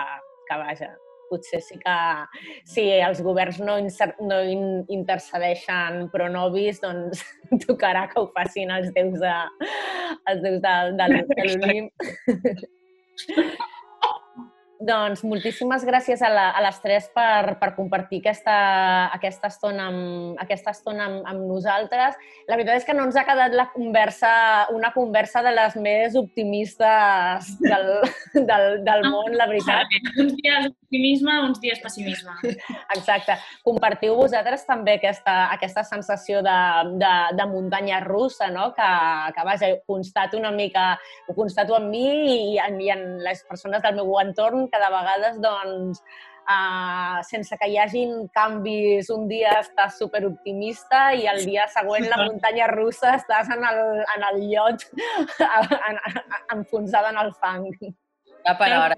que 0.47 0.65
vaja, 0.65 0.95
potser 1.31 1.63
sí 1.65 1.79
que 1.81 1.97
si 2.69 2.87
els 2.99 3.23
governs 3.25 3.61
no, 3.63 3.79
no 4.27 4.41
in, 4.55 4.65
intercedeixen 4.93 6.09
pro 6.13 6.29
nobis, 6.33 6.83
doncs 6.85 7.25
tocarà 7.67 8.07
que 8.13 8.21
ho 8.21 8.29
facin 8.37 8.75
els 8.77 8.93
déus 8.97 9.19
de, 9.23 9.37
els 10.33 10.45
déus 10.47 10.63
de, 10.67 10.77
de, 11.01 11.07
de 11.35 11.51
l'Olimp. 11.51 11.93
Doncs 14.81 15.21
moltíssimes 15.29 15.83
gràcies 15.85 16.23
a, 16.25 16.31
la, 16.33 16.47
a 16.57 16.61
les 16.65 16.79
tres 16.81 17.11
per, 17.13 17.59
per 17.61 17.75
compartir 17.77 18.23
aquesta, 18.23 18.55
aquesta 19.13 19.51
estona, 19.53 19.91
amb, 19.91 20.39
aquesta 20.41 20.73
estona 20.73 21.05
amb, 21.05 21.27
amb 21.29 21.45
nosaltres. 21.51 22.17
La 22.49 22.57
veritat 22.57 22.81
és 22.81 22.87
que 22.89 22.95
no 22.97 23.05
ens 23.05 23.19
ha 23.21 23.27
quedat 23.29 23.53
la 23.53 23.67
conversa, 23.75 24.31
una 24.73 24.89
conversa 24.95 25.43
de 25.45 25.53
les 25.53 25.77
més 25.85 26.17
optimistes 26.17 27.51
del, 27.61 27.91
del, 28.49 28.65
del 28.87 29.05
món, 29.13 29.37
la 29.37 29.51
veritat. 29.51 29.93
Uns 30.17 30.33
dies 30.39 30.71
optimisme, 30.71 31.37
uns 31.45 31.61
dies 31.61 31.85
pessimisme. 31.85 32.39
Exacte. 32.97 33.37
Compartiu 33.69 34.17
vosaltres 34.17 34.65
també 34.65 34.97
aquesta, 34.97 35.37
aquesta 35.59 35.85
sensació 35.85 36.41
de, 36.47 36.57
de, 37.05 37.13
de 37.37 37.49
muntanya 37.53 38.01
russa, 38.07 38.49
no? 38.49 38.71
que, 38.73 38.89
que 39.37 39.47
vaja, 39.47 39.71
constato 39.85 40.41
una 40.41 40.55
mica, 40.57 40.95
ho 41.29 41.37
constato 41.37 41.77
en 41.77 41.93
mi 41.93 42.09
i 42.55 42.59
en, 42.65 42.81
i 42.81 42.89
en 42.97 43.07
les 43.21 43.45
persones 43.45 43.85
del 43.85 44.01
meu 44.01 44.17
entorn 44.25 44.70
que 44.71 44.81
de 44.83 44.91
vegades, 44.95 45.39
doncs, 45.43 46.03
uh, 46.51 47.21
sense 47.29 47.57
que 47.61 47.69
hi 47.71 47.79
hagin 47.83 48.29
canvis, 48.37 49.11
un 49.15 49.27
dia 49.31 49.57
estàs 49.61 49.99
superoptimista 50.03 51.11
i 51.15 51.27
el 51.31 51.43
dia 51.47 51.67
següent 51.75 52.09
la 52.11 52.21
muntanya 52.25 52.71
russa 52.73 53.17
estàs 53.19 53.51
en 53.57 53.67
el, 53.71 53.83
en 54.17 54.29
el 54.31 54.43
llot 54.53 54.87
en, 55.49 55.75
en, 55.91 56.23
enfonsada 56.59 57.15
en 57.15 57.23
el 57.25 57.35
fang. 57.41 57.69
Va 58.47 58.57
per 58.57 58.71
hora. 58.79 58.97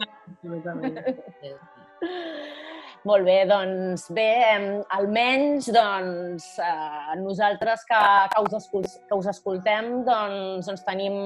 Molt 3.03 3.27
bé, 3.27 3.41
doncs 3.51 4.05
bé, 4.15 4.29
em, 4.53 4.65
almenys 4.95 5.67
doncs, 5.75 6.45
eh, 6.63 7.17
nosaltres 7.19 7.83
que, 7.89 7.99
que, 8.31 8.43
us 8.47 8.55
escol 8.61 8.85
que 9.09 9.19
us 9.19 9.27
escoltem 9.33 9.89
doncs, 10.07 10.69
ens 10.71 10.85
tenim, 10.87 11.17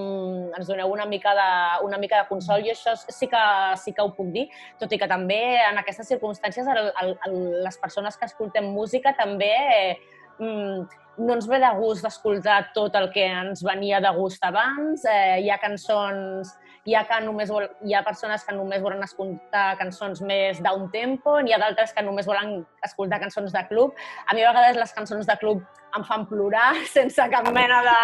ens 0.57 0.70
doneu 0.70 0.95
una 0.95 1.05
mica 1.05 1.35
de, 1.37 1.49
una 1.85 2.01
mica 2.01 2.22
de 2.22 2.31
consol 2.31 2.64
i 2.64 2.72
això 2.72 2.97
sí 2.97 3.29
que, 3.29 3.45
sí 3.83 3.93
que 3.93 4.07
ho 4.07 4.14
puc 4.16 4.33
dir, 4.33 4.47
tot 4.81 4.97
i 4.97 5.01
que 5.03 5.11
també 5.11 5.43
en 5.66 5.77
aquestes 5.83 6.09
circumstàncies 6.14 6.70
el, 6.72 6.81
el, 7.03 7.12
el, 7.29 7.37
les 7.66 7.77
persones 7.83 8.16
que 8.16 8.24
escoltem 8.31 8.72
música 8.72 9.12
també 9.18 9.53
eh, 9.53 9.97
mm, 10.41 11.03
no 11.29 11.37
ens 11.37 11.49
ve 11.49 11.61
de 11.61 11.74
gust 11.77 12.09
d'escoltar 12.09 12.70
tot 12.77 12.97
el 12.97 13.11
que 13.12 13.29
ens 13.29 13.61
venia 13.64 14.01
de 14.01 14.16
gust 14.16 14.49
abans. 14.49 15.05
Eh, 15.05 15.43
hi 15.45 15.53
ha 15.53 15.61
cançons, 15.61 16.57
hi 16.87 16.95
ha, 16.95 17.03
que 17.09 17.18
només 17.24 17.51
vol, 17.51 17.66
hi 17.84 17.95
ha 17.95 18.03
persones 18.07 18.45
que 18.47 18.55
només 18.55 18.82
volen 18.82 19.03
escoltar 19.03 19.66
cançons 19.80 20.22
més 20.22 20.61
d'un 20.62 20.87
tempo, 20.93 21.41
n'hi 21.43 21.55
ha 21.55 21.61
d'altres 21.62 21.93
que 21.93 22.05
només 22.07 22.28
volen 22.30 22.61
escoltar 22.87 23.20
cançons 23.22 23.53
de 23.53 23.64
club. 23.70 23.97
A 24.26 24.34
mi 24.34 24.45
a 24.45 24.53
vegades 24.53 24.78
les 24.78 24.95
cançons 24.95 25.26
de 25.26 25.37
club 25.43 25.64
em 25.97 26.07
fan 26.07 26.28
plorar 26.30 26.70
sense 26.97 27.28
cap 27.32 27.51
mena 27.55 27.82
de, 27.87 27.99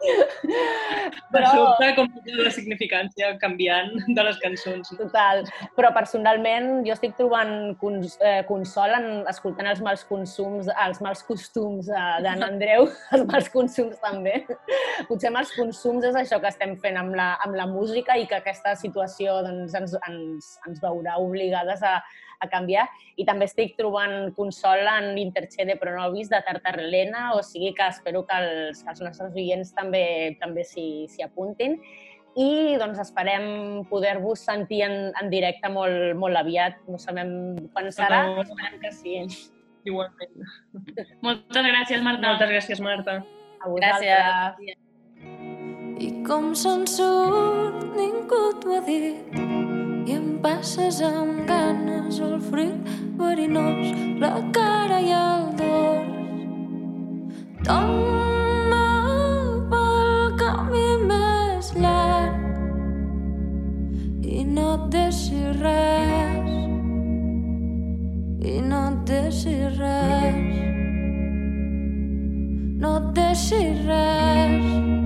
De 1.34 1.42
sobte, 1.46 1.88
com 1.96 2.08
la 2.40 2.50
significància 2.54 3.30
canviant 3.42 3.90
de 4.08 4.24
les 4.26 4.38
cançons. 4.42 4.92
Total. 4.98 5.42
Però 5.76 5.90
personalment 5.94 6.84
jo 6.86 6.94
estic 6.94 7.16
trobant 7.18 7.74
cons 7.80 8.16
eh, 8.24 8.40
consol 8.48 8.96
en 8.96 9.08
escoltant 9.30 9.68
els 9.70 9.82
mals 9.84 10.04
consums, 10.08 10.70
els 10.86 11.02
mals 11.04 11.22
costums 11.28 11.90
eh, 11.92 12.06
d'en 12.24 12.46
Andreu, 12.46 12.88
els 13.16 13.26
mals 13.30 13.52
consums 13.52 14.00
també. 14.02 14.40
Potser 15.10 15.32
mals 15.34 15.52
consums 15.58 16.08
és 16.08 16.18
això 16.18 16.40
que 16.42 16.50
estem 16.50 16.76
fent 16.82 16.98
amb 17.00 17.16
la, 17.18 17.32
amb 17.44 17.58
la 17.58 17.68
música 17.70 18.18
i 18.18 18.26
que 18.30 18.40
aquesta 18.40 18.74
situació 18.80 19.40
doncs, 19.46 19.76
ens, 19.78 19.96
ens, 20.08 20.50
ens 20.66 20.82
veurà 20.82 21.18
obligades 21.22 21.84
a, 21.86 21.98
a 22.40 22.48
canviar. 22.50 22.86
I 23.20 23.26
també 23.28 23.46
estic 23.48 23.76
trobant 23.78 24.32
consol 24.36 24.86
en 24.88 25.12
Interché 25.20 25.66
de 25.68 25.76
Pronovis 25.80 26.30
de 26.32 26.40
Tartarlena, 26.46 27.30
o 27.36 27.42
sigui 27.46 27.74
que 27.76 27.88
espero 27.88 28.24
que 28.26 28.38
els, 28.42 28.82
que 28.82 28.94
els 28.94 29.02
nostres 29.04 29.36
oients 29.36 29.74
també 29.76 30.04
també 30.40 30.64
s'hi 30.66 31.24
apuntin. 31.24 31.78
I 32.38 32.76
doncs 32.78 33.00
esperem 33.02 33.84
poder-vos 33.90 34.44
sentir 34.46 34.84
en, 34.86 35.10
en 35.18 35.30
directe 35.32 35.68
molt, 35.72 36.14
molt 36.18 36.38
aviat. 36.38 36.78
No 36.88 36.98
sabem 37.02 37.32
quan 37.74 37.90
serà, 37.94 38.22
però 38.30 38.46
esperem 38.46 38.78
que 38.84 38.92
sí. 38.94 39.16
Igualment. 39.88 40.46
Moltes 41.26 41.70
gràcies, 41.72 42.04
Marta. 42.06 42.28
Moltes 42.28 42.52
gràcies, 42.54 42.84
Marta. 42.84 43.20
A 43.60 43.72
vosaltres. 43.72 44.76
I 46.00 46.12
com 46.24 46.54
se'n 46.56 46.86
surt, 46.88 47.82
ningú 47.96 48.44
t'ho 48.62 48.78
ha 48.78 48.84
dit. 48.86 49.59
I 50.06 50.14
em 50.16 50.38
passes 50.42 51.00
amb 51.04 51.44
ganes 51.48 52.20
el 52.24 52.38
fruit 52.40 52.88
verinós, 53.18 53.90
la 54.22 54.32
cara 54.54 55.00
i 55.04 55.10
el 55.12 55.42
dors. 55.58 56.08
Tomba 57.66 58.86
pel 59.72 60.36
camí 60.40 60.86
més 61.10 61.72
llarg 61.76 62.40
i 64.24 64.44
no 64.48 64.68
et 64.78 64.86
deixis 64.94 65.60
res. 65.60 66.48
I 68.54 68.56
no 68.70 68.80
et 68.92 69.04
deixis 69.12 69.76
res. 69.82 70.40
No 72.80 72.96
et 73.02 73.12
deixis 73.20 73.84
res. 73.90 74.99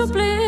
Es 0.00 0.12
fa 0.12 0.20
un 0.20 0.47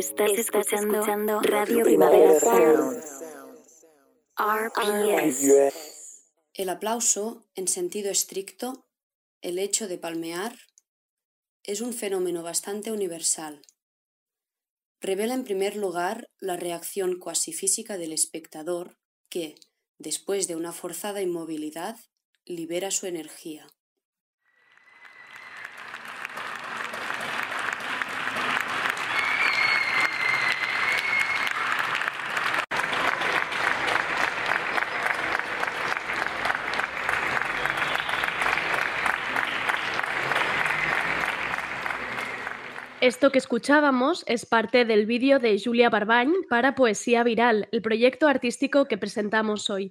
Estás, 0.00 0.30
escuchando, 0.30 1.42
Radio 1.42 1.84
Primavera 1.84 2.40
Sound. 2.40 3.04
RPS. 4.34 5.74
El 6.54 6.70
aplauso, 6.70 7.46
en 7.54 7.68
sentido 7.68 8.10
estricto, 8.10 8.86
el 9.42 9.58
hecho 9.58 9.88
de 9.88 9.98
palmear, 9.98 10.56
es 11.64 11.82
un 11.82 11.92
fenómeno 11.92 12.42
bastante 12.42 12.92
universal. 12.92 13.60
Revela 15.02 15.34
en 15.34 15.44
primer 15.44 15.76
lugar 15.76 16.30
la 16.38 16.56
reacción 16.56 17.18
cuasi 17.18 17.52
física 17.52 17.98
del 17.98 18.14
espectador 18.14 18.96
que, 19.28 19.56
después 19.98 20.48
de 20.48 20.56
una 20.56 20.72
forzada 20.72 21.20
inmovilidad, 21.20 21.98
libera 22.46 22.90
su 22.90 23.04
energía. 23.04 23.68
Esto 43.10 43.32
que 43.32 43.38
escuchábamos 43.38 44.22
es 44.28 44.46
parte 44.46 44.84
del 44.84 45.04
vídeo 45.04 45.40
de 45.40 45.60
Julia 45.60 45.90
Barbañ 45.90 46.30
para 46.48 46.76
Poesía 46.76 47.24
Viral, 47.24 47.68
el 47.72 47.82
proyecto 47.82 48.28
artístico 48.28 48.84
que 48.84 48.98
presentamos 48.98 49.68
hoy. 49.68 49.90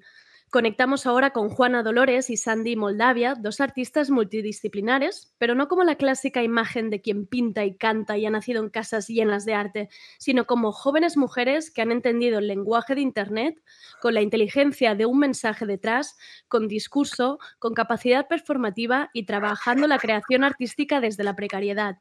Conectamos 0.50 1.06
ahora 1.06 1.32
con 1.32 1.50
Juana 1.50 1.84
Dolores 1.84 2.30
y 2.30 2.38
Sandy 2.38 2.78
Moldavia, 2.78 3.36
dos 3.36 3.60
artistas 3.60 4.10
multidisciplinares, 4.10 5.34
pero 5.38 5.54
no 5.54 5.68
como 5.68 5.84
la 5.84 5.96
clásica 5.96 6.44
imagen 6.44 6.90
de 6.90 7.02
quien 7.02 7.26
pinta 7.28 7.66
y 7.66 7.76
canta 7.76 8.18
y 8.18 8.26
ha 8.26 8.30
nacido 8.30 8.64
en 8.64 8.70
casas 8.70 9.08
llenas 9.10 9.44
de 9.44 9.54
arte, 9.54 9.90
sino 10.18 10.48
como 10.48 10.72
jóvenes 10.72 11.18
mujeres 11.18 11.72
que 11.72 11.82
han 11.82 11.92
entendido 11.92 12.40
el 12.40 12.48
lenguaje 12.48 12.96
de 12.96 13.02
Internet 13.02 13.62
con 14.02 14.14
la 14.14 14.22
inteligencia 14.22 14.96
de 14.96 15.06
un 15.06 15.20
mensaje 15.20 15.66
detrás, 15.66 16.18
con 16.48 16.70
discurso, 16.70 17.38
con 17.60 17.74
capacidad 17.74 18.30
performativa 18.30 19.10
y 19.12 19.26
trabajando 19.26 19.88
la 19.88 20.00
creación 20.00 20.46
artística 20.46 21.02
desde 21.02 21.26
la 21.26 21.36
precariedad. 21.36 21.98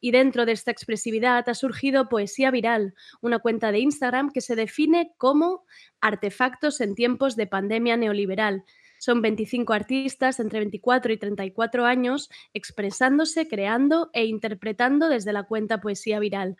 Y 0.00 0.10
dentro 0.10 0.46
de 0.46 0.52
esta 0.52 0.70
expresividad 0.70 1.48
ha 1.48 1.54
surgido 1.54 2.08
Poesía 2.08 2.50
Viral, 2.50 2.94
una 3.20 3.38
cuenta 3.38 3.72
de 3.72 3.80
Instagram 3.80 4.30
que 4.30 4.40
se 4.40 4.56
define 4.56 5.12
como 5.18 5.64
artefactos 6.00 6.80
en 6.80 6.94
tiempos 6.94 7.36
de 7.36 7.46
pandemia 7.46 7.96
neoliberal. 7.96 8.64
Son 8.98 9.20
25 9.20 9.72
artistas 9.72 10.40
entre 10.40 10.60
24 10.60 11.12
y 11.12 11.16
34 11.18 11.84
años 11.84 12.30
expresándose, 12.54 13.48
creando 13.48 14.10
e 14.12 14.24
interpretando 14.24 15.08
desde 15.08 15.32
la 15.32 15.42
cuenta 15.42 15.80
Poesía 15.80 16.18
Viral. 16.18 16.56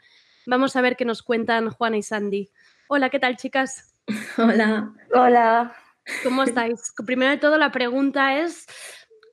Vamos 0.46 0.76
a 0.76 0.82
ver 0.82 0.96
qué 0.96 1.06
nos 1.06 1.22
cuentan 1.22 1.70
Juana 1.70 1.96
y 1.96 2.02
Sandy. 2.02 2.50
Hola, 2.88 3.08
¿qué 3.08 3.18
tal, 3.18 3.36
chicas? 3.36 3.94
Hola. 4.36 4.92
Hola. 5.14 5.74
¿Cómo 6.22 6.42
estáis? 6.42 6.92
Primero 7.06 7.30
de 7.30 7.38
todo, 7.38 7.56
la 7.56 7.72
pregunta 7.72 8.38
es, 8.38 8.66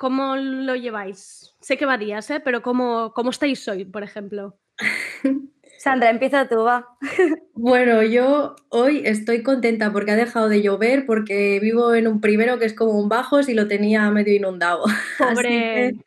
¿cómo 0.02 0.36
lo 0.36 0.76
lleváis? 0.76 1.54
Sé 1.62 1.78
que 1.78 1.86
va 1.86 1.95
días, 1.95 2.28
¿eh? 2.32 2.39
pero 2.43 2.64
¿cómo, 2.64 3.14
¿cómo 3.14 3.30
estáis 3.30 3.68
hoy, 3.68 3.86
por 3.86 4.02
ejemplo? 4.02 4.58
Sandra, 5.78 6.10
empieza 6.10 6.49
tú, 6.49 6.64
va. 6.64 6.88
Bueno, 7.54 8.02
yo 8.02 8.56
hoy 8.70 9.04
estoy 9.06 9.43
contenta 9.43 9.91
porque 9.91 10.10
ha 10.10 10.16
dejado 10.16 10.49
de 10.49 10.64
llover, 10.64 11.06
porque 11.06 11.60
vivo 11.60 11.93
en 11.93 12.08
un 12.08 12.20
primero 12.20 12.58
que 12.58 12.66
es 12.66 12.74
como 12.74 12.93
un 12.93 13.08
bajos 13.08 13.47
y 13.47 13.54
lo 13.54 13.68
tenía 13.68 14.10
medio 14.10 14.36
inundado. 14.36 14.86
Pobre. 15.20 15.93
Así 15.93 15.99
que, 15.99 16.04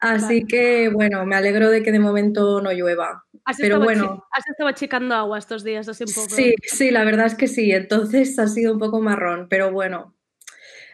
así 0.00 0.44
que, 0.44 0.88
bueno, 0.88 1.24
me 1.24 1.36
alegro 1.36 1.70
de 1.70 1.84
que 1.84 1.92
de 1.92 2.00
momento 2.00 2.60
no 2.60 2.72
llueva. 2.72 3.24
Has 3.44 3.58
Pero 3.58 3.76
estado, 3.76 3.84
bueno, 3.84 4.26
has 4.32 4.48
estado 4.48 4.68
achicando 4.68 5.14
agua 5.14 5.38
estos 5.38 5.62
días, 5.62 5.88
así 5.88 6.02
un 6.02 6.12
poco. 6.12 6.28
sí, 6.30 6.56
sí, 6.64 6.90
la 6.90 7.04
verdad 7.04 7.26
es 7.26 7.36
que 7.36 7.46
sí. 7.46 7.70
Entonces 7.70 8.36
ha 8.40 8.48
sido 8.48 8.72
un 8.72 8.80
poco 8.80 9.00
marrón, 9.00 9.46
pero 9.48 9.70
bueno, 9.70 10.16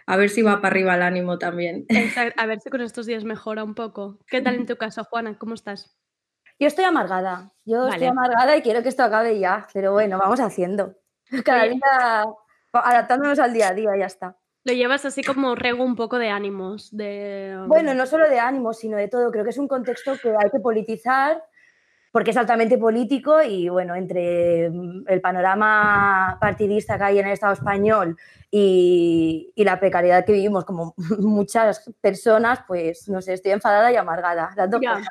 a 0.09 0.17
ver 0.17 0.31
si 0.31 0.41
va 0.41 0.63
para 0.63 0.69
arriba 0.69 0.95
el 0.95 1.03
ánimo 1.03 1.39
también. 1.39 1.85
Exacto, 1.89 2.41
A 2.41 2.47
ver 2.47 2.61
si 2.61 2.71
con 2.71 2.81
estos 2.81 3.05
días 3.05 3.25
mejora 3.25 3.63
un 3.63 3.75
poco. 3.75 4.19
¿Qué 4.27 4.41
tal 4.41 4.55
en 4.55 4.65
tu 4.65 4.77
caso, 4.77 5.05
Juana? 5.05 5.37
¿Cómo 5.37 5.53
estás? 5.53 5.99
Yo 6.59 6.67
estoy 6.67 6.87
amargada. 6.87 7.53
Yo 7.67 7.81
Vale. 7.81 7.91
estoy 7.91 8.09
amargada 8.09 8.57
y 8.57 8.63
quiero 8.63 8.83
que 8.83 8.89
esto 8.89 9.03
acabe 9.03 9.39
ya. 9.39 9.67
Pero 9.75 9.93
bueno, 9.93 10.17
vamos 10.19 10.41
haciendo. 10.41 10.95
Cada 11.45 11.65
día 11.65 12.25
adaptándonos 12.73 13.39
al 13.39 13.53
día 13.53 13.69
a 13.69 13.75
día, 13.75 13.91
ya 13.99 14.07
está. 14.07 14.39
Lo 14.65 14.73
llevas 14.73 15.05
así 15.05 15.23
como 15.23 15.55
rego 15.55 15.85
un 15.85 15.95
poco 15.95 16.19
de 16.19 16.31
ánimos, 16.31 16.89
de... 16.97 17.63
Bueno, 17.67 17.93
no 17.93 18.07
solo 18.07 18.31
de 18.31 18.39
ánimo, 18.39 18.73
sino 18.73 18.97
de 18.97 19.09
todo. 19.09 19.31
Creo 19.31 19.45
que 19.45 19.51
es 19.51 19.59
un 19.59 19.69
contexto 19.69 20.17
que 20.23 20.31
hay 20.31 20.51
que 20.51 20.61
politizar 20.61 21.45
porque 22.13 22.31
es 22.31 22.37
altamente 22.39 22.79
político 22.79 23.43
y 23.43 23.69
bueno, 23.69 23.95
entre 23.95 24.67
el 24.67 25.21
panorama 25.21 26.39
partidista 26.41 26.97
que 26.97 27.05
hay 27.05 27.19
en 27.19 27.27
el 27.27 27.33
Estado 27.33 27.53
español 27.53 28.17
y, 28.51 29.53
y 29.55 29.65
la 29.65 29.79
precariedad 29.79 30.25
que 30.25 30.33
vivimos 30.33 30.65
como 30.65 30.95
muchas 31.19 31.91
personas, 32.01 32.61
pues 32.67 33.09
no 33.09 33.21
sé, 33.21 33.35
estoy 33.35 33.53
enfadada 33.53 33.93
y 33.93 33.97
amargada. 33.97 34.51
Ya. 34.81 35.03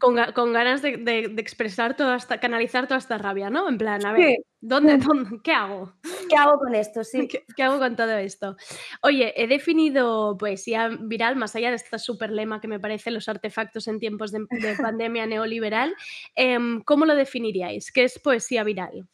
Con, 0.00 0.16
con 0.34 0.52
ganas 0.52 0.82
de, 0.82 0.96
de- 0.96 1.28
de 1.28 1.40
expresar 1.42 1.96
toda 1.96 2.16
esta, 2.16 2.40
canalizar 2.40 2.86
toda 2.88 2.98
esta 2.98 3.16
rabia, 3.18 3.48
¿no? 3.50 3.68
En 3.68 3.78
plan, 3.78 4.04
a 4.04 4.12
ver, 4.12 4.22
Sí. 4.22 4.36
¿dónde, 4.60 4.96
dónde- 4.98 5.40
qué 5.44 5.52
hago? 5.52 5.92
¿Qué 6.28 6.36
hago 6.36 6.58
con 6.58 6.74
esto? 6.74 7.04
Sí. 7.04 7.28
¿Qué, 7.28 7.44
qué 7.56 7.62
hago 7.62 7.78
con 7.78 7.94
todo 7.94 8.16
esto? 8.16 8.56
Oye, 9.02 9.32
he 9.40 9.46
definido 9.46 10.36
poesía 10.36 10.88
viral, 11.00 11.36
más 11.36 11.54
allá 11.54 11.70
de 11.70 11.76
esta 11.76 11.98
super 12.00 12.30
lema 12.32 12.60
que 12.60 12.66
me 12.68 12.80
parece 12.80 13.12
los 13.12 13.28
artefactos 13.28 13.86
en 13.86 14.00
tiempos 14.00 14.32
de, 14.32 14.40
de 14.50 14.74
pandemia 14.82 15.26
neoliberal. 15.26 15.94
Em, 16.34 16.82
¿Cómo 16.82 17.06
lo 17.06 17.14
definiríais? 17.14 17.92
¿Qué 17.92 18.02
es 18.04 18.18
poesía 18.18 18.64
viral? 18.64 19.06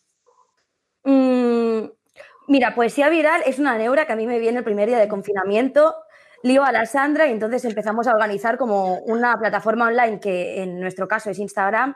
Mm, 1.05 1.85
mira, 2.51 2.75
poesía 2.75 3.09
viral 3.09 3.43
es 3.47 3.59
una 3.59 3.79
neura 3.79 4.07
que 4.07 4.13
a 4.13 4.17
mí 4.17 4.27
me 4.27 4.41
viene 4.41 4.59
el 4.59 4.65
primer 4.65 4.89
día 4.89 4.99
de 4.99 5.09
confinamiento. 5.09 5.95
Lío 6.43 6.65
a 6.65 6.73
la 6.73 6.85
Sandra 6.85 7.27
y 7.29 7.31
entonces 7.31 7.65
empezamos 7.65 8.07
a 8.07 8.13
organizar 8.13 8.59
como 8.59 8.99
una 9.01 9.39
plataforma 9.39 9.87
online 9.87 10.21
que 10.21 10.63
en 10.63 10.81
nuestro 10.81 11.07
caso 11.07 11.31
es 11.31 11.39
Instagram. 11.39 11.95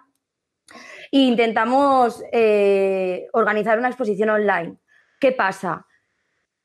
E 1.10 1.18
intentamos 1.18 2.22
eh, 2.32 3.26
organizar 3.32 3.78
una 3.78 3.88
exposición 3.88 4.30
online. 4.30 4.76
¿Qué 5.18 5.32
pasa? 5.32 5.86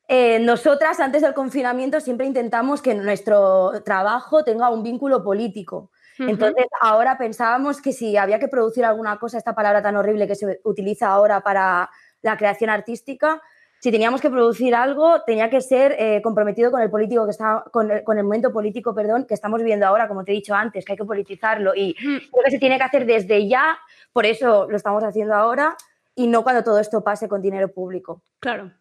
Eh, 0.08 0.40
nosotras 0.40 1.00
antes 1.00 1.22
del 1.22 1.34
confinamiento 1.34 2.00
siempre 2.00 2.28
intentamos 2.28 2.82
que 2.82 2.94
nuestro 2.94 3.82
trabajo 3.84 4.44
tenga 4.44 4.70
un 4.70 4.84
vínculo 4.84 5.24
político. 5.24 5.92
Entonces, 6.20 6.66
ahora 6.82 7.18
pensábamos 7.18 7.82
que 7.82 7.94
si 7.94 8.18
había 8.18 8.40
que 8.40 8.50
producir 8.50 8.84
alguna 8.84 9.18
cosa, 9.18 9.38
esta 9.38 9.56
palabra 9.56 9.82
tan 9.82 9.96
horrible 9.96 10.28
que 10.28 10.36
se 10.36 10.60
utiliza 10.66 11.08
ahora 11.08 11.40
para 11.40 11.90
la 12.22 12.36
creación 12.36 12.70
artística, 12.70 13.42
si 13.80 13.92
teníamos 13.92 14.20
que 14.22 14.30
producir 14.30 14.76
algo, 14.76 15.22
tenía 15.24 15.50
que 15.50 15.62
ser 15.62 15.96
eh, 15.98 16.22
comprometido 16.22 16.70
con 16.72 16.82
el 16.82 16.90
político 16.90 17.26
que 17.26 17.32
está, 17.32 17.64
con 17.72 17.90
el, 17.92 18.04
con 18.04 18.18
el 18.18 18.24
momento 18.26 18.52
político, 18.52 18.94
perdón, 18.94 19.26
que 19.26 19.34
estamos 19.34 19.60
viviendo 19.60 19.86
ahora, 19.88 20.08
como 20.08 20.24
te 20.26 20.32
he 20.32 20.36
dicho 20.36 20.54
antes, 20.54 20.84
que 20.86 20.92
hay 20.94 20.98
que 20.98 21.06
politizarlo 21.06 21.74
y 21.76 21.94
creo 21.96 22.44
que 22.46 22.52
se 22.52 22.60
tiene 22.60 22.78
que 22.78 22.84
hacer 22.84 23.06
desde 23.06 23.48
ya, 23.48 23.78
por 24.12 24.26
eso 24.26 24.68
lo 24.70 24.76
estamos 24.76 25.04
haciendo 25.04 25.34
ahora 25.36 25.78
y 26.16 26.28
no 26.28 26.44
cuando 26.44 26.64
todo 26.64 26.80
esto 26.80 27.02
pase 27.04 27.30
con 27.30 27.42
dinero 27.42 27.70
público. 27.72 28.22
Claro. 28.40 28.72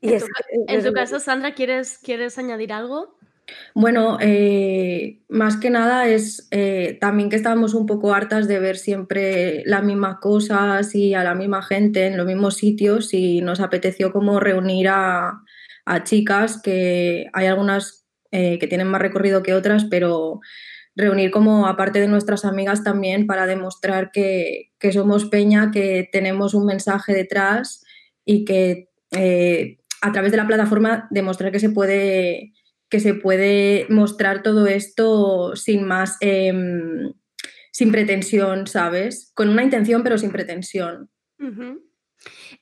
Y 0.00 0.08
En 0.10 0.14
es- 0.14 0.22
tu, 0.24 0.28
ca- 0.28 0.44
es- 0.50 0.58
en 0.68 0.82
tu 0.82 0.88
es- 0.88 0.94
caso, 0.94 1.18
Sandra, 1.18 1.54
¿quieres, 1.54 1.98
¿quieres 1.98 2.38
añadir 2.38 2.72
algo? 2.72 3.16
Bueno, 3.74 4.18
eh, 4.20 5.20
más 5.28 5.56
que 5.56 5.68
nada 5.68 6.06
es 6.08 6.48
eh, 6.50 6.96
también 7.00 7.28
que 7.28 7.36
estábamos 7.36 7.74
un 7.74 7.86
poco 7.86 8.14
hartas 8.14 8.48
de 8.48 8.58
ver 8.58 8.76
siempre 8.76 9.62
las 9.66 9.82
mismas 9.82 10.18
cosas 10.20 10.94
y 10.94 11.14
a 11.14 11.24
la 11.24 11.34
misma 11.34 11.62
gente 11.62 12.06
en 12.06 12.16
los 12.16 12.26
mismos 12.26 12.56
sitios 12.56 13.12
y 13.12 13.42
nos 13.42 13.60
apeteció 13.60 14.12
como 14.12 14.40
reunir 14.40 14.88
a, 14.88 15.42
a 15.84 16.04
chicas 16.04 16.60
que 16.62 17.26
hay 17.32 17.46
algunas 17.46 18.06
eh, 18.30 18.58
que 18.58 18.66
tienen 18.66 18.86
más 18.88 19.02
recorrido 19.02 19.42
que 19.42 19.54
otras, 19.54 19.84
pero 19.84 20.40
reunir 20.96 21.30
como 21.30 21.66
aparte 21.66 22.00
de 22.00 22.08
nuestras 22.08 22.44
amigas 22.44 22.84
también 22.84 23.26
para 23.26 23.46
demostrar 23.46 24.12
que, 24.12 24.70
que 24.78 24.92
somos 24.92 25.26
peña, 25.26 25.70
que 25.72 26.08
tenemos 26.12 26.54
un 26.54 26.66
mensaje 26.66 27.12
detrás 27.12 27.84
y 28.24 28.44
que 28.44 28.88
a 30.00 30.12
través 30.12 30.32
de 30.32 30.36
la 30.36 30.46
plataforma 30.46 31.08
demostrar 31.10 31.52
que 31.52 31.60
se 31.60 31.70
puede 31.70 32.52
que 32.94 33.00
se 33.00 33.14
puede 33.14 33.88
mostrar 33.90 34.44
todo 34.44 34.68
esto 34.68 35.56
sin 35.56 35.82
más, 35.84 36.16
em, 36.20 37.12
sin 37.72 37.90
pretensión, 37.90 38.68
¿sabes? 38.68 39.32
Con 39.34 39.48
una 39.48 39.64
intención 39.64 40.04
pero 40.04 40.16
sin 40.16 40.30
pretensión. 40.30 41.10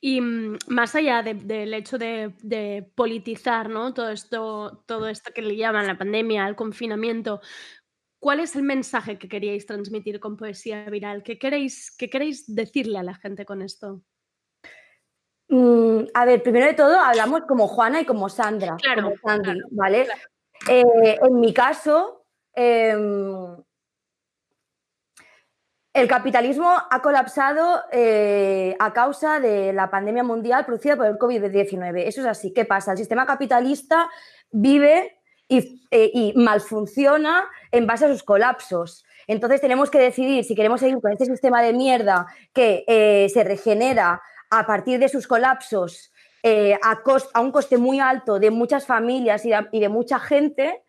Y 0.01 0.22
mm, 0.22 0.57
más 0.68 0.95
allá 0.95 1.22
de- 1.22 1.35
del 1.35 1.74
hecho 1.74 1.99
de, 1.99 2.33
de 2.43 2.91
politizar, 2.95 3.68
¿no? 3.68 3.93
Todo 3.93 4.09
esto, 4.11 4.83
todo 4.87 5.07
esto 5.11 5.33
que 5.35 5.43
le 5.43 5.55
llaman 5.55 5.87
la 5.87 5.99
pandemia, 5.99 6.49
el 6.49 6.57
confinamiento, 6.57 7.43
¿cuál 8.18 8.41
es 8.41 8.57
el 8.57 8.62
mensaje 8.62 9.18
que 9.18 9.28
queríais 9.28 9.66
transmitir 9.66 10.18
con 10.18 10.39
poesía 10.39 10.89
viral? 10.89 11.22
¿Qué 11.22 11.39
queréis, 11.39 11.95
qué 11.95 12.09
queréis 12.09 12.55
decirle 12.55 12.97
a 12.97 13.03
la 13.03 13.16
gente 13.16 13.45
con 13.45 13.61
esto? 13.61 14.03
Mm, 15.53 16.05
a 16.14 16.24
ver, 16.24 16.42
primero 16.42 16.64
de 16.64 16.72
todo 16.72 16.98
hablamos 16.98 17.42
como 17.42 17.68
Juana 17.68 18.00
y 18.00 18.07
como 18.07 18.30
Sandra, 18.30 18.78
Claro, 18.80 19.03
como 19.03 19.16
Sandy, 19.18 19.42
claro, 19.42 19.68
¿vale? 19.72 20.07
Eh, 20.66 21.18
en 21.22 21.40
mi 21.40 21.53
caso, 21.53 22.24
em, 22.55 23.55
el 25.92 26.09
capitalismo 26.09 26.72
ha 26.90 27.03
colapsado 27.03 27.82
eh, 27.92 28.74
a 28.78 28.94
causa 28.94 29.40
de 29.40 29.74
la 29.74 29.90
pandemia 29.90 30.22
mundial 30.22 30.64
producida 30.64 30.96
por 30.96 31.05
el 31.05 31.18
COVID-19. 31.18 32.07
Eso 32.07 32.22
es 32.22 32.26
así. 32.26 32.55
¿Qué 32.55 32.64
pasa? 32.64 32.92
El 32.92 32.98
sistema 32.98 33.26
capitalista 33.26 34.09
vive 34.50 35.20
y, 35.48 35.86
eh, 35.90 36.11
y 36.14 36.32
malfunciona 36.34 37.44
en 37.70 37.86
base 37.86 38.07
a 38.07 38.09
sus 38.09 38.22
colapsos. 38.22 39.05
Entonces 39.26 39.61
tenemos 39.61 39.90
que 39.90 39.98
decidir 39.98 40.44
si 40.44 40.55
queremos 40.55 40.80
seguir 40.80 40.98
con 40.98 41.12
este 41.12 41.26
sistema 41.26 41.61
de 41.61 41.74
mierda 41.74 42.26
que 42.55 42.84
eh, 42.88 43.28
se 43.28 43.44
regenera 43.44 44.22
a 44.53 44.66
partir 44.66 45.00
de 45.00 45.09
sus 45.09 45.26
colapsos 45.26 46.12
eh, 46.42 46.78
a, 46.82 47.40
un 47.40 47.53
coste 47.53 47.78
muy 47.78 48.00
alto 48.00 48.38
de 48.38 48.50
muchas 48.50 48.84
familias 48.84 49.46
y 49.46 49.50
de, 49.50 49.66
y 49.72 49.80
de 49.80 49.88
mucha 49.88 50.18
gente, 50.18 50.82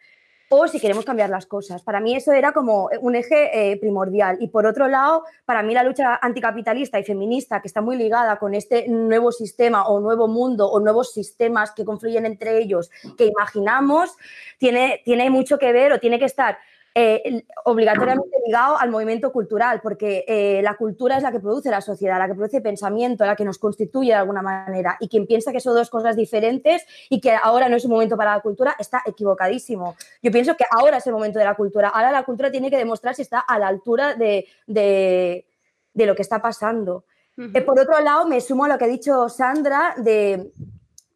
o 0.50 0.68
si 0.68 0.80
queremos 0.80 1.06
cambiar 1.06 1.30
las 1.30 1.46
cosas. 1.46 1.82
Para 1.82 2.02
mí 2.02 2.14
eso 2.14 2.34
era 2.34 2.52
como 2.52 2.90
un 3.00 3.16
eje 3.16 3.72
eh, 3.72 3.78
primordial. 3.78 4.38
Y 4.42 4.50
por 4.50 4.66
otro 4.66 4.88
lado, 4.88 5.24
para 5.46 5.64
mí 5.64 5.74
la 5.74 5.84
lucha 5.84 6.20
anticapitalista 6.22 7.00
y 7.00 7.04
feminista, 7.04 7.62
que 7.62 7.68
está 7.68 7.82
muy 7.82 7.96
ligada 7.96 8.38
con 8.38 8.54
este 8.54 8.88
nuevo 8.90 9.32
sistema 9.32 9.88
o 9.88 10.02
nuevo 10.02 10.28
mundo 10.28 10.70
o 10.70 10.80
nuevos 10.82 11.14
sistemas 11.14 11.72
que 11.72 11.86
confluyen 11.86 12.26
entre 12.26 12.58
ellos, 12.58 12.92
que 13.18 13.26
imaginamos, 13.28 14.12
tiene, 14.58 15.02
tiene 15.06 15.30
mucho 15.30 15.58
que 15.58 15.72
ver 15.72 15.94
o 15.94 16.00
tiene 16.00 16.20
que 16.20 16.26
estar 16.26 16.58
eh, 16.96 17.44
obligatoriamente 17.66 18.38
ligado 18.46 18.78
al 18.78 18.92
movimiento 18.92 19.32
cultural, 19.32 19.80
porque 19.82 20.26
eh, 20.28 20.62
la 20.62 20.76
cultura 20.76 21.18
es 21.18 21.24
la 21.24 21.32
que 21.32 21.40
produce 21.40 21.72
la 21.72 21.82
sociedad, 21.82 22.20
la 22.20 22.28
que 22.28 22.36
produce 22.36 22.62
pensamiento, 22.62 23.26
la 23.26 23.36
que 23.36 23.46
nos 23.46 23.58
constituye 23.58 24.10
de 24.10 24.16
alguna 24.18 24.42
manera. 24.42 24.98
Y 25.00 25.08
quien 25.08 25.26
piensa 25.26 25.52
que 25.52 25.60
son 25.60 25.74
dos 25.76 25.90
cosas 25.90 26.16
diferentes 26.16 26.86
y 27.10 27.20
que 27.20 27.34
ahora 27.42 27.68
no 27.68 27.78
es 27.78 27.86
un 27.86 27.92
momento 27.92 28.16
para 28.16 28.36
la 28.36 28.42
cultura 28.42 28.76
está 28.78 29.02
equivocadísimo. 29.06 29.96
Yo 30.22 30.32
pienso 30.32 30.56
que 30.56 30.66
ahora 30.70 30.98
es 30.98 31.08
el 31.08 31.14
momento 31.14 31.40
de 31.40 31.46
la 31.46 31.56
cultura. 31.56 31.90
Ahora 31.90 32.12
la 32.12 32.24
cultura 32.24 32.52
tiene 32.52 32.70
que 32.70 32.78
demostrar 32.78 33.16
si 33.16 33.24
está 33.24 33.40
a 33.40 33.58
la 33.58 33.68
altura 33.68 34.14
de, 34.14 34.46
de- 34.68 35.46
de 35.94 36.06
lo 36.06 36.16
que 36.16 36.22
está 36.22 36.42
pasando. 36.42 37.06
Eh, 37.36 37.62
por 37.62 37.80
otro 37.80 38.00
lado, 38.02 38.28
me 38.28 38.40
sumo 38.42 38.66
a 38.66 38.68
lo 38.68 38.78
que 38.78 38.86
ha 38.86 38.88
dicho 38.88 39.28
Sandra 39.30 39.96
de 39.98 40.52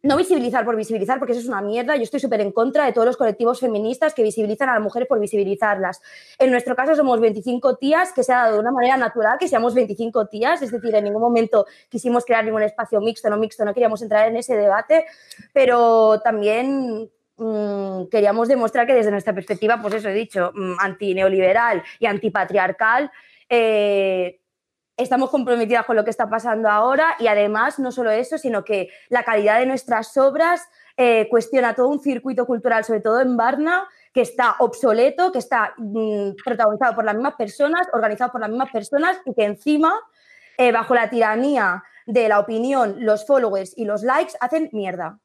no 0.08 0.16
visibilizar 0.16 0.64
por 0.64 0.76
visibilizar, 0.76 1.20
porque 1.20 1.34
eso 1.34 1.42
es 1.42 1.48
una 1.48 1.62
mierda. 1.62 1.96
Yo 1.98 2.04
estoy 2.04 2.22
súper 2.22 2.40
en 2.40 2.52
contra 2.52 2.86
de 2.86 2.94
todos 2.94 3.06
los 3.06 3.18
colectivos 3.18 3.60
feministas 3.60 4.14
que 4.14 4.24
visibilizan 4.24 4.70
a 4.70 4.76
las 4.76 4.82
mujeres 4.82 5.08
por 5.08 5.20
visibilizarlas. 5.20 6.02
En 6.40 6.50
nuestro 6.50 6.76
caso 6.76 6.96
somos 6.96 7.20
25 7.20 7.76
tías, 7.76 8.14
que 8.14 8.24
se 8.24 8.32
ha 8.32 8.44
dado 8.44 8.54
de 8.54 8.60
una 8.60 8.72
manera 8.72 8.96
natural 8.96 9.38
que 9.38 9.50
seamos 9.50 9.74
25 9.74 10.28
tías, 10.28 10.62
es 10.62 10.72
decir, 10.72 10.96
en 10.96 11.04
ningún 11.04 11.22
momento 11.22 11.66
quisimos 11.90 12.24
crear 12.24 12.46
ningún 12.46 12.64
espacio 12.64 13.02
mixto, 13.02 13.30
no 13.30 13.38
mixto, 13.38 13.66
no 13.66 13.74
queríamos 13.74 14.02
entrar 14.02 14.30
en 14.30 14.38
ese 14.38 14.56
debate, 14.56 15.06
pero 15.52 16.22
también 16.22 17.10
mm, 17.36 18.06
queríamos 18.10 18.48
demostrar 18.48 18.88
que 18.88 18.94
desde 18.94 19.12
nuestra 19.12 19.34
perspectiva, 19.34 19.82
pues 19.82 19.96
eso 19.96 20.08
he 20.08 20.14
dicho, 20.14 20.52
mm, 20.56 20.76
antineoliberal 20.80 21.84
y 22.00 22.06
antipatriarcal, 22.06 23.12
eh, 23.50 24.40
estamos 24.98 25.30
comprometidas 25.30 25.86
con 25.86 25.96
lo 25.96 26.04
que 26.04 26.10
está 26.10 26.30
pasando 26.30 26.70
ahora 26.70 27.16
y 27.20 27.28
además 27.28 27.80
no 27.80 27.92
solo 27.92 28.10
eso, 28.12 28.38
sino 28.38 28.64
que 28.64 28.90
la 29.10 29.24
calidad 29.24 29.60
de 29.60 29.66
nuestras 29.68 30.18
obras 30.18 30.68
eh, 30.98 31.28
cuestiona 31.30 31.76
todo 31.76 31.88
un 31.90 32.00
circuito 32.02 32.46
cultural, 32.46 32.84
sobre 32.84 33.02
todo 33.02 33.22
en 33.22 33.38
Varna, 33.38 33.88
que 34.14 34.22
está 34.22 34.56
obsoleto, 34.60 35.32
que 35.32 35.38
está 35.38 35.74
mm, 35.78 36.32
protagonizado 36.44 36.96
por 36.96 37.06
las 37.06 37.14
mismas 37.14 37.36
personas, 37.36 37.88
organizado 37.94 38.32
por 38.32 38.42
las 38.42 38.50
mismas 38.50 38.72
personas 38.72 39.22
y 39.26 39.34
que 39.36 39.44
encima, 39.46 39.94
eh, 40.58 40.72
bajo 40.72 40.96
la 40.96 41.10
tiranía 41.10 41.84
de 42.08 42.28
la 42.28 42.40
opinión, 42.40 42.96
los 43.06 43.28
followers 43.28 43.74
y 43.78 43.86
los 43.86 44.02
likes, 44.02 44.34
hacen 44.40 44.70
mierda. 44.74 45.20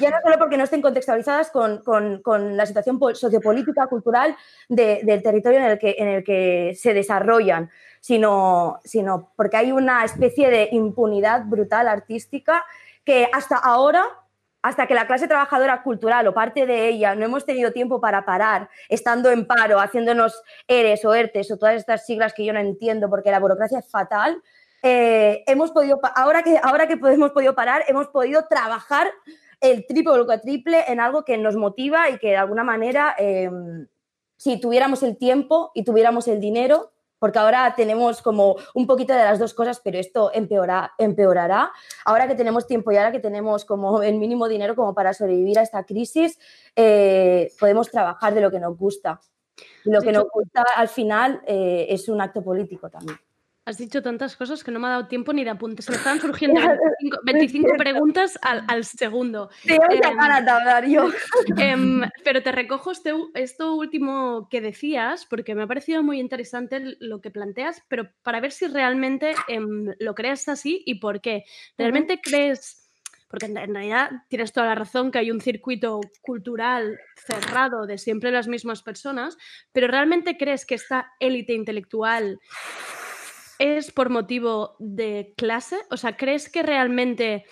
Ya 0.00 0.10
no 0.10 0.16
solo 0.24 0.38
porque 0.38 0.56
no 0.56 0.64
estén 0.64 0.82
contextualizadas 0.82 1.50
con, 1.50 1.78
con- 1.84 2.20
con 2.22 2.56
la 2.56 2.66
situación 2.66 2.98
pol- 2.98 3.14
sociopolítica, 3.16 3.86
cultural 3.86 4.36
de- 4.68 5.00
del 5.04 5.22
territorio 5.22 5.58
en 5.60 5.64
el, 5.66 5.78
que, 5.78 5.94
en 5.98 6.08
el 6.08 6.24
que 6.24 6.74
se 6.76 6.94
desarrollan, 6.94 7.70
sino, 8.00 8.80
sino 8.84 9.32
porque 9.36 9.56
hay 9.56 9.72
una 9.72 10.04
especie 10.04 10.50
de 10.50 10.68
impunidad 10.72 11.44
brutal 11.44 11.88
artística 11.88 12.64
que 13.04 13.28
hasta 13.32 13.56
ahora, 13.56 14.04
hasta 14.62 14.86
que 14.86 14.94
la 14.94 15.06
clase 15.06 15.28
trabajadora 15.28 15.82
cultural 15.82 16.26
o 16.26 16.34
parte 16.34 16.66
de 16.66 16.88
ella 16.88 17.14
no 17.14 17.24
hemos 17.24 17.46
tenido 17.46 17.72
tiempo 17.72 18.00
para 18.00 18.24
parar, 18.24 18.68
estando 18.88 19.30
en 19.30 19.46
paro, 19.46 19.80
haciéndonos 19.80 20.42
ERES 20.66 21.04
o 21.04 21.14
ERTES 21.14 21.50
o 21.52 21.56
todas 21.58 21.76
estas 21.76 22.04
siglas 22.04 22.34
que 22.34 22.44
yo 22.44 22.52
no 22.52 22.60
entiendo 22.60 23.08
porque 23.08 23.30
la 23.30 23.40
burocracia 23.40 23.78
es 23.78 23.90
fatal, 23.90 24.42
eh, 24.82 25.42
hemos 25.46 25.72
podido, 25.72 26.00
ahora 26.14 26.42
que, 26.42 26.58
ahora 26.62 26.86
que 26.86 26.94
hemos 26.94 27.32
podido 27.32 27.54
parar, 27.54 27.84
hemos 27.88 28.08
podido 28.08 28.46
trabajar 28.48 29.08
el 29.60 29.86
triple 29.86 30.12
o 30.12 30.16
el 30.16 30.26
cuatriple 30.26 30.84
en 30.86 31.00
algo 31.00 31.24
que 31.24 31.36
nos 31.36 31.56
motiva 31.56 32.10
y 32.10 32.18
que 32.18 32.28
de 32.28 32.36
alguna 32.36 32.62
manera, 32.62 33.14
eh, 33.18 33.50
si 34.36 34.60
tuviéramos 34.60 35.02
el 35.02 35.16
tiempo 35.16 35.72
y 35.74 35.84
tuviéramos 35.84 36.28
el 36.28 36.40
dinero, 36.40 36.92
porque 37.18 37.38
ahora 37.38 37.74
tenemos 37.76 38.22
como 38.22 38.56
un 38.74 38.86
poquito 38.86 39.12
de 39.12 39.24
las 39.24 39.38
dos 39.38 39.54
cosas, 39.54 39.80
pero 39.82 39.98
esto 39.98 40.30
empeora- 40.32 40.92
empeorará. 40.98 41.72
Ahora 42.04 42.28
que 42.28 42.34
tenemos 42.34 42.66
tiempo 42.66 42.92
y 42.92 42.96
ahora 42.96 43.12
que 43.12 43.20
tenemos 43.20 43.64
como 43.64 44.02
el 44.02 44.14
mínimo 44.16 44.48
dinero 44.48 44.74
como 44.76 44.94
para 44.94 45.12
sobrevivir 45.12 45.58
a 45.58 45.62
esta 45.62 45.84
crisis, 45.84 46.38
eh, 46.76 47.52
podemos 47.58 47.90
trabajar 47.90 48.34
de 48.34 48.40
lo 48.40 48.50
que 48.50 48.60
nos 48.60 48.76
gusta. 48.76 49.20
Lo 49.84 50.00
que 50.00 50.12
nos 50.12 50.24
gusta 50.30 50.64
al 50.76 50.88
final 50.88 51.42
eh, 51.46 51.86
es 51.88 52.08
un 52.08 52.20
acto 52.20 52.42
político 52.42 52.88
también. 52.88 53.18
Has 53.68 53.76
dicho 53.76 54.00
tantas 54.00 54.34
cosas 54.34 54.64
que 54.64 54.70
no 54.70 54.80
me 54.80 54.86
ha 54.86 54.92
dado 54.92 55.08
tiempo 55.08 55.30
ni 55.34 55.44
de 55.44 55.50
apuntes. 55.50 55.84
Se 55.84 55.90
me 55.90 55.98
estaban 55.98 56.22
surgiendo 56.22 56.58
25, 56.58 57.18
25 57.22 57.68
preguntas 57.76 58.38
al, 58.40 58.64
al 58.66 58.82
segundo. 58.82 59.50
Muchas 59.64 60.10
Em, 60.10 60.16
ganas 60.16 60.42
de 60.42 60.50
hablar 60.50 60.86
yo. 60.88 61.10
pero 62.24 62.42
te 62.42 62.50
recojo 62.50 62.92
este 62.92 63.12
esto 63.34 63.74
último 63.74 64.48
que 64.50 64.62
decías, 64.62 65.26
porque 65.26 65.54
me 65.54 65.64
ha 65.64 65.66
parecido 65.66 66.02
muy 66.02 66.18
interesante 66.18 66.96
lo 66.98 67.20
que 67.20 67.30
planteas, 67.30 67.82
pero 67.88 68.08
para 68.22 68.40
ver 68.40 68.52
si 68.52 68.68
realmente 68.68 69.34
em, 69.48 69.92
lo 69.98 70.14
crees 70.14 70.48
así 70.48 70.82
y 70.86 70.94
por 70.94 71.20
qué. 71.20 71.44
¿Realmente 71.76 72.22
crees, 72.22 72.88
porque 73.28 73.44
en 73.44 73.54
realidad 73.54 74.12
tienes 74.28 74.54
toda 74.54 74.68
la 74.68 74.76
razón 74.76 75.10
que 75.10 75.18
hay 75.18 75.30
un 75.30 75.42
circuito 75.42 76.00
cultural 76.22 76.98
cerrado 77.16 77.84
de 77.84 77.98
siempre 77.98 78.30
las 78.30 78.48
mismas 78.48 78.82
personas, 78.82 79.36
pero 79.72 79.88
¿realmente 79.88 80.38
crees 80.38 80.64
que 80.64 80.76
esta 80.76 81.12
élite 81.20 81.52
intelectual 81.52 82.40
es 83.58 83.90
por 83.92 84.10
motivo 84.10 84.76
de 84.78 85.34
clase? 85.36 85.76
O 85.90 85.96
sea, 85.96 86.16
¿crees 86.16 86.48
que 86.48 86.62
realmente 86.62 87.44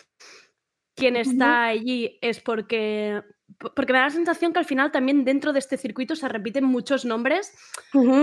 quien 0.94 1.16
está 1.16 1.64
allí 1.66 2.18
es 2.22 2.40
porque... 2.40 3.22
po- 3.58 3.72
Porque 3.74 3.92
me 3.92 3.98
da 3.98 4.06
la 4.06 4.10
sensación 4.10 4.52
que 4.52 4.58
al 4.60 4.64
final 4.64 4.90
también 4.92 5.24
dentro 5.24 5.52
de 5.52 5.58
este 5.58 5.76
circuito 5.76 6.14
se 6.16 6.28
repiten 6.28 6.64
muchos 6.64 7.04
nombres 7.04 7.52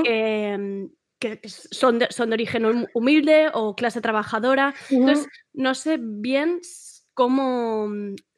que, 0.04 0.88
que 1.20 1.40
son, 1.48 2.00
de, 2.00 2.08
son 2.10 2.30
de 2.30 2.34
origen 2.36 2.66
hum- 2.66 2.88
humilde 2.94 3.50
o 3.54 3.76
clase 3.76 4.02
trabajadora. 4.02 4.74
Entonces, 4.90 5.28
no 5.54 5.76
sé 5.76 5.98
bien 6.02 6.60
cómo... 7.14 7.90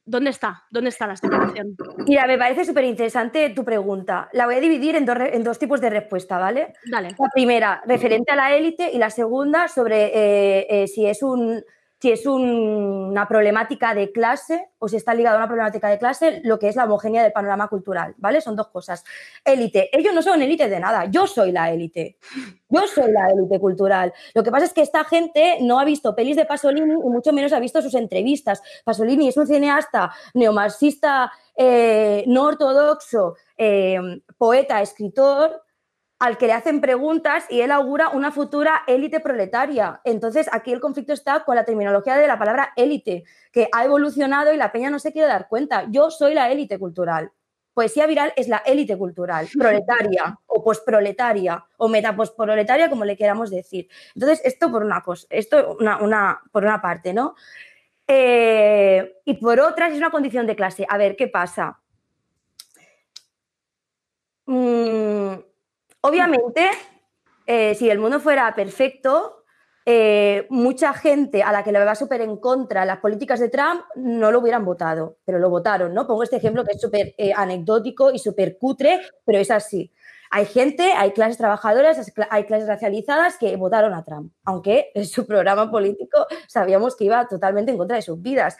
¿Dónde 0.08 0.30
está? 0.30 0.64
¿Dónde 0.70 0.90
está 0.90 1.08
la 1.08 1.16
separación? 1.16 1.76
Mira, 2.06 2.28
me 2.28 2.38
parece 2.38 2.64
súper 2.64 2.84
interesante 2.84 3.50
tu 3.50 3.66
pregunta. 3.66 4.30
La 4.34 4.46
voy 4.46 4.56
a 4.56 4.60
dividir 4.60 4.96
en 4.96 5.04
dos, 5.04 5.18
en 5.20 5.44
dos 5.44 5.58
tipos 5.58 5.82
de 5.82 5.90
respuesta, 5.90 6.38
¿vale? 6.38 6.74
Dale. 6.92 7.10
La 7.18 7.30
primera, 7.34 7.82
referente 7.88 8.32
a 8.32 8.36
la 8.36 8.56
élite, 8.56 8.92
y 8.94 9.00
la 9.00 9.10
segunda, 9.10 9.68
sobre 9.68 10.06
eh, 10.14 10.68
eh, 10.70 10.88
si 10.88 11.08
es, 11.08 11.24
un, 11.24 11.64
si 12.00 12.12
es 12.12 12.26
un- 12.26 13.10
una 13.12 13.28
problemática 13.28 13.94
de 13.96 14.12
clase 14.12 14.70
o 14.80 14.88
si 14.88 14.98
está 14.98 15.14
ligada 15.14 15.36
a 15.36 15.40
una 15.40 15.48
problemática 15.48 15.88
de 15.88 15.98
clase, 15.98 16.42
lo 16.44 16.60
que 16.60 16.68
es 16.68 16.76
la 16.76 16.84
homogénea 16.84 17.24
del 17.24 17.32
panorama 17.32 17.68
cultural, 17.68 18.14
¿vale? 18.18 18.42
Son 18.42 18.56
dos 18.56 18.68
cosas. 18.68 19.04
Élite, 19.44 19.90
ellos 19.98 20.14
no 20.14 20.22
son 20.22 20.42
élite 20.42 20.68
de 20.70 20.80
nada, 20.80 21.06
yo 21.06 21.26
soy 21.26 21.52
la 21.52 21.72
élite. 21.72 22.18
Yo 22.70 22.86
soy 22.88 23.12
la 23.12 23.28
élite 23.30 23.60
cultural. 23.60 24.14
Lo 24.34 24.44
que 24.44 24.52
pasa 24.52 24.66
es 24.66 24.74
que 24.74 24.82
esta 24.82 25.04
gente 25.06 25.60
no 25.62 25.80
ha 25.80 25.86
visto 25.86 26.14
pelis 26.16 26.36
de 26.36 26.46
Pasolini 26.46 26.94
y 26.94 27.10
mucho 27.10 27.32
menos 27.32 27.54
ha 27.54 27.60
visto 27.60 27.82
sus 27.82 27.96
entrevistas. 27.96 28.62
Pasolini 28.84 29.30
es 29.30 29.38
un 29.38 29.48
cineasta 29.48 30.12
neomarxista, 30.34 31.32
eh, 31.56 32.24
no 32.28 32.44
ortodoxo, 32.44 33.36
eh, 33.58 33.98
poeta, 34.38 34.82
escritor, 34.82 35.62
al 36.20 36.38
que 36.38 36.48
le 36.48 36.54
hacen 36.54 36.80
preguntas 36.82 37.46
y 37.50 37.62
él 37.62 37.72
augura 37.72 38.10
una 38.10 38.32
futura 38.32 38.84
élite 38.88 39.20
proletaria. 39.20 40.00
Entonces, 40.06 40.48
aquí 40.52 40.72
el 40.72 40.80
conflicto 40.80 41.14
está 41.14 41.44
con 41.44 41.56
la 41.56 41.66
terminología 41.66 42.16
de 42.16 42.28
la 42.28 42.40
palabra 42.40 42.72
élite, 42.78 43.26
que 43.52 43.68
ha 43.72 43.84
evolucionado 43.84 44.54
y 44.54 44.58
la 44.58 44.72
peña 44.72 44.90
no 44.90 45.00
se 45.00 45.12
quiere 45.12 45.28
dar 45.28 45.48
cuenta. 45.50 45.86
Yo 45.90 46.10
soy 46.12 46.34
la 46.34 46.50
élite 46.52 46.80
cultural. 46.80 47.32
Poesía 47.74 48.08
viral 48.08 48.32
es 48.38 48.48
la 48.48 48.58
élite 48.66 48.98
cultural, 48.98 49.48
proletaria 49.60 50.40
o 50.46 50.64
posproletaria 50.64 51.66
o 51.78 51.90
metaposproletaria, 51.90 52.90
como 52.90 53.04
le 53.04 53.18
queramos 53.18 53.52
decir. 53.52 53.90
Entonces, 54.16 54.42
esto 54.46 54.72
por 54.72 54.84
una 54.84 55.02
cosa, 55.02 55.28
esto 55.30 55.76
una, 55.80 55.98
una- 56.02 56.42
por 56.54 56.64
una 56.64 56.82
parte, 56.82 57.14
¿no? 57.14 57.36
Eh, 58.08 59.16
y 59.26 59.34
por 59.34 59.60
otra, 59.60 59.90
es 59.90 59.98
una 59.98 60.12
condición 60.12 60.48
de 60.48 60.56
clase. 60.56 60.86
A 60.88 60.98
ver, 60.98 61.18
¿qué 61.18 61.28
pasa? 61.28 61.82
Mm, 64.46 65.34
obviamente, 66.08 66.70
eh, 67.48 67.76
si 67.76 67.90
el 67.90 68.00
mundo 68.00 68.20
fuera 68.20 68.54
perfecto, 68.56 69.44
eh, 69.86 70.48
mucha 70.50 70.94
gente 70.94 71.44
a 71.44 71.52
la 71.52 71.64
que 71.64 71.72
le 71.72 71.84
va 71.84 71.94
súper 71.94 72.22
en 72.22 72.38
contra 72.38 72.86
las 72.86 72.98
políticas 72.98 73.40
de 73.40 73.50
Trump 73.50 73.82
no 73.96 74.32
lo 74.32 74.40
hubieran 74.40 74.66
votado, 74.66 75.18
pero 75.26 75.38
lo 75.38 75.50
votaron, 75.50 75.94
¿no? 75.94 76.08
Pongo 76.08 76.24
este 76.24 76.38
ejemplo 76.38 76.64
que 76.64 76.74
es 76.76 76.82
súper 76.82 77.14
eh, 77.18 77.34
anecdótico 77.36 78.12
y 78.12 78.18
súper 78.18 78.58
cutre, 78.58 79.00
pero 79.26 79.38
es 79.38 79.52
así. 79.52 79.92
Hay 80.32 80.48
gente, 80.48 80.92
hay 80.94 81.12
clases 81.12 81.38
trabajadoras, 81.38 82.00
hay 82.00 82.06
cla- 82.06 82.28
hay 82.32 82.44
clases 82.46 82.68
racializadas 82.68 83.38
que 83.38 83.56
votaron 83.58 83.94
a 83.94 84.04
Trump, 84.04 84.34
aunque 84.44 84.92
en 84.96 85.06
su 85.06 85.28
programa 85.28 85.70
político 85.70 86.26
sabíamos 86.48 86.96
que 86.96 87.06
iba 87.06 87.28
totalmente 87.28 87.72
en 87.72 87.78
contra 87.78 87.96
de 87.98 88.02
sus 88.02 88.20
vidas. 88.20 88.58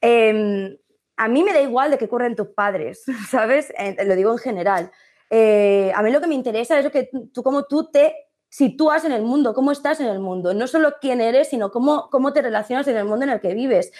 Em, 0.00 0.76
a 1.18 1.28
mí 1.28 1.42
me 1.44 1.52
da 1.52 1.60
igual 1.60 1.90
de 1.90 1.98
qué 1.98 2.06
ocurren 2.06 2.34
tus 2.34 2.48
padres, 2.48 3.04
¿sabes? 3.30 3.72
Lo 4.06 4.16
digo 4.16 4.32
en 4.32 4.38
general. 4.38 4.90
Eh, 5.34 5.90
a 5.94 6.02
mí 6.02 6.10
lo 6.10 6.20
que 6.20 6.26
me 6.26 6.34
interesa 6.34 6.78
es 6.78 6.90
que 6.90 7.08
tú, 7.32 7.42
cómo 7.42 7.64
tú 7.64 7.88
te 7.90 8.14
sitúas 8.50 9.06
en 9.06 9.12
el 9.12 9.22
mundo, 9.22 9.54
cómo 9.54 9.72
estás 9.72 9.98
en 10.00 10.08
el 10.08 10.20
mundo, 10.20 10.52
no 10.52 10.66
solo 10.66 10.96
quién 11.00 11.22
eres, 11.22 11.48
sino 11.48 11.70
cómo, 11.70 12.10
cómo 12.10 12.34
te 12.34 12.42
relacionas 12.42 12.86
en 12.88 12.98
el 12.98 13.06
mundo 13.06 13.24
en 13.24 13.30
el 13.30 13.40
que 13.40 13.54
vives. 13.54 13.92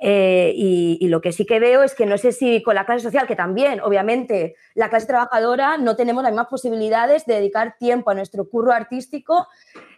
Eh, 0.00 0.52
y, 0.54 1.08
lo 1.08 1.20
que 1.20 1.32
sí 1.32 1.44
que 1.44 1.58
veo 1.58 1.82
es 1.82 1.94
que 1.94 2.06
no 2.06 2.18
sé 2.18 2.30
si 2.32 2.62
con 2.62 2.76
la 2.76 2.86
clase 2.86 3.02
social, 3.02 3.26
que 3.26 3.34
también, 3.34 3.80
obviamente, 3.80 4.54
la 4.74 4.90
clase 4.90 5.06
trabajadora 5.06 5.76
no 5.76 5.96
tenemos 5.96 6.22
las 6.22 6.30
mismas 6.32 6.46
posibilidades 6.46 7.26
de 7.26 7.34
dedicar 7.34 7.76
tiempo 7.78 8.10
a 8.10 8.14
nuestro 8.14 8.48
curro 8.48 8.72
artístico, 8.72 9.48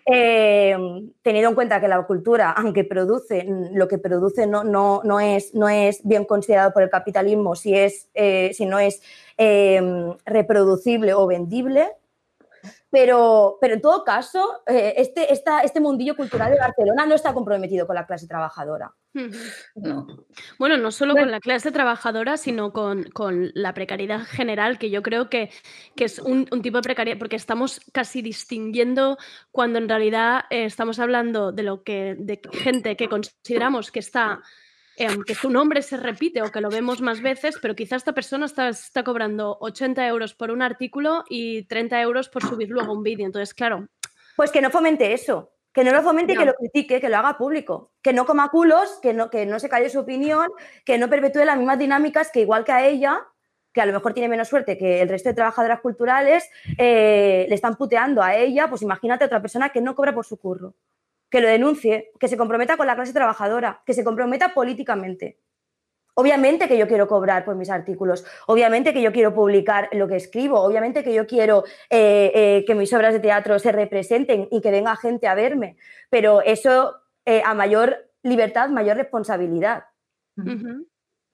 eh, 0.06 0.76
teniendo 1.22 1.50
en 1.50 1.54
cuenta 1.54 1.80
que 1.80 1.88
la 1.88 2.02
cultura, 2.06 2.50
aunque 2.52 2.84
produce, 2.84 3.44
mm, 3.44 3.76
lo 3.76 3.88
que 3.88 3.98
produce 3.98 4.46
no, 4.46 4.64
no, 4.64 5.02
no, 5.04 5.20
es, 5.20 5.54
no 5.54 5.68
es 5.68 6.00
bien 6.02 6.24
considerado 6.24 6.72
por 6.72 6.82
el 6.82 6.90
capitalismo, 6.90 7.54
si, 7.54 7.76
es, 7.76 8.08
eh, 8.14 8.52
si 8.54 8.64
no 8.66 8.78
es 8.78 9.02
reproducible 10.26 11.14
o 11.14 11.26
vendible. 11.26 11.88
Pero, 12.90 13.58
pero 13.60 13.74
en 13.74 13.80
todo 13.80 14.02
caso, 14.04 14.62
eh, 14.66 14.94
este, 14.96 15.32
esta- 15.32 15.60
este 15.60 15.80
mundillo 15.80 16.16
cultural 16.16 16.50
de 16.50 16.58
Barcelona 16.58 17.06
no 17.06 17.14
está 17.14 17.32
comprometido 17.32 17.86
con 17.86 17.94
la 17.94 18.04
clase 18.06 18.26
trabajadora. 18.26 18.92
Ujú. 19.14 20.24
Bueno, 20.58 20.76
no 20.76 20.90
solo 20.90 21.14
con 21.14 21.30
la 21.30 21.40
clase 21.40 21.70
trabajadora, 21.72 22.36
sino 22.36 22.72
con, 22.72 23.04
con 23.10 23.50
la 23.54 23.74
precariedad 23.74 24.20
general, 24.24 24.78
que 24.78 24.90
yo 24.90 25.02
creo 25.02 25.28
que, 25.28 25.50
que 25.96 26.04
es 26.04 26.18
un, 26.18 26.46
un 26.50 26.62
tipo 26.62 26.78
de 26.78 26.82
precariedad, 26.82 27.18
porque 27.18 27.36
estamos 27.36 27.80
casi 27.92 28.22
distinguiendo 28.22 29.18
cuando 29.52 29.78
en 29.78 29.88
realidad 29.88 30.42
eh, 30.50 30.64
estamos 30.64 30.98
hablando 30.98 31.52
de 31.52 31.62
lo 31.62 31.82
que 31.82 32.16
de 32.18 32.40
gente 32.52 32.96
que 32.96 33.08
consideramos 33.08 33.90
que 33.90 34.00
está 34.00 34.42
que 35.26 35.34
su 35.34 35.50
nombre 35.50 35.82
se 35.82 35.96
repite 35.96 36.42
o 36.42 36.50
que 36.50 36.60
lo 36.60 36.68
vemos 36.70 37.00
más 37.00 37.22
veces, 37.22 37.58
pero 37.60 37.74
quizá 37.74 37.96
esta 37.96 38.12
persona 38.12 38.46
está, 38.46 38.68
está 38.68 39.02
cobrando 39.02 39.56
80 39.60 40.06
euros 40.06 40.34
por 40.34 40.50
un 40.50 40.60
artículo 40.62 41.24
y 41.28 41.62
30 41.64 42.00
euros 42.02 42.28
por 42.28 42.42
subir 42.42 42.68
luego 42.68 42.92
un 42.92 43.02
vídeo. 43.02 43.26
Entonces, 43.26 43.54
claro, 43.54 43.88
Pues 44.36 44.50
que 44.50 44.60
no 44.60 44.70
fomente 44.70 45.12
eso. 45.12 45.52
Que 45.72 45.84
no 45.84 45.92
lo 45.92 46.02
fomente 46.02 46.32
y 46.32 46.34
Ya. 46.34 46.40
que 46.40 46.46
lo 46.46 46.54
critique, 46.54 47.00
que 47.00 47.08
lo 47.08 47.16
haga 47.18 47.38
público. 47.38 47.92
Que 48.02 48.12
no 48.12 48.26
coma 48.26 48.50
culos, 48.50 48.98
que 49.02 49.12
no, 49.14 49.30
que 49.30 49.46
no 49.46 49.60
se 49.60 49.68
calle 49.68 49.88
su 49.88 50.00
opinión, 50.00 50.48
que 50.84 50.98
no 50.98 51.08
perpetúe 51.08 51.44
las 51.44 51.56
mismas 51.56 51.78
dinámicas 51.78 52.30
que 52.32 52.40
igual 52.40 52.64
que 52.64 52.72
a 52.72 52.86
ella, 52.86 53.20
que 53.72 53.80
a 53.80 53.86
lo 53.86 53.92
mejor 53.92 54.12
tiene 54.14 54.28
menos 54.28 54.48
suerte 54.48 54.76
que 54.76 55.00
el 55.00 55.08
resto 55.08 55.28
de 55.28 55.34
trabajadoras 55.36 55.80
culturales, 55.80 56.48
eh, 56.76 57.46
le 57.48 57.54
están 57.54 57.76
puteando 57.76 58.20
a 58.22 58.34
ella, 58.34 58.68
pues 58.68 58.82
imagínate 58.82 59.22
a 59.24 59.26
otra 59.28 59.40
persona 59.40 59.68
que 59.68 59.80
no 59.80 59.94
cobra 59.94 60.12
por 60.12 60.26
su 60.26 60.38
curro. 60.38 60.74
Que 61.30 61.40
lo 61.40 61.48
denuncie, 61.48 62.12
que 62.18 62.28
se 62.28 62.36
comprometa 62.36 62.76
con 62.76 62.86
la 62.86 62.96
clase 62.96 63.12
trabajadora, 63.12 63.82
que 63.86 63.94
se 63.94 64.04
comprometa 64.04 64.52
políticamente. 64.52 65.38
Obviamente 66.14 66.68
que 66.68 66.76
yo 66.76 66.88
quiero 66.88 67.06
cobrar 67.06 67.44
por 67.44 67.54
mis 67.54 67.70
artículos, 67.70 68.26
obviamente 68.46 68.92
que 68.92 69.00
yo 69.00 69.12
quiero 69.12 69.32
publicar 69.32 69.88
lo 69.92 70.08
que 70.08 70.16
escribo, 70.16 70.60
obviamente 70.60 71.04
que 71.04 71.14
yo 71.14 71.26
quiero 71.26 71.64
eh, 71.88 72.32
eh, 72.34 72.64
que 72.66 72.74
mis 72.74 72.92
obras 72.92 73.14
de 73.14 73.20
teatro 73.20 73.58
se 73.58 73.72
representen 73.72 74.48
y 74.50 74.60
que 74.60 74.70
venga 74.70 74.96
gente 74.96 75.28
a 75.28 75.34
verme, 75.34 75.76
pero 76.10 76.42
eso 76.42 76.96
eh, 77.24 77.42
a 77.44 77.54
mayor 77.54 78.10
libertad, 78.22 78.70
mayor 78.70 78.96
responsabilidad. 78.96 79.84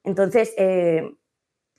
Entonces, 0.03 0.53
eh, 0.57 1.11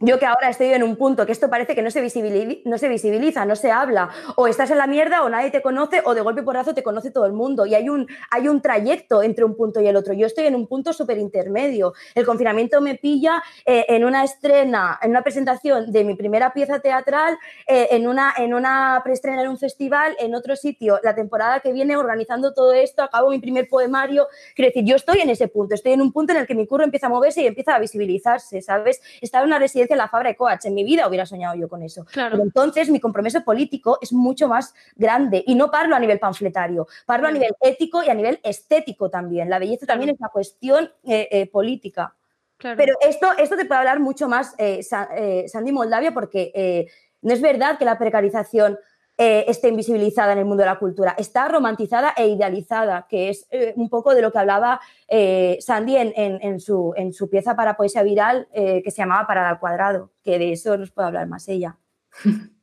yo 0.00 0.18
que 0.18 0.26
ahora 0.26 0.48
estoy 0.48 0.68
en 0.68 0.82
un 0.82 0.96
punto 0.96 1.26
que 1.26 1.32
esto 1.32 1.50
parece 1.50 1.74
que 1.74 1.82
no 1.82 1.90
se, 1.90 2.02
visibili- 2.02 2.62
no 2.64 2.78
se 2.78 2.88
visibiliza, 2.88 3.44
no 3.44 3.56
se 3.56 3.72
habla, 3.72 4.10
o 4.36 4.46
estás 4.46 4.70
en 4.70 4.78
la 4.78 4.86
mierda 4.86 5.22
o 5.24 5.28
nadie 5.28 5.50
te 5.50 5.60
conoce 5.60 6.02
o 6.04 6.14
de 6.14 6.20
golpe 6.20 6.42
porrazo 6.44 6.72
te 6.72 6.84
conoce 6.84 7.10
todo 7.10 7.26
el 7.26 7.32
mundo 7.32 7.66
y 7.66 7.74
hay 7.74 7.88
un, 7.88 8.06
hay 8.30 8.46
un 8.46 8.60
trayecto 8.62 9.22
entre 9.22 9.44
un 9.44 9.56
punto 9.56 9.80
y 9.80 9.88
el 9.88 9.96
otro. 9.96 10.14
Yo 10.14 10.26
estoy 10.26 10.46
en 10.46 10.54
un 10.54 10.68
punto 10.68 10.92
súper 10.92 11.18
intermedio. 11.18 11.94
El 12.14 12.24
confinamiento 12.24 12.80
me 12.80 12.94
pilla 12.94 13.42
eh, 13.66 13.86
en 13.88 14.04
una 14.04 14.22
estrena, 14.22 14.98
en 15.02 15.10
una 15.10 15.22
presentación 15.22 15.90
de 15.90 16.04
mi 16.04 16.14
primera 16.14 16.52
pieza 16.52 16.78
teatral, 16.78 17.36
eh, 17.66 17.88
en, 17.90 18.06
una, 18.06 18.34
en 18.36 18.54
una 18.54 19.00
preestrena 19.02 19.42
en 19.42 19.48
un 19.48 19.58
festival, 19.58 20.16
en 20.20 20.34
otro 20.34 20.54
sitio, 20.54 21.00
la 21.02 21.14
temporada 21.14 21.60
que 21.60 21.72
viene 21.72 21.96
organizando 21.96 22.54
todo 22.54 22.72
esto, 22.72 23.02
acabo 23.02 23.30
mi 23.30 23.40
primer 23.40 23.68
poemario. 23.68 24.28
Quiero 24.54 24.68
decir, 24.68 24.84
yo 24.84 24.94
estoy 24.94 25.20
en 25.20 25.30
ese 25.30 25.48
punto, 25.48 25.74
estoy 25.74 25.92
en 25.92 26.02
un 26.02 26.12
punto 26.12 26.32
en 26.32 26.38
el 26.38 26.46
que 26.46 26.54
mi 26.54 26.66
curro 26.66 26.84
empieza 26.84 27.06
a 27.06 27.10
moverse 27.10 27.42
y 27.42 27.46
empieza 27.46 27.74
a 27.74 27.78
visibilizarse, 27.80 28.62
¿sabes? 28.62 29.00
Estaba 29.20 29.42
en 29.42 29.48
una 29.48 29.58
residencia 29.58 29.87
en 29.94 29.98
la 29.98 30.08
Fabra 30.08 30.30
de 30.30 30.36
Coats, 30.36 30.64
en 30.66 30.74
mi 30.74 30.84
vida 30.84 31.06
hubiera 31.08 31.26
soñado 31.26 31.54
yo 31.54 31.68
con 31.68 31.82
eso. 31.82 32.04
Claro. 32.06 32.32
Pero 32.32 32.44
entonces 32.44 32.90
mi 32.90 33.00
compromiso 33.00 33.42
político 33.42 33.98
es 34.00 34.12
mucho 34.12 34.48
más 34.48 34.74
grande 34.96 35.42
y 35.46 35.54
no 35.54 35.70
parlo 35.70 35.94
a 35.96 35.98
nivel 36.00 36.18
panfletario, 36.18 36.86
parlo 37.06 37.28
a 37.28 37.32
nivel 37.32 37.54
ético 37.60 38.02
y 38.02 38.08
a 38.08 38.14
nivel 38.14 38.40
estético 38.42 39.10
también. 39.10 39.48
La 39.50 39.58
belleza 39.58 39.86
también 39.86 40.10
es 40.10 40.18
una 40.18 40.28
cuestión 40.28 40.92
eh, 41.04 41.28
eh, 41.30 41.46
política. 41.50 42.14
Claro. 42.56 42.76
Pero 42.76 42.94
esto, 43.00 43.28
esto 43.38 43.56
te 43.56 43.64
puede 43.64 43.78
hablar 43.78 44.00
mucho 44.00 44.28
más 44.28 44.54
eh, 44.58 44.82
Sa- 44.82 45.08
Sandy 45.46 45.72
Moldavia 45.72 46.12
porque 46.12 46.88
no 47.22 47.32
es 47.32 47.40
verdad 47.40 47.78
que 47.78 47.84
la 47.84 47.98
precarización 47.98 48.78
eh, 49.18 49.44
esté 49.48 49.68
invisibilizada 49.68 50.32
en 50.32 50.38
el 50.38 50.44
mundo 50.44 50.62
de 50.62 50.68
la 50.70 50.78
cultura, 50.78 51.14
está 51.18 51.48
romantizada 51.48 52.14
e 52.16 52.28
idealizada, 52.28 53.06
que 53.10 53.28
es 53.30 53.46
eh, 53.50 53.72
un 53.76 53.88
poco 53.90 54.14
de 54.14 54.22
lo 54.22 54.30
que 54.32 54.38
hablaba 54.38 54.80
eh, 55.08 55.58
Sandy 55.60 55.96
en, 55.96 56.12
en- 56.16 56.38
en 56.40 56.60
su, 56.60 56.92
en 56.96 57.12
su 57.12 57.28
pieza 57.28 57.56
para 57.56 57.76
poesía 57.76 58.02
viral 58.04 58.46
eh, 58.52 58.80
que 58.82 58.90
se 58.92 58.98
llamaba 59.02 59.26
Parada 59.26 59.50
al 59.50 59.58
cuadrado, 59.58 60.12
que 60.22 60.38
de 60.38 60.52
eso 60.52 60.76
nos 60.78 60.90
puede 60.92 61.08
hablar 61.08 61.26
más 61.26 61.48
ella. 61.48 61.76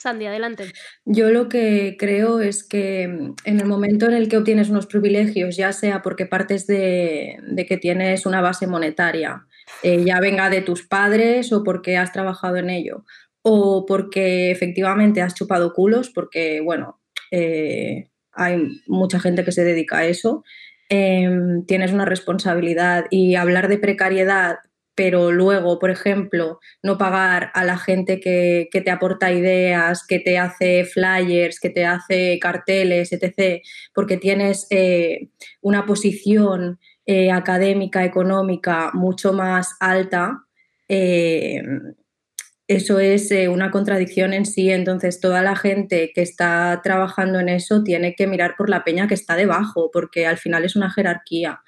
Sandy, 0.00 0.26
adelante. 0.26 0.66
Yo 1.04 1.30
lo 1.30 1.48
que 1.48 1.96
creo 1.98 2.38
es 2.38 2.62
que 2.62 3.02
en 3.02 3.34
el 3.44 3.64
momento 3.66 4.06
en 4.06 4.12
el 4.14 4.28
que 4.28 4.36
obtienes 4.36 4.70
unos 4.70 4.86
privilegios, 4.86 5.56
ya 5.56 5.72
sea 5.72 6.02
porque 6.02 6.24
partes 6.24 6.68
de, 6.68 7.38
de 7.42 7.66
que 7.66 7.78
tienes 7.78 8.24
una 8.24 8.40
base 8.40 8.68
monetaria, 8.68 9.44
eh, 9.82 10.04
ya 10.04 10.20
venga 10.20 10.50
de 10.50 10.62
tus 10.62 10.86
padres 10.86 11.52
o 11.52 11.64
porque 11.64 11.96
has 11.96 12.12
trabajado 12.12 12.58
en 12.58 12.70
ello, 12.70 13.04
o 13.50 13.86
porque 13.86 14.50
efectivamente 14.50 15.22
has 15.22 15.34
chupado 15.34 15.72
culos, 15.72 16.10
porque 16.10 16.60
bueno, 16.60 17.00
eh, 17.30 18.10
hay 18.32 18.80
mucha 18.86 19.20
gente 19.20 19.44
que 19.44 19.52
se 19.52 19.64
dedica 19.64 19.98
a 19.98 20.06
eso, 20.06 20.44
em, 20.88 21.64
tienes 21.66 21.92
una 21.92 22.04
responsabilidad 22.04 23.06
y 23.10 23.34
hablar 23.34 23.68
de 23.68 23.78
precariedad 23.78 24.58
pero 24.98 25.30
luego, 25.30 25.78
por 25.78 25.90
ejemplo, 25.92 26.58
no 26.82 26.98
pagar 26.98 27.52
a 27.54 27.62
la 27.64 27.78
gente 27.78 28.18
que, 28.18 28.68
te 28.72 28.90
aporta 28.90 29.30
ideas, 29.30 30.04
que 30.04 30.18
te 30.18 30.38
hace 30.38 30.84
flyers, 30.86 31.60
que 31.60 31.70
te 31.70 31.86
hace 31.86 32.36
carteles, 32.40 33.12
etc., 33.12 33.62
porque 33.94 34.16
tienes 34.16 34.66
eh, 34.70 35.28
una 35.60 35.86
posición 35.86 36.80
eh, 37.06 37.30
académica, 37.30 38.04
económica 38.04 38.90
mucho 38.92 39.32
más 39.32 39.76
alta, 39.78 40.46
eh, 40.88 41.62
eso 42.68 43.00
es 43.00 43.30
eh, 43.30 43.48
una 43.48 43.70
contradicción 43.70 44.34
en 44.34 44.44
sí. 44.44 44.70
Entonces, 44.70 45.20
toda 45.20 45.42
la 45.42 45.56
gente 45.56 46.12
que 46.14 46.20
está 46.20 46.80
trabajando 46.84 47.40
en 47.40 47.48
eso 47.48 47.82
tiene 47.82 48.14
que 48.14 48.26
mirar 48.26 48.54
por 48.56 48.68
la 48.68 48.84
peña 48.84 49.08
que 49.08 49.14
está 49.14 49.36
debajo, 49.36 49.90
porque 49.90 50.26
al 50.26 50.36
final 50.36 50.64
es 50.64 50.76
una 50.76 50.90
jerarquía. 50.90 51.62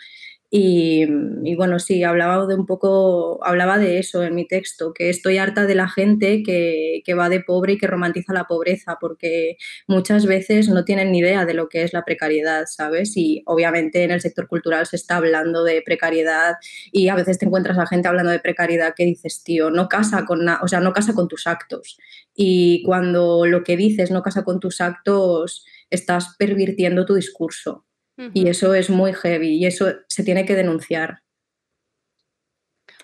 Y, 0.53 1.07
bueno, 1.55 1.79
sí, 1.79 2.03
hablaba 2.03 2.45
de 2.47 2.57
un 2.57 2.67
poco, 2.67 3.39
hablaba 3.45 3.79
de 3.79 4.01
eso 4.01 4.25
en 4.25 4.35
mi 4.35 4.49
texto, 4.49 4.93
que 4.93 5.09
estoy 5.09 5.39
harta 5.39 5.65
de 5.65 5.77
la 5.77 5.89
gente 5.89 6.43
que, 6.43 7.03
que 7.05 7.15
va 7.15 7.29
de 7.29 7.41
pobre 7.41 7.75
y 7.75 7.79
que 7.79 7.87
romantiza 7.87 8.33
la 8.33 8.45
pobreza, 8.45 8.99
porque 9.01 9.57
muchas 9.87 10.27
veces 10.27 10.69
no 10.69 10.85
tienen 10.85 11.13
ni 11.13 11.19
idea 11.21 11.47
de 11.47 11.55
lo 11.55 11.69
que 11.69 11.85
es 11.85 11.93
la 11.93 12.05
precariedad, 12.05 12.67
¿sabes? 12.67 13.17
Y 13.17 13.45
obviamente 13.47 14.03
en 14.03 14.11
el 14.11 14.21
sector 14.21 14.49
cultural 14.49 14.87
se 14.87 14.97
está 14.97 15.17
hablando 15.19 15.63
de 15.63 15.83
precariedad 15.83 16.57
y 16.91 17.09
a 17.09 17.15
veces 17.15 17.39
te 17.39 17.47
encuentras 17.47 17.79
a 17.79 17.87
gente 17.87 18.09
hablando 18.09 18.33
de 18.33 18.41
precariedad 18.41 18.95
que 18.97 19.05
dices, 19.05 19.45
tío, 19.45 19.71
no 19.71 19.89
casa 19.89 20.25
con, 20.27 20.49
o 20.49 20.69
sea, 20.69 20.81
no 20.81 20.93
casa 20.93 21.15
con 21.15 21.29
tus 21.29 21.47
actos. 21.47 21.97
Y 22.35 22.83
cuando 22.85 23.47
lo 23.47 23.63
que 23.63 23.77
dices 23.77 24.11
no 24.11 24.23
casa 24.23 24.43
con 24.43 24.59
tus 24.59 24.81
actos, 24.81 25.65
estás 25.91 26.35
pervirtiendo 26.39 27.07
tu 27.07 27.15
discurso. 27.15 27.85
Y 28.35 28.49
eso 28.49 28.75
es 28.75 28.91
muy 28.91 29.13
heavy 29.13 29.57
y 29.57 29.67
eso 29.67 29.93
se 30.09 30.25
tiene 30.25 30.45
que 30.45 30.55
denunciar. 30.55 31.23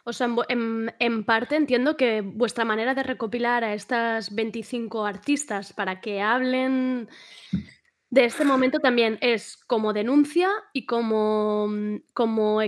O 0.04 0.12
sea, 0.12 0.26
en, 0.26 0.36
vu- 0.36 0.44
en- 0.48 0.94
en 0.98 1.24
parte 1.24 1.56
entiendo 1.56 1.96
que 1.96 2.20
vuestra 2.20 2.64
manera 2.64 2.94
de 2.94 3.02
recopilar 3.02 3.64
a 3.64 3.74
estas 3.74 4.34
25 4.34 5.04
artistas 5.04 5.72
para 5.72 6.00
que 6.00 6.20
hablen 6.20 7.08
de 8.10 8.24
este 8.24 8.44
momento 8.44 8.78
también 8.78 9.18
es 9.20 9.56
como 9.66 9.92
denuncia 9.92 10.48
y 10.72 10.86
como, 10.86 11.66
mm, 11.68 11.96
como 12.12 12.62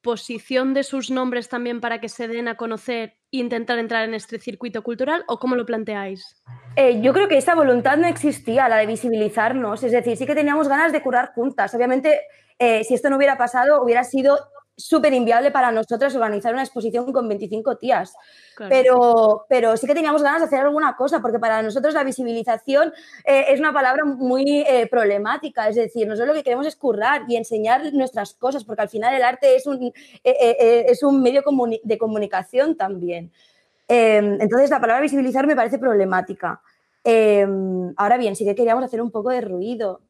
exposición 0.00 0.72
de 0.72 0.82
sus 0.82 1.10
nombres 1.10 1.50
también 1.50 1.82
para 1.82 2.00
que 2.00 2.08
se 2.08 2.26
den 2.26 2.48
a 2.48 2.56
conocer 2.56 3.18
e 3.30 3.36
intentar 3.36 3.78
entrar 3.78 4.08
en 4.08 4.14
este 4.14 4.38
circuito 4.38 4.82
cultural 4.82 5.24
o 5.28 5.38
cómo 5.38 5.56
lo 5.56 5.66
planteáis. 5.66 6.42
Eh, 6.76 7.02
yo 7.02 7.12
creo 7.12 7.28
que 7.28 7.36
esa 7.36 7.54
voluntad 7.54 7.98
no 7.98 8.06
existía, 8.06 8.66
la 8.70 8.78
de 8.78 8.86
visibilizarnos. 8.86 9.82
Es 9.82 9.92
decir, 9.92 10.16
sí 10.16 10.24
que 10.24 10.34
teníamos 10.34 10.68
ganas 10.68 10.92
de 10.92 11.02
curar 11.02 11.32
juntas. 11.34 11.74
Obviamente, 11.74 12.22
eh, 12.58 12.82
si 12.84 12.94
esto 12.94 13.10
no 13.10 13.18
hubiera 13.18 13.36
pasado, 13.36 13.82
hubiera 13.82 14.02
sido 14.04 14.38
súper 14.84 15.12
inviable 15.12 15.50
para 15.50 15.70
nosotras 15.72 16.14
organizar 16.14 16.52
una 16.52 16.62
exposición 16.62 17.12
con 17.12 17.28
25 17.28 17.76
tías. 17.76 18.14
Claro. 18.56 18.70
Pero, 18.70 19.46
pero 19.48 19.76
sí 19.76 19.86
que 19.86 19.94
teníamos 19.94 20.22
ganas 20.22 20.40
de 20.40 20.46
hacer 20.46 20.60
alguna 20.60 20.96
cosa, 20.96 21.20
porque 21.20 21.38
para 21.38 21.62
nosotros 21.62 21.94
la 21.94 22.04
visibilización 22.04 22.92
eh, 23.24 23.44
es 23.48 23.60
una 23.60 23.72
palabra 23.72 24.04
muy 24.04 24.64
eh, 24.68 24.86
problemática. 24.90 25.68
Es 25.68 25.76
decir, 25.76 26.06
nosotros 26.06 26.28
lo 26.28 26.34
que 26.34 26.42
queremos 26.44 26.66
es 26.66 26.76
currar 26.76 27.22
y 27.28 27.36
enseñar 27.36 27.92
nuestras 27.94 28.34
cosas, 28.34 28.64
porque 28.64 28.82
al 28.82 28.88
final 28.88 29.14
el 29.14 29.22
arte 29.22 29.56
es 29.56 29.66
un, 29.66 29.92
eh, 30.24 30.84
es 30.88 31.02
un 31.02 31.22
medio 31.22 31.42
comuni- 31.42 31.80
de 31.82 31.98
comunicación 31.98 32.76
también. 32.76 33.32
Eh, 33.88 34.16
entonces, 34.40 34.70
la 34.70 34.80
palabra 34.80 35.02
visibilizar 35.02 35.46
me 35.46 35.56
parece 35.56 35.78
problemática. 35.78 36.60
Eh, 37.02 37.46
ahora 37.96 38.18
bien, 38.18 38.36
sí 38.36 38.44
que 38.44 38.54
queríamos 38.54 38.84
hacer 38.84 39.00
un 39.00 39.10
poco 39.10 39.30
de 39.30 39.40
ruido, 39.40 40.00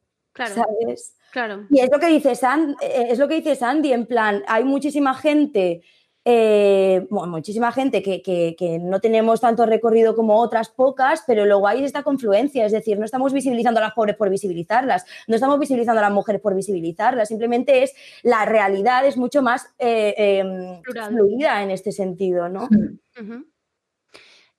Claro. 0.46 0.54
¿sabes? 0.80 1.16
Claro. 1.32 1.66
Y 1.70 1.80
es 1.80 1.90
lo 1.92 1.98
que 1.98 2.06
dice 2.08 2.34
San- 2.34 2.76
eh, 2.80 3.06
es 3.10 3.18
lo 3.18 3.28
que 3.28 3.34
dice 3.36 3.54
Sandy, 3.54 3.92
en 3.92 4.06
plan, 4.06 4.42
hay 4.48 4.64
muchísima 4.64 5.14
gente, 5.14 5.82
eh, 6.24 7.06
bueno, 7.08 7.28
muchísima 7.32 7.72
gente 7.72 8.02
que, 8.02 8.20
que- 8.20 8.54
que 8.58 8.78
no 8.78 9.00
tenemos 9.00 9.40
tanto 9.40 9.64
recorrido 9.64 10.14
como 10.14 10.36
otras 10.38 10.68
pocas, 10.68 11.22
pero 11.26 11.46
luego 11.46 11.66
hay 11.68 11.82
esta 11.84 12.02
confluencia, 12.02 12.66
es 12.66 12.72
decir, 12.72 12.98
no 12.98 13.04
estamos 13.04 13.32
visibilizando 13.32 13.78
a 13.80 13.84
las 13.84 13.92
pobres 13.94 14.16
por 14.16 14.28
visibilizarlas, 14.28 15.06
no 15.28 15.34
estamos 15.36 15.58
visibilizando 15.58 16.00
a 16.00 16.02
las 16.02 16.12
mujeres 16.12 16.42
por 16.42 16.54
visibilizarlas, 16.54 17.28
simplemente 17.28 17.82
es 17.84 17.94
la 18.22 18.44
realidad 18.44 19.06
es 19.06 19.16
mucho 19.16 19.40
más 19.40 19.66
eh, 19.78 20.14
eh, 20.16 20.80
Plural. 20.82 21.12
fluida 21.14 21.62
en 21.62 21.70
este 21.70 21.92
sentido, 21.92 22.48
¿no? 22.48 22.68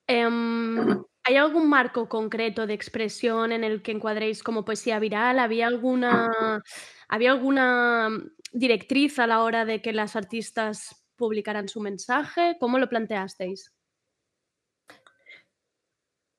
Em, 0.07 1.03
¿Hay 1.23 1.35
algún 1.35 1.69
marco 1.69 2.09
concreto 2.09 2.65
de 2.65 2.73
expresión 2.73 3.51
en 3.51 3.63
el 3.63 3.83
que 3.83 3.91
encuadréis 3.91 4.41
como 4.41 4.65
poesía 4.65 4.97
viral? 4.99 5.37
¿Había 5.39 5.67
alguna, 5.67 6.27
¿había 7.07 7.31
alguna 7.31 8.09
directriz 8.51 9.19
a 9.19 9.27
la 9.27 9.43
hora 9.43 9.63
de 9.65 9.81
que 9.83 9.93
las 9.93 10.15
artistas 10.15 11.03
publicaran 11.17 11.67
su 11.67 11.79
mensaje? 11.79 12.57
¿Cómo 12.59 12.79
lo 12.79 12.89
planteasteis? 12.89 13.71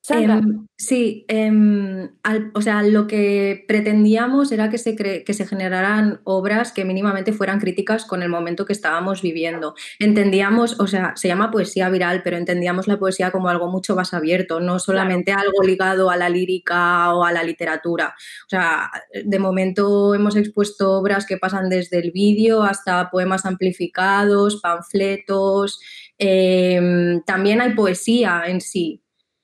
Sandra. 0.04 0.38
Em, 0.38 0.66
sí, 0.76 1.24
em, 1.28 2.10
al- 2.24 2.50
o 2.54 2.60
sea, 2.60 2.82
lo 2.82 3.06
que 3.06 3.64
pretendíamos 3.68 4.50
era 4.50 4.68
que 4.68 4.76
se, 4.78 4.96
cre- 4.96 5.22
que 5.24 5.32
se 5.32 5.46
generaran 5.46 6.20
obras 6.24 6.72
que 6.72 6.84
mínimamente 6.84 7.32
fueran 7.32 7.60
críticas 7.60 8.04
con 8.04 8.20
el 8.24 8.28
momento 8.28 8.64
que 8.66 8.72
estábamos 8.72 9.22
viviendo. 9.22 9.74
Entendíamos, 10.00 10.80
o 10.80 10.88
sea, 10.88 11.12
se 11.14 11.28
llama 11.28 11.52
poesía 11.52 11.88
viral, 11.88 12.22
pero 12.24 12.36
entendíamos 12.36 12.88
la 12.88 12.98
poesía 12.98 13.30
como 13.30 13.48
algo 13.48 13.70
mucho 13.70 13.94
más 13.94 14.12
abierto, 14.12 14.58
no 14.58 14.80
solamente 14.80 15.30
algo 15.32 15.62
ligado 15.64 16.10
a 16.10 16.16
la 16.16 16.28
lírica 16.28 17.14
o 17.14 17.24
a 17.24 17.30
la 17.30 17.44
literatura. 17.44 18.14
O 18.46 18.48
sea, 18.50 18.90
de 19.24 19.38
momento 19.38 20.16
hemos 20.16 20.34
expuesto 20.34 20.90
obras 20.98 21.26
que 21.26 21.36
pasan 21.38 21.68
desde 21.68 22.00
el 22.00 22.10
vídeo 22.10 22.64
hasta 22.64 23.08
poemas 23.08 23.46
amplificados, 23.46 24.60
panfletos, 24.60 25.78
em, 26.18 27.22
también 27.24 27.60
hay 27.60 27.74
poesía 27.74 28.42
en 28.46 28.60
sí. 28.60 28.98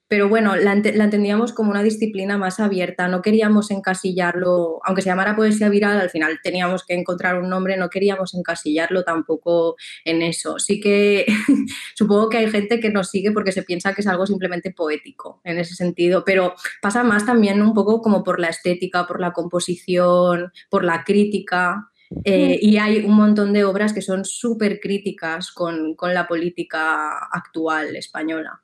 Pero 0.09 0.27
bueno, 0.27 0.55
la, 0.55 0.73
la 0.73 1.03
entendíamos 1.03 1.53
como 1.53 1.69
una 1.69 1.83
disciplina 1.83 2.35
más 2.35 2.59
abierta, 2.59 3.07
no 3.07 3.21
queríamos 3.21 3.69
encasillarlo, 3.69 4.79
aunque 4.83 5.03
se 5.03 5.09
llamara 5.09 5.35
poesía 5.35 5.69
viral, 5.69 6.01
al 6.01 6.09
final 6.09 6.39
teníamos 6.41 6.83
que 6.83 6.95
encontrar 6.95 7.39
un 7.39 7.47
nombre, 7.47 7.77
no 7.77 7.91
queríamos 7.91 8.33
encasillarlo 8.33 9.03
tampoco 9.03 9.75
en 10.03 10.23
eso. 10.23 10.57
Sí 10.57 10.79
que 10.79 11.27
supongo 11.95 12.27
que 12.29 12.37
hay 12.37 12.49
gente 12.49 12.79
que 12.79 12.89
nos 12.89 13.11
sigue 13.11 13.31
porque 13.31 13.51
se 13.51 13.61
piensa 13.61 13.93
que 13.93 14.01
es 14.01 14.07
algo 14.07 14.25
simplemente 14.25 14.71
poético 14.71 15.41
en 15.43 15.59
ese 15.59 15.75
sentido, 15.75 16.23
pero 16.25 16.55
pasa 16.81 17.03
más 17.03 17.27
también 17.27 17.61
un 17.61 17.75
poco 17.75 18.01
como 18.01 18.23
por 18.23 18.39
la 18.39 18.47
estética, 18.47 19.05
por 19.05 19.21
la 19.21 19.31
composición, 19.31 20.51
por 20.71 20.83
la 20.83 21.03
crítica. 21.03 21.91
eh, 22.25 22.57
y 22.59 22.77
hay 22.77 23.05
un 23.05 23.13
montón 23.15 23.53
de 23.53 23.63
obras 23.63 23.93
que 23.93 24.01
son 24.01 24.25
súper 24.25 24.79
críticas 24.79 25.51
con, 25.51 25.93
con 25.95 26.15
la 26.15 26.27
política 26.27 27.19
actual 27.31 27.95
española. 27.95 28.63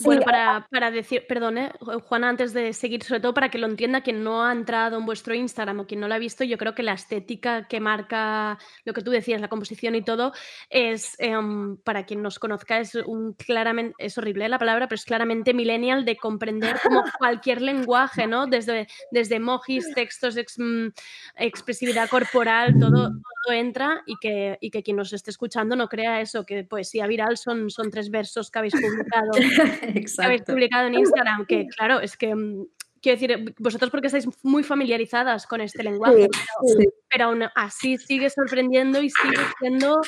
Bueno, 0.00 0.22
para, 0.22 0.66
para 0.70 0.90
decir, 0.90 1.24
perdón, 1.28 1.58
eh, 1.58 1.72
Ju- 1.80 2.00
Juana, 2.02 2.28
antes 2.28 2.52
de 2.52 2.72
seguir, 2.72 3.02
sobre 3.02 3.20
todo 3.20 3.34
para 3.34 3.48
que 3.50 3.58
lo 3.58 3.66
entienda 3.66 4.02
quien 4.02 4.22
no 4.24 4.44
ha 4.44 4.52
entrado 4.52 4.98
en 4.98 5.06
vuestro 5.06 5.34
Instagram 5.34 5.80
o 5.80 5.86
quien 5.86 6.00
no 6.00 6.08
lo 6.08 6.14
ha 6.14 6.18
visto, 6.18 6.44
yo 6.44 6.58
creo 6.58 6.74
que 6.74 6.82
la 6.82 6.92
estética 6.94 7.66
que 7.68 7.80
marca 7.80 8.58
lo 8.84 8.92
que 8.92 9.02
tú 9.02 9.10
decías, 9.10 9.40
la 9.40 9.48
composición 9.48 9.94
y 9.94 10.02
todo, 10.02 10.32
es, 10.68 11.16
em, 11.18 11.76
para 11.78 12.04
quien 12.04 12.22
nos 12.22 12.38
conozca, 12.38 12.78
es 12.80 12.94
un 12.94 13.32
claramente, 13.34 13.94
es 13.98 14.16
horrible 14.18 14.48
la 14.48 14.58
palabra, 14.58 14.88
pero 14.88 14.96
es 14.96 15.04
claramente 15.04 15.54
millennial 15.54 16.04
de 16.04 16.16
comprender 16.16 16.76
como 16.82 17.02
cualquier 17.18 17.60
lenguaje, 17.62 18.26
¿no? 18.26 18.46
Desde, 18.46 18.86
desde 19.10 19.36
emojis, 19.36 19.92
textos, 19.94 20.36
ex- 20.36 20.58
mm, 20.58 20.88
expresividad 21.36 22.08
corporal, 22.08 22.76
todo, 22.78 23.10
todo 23.44 23.54
entra 23.54 24.02
y 24.06 24.16
que, 24.20 24.58
y 24.60 24.70
que 24.70 24.82
quien 24.82 24.96
nos 24.96 25.12
esté 25.12 25.30
escuchando 25.30 25.76
no 25.76 25.88
crea 25.88 26.20
eso, 26.20 26.44
que 26.44 26.64
poesía 26.64 27.06
viral 27.06 27.36
son, 27.36 27.70
son 27.70 27.90
tres 27.90 28.10
versos 28.10 28.50
que 28.50 28.58
habéis 28.58 28.74
publicado 28.74 29.30
que 29.78 29.86
habéis 29.86 29.96
Exacto. 29.96 30.52
publicado 30.52 30.86
en 30.88 30.94
Instagram, 30.94 31.46
que 31.46 31.66
claro, 31.68 32.00
es 32.00 32.16
que 32.16 32.34
mm, 32.34 32.66
quiero 33.00 33.18
decir, 33.18 33.54
vosotros 33.58 33.90
porque 33.90 34.08
estáis 34.08 34.28
muy 34.42 34.62
familiarizadas 34.62 35.46
con 35.46 35.60
este 35.60 35.82
lenguaje, 35.82 36.24
Sí, 36.24 36.28
pero, 36.30 36.80
sí. 36.80 36.88
pero 37.08 37.24
aún 37.26 37.44
así 37.54 37.96
sigue 37.98 38.28
sorprendiendo 38.30 39.00
y 39.02 39.10
sigue 39.10 39.42
siendo, 39.58 40.00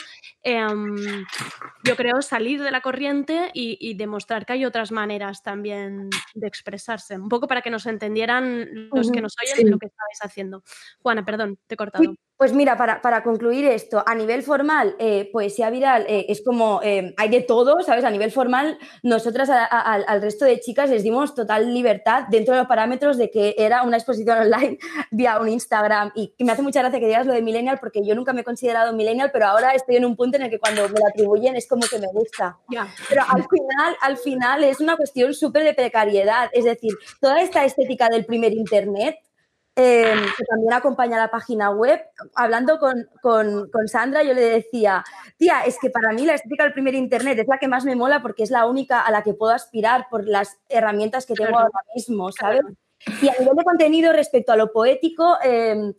em, 0.42 1.24
yo 1.84 1.96
creo, 1.96 2.20
salir 2.22 2.62
de 2.62 2.70
la 2.70 2.80
corriente 2.80 3.50
y, 3.54 3.78
y 3.80 3.94
demostrar 3.94 4.44
que 4.44 4.54
hay 4.54 4.64
otras 4.64 4.92
maneras 4.92 5.42
también 5.42 6.10
de 6.34 6.46
expresarse. 6.46 7.16
Un 7.16 7.28
poco 7.28 7.48
para 7.48 7.62
que 7.62 7.70
nos 7.70 7.86
entendieran 7.86 8.90
los 8.92 9.10
que 9.10 9.20
nos 9.22 9.34
oyen 9.42 9.56
sí. 9.56 9.64
lo 9.64 9.78
que 9.78 9.86
estabais 9.86 10.18
haciendo. 10.22 10.62
Juana, 11.00 11.24
perdón, 11.24 11.58
te 11.66 11.74
he 11.74 11.78
cortado. 11.78 12.14
Pues 12.42 12.52
mira, 12.54 12.76
para, 12.76 13.00
para 13.00 13.22
concluir 13.22 13.64
esto, 13.66 14.02
a 14.04 14.16
nivel 14.16 14.42
formal, 14.42 14.96
eh, 14.98 15.30
poesía 15.32 15.70
viral 15.70 16.04
eh, 16.08 16.26
es 16.28 16.42
como, 16.44 16.80
eh, 16.82 17.14
hay 17.16 17.28
de 17.28 17.40
todo, 17.40 17.82
¿sabes? 17.82 18.02
A 18.04 18.10
nivel 18.10 18.32
formal, 18.32 18.78
nosotras 19.04 19.48
a- 19.48 19.64
a- 19.64 19.94
al- 19.94 20.20
resto 20.20 20.44
de 20.44 20.58
chicas 20.58 20.90
les 20.90 21.04
dimos 21.04 21.36
total 21.36 21.72
libertad 21.72 22.24
dentro 22.30 22.54
de 22.54 22.58
los 22.58 22.66
parámetros 22.66 23.16
de 23.16 23.30
que 23.30 23.54
era 23.58 23.84
una 23.84 23.96
exposición 23.96 24.38
online 24.38 24.78
vía 25.12 25.38
un 25.38 25.50
Instagram. 25.50 26.10
Y 26.16 26.34
me 26.40 26.50
hace 26.50 26.62
mucha 26.62 26.80
gracia 26.80 26.98
que 26.98 27.06
digas 27.06 27.26
lo 27.28 27.32
de 27.32 27.42
millennial, 27.42 27.78
porque 27.78 28.04
yo 28.04 28.16
nunca 28.16 28.32
me 28.32 28.40
he 28.40 28.44
considerado 28.44 28.92
millennial, 28.92 29.30
pero 29.32 29.46
ahora 29.46 29.70
estoy 29.74 29.94
en 29.94 30.04
un 30.04 30.16
punto 30.16 30.36
en 30.36 30.42
el 30.42 30.50
que 30.50 30.58
cuando 30.58 30.82
me 30.88 30.98
lo 30.98 31.06
atribuyen 31.06 31.54
es 31.54 31.68
como 31.68 31.82
que 31.88 32.00
me 32.00 32.08
gusta. 32.12 32.58
Pero 33.08 33.22
al 33.22 33.44
final, 33.48 33.96
al 34.00 34.16
final 34.16 34.64
es 34.64 34.80
una 34.80 34.96
cuestión 34.96 35.32
súper 35.32 35.62
de 35.62 35.74
precariedad. 35.74 36.50
Es 36.52 36.64
decir, 36.64 36.90
toda 37.20 37.40
esta 37.40 37.64
estética 37.64 38.08
del 38.08 38.24
primer 38.24 38.52
Internet, 38.52 39.14
eh, 39.76 40.14
que 40.36 40.44
también 40.44 40.72
acompaña 40.72 41.16
la 41.18 41.30
página 41.30 41.70
web, 41.70 42.00
hablando 42.34 42.78
con, 42.78 43.08
con- 43.22 43.70
con 43.70 43.88
Sandra, 43.88 44.22
yo 44.22 44.34
le 44.34 44.42
decía, 44.42 45.02
tía, 45.38 45.62
es 45.64 45.78
que 45.80 45.88
para 45.90 46.12
mí 46.12 46.26
la 46.26 46.34
estética 46.34 46.64
del 46.64 46.74
primer 46.74 46.94
Internet 46.94 47.38
es 47.38 47.48
la 47.48 47.58
que 47.58 47.68
más 47.68 47.84
me 47.84 47.96
mola 47.96 48.20
porque 48.20 48.42
es 48.42 48.50
la 48.50 48.66
única 48.66 49.00
a 49.00 49.10
la 49.10 49.22
que 49.22 49.32
puedo 49.34 49.52
aspirar 49.52 50.06
por 50.10 50.26
las 50.28 50.58
herramientas 50.68 51.24
que 51.24 51.34
tengo 51.34 51.58
ahora 51.58 51.80
mismo, 51.94 52.30
¿sabes? 52.32 52.60
Y 53.22 53.28
a 53.28 53.32
nivel 53.38 53.56
de 53.56 53.64
contenido 53.64 54.12
respecto 54.12 54.52
a 54.52 54.56
lo 54.56 54.72
poético, 54.72 55.38
eh, 55.42 55.92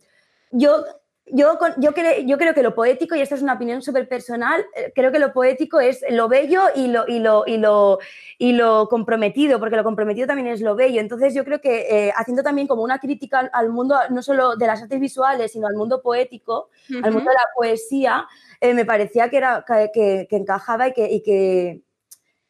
yo, 0.52 0.84
yo, 1.26 1.58
yo, 1.78 1.92
cre- 1.92 2.26
yo 2.26 2.36
creo 2.38 2.54
que 2.54 2.62
lo 2.62 2.74
poético, 2.74 3.14
y 3.14 3.20
esta 3.20 3.34
es 3.34 3.42
una 3.42 3.54
opinión 3.54 3.80
súper 3.82 4.08
personal, 4.08 4.64
eh, 4.76 4.92
creo 4.94 5.10
que 5.10 5.18
lo 5.18 5.32
poético 5.32 5.80
es 5.80 6.04
lo 6.10 6.28
bello 6.28 6.62
y 6.74 6.88
lo, 6.88 7.04
y, 7.08 7.18
lo, 7.18 7.44
y, 7.46 7.56
lo, 7.56 7.98
y 8.38 8.52
lo 8.52 8.88
comprometido, 8.88 9.58
porque 9.58 9.76
lo 9.76 9.84
comprometido 9.84 10.26
también 10.26 10.48
es 10.48 10.60
lo 10.60 10.76
bello. 10.76 11.00
Entonces 11.00 11.34
yo 11.34 11.44
creo 11.44 11.60
que 11.60 11.86
eh, 12.08 12.12
haciendo 12.16 12.42
también 12.42 12.66
como 12.66 12.82
una 12.82 12.98
crítica 12.98 13.38
al, 13.40 13.50
al 13.52 13.70
mundo, 13.70 13.96
no 14.10 14.22
solo 14.22 14.56
de 14.56 14.66
las 14.66 14.82
artes 14.82 15.00
visuales, 15.00 15.52
sino 15.52 15.66
al 15.66 15.74
mundo 15.74 16.02
poético, 16.02 16.68
al 17.02 17.12
mundo 17.12 17.30
de 17.30 17.34
la 17.34 17.48
poesía, 17.56 18.26
eh, 18.60 18.74
me 18.74 18.84
parecía 18.84 19.30
que, 19.30 19.36
era, 19.38 19.64
que, 19.66 19.90
que- 19.94 20.26
que 20.28 20.36
encajaba 20.36 20.88
y 20.88 20.92
que... 20.92 21.10
Y 21.10 21.22
que 21.22 21.80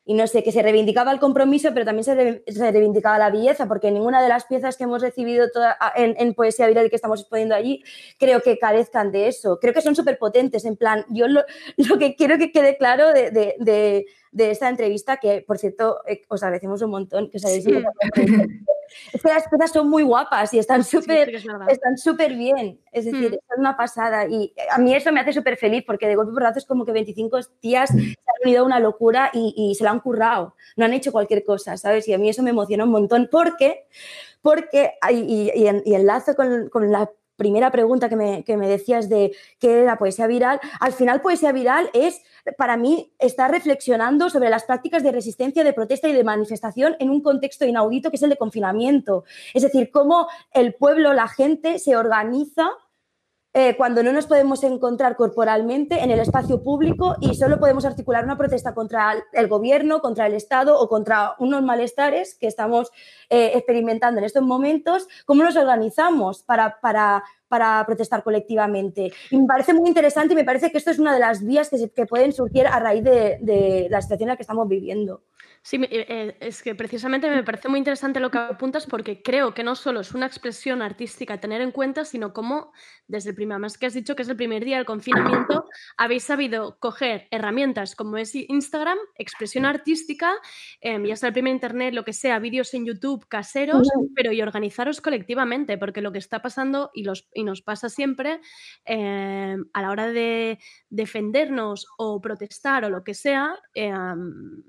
y 0.07 0.15
no 0.15 0.27
sé, 0.27 0.43
que 0.43 0.53
se 0.53 0.63
reivindicaba 0.63 1.11
el 1.13 1.19
compromiso, 1.19 1.71
pero 1.73 1.87
también 1.87 2.05
se, 2.05 2.15
re- 2.15 2.43
se 2.47 2.71
reivindicaba 2.71 3.19
la 3.19 3.31
belleza, 3.31 3.67
porque 3.67 3.91
ninguna 3.91 4.23
de 4.23 4.29
las 4.29 4.45
piezas 4.45 4.77
que 4.77 4.85
hemos 4.85 5.01
recibido 5.01 5.47
en, 5.97 6.15
en 6.19 6.35
Poesía 6.35 6.67
Viral 6.67 6.91
que 6.91 6.97
estamos 6.97 7.21
exponiendo 7.21 7.55
allí, 7.55 7.83
creo 8.19 8.43
que 8.43 8.59
carezcan 8.59 9.13
de 9.13 9.29
eso. 9.29 9.59
Creo 9.61 9.73
que 9.73 9.81
son 9.81 9.95
súper 9.97 10.19
potentes, 10.19 10.65
en 10.67 10.77
plan, 10.77 11.05
yo 11.09 11.27
lo, 11.27 11.43
lo 11.77 11.99
que 11.99 12.17
quiero 12.17 12.37
que 12.39 12.53
quede 12.53 12.77
claro 12.77 13.13
de- 13.13 14.05
de 14.35 14.51
esta 14.51 14.69
entrevista, 14.69 15.17
que 15.19 15.43
por 15.47 15.59
cierto, 15.59 16.01
eh, 16.07 16.23
os 16.29 16.43
agradecemos 16.43 16.83
un 16.83 16.91
montón 16.91 17.31
que 17.31 17.39
os 17.39 17.45
hayáis 17.45 17.65
Sí. 17.65 17.73
Es 19.13 19.23
que 19.23 19.29
las 19.29 19.49
piezas 19.49 19.73
son 19.73 19.89
muy 19.89 20.03
guapas 20.03 20.53
y 20.53 20.59
están 20.59 20.85
súper 20.85 21.33
verdad. 21.33 21.71
están 21.71 21.97
súper 21.97 22.35
bien. 22.35 22.79
Es 22.93 23.07
decir, 23.07 23.31
Mm. 23.31 23.35
es 23.35 23.59
una 23.59 23.77
pasada. 23.79 24.27
Y 24.29 24.53
a 24.71 24.77
mí 24.79 24.95
eso 24.95 25.11
me 25.11 25.21
hace 25.21 25.33
súper 25.33 25.57
feliz 25.57 25.85
porque 25.87 26.07
de 26.07 26.15
golpe 26.17 26.33
por 26.33 26.45
es 26.57 26.67
como 26.67 26.85
que 26.85 26.93
25 26.93 27.41
tías 27.61 27.89
se 27.91 27.97
han 27.97 28.13
unido 28.45 28.63
a 28.63 28.67
una 28.67 28.81
locura 28.81 29.31
y, 29.33 29.55
y 29.57 29.75
se 29.75 29.85
la 29.85 29.91
han 29.91 30.01
currado. 30.01 30.55
No 30.77 30.85
han 30.85 30.93
hecho 30.93 31.13
cualquier 31.13 31.45
cosa, 31.45 31.79
¿sabes? 31.79 32.07
Y 32.09 32.13
a 32.13 32.19
mí 32.19 32.29
eso 32.29 32.43
me 32.43 32.51
emociona 32.51 32.85
un 32.85 32.91
montón 32.91 33.29
porque, 33.33 33.87
porque 34.43 34.93
y, 35.11 35.51
y, 35.55 35.83
y 35.85 35.95
enlazo 35.95 36.35
con, 36.37 36.69
con 36.69 36.93
la 36.93 37.11
primera 37.37 37.71
pregunta 37.73 38.09
que 38.09 38.17
me, 38.17 38.45
que 38.45 38.57
me 38.57 38.69
decías 38.69 39.09
de 39.09 39.35
qué 39.59 39.81
era 39.83 39.99
poesía 39.99 40.27
viral. 40.27 40.61
Al 40.79 40.93
final, 40.93 41.21
poesía 41.21 41.53
viral 41.53 41.91
es, 41.93 42.23
para 42.59 42.77
mí, 42.77 43.13
estar 43.19 43.51
reflexionando 43.51 44.29
sobre 44.31 44.51
las 44.51 44.65
prácticas 44.65 45.03
de 45.03 45.13
resistencia, 45.13 45.65
de 45.65 45.73
protesta 45.73 46.09
y 46.09 46.13
de 46.13 46.25
manifestación 46.25 46.97
en 46.99 47.11
un 47.11 47.21
contexto 47.23 47.65
inaudito 47.65 48.11
que 48.11 48.17
es 48.17 48.23
el 48.23 48.31
de 48.31 48.37
confinamiento. 48.37 49.25
Es 49.55 49.63
decir, 49.63 49.91
cómo 49.91 50.29
el 50.53 50.75
pueblo, 50.75 51.13
la 51.15 51.29
gente 51.29 51.79
se 51.79 51.97
organiza 51.97 52.69
eh, 53.57 53.77
cuando 53.77 54.03
no 54.03 54.13
nos 54.13 54.27
podemos 54.27 54.65
encontrar 54.65 55.15
corporalmente 55.15 56.03
en 56.03 56.11
el 56.11 56.19
espacio 56.19 56.61
público 56.65 57.15
y 57.21 57.37
solo 57.37 57.61
podemos 57.61 57.85
articular 57.85 58.25
una 58.25 58.37
protesta 58.37 58.75
contra 58.75 59.13
el- 59.13 59.23
el 59.33 59.47
gobierno, 59.47 60.01
contra 60.01 60.27
el 60.27 60.35
Estado 60.35 60.77
o 60.77 60.89
contra 60.89 61.37
unos 61.39 61.63
malestares 61.63 62.35
que 62.35 62.49
estamos 62.49 62.91
eh, 63.31 63.53
experimentando 63.55 64.19
en 64.19 64.25
estos 64.25 64.43
momentos, 64.43 65.07
¿cómo 65.25 65.45
nos 65.45 65.55
organizamos 65.55 66.43
para, 66.43 66.81
para, 66.81 67.23
para 67.55 67.85
protestar 67.87 68.25
colectivamente? 68.25 69.13
Y 69.31 69.37
me 69.39 69.47
parece 69.47 69.73
muy 69.75 69.89
interesante 69.89 70.33
y 70.35 70.37
me 70.37 70.45
parece 70.45 70.73
que 70.73 70.79
esto 70.79 70.91
es 70.91 70.99
una 70.99 71.13
de 71.15 71.21
las 71.21 71.45
vías 71.45 71.69
que, 71.71 71.79
se- 71.79 71.89
pueden 72.07 72.33
surgir 72.33 72.67
a 72.67 72.81
raíz 72.81 73.05
de, 73.05 73.39
de 73.41 73.87
la 73.91 74.03
situación 74.03 74.29
en 74.29 74.33
la 74.33 74.37
que 74.37 74.43
estamos 74.43 74.69
viviendo. 74.69 75.23
Sí, 75.67 75.79
eh, 75.83 75.89
eh, 76.11 76.37
es 76.41 76.63
que 76.63 76.75
precisamente 76.75 77.31
me 77.31 77.43
parece 77.43 77.71
muy 77.71 77.79
interesante 77.79 78.21
lo 78.21 78.31
que 78.31 78.37
apuntas 78.37 78.85
porque 78.85 79.23
creo 79.23 79.55
que 79.55 79.65
no 79.65 79.75
solo 79.75 80.01
es 80.01 80.13
una 80.13 80.27
expresión 80.27 80.83
artística 80.83 81.33
a 81.33 81.41
tener 81.41 81.63
en 81.63 81.71
cuenta, 81.71 82.05
sino 82.05 82.35
como 82.35 82.71
desde 83.09 83.31
el 83.31 83.35
primer, 83.35 83.59
más 83.59 83.79
que 83.79 83.87
has 83.87 83.95
dicho 83.95 84.15
que 84.15 84.25
es 84.25 84.29
el 84.29 84.37
primer 84.37 84.63
día 84.63 84.77
del 84.77 84.85
confinamiento, 84.85 85.65
habéis 85.97 86.25
sabido 86.25 86.79
coger 86.81 87.29
herramientas 87.31 87.97
como 87.97 88.19
es 88.19 88.35
Instagram, 88.35 88.99
expresión 89.17 89.65
artística, 89.65 90.35
em, 90.83 91.03
ya 91.07 91.17
sea 91.17 91.29
el 91.29 91.33
primer 91.33 91.55
internet, 91.55 91.95
lo 91.95 92.05
que 92.05 92.13
sea, 92.13 92.39
vídeos 92.41 92.75
en 92.75 92.85
YouTube 92.85 93.27
caseros, 93.27 93.89
pero 94.15 94.33
y 94.33 94.43
organizaros 94.43 95.01
colectivamente, 95.01 95.79
porque 95.79 96.03
lo 96.03 96.13
que 96.13 96.19
está 96.19 96.43
pasando 96.43 96.91
y, 96.93 97.05
los, 97.05 97.27
y 97.33 97.43
nos 97.43 97.63
pasa 97.63 97.89
siempre 97.89 98.43
em, 98.85 99.65
a 99.73 99.81
la 99.81 99.91
hora 99.91 100.09
de 100.13 100.59
defendernos 100.91 101.87
o 101.97 102.21
protestar 102.21 102.85
o 102.85 102.91
lo 102.91 103.03
que 103.03 103.15
sea, 103.15 103.59
em, 103.73 104.63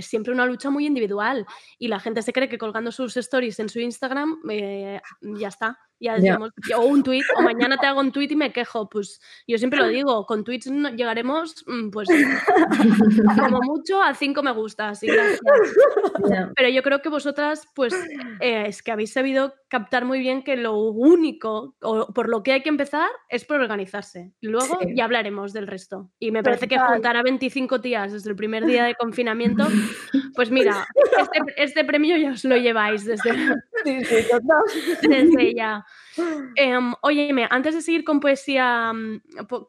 es 0.00 0.06
siempre 0.06 0.32
una 0.32 0.46
lucha 0.46 0.70
muy 0.70 0.86
individual 0.86 1.46
y 1.78 1.88
la 1.88 2.00
gente 2.00 2.22
se 2.22 2.32
cree 2.32 2.48
que 2.48 2.58
colgando 2.58 2.92
sus 2.92 3.16
stories 3.16 3.58
en 3.60 3.68
su 3.68 3.80
Instagram 3.80 4.40
eh, 4.50 5.00
ya 5.20 5.48
está. 5.48 5.78
Ya. 6.00 6.14
decimos, 6.14 6.50
o 6.76 6.80
un 6.82 7.02
tweet, 7.02 7.22
o 7.36 7.42
mañana 7.42 7.76
te 7.76 7.86
hago 7.86 8.00
un 8.00 8.10
tweet 8.10 8.28
y 8.30 8.36
me 8.36 8.52
quejo. 8.52 8.88
Pues 8.88 9.20
yo 9.46 9.58
siempre 9.58 9.78
lo 9.80 9.88
digo, 9.88 10.24
con 10.26 10.44
tweets 10.44 10.70
no- 10.70 10.88
llegaremos, 10.90 11.62
mm, 11.66 11.90
pues 11.90 12.08
como 13.38 13.60
mucho 13.62 14.02
a 14.02 14.14
cinco 14.14 14.42
me 14.42 14.52
gusta, 14.52 14.88
así 14.90 15.06
gracias. 15.06 15.40
Pero 16.56 16.68
yo 16.68 16.82
creo 16.82 17.02
que 17.02 17.08
vosotras, 17.08 17.66
pues 17.74 17.94
eh, 18.40 18.64
es 18.66 18.82
que 18.82 18.92
habéis 18.92 19.12
sabido 19.12 19.54
captar 19.68 20.04
muy 20.04 20.18
bien 20.20 20.42
que 20.42 20.56
lo 20.56 20.74
único 20.78 21.76
o 21.82 22.12
por 22.12 22.28
lo 22.28 22.42
que 22.42 22.52
hay 22.52 22.62
que 22.62 22.68
empezar 22.70 23.08
es 23.28 23.44
por 23.44 23.60
organizarse. 23.60 24.32
Y 24.40 24.48
luego 24.48 24.78
Sí. 24.80 24.94
ya 24.96 25.04
hablaremos 25.04 25.52
del 25.52 25.66
resto. 25.66 26.10
Y 26.18 26.30
me 26.32 26.42
parece 26.42 26.66
que 26.68 26.78
juntar 26.78 27.16
a 27.16 27.22
25 27.22 27.80
tías 27.80 28.12
desde 28.12 28.30
el 28.30 28.36
primer 28.36 28.64
día 28.64 28.84
de 28.84 28.94
confinamiento, 28.94 29.66
pues 30.34 30.50
mira, 30.50 30.86
este, 31.20 31.40
este 31.62 31.84
premio 31.84 32.16
ya 32.16 32.30
os 32.32 32.44
lo 32.44 32.56
lleváis 32.56 33.04
desde, 33.04 33.30
Sí, 33.84 34.04
sí, 34.04 34.16
desde 35.08 35.54
ya. 35.54 35.84
Em, 36.56 36.92
óyeme, 37.02 37.46
antes 37.50 37.74
de 37.74 37.82
seguir 37.82 38.04
con 38.04 38.20
poesía, 38.20 38.92
mm, 38.92 39.20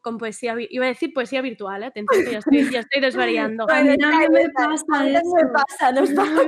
con 0.02 0.18
poesía, 0.18 0.56
iba 0.69 0.85
a 0.85 0.89
decir 0.89 1.14
poesía 1.14 1.41
virtual, 1.41 1.84
¿eh? 1.84 1.91
ya 2.31 2.39
estoy, 2.39 2.69
ya 2.72 2.80
estoy 2.80 3.02
desvariando. 3.02 3.65
A 3.69 3.84
mí 3.84 3.98
también 3.98 4.31
me 4.31 4.49
pasa 4.49 4.84
A 4.91 5.03
mí 5.03 5.11
me 5.11 5.49
pasa, 5.53 5.91
nos 5.91 6.10
pasa. 6.11 6.41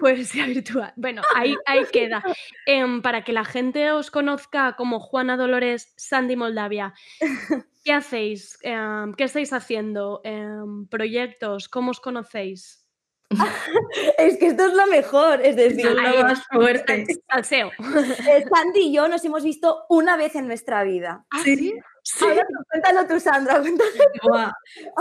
Poesía 0.00 0.46
virtual. 0.46 0.92
Bueno, 0.96 1.22
ahí, 1.34 1.54
ahí 1.66 1.84
queda. 1.92 2.22
Em, 2.66 3.02
para 3.02 3.24
que 3.24 3.32
la 3.32 3.44
gente 3.44 3.90
os 3.92 4.10
conozca 4.10 4.74
como 4.76 5.00
Juana 5.00 5.36
Dolores 5.36 5.92
Sandy 5.96 6.36
Moldavia, 6.36 6.94
¿qué 7.84 7.92
hacéis? 7.92 8.58
Em, 8.62 9.12
¿Qué 9.14 9.24
estáis 9.24 9.52
haciendo? 9.52 10.22
¿Proyectos? 10.90 11.68
¿Cómo 11.68 11.90
os 11.90 12.00
conocéis? 12.00 12.77
Es 14.18 14.38
que 14.38 14.48
esto 14.48 14.66
es 14.66 14.74
lo 14.74 14.86
mejor, 14.86 15.40
es 15.42 15.56
decir, 15.56 15.84
lo 15.90 16.00
ahí- 16.00 16.22
más 16.22 16.42
fuerte. 16.50 17.06
Salseo. 17.28 17.70
Sandy 17.78 18.80
y 18.80 18.92
yo 18.94 19.08
nos 19.08 19.24
hemos 19.24 19.42
visto 19.44 19.84
una 19.88 20.16
vez 20.16 20.34
en 20.34 20.46
nuestra 20.46 20.82
vida. 20.84 21.24
¿Ah, 21.30 21.40
Sí, 21.44 21.74
sí. 22.02 22.24
Ahora 22.24 22.46
cuéntalo 22.70 23.06
tú, 23.06 23.20
Sandra, 23.20 23.60
cuéntalo. 23.60 23.90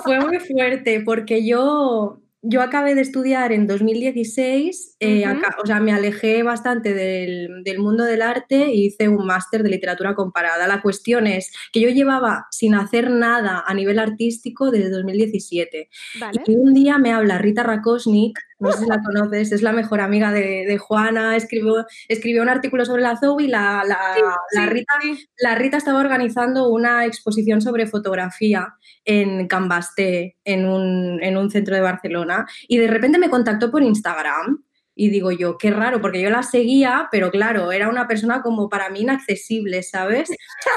Fue 0.03 0.19
muy 0.19 0.39
fuerte 0.39 1.01
porque 1.05 1.45
yo, 1.45 2.19
yo 2.41 2.61
acabé 2.61 2.95
de 2.95 3.01
estudiar 3.01 3.51
en 3.51 3.67
2016, 3.67 4.95
eh, 4.99 5.25
acá- 5.25 5.55
o 5.61 5.65
sea, 5.65 5.79
me 5.79 5.91
alejé 5.91 6.43
bastante 6.43 6.93
del, 6.93 7.63
del 7.63 7.79
mundo 7.79 8.03
del 8.03 8.21
arte 8.21 8.71
y 8.73 8.85
hice 8.85 9.09
un 9.09 9.25
máster 9.25 9.63
de 9.63 9.69
literatura 9.69 10.13
comparada. 10.15 10.67
La 10.67 10.81
cuestión 10.81 11.27
es 11.27 11.51
que 11.73 11.81
yo 11.81 11.89
llevaba 11.89 12.47
sin 12.51 12.75
hacer 12.75 13.09
nada 13.09 13.63
a 13.65 13.73
nivel 13.73 13.99
artístico 13.99 14.71
desde 14.71 14.89
2017. 14.89 15.89
Vale. 16.19 16.41
Y 16.45 16.55
un 16.55 16.73
día 16.73 16.97
me 16.97 17.11
habla 17.11 17.37
Rita 17.37 17.63
Rakosnik, 17.63 18.39
no 18.59 18.71
sé 18.71 18.79
si 18.79 18.85
la 18.87 19.01
conoces, 19.03 19.51
es 19.51 19.61
la 19.61 19.71
mejor 19.71 20.01
amiga 20.01 20.31
de, 20.31 20.65
de 20.67 20.77
Juana, 20.77 21.35
escribió, 21.35 21.85
escribió 22.07 22.41
un 22.41 22.49
artículo 22.49 22.85
sobre 22.85 23.01
la 23.03 23.17
Zoe 23.17 23.43
y 23.43 23.47
la, 23.47 23.83
la- 23.85 24.13
Sí, 24.15 24.21
la 24.53 24.63
sí, 24.63 24.69
Rita, 24.69 24.93
sí. 25.01 25.29
la 25.39 25.55
Rita 25.55 25.77
estaba 25.77 25.99
organizando 25.99 26.69
una 26.69 27.05
exposición 27.05 27.61
sobre 27.61 27.87
fotografía 27.87 28.73
en 29.05 29.47
Cambasté, 29.47 30.37
en 30.43 30.65
un, 30.65 31.19
en 31.23 31.37
un 31.37 31.49
centro 31.49 31.75
de 31.75 31.81
Barcelona, 31.81 32.45
y 32.67 32.77
de 32.77 32.87
repente 32.87 33.17
me 33.19 33.29
contactó 33.29 33.69
por 33.71 33.83
Instagram. 33.83 34.63
Y 34.99 35.09
digo 35.09 35.31
yo, 35.31 35.57
qué 35.57 35.69
raro, 35.69 36.01
porque 36.01 36.21
yo 36.21 36.29
la 36.31 36.41
seguía, 36.41 37.07
pero 37.11 37.29
claro, 37.29 37.71
era 37.71 37.87
una 37.87 38.07
persona 38.07 38.41
como 38.41 38.67
para 38.67 38.89
mí 38.89 39.01
inaccesible, 39.01 39.83
¿sabes? 39.83 40.29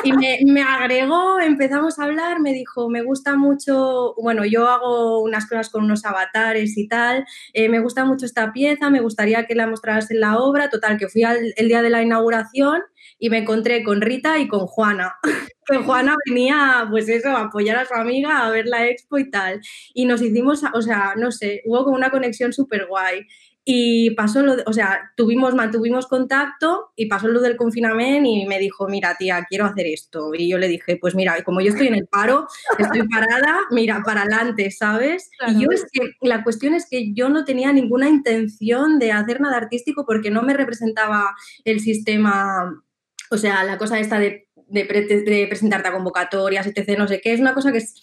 Y 0.04 0.12
me, 0.12 0.38
me 0.44 0.62
agregó, 0.62 1.40
empezamos 1.40 1.98
a 1.98 2.04
hablar, 2.04 2.38
me 2.40 2.52
dijo, 2.52 2.90
me 2.90 3.02
gusta 3.02 3.36
mucho, 3.36 4.14
bueno, 4.20 4.44
yo 4.44 4.68
hago 4.68 5.20
unas 5.22 5.48
cosas 5.48 5.70
con 5.70 5.84
unos 5.84 6.04
avatares 6.04 6.76
y 6.76 6.86
tal, 6.86 7.24
eh, 7.54 7.70
me 7.70 7.80
gusta 7.80 8.04
mucho 8.04 8.26
esta 8.26 8.52
pieza, 8.52 8.90
me 8.90 9.00
gustaría 9.00 9.46
que 9.46 9.54
la 9.54 9.66
mostraras 9.66 10.10
en 10.10 10.20
la 10.20 10.38
obra, 10.38 10.68
total, 10.68 10.98
que 10.98 11.08
fui 11.08 11.24
al 11.24 11.40
el 11.56 11.68
día 11.68 11.82
de 11.82 11.90
la 11.90 12.02
inauguración 12.02 12.82
y 13.18 13.30
me 13.30 13.38
encontré 13.38 13.82
con 13.82 14.00
Rita 14.00 14.38
y 14.38 14.48
con 14.48 14.66
Juana. 14.66 15.14
que 15.66 15.78
Juana 15.78 16.16
venía, 16.26 16.86
pues 16.90 17.08
eso, 17.08 17.28
a 17.30 17.42
apoyar 17.42 17.76
a 17.76 17.86
su 17.86 17.94
amiga, 17.94 18.44
a 18.44 18.50
ver 18.50 18.66
la 18.66 18.86
expo 18.88 19.18
y 19.18 19.30
tal. 19.30 19.60
Y 19.94 20.04
nos 20.04 20.22
hicimos, 20.22 20.62
o 20.74 20.82
sea, 20.82 21.14
no 21.16 21.30
sé, 21.30 21.62
hubo 21.64 21.84
como 21.84 21.96
una 21.96 22.10
conexión 22.10 22.52
súper 22.52 22.86
guay. 22.86 23.26
Y 23.72 24.10
pasó 24.16 24.42
lo, 24.42 24.56
de- 24.56 24.64
o 24.66 24.72
sea, 24.72 25.12
tuvimos, 25.16 25.54
mantuvimos 25.54 26.08
contacto 26.08 26.90
y 26.96 27.06
pasó 27.06 27.28
lo 27.28 27.40
del 27.40 27.56
confinamiento 27.56 28.28
y 28.28 28.44
me 28.46 28.58
dijo, 28.58 28.88
mira, 28.88 29.14
tía, 29.16 29.46
quiero 29.48 29.64
hacer 29.64 29.86
esto. 29.86 30.30
Y 30.34 30.48
yo 30.50 30.58
le 30.58 30.66
dije, 30.66 30.96
pues 31.00 31.14
mira, 31.14 31.40
como 31.44 31.60
yo 31.60 31.68
estoy 31.70 31.86
en 31.86 31.94
el 31.94 32.08
paro, 32.08 32.48
estoy 32.78 33.06
parada, 33.06 33.60
mira, 33.70 34.02
para 34.04 34.22
adelante, 34.22 34.70
¿sabes? 34.72 35.30
Y 35.46 35.62
yo 35.62 35.68
es 35.70 35.86
que, 35.92 36.00
la 36.22 36.42
cuestión 36.42 36.74
es 36.74 36.86
que 36.90 37.12
yo 37.14 37.28
no 37.28 37.44
tenía 37.44 37.72
ninguna 37.72 38.08
intención 38.08 38.98
de 38.98 39.12
hacer 39.12 39.40
nada 39.40 39.58
artístico 39.58 40.04
porque 40.04 40.32
no 40.32 40.42
me 40.42 40.54
representaba 40.54 41.36
el 41.64 41.78
sistema, 41.78 42.82
o 43.30 43.36
sea, 43.36 43.62
la 43.62 43.78
cosa 43.78 44.00
esta 44.00 44.18
de, 44.18 44.48
de 44.66 44.84
pre- 44.84 45.06
de 45.06 45.46
presentarte 45.48 45.88
a 45.88 45.92
convocatorias, 45.92 46.66
etc., 46.66 46.98
no 46.98 47.06
sé 47.06 47.20
qué, 47.20 47.32
es 47.34 47.40
una 47.40 47.54
cosa 47.54 47.70
que 47.70 47.78
es- 47.78 47.94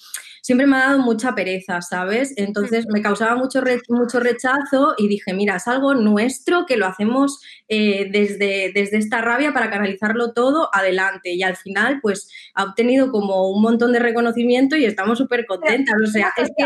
siempre 0.48 0.66
me 0.66 0.78
ha 0.78 0.86
dado 0.86 1.00
mucha 1.00 1.36
pereza, 1.36 1.82
¿sabes? 1.82 2.34
Entonces 2.38 2.86
me 2.88 3.02
causaba 3.02 3.36
mucho, 3.36 3.60
re- 3.60 3.82
mucho 3.90 4.22
rechazo 4.22 4.96
y 4.98 5.10
dije, 5.10 5.34
mira, 5.34 5.58
es 5.58 5.68
algo 5.68 5.94
nuestro 5.94 6.66
que 6.66 6.78
lo 6.78 6.86
hacemos 6.86 7.42
eh, 7.68 8.08
desde, 8.10 8.72
desde 8.74 8.98
esta 8.98 9.20
rabia 9.20 9.52
para 9.52 9.70
canalizarlo 9.70 10.32
todo 10.32 10.70
adelante. 10.74 11.34
Y 11.34 11.44
al 11.44 11.58
final, 11.58 12.00
pues 12.02 12.32
ha 12.54 12.64
obtenido 12.64 13.12
como 13.12 13.50
un 13.52 13.62
montón 13.62 13.92
de 13.92 14.00
reconocimiento 14.00 14.78
y 14.78 14.86
estamos 14.86 15.18
súper 15.18 15.46
contentas. 15.46 15.96
O 16.02 16.08
sea, 16.08 16.32
es 16.38 16.50
que 16.58 16.66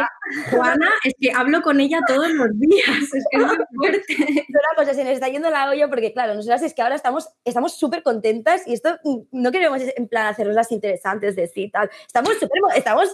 Juana, 0.51 0.91
es 1.03 1.15
que 1.19 1.31
hablo 1.31 1.63
con 1.63 1.79
ella 1.79 2.01
todos 2.05 2.29
los 2.29 2.49
días, 2.59 2.87
es 3.01 3.25
que 3.31 3.37
es 3.37 3.47
muy 3.47 3.57
fuerte. 3.73 4.15
Una 4.47 4.75
cosa, 4.77 4.93
se 4.93 5.03
nos 5.03 5.13
está 5.13 5.27
yendo 5.27 5.49
la 5.49 5.67
olla 5.71 5.89
porque, 5.89 6.13
claro, 6.13 6.35
nosotras 6.35 6.61
es 6.61 6.75
que 6.75 6.83
ahora 6.83 6.93
estamos 6.93 7.29
estamos 7.45 7.79
súper 7.79 8.03
contentas 8.03 8.61
y 8.67 8.73
esto 8.73 8.95
mm, 9.03 9.21
no 9.31 9.51
queremos 9.51 9.81
en 9.81 10.07
plan 10.07 10.27
hacernos 10.27 10.55
las 10.55 10.71
interesantes 10.71 11.35
de 11.35 11.47
sí 11.47 11.71
tal. 11.73 11.89
Estamos 12.05 12.33
súper, 12.35 12.61
estamos 12.75 13.11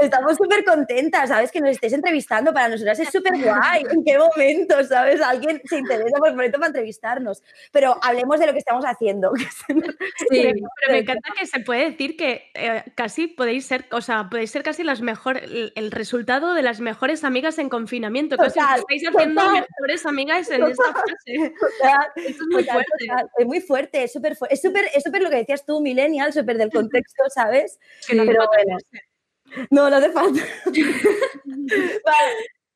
Estamos 0.00 0.36
súper 0.36 0.64
contentas, 0.64 1.28
¿sabes? 1.28 1.50
Que 1.52 1.60
nos 1.60 1.70
estéis 1.70 1.92
entrevistando 1.92 2.52
para 2.52 2.68
nosotras 2.68 2.98
es 2.98 3.08
súper 3.10 3.32
guay. 3.42 3.84
¿En 3.90 4.04
qué 4.04 4.18
momento, 4.18 4.82
sabes? 4.84 5.20
Alguien 5.20 5.60
se 5.64 5.78
interesa 5.78 6.16
por 6.18 6.30
momento 6.30 6.58
para 6.58 6.68
entrevistarnos. 6.68 7.42
Pero 7.72 7.98
hablemos 8.02 8.38
de 8.40 8.46
lo 8.46 8.52
que 8.52 8.58
estamos 8.58 8.84
haciendo. 8.84 9.32
nos- 9.68 9.94
Pero, 10.28 10.58
me 10.88 10.98
encanta 10.98 11.30
que 11.38 11.46
se 11.46 11.60
puede 11.60 11.90
decir 11.90 12.16
que 12.16 12.50
eh, 12.54 12.84
casi 12.94 13.26
podéis 13.26 13.66
ser, 13.66 13.86
o 13.92 14.00
sea, 14.00 14.28
podéis 14.30 14.50
ser 14.50 14.62
casi 14.62 14.84
las 14.84 15.00
mejor, 15.00 15.38
el, 15.38 15.72
el 15.74 15.90
resultado 15.90 16.54
de 16.54 16.62
las 16.62 16.80
mejores 16.80 17.24
amigas 17.24 17.58
en 17.58 17.68
confinamiento. 17.68 18.36
Casi 18.36 18.58
Total, 18.58 18.80
estáis 18.80 19.06
haciendo 19.08 19.42
total. 19.42 19.66
mejores 19.78 20.06
amigas 20.06 20.50
en 20.50 20.64
esta 20.64 20.92
fase. 20.92 21.52
Esto 22.16 22.20
es 22.20 22.36
muy 22.50 22.64
total, 22.64 22.74
fuerte. 22.74 23.06
Es 23.38 23.46
muy 23.46 23.60
fuerte, 23.60 24.04
es 24.04 24.12
súper 24.12 24.36
fu- 24.36 24.46
es 24.50 24.60
súper 24.60 24.84
es 24.94 25.02
súper 25.02 25.22
lo 25.22 25.30
que 25.30 25.36
decías 25.36 25.64
tú, 25.64 25.80
millennial, 25.80 26.32
súper 26.32 26.56
del 26.58 26.70
contexto, 26.70 27.24
¿sabes? 27.28 27.78
Que 28.06 28.14
no 28.14 28.24
Pero 28.24 28.46
bueno. 28.46 28.78
No, 29.70 29.88
no 29.90 29.96
hace 29.96 30.12
falta. 30.12 30.40
Vale. 30.66 32.32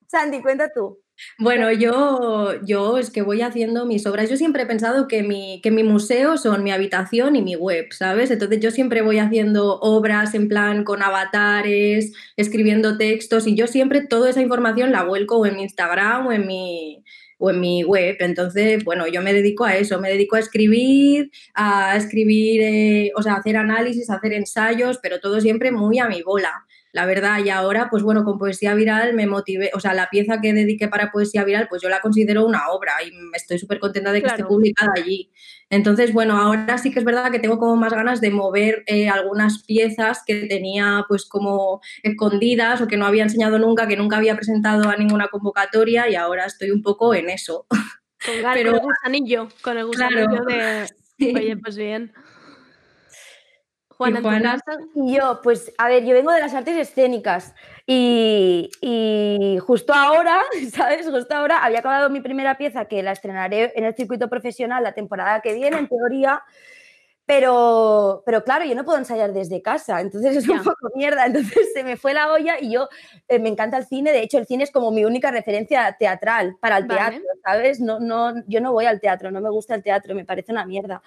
Sandy, 0.07 0.43
cuenta 0.43 0.70
tú. 0.73 0.99
Bueno, 1.39 1.70
yo, 1.73 2.61
yo 2.65 2.99
es 2.99 3.11
que 3.11 3.23
voy 3.23 3.43
haciendo 3.43 3.86
mis 3.86 4.07
obras. 4.07 4.28
Yo 4.28 4.36
siempre 4.36 4.65
he 4.65 4.66
pensado 4.66 5.09
que 5.09 5.23
mi, 5.23 5.61
que 5.62 5.70
mi 5.70 5.85
museo 5.85 6.36
son 6.36 6.65
mi 6.65 6.70
habitación 6.70 7.36
y 7.36 7.43
mi 7.43 7.55
web, 7.55 7.93
¿sabes? 7.93 8.31
Entonces 8.31 8.61
yo 8.61 8.70
siempre 8.70 9.03
voy 9.03 9.19
haciendo 9.19 9.78
obras 9.81 10.35
en 10.35 10.49
plan 10.49 10.85
con 10.85 11.03
avatares, 11.03 12.12
escribiendo 12.36 12.99
textos 12.99 13.47
y 13.47 13.55
yo 13.55 13.66
siempre 13.66 14.07
toda 14.07 14.31
esa 14.31 14.43
información 14.43 14.93
la 14.93 15.05
vuelco 15.05 15.39
o 15.39 15.47
en 15.47 15.57
mi 15.57 15.62
Instagram 15.62 16.27
o 16.27 16.32
en 16.32 16.47
mi, 16.47 17.05
o 17.44 17.51
en 17.51 17.59
mi 17.59 17.82
web. 17.82 18.16
Entonces, 18.20 18.85
bueno, 18.85 19.09
yo 19.09 19.20
me 19.20 19.32
dedico 19.32 19.64
a 19.64 19.74
eso, 19.77 20.01
me 20.01 20.10
dedico 20.10 20.36
a 20.36 20.39
escribir, 20.39 21.32
a 21.55 21.97
escribir, 21.97 22.62
eh, 22.62 23.12
o 23.16 23.23
sea, 23.23 23.35
a 23.35 23.36
hacer 23.39 23.56
análisis, 23.56 24.09
a 24.10 24.14
hacer 24.14 24.32
ensayos, 24.32 25.01
pero 25.02 25.19
todo 25.19 25.40
siempre 25.40 25.73
muy 25.73 25.98
a 25.98 26.09
mi 26.09 26.23
bola 26.23 26.64
la 26.93 27.06
verdad. 27.06 27.43
Y 27.44 27.48
ahora, 27.48 27.89
pues 27.90 28.02
bueno, 28.02 28.23
con 28.24 28.39
Poesía 28.39 28.74
Viral 28.74 29.14
me 29.14 29.27
motivé, 29.27 29.70
o 29.74 29.81
sea, 29.81 29.94
la 29.94 30.09
pieza 30.10 30.40
que 30.40 30.52
dediqué 30.52 30.89
para 30.89 31.10
Poesía 31.10 31.43
Viral, 31.43 31.66
pues 31.69 31.82
yo 31.82 31.89
la 31.89 32.01
considero 32.01 32.47
una 32.47 32.69
obra 32.69 32.93
y 33.05 33.10
estoy 33.35 33.59
súper 33.59 33.81
contenta 33.81 34.12
de 34.12 34.20
que 34.20 34.28
esté 34.28 34.44
publicada 34.44 34.93
allí. 34.94 35.31
Entonces, 35.73 36.12
bueno, 36.12 36.36
ahora 36.39 36.77
sí 36.77 36.93
que 36.93 36.99
es 36.99 37.05
verdad 37.05 37.31
que 37.32 37.39
tengo 37.39 37.59
como 37.59 37.77
más 37.77 37.94
ganas 37.94 38.20
de 38.20 38.31
mover 38.31 38.85
eh, 38.86 39.09
algunas 39.09 39.62
piezas 39.65 40.23
que 40.27 40.44
tenía 40.47 41.07
pues 41.09 41.24
como 41.24 41.81
escondidas 42.03 42.82
o 42.82 42.86
que 42.86 42.99
no 42.99 43.07
había 43.07 43.23
enseñado 43.23 43.59
nunca, 43.59 43.89
que 43.89 43.97
nunca 43.97 44.19
había 44.19 44.36
presentado 44.36 44.90
a 44.90 44.97
ninguna 44.97 45.28
convocatoria 45.28 46.11
y 46.11 46.15
ahora 46.15 46.44
estoy 46.44 46.70
un 46.73 46.82
poco 46.82 47.15
en 47.15 47.31
eso. 47.31 47.65
Con, 47.70 47.78
Pero- 48.55 48.73
con 48.73 48.81
el 48.81 48.86
gusanillo, 48.86 49.49
con 49.62 49.78
el 49.78 49.89
Claro. 49.89 50.27
gusanillo 50.28 50.44
de... 50.44 50.86
Sí. 51.19 51.32
Oye, 51.36 51.57
pues 51.57 51.77
bien. 51.77 52.12
Juana, 53.89 54.16
¿en 54.19 54.23
tu 54.23 54.28
Juana? 54.28 54.62
Y 54.97 55.15
yo, 55.16 55.40
pues, 55.43 55.73
a 55.78 55.89
ver, 55.89 56.05
yo 56.05 56.15
vengo 56.15 56.32
de 56.32 56.40
las 56.40 56.53
artes 56.55 56.77
escénicas 56.77 57.55
y, 57.86 58.70
y 58.80 59.59
justo 59.60 59.92
ahora, 59.94 60.40
¿sabes? 60.74 61.09
Justo 61.09 61.34
ahora 61.34 61.64
había 61.64 61.80
acabado 61.80 62.10
mi 62.10 62.20
primera 62.20 62.56
pieza 62.59 62.84
que 62.86 63.02
la 63.02 63.12
estrenaré 63.12 63.72
en 63.76 63.84
el 63.84 63.94
circuito 63.94 64.28
profesional 64.28 64.82
la 64.82 64.92
temporada 64.92 65.40
que 65.40 65.54
viene, 65.54 65.78
en 65.78 65.88
teoría, 65.88 66.42
Pero, 67.24 68.22
pero 68.26 68.42
claro, 68.42 68.64
yo 68.64 68.74
no 68.74 68.84
puedo 68.84 68.98
ensayar 68.98 69.32
desde 69.32 69.62
casa, 69.62 70.00
entonces 70.00 70.36
es 70.36 70.48
un 70.48 70.59
Ya. 70.59 70.62
poco 70.64 70.90
mierda. 70.96 71.24
Entonces 71.24 71.72
se 71.72 71.84
me 71.84 71.96
fue 71.96 72.12
la 72.14 72.32
olla 72.32 72.56
y 72.60 72.72
yo 72.72 72.88
eh, 73.28 73.38
me 73.38 73.48
encanta 73.48 73.78
el 73.78 73.86
cine. 73.86 74.12
De 74.12 74.22
hecho, 74.22 74.38
el 74.38 74.46
cine 74.46 74.64
es 74.64 74.72
como 74.72 74.90
mi 74.90 75.04
única 75.04 75.30
referencia 75.30 75.96
teatral 75.98 76.56
para 76.60 76.78
el 76.78 76.86
Vale. 76.86 77.00
teatro, 77.00 77.28
¿sabes? 77.44 77.80
No, 77.80 78.00
no, 78.00 78.34
yo 78.48 78.60
no 78.60 78.72
voy 78.72 78.86
al 78.86 79.00
teatro, 79.00 79.30
no 79.30 79.40
me 79.40 79.50
gusta 79.50 79.74
el 79.76 79.82
teatro, 79.84 80.14
me 80.16 80.24
parece 80.24 80.50
una 80.52 80.66
mierda. 80.66 81.00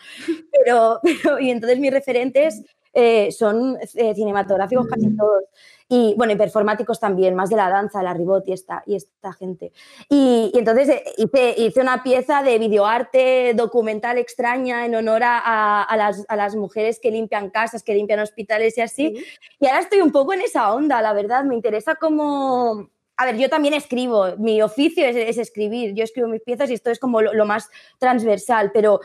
Pero, 0.52 0.99
pero 1.03 1.39
y 1.39 1.52
entonces 1.52 1.80
mis 1.80 1.91
referentes 1.91 2.64
eh, 2.93 3.30
son 3.34 3.77
eh, 3.95 4.15
cinematográficos 4.15 4.88
casi 4.88 5.15
todos. 5.18 5.43
Y 5.88 6.16
bueno, 6.18 6.34
y 6.34 6.36
performáticos 6.36 6.99
también, 6.99 7.36
más 7.36 7.49
de 7.52 7.57
la 7.57 7.70
danza, 7.70 8.02
la 8.02 8.14
ribot 8.14 8.48
y 8.48 8.53
esta, 8.53 8.82
y 8.88 8.95
esta 8.95 9.34
gente. 9.34 9.72
Y, 10.10 10.49
y 10.52 10.57
entonces 10.57 10.90
eh, 10.90 11.03
hice, 11.18 11.53
hice 11.57 11.80
una 11.82 12.02
pieza 12.02 12.41
de 12.41 12.57
videoarte 12.57 13.53
documental 13.53 14.18
extraña 14.18 14.86
en 14.86 14.95
honor 14.95 15.22
a, 15.24 15.84
a- 15.84 15.98
las, 15.98 16.26
a 16.28 16.36
las 16.36 16.56
mujeres 16.56 16.99
que 16.99 17.12
limpian 17.12 17.52
casas, 17.52 17.84
que 17.84 17.94
limpian 17.94 18.20
hospitales 18.20 18.78
y 18.78 18.82
así. 18.82 19.26
Y 19.60 19.68
ahora 19.68 19.82
estoy 19.82 20.02
un 20.02 20.12
poco 20.12 20.34
en 20.34 20.41
esa 20.41 20.74
onda, 20.74 21.02
la 21.03 21.14
verdad. 21.14 21.44
Me 21.44 21.53
interesa 21.56 21.95
como... 21.95 22.90
A 23.18 23.26
ver, 23.26 23.38
yo 23.38 23.48
también 23.48 23.74
escribo, 23.74 24.36
mi 24.38 24.62
oficio 24.62 25.06
es, 25.06 25.16
es 25.16 25.38
escribir, 25.38 25.94
yo 25.94 26.03
escribo 26.03 26.28
mis 26.28 26.41
piezas 26.41 26.70
y 26.70 26.74
esto 26.74 26.91
es 26.91 26.99
como 26.99 27.22
lo, 27.22 27.34
lo 27.34 27.45
más 27.45 27.70
transversal, 27.98 28.72
pero, 28.74 28.99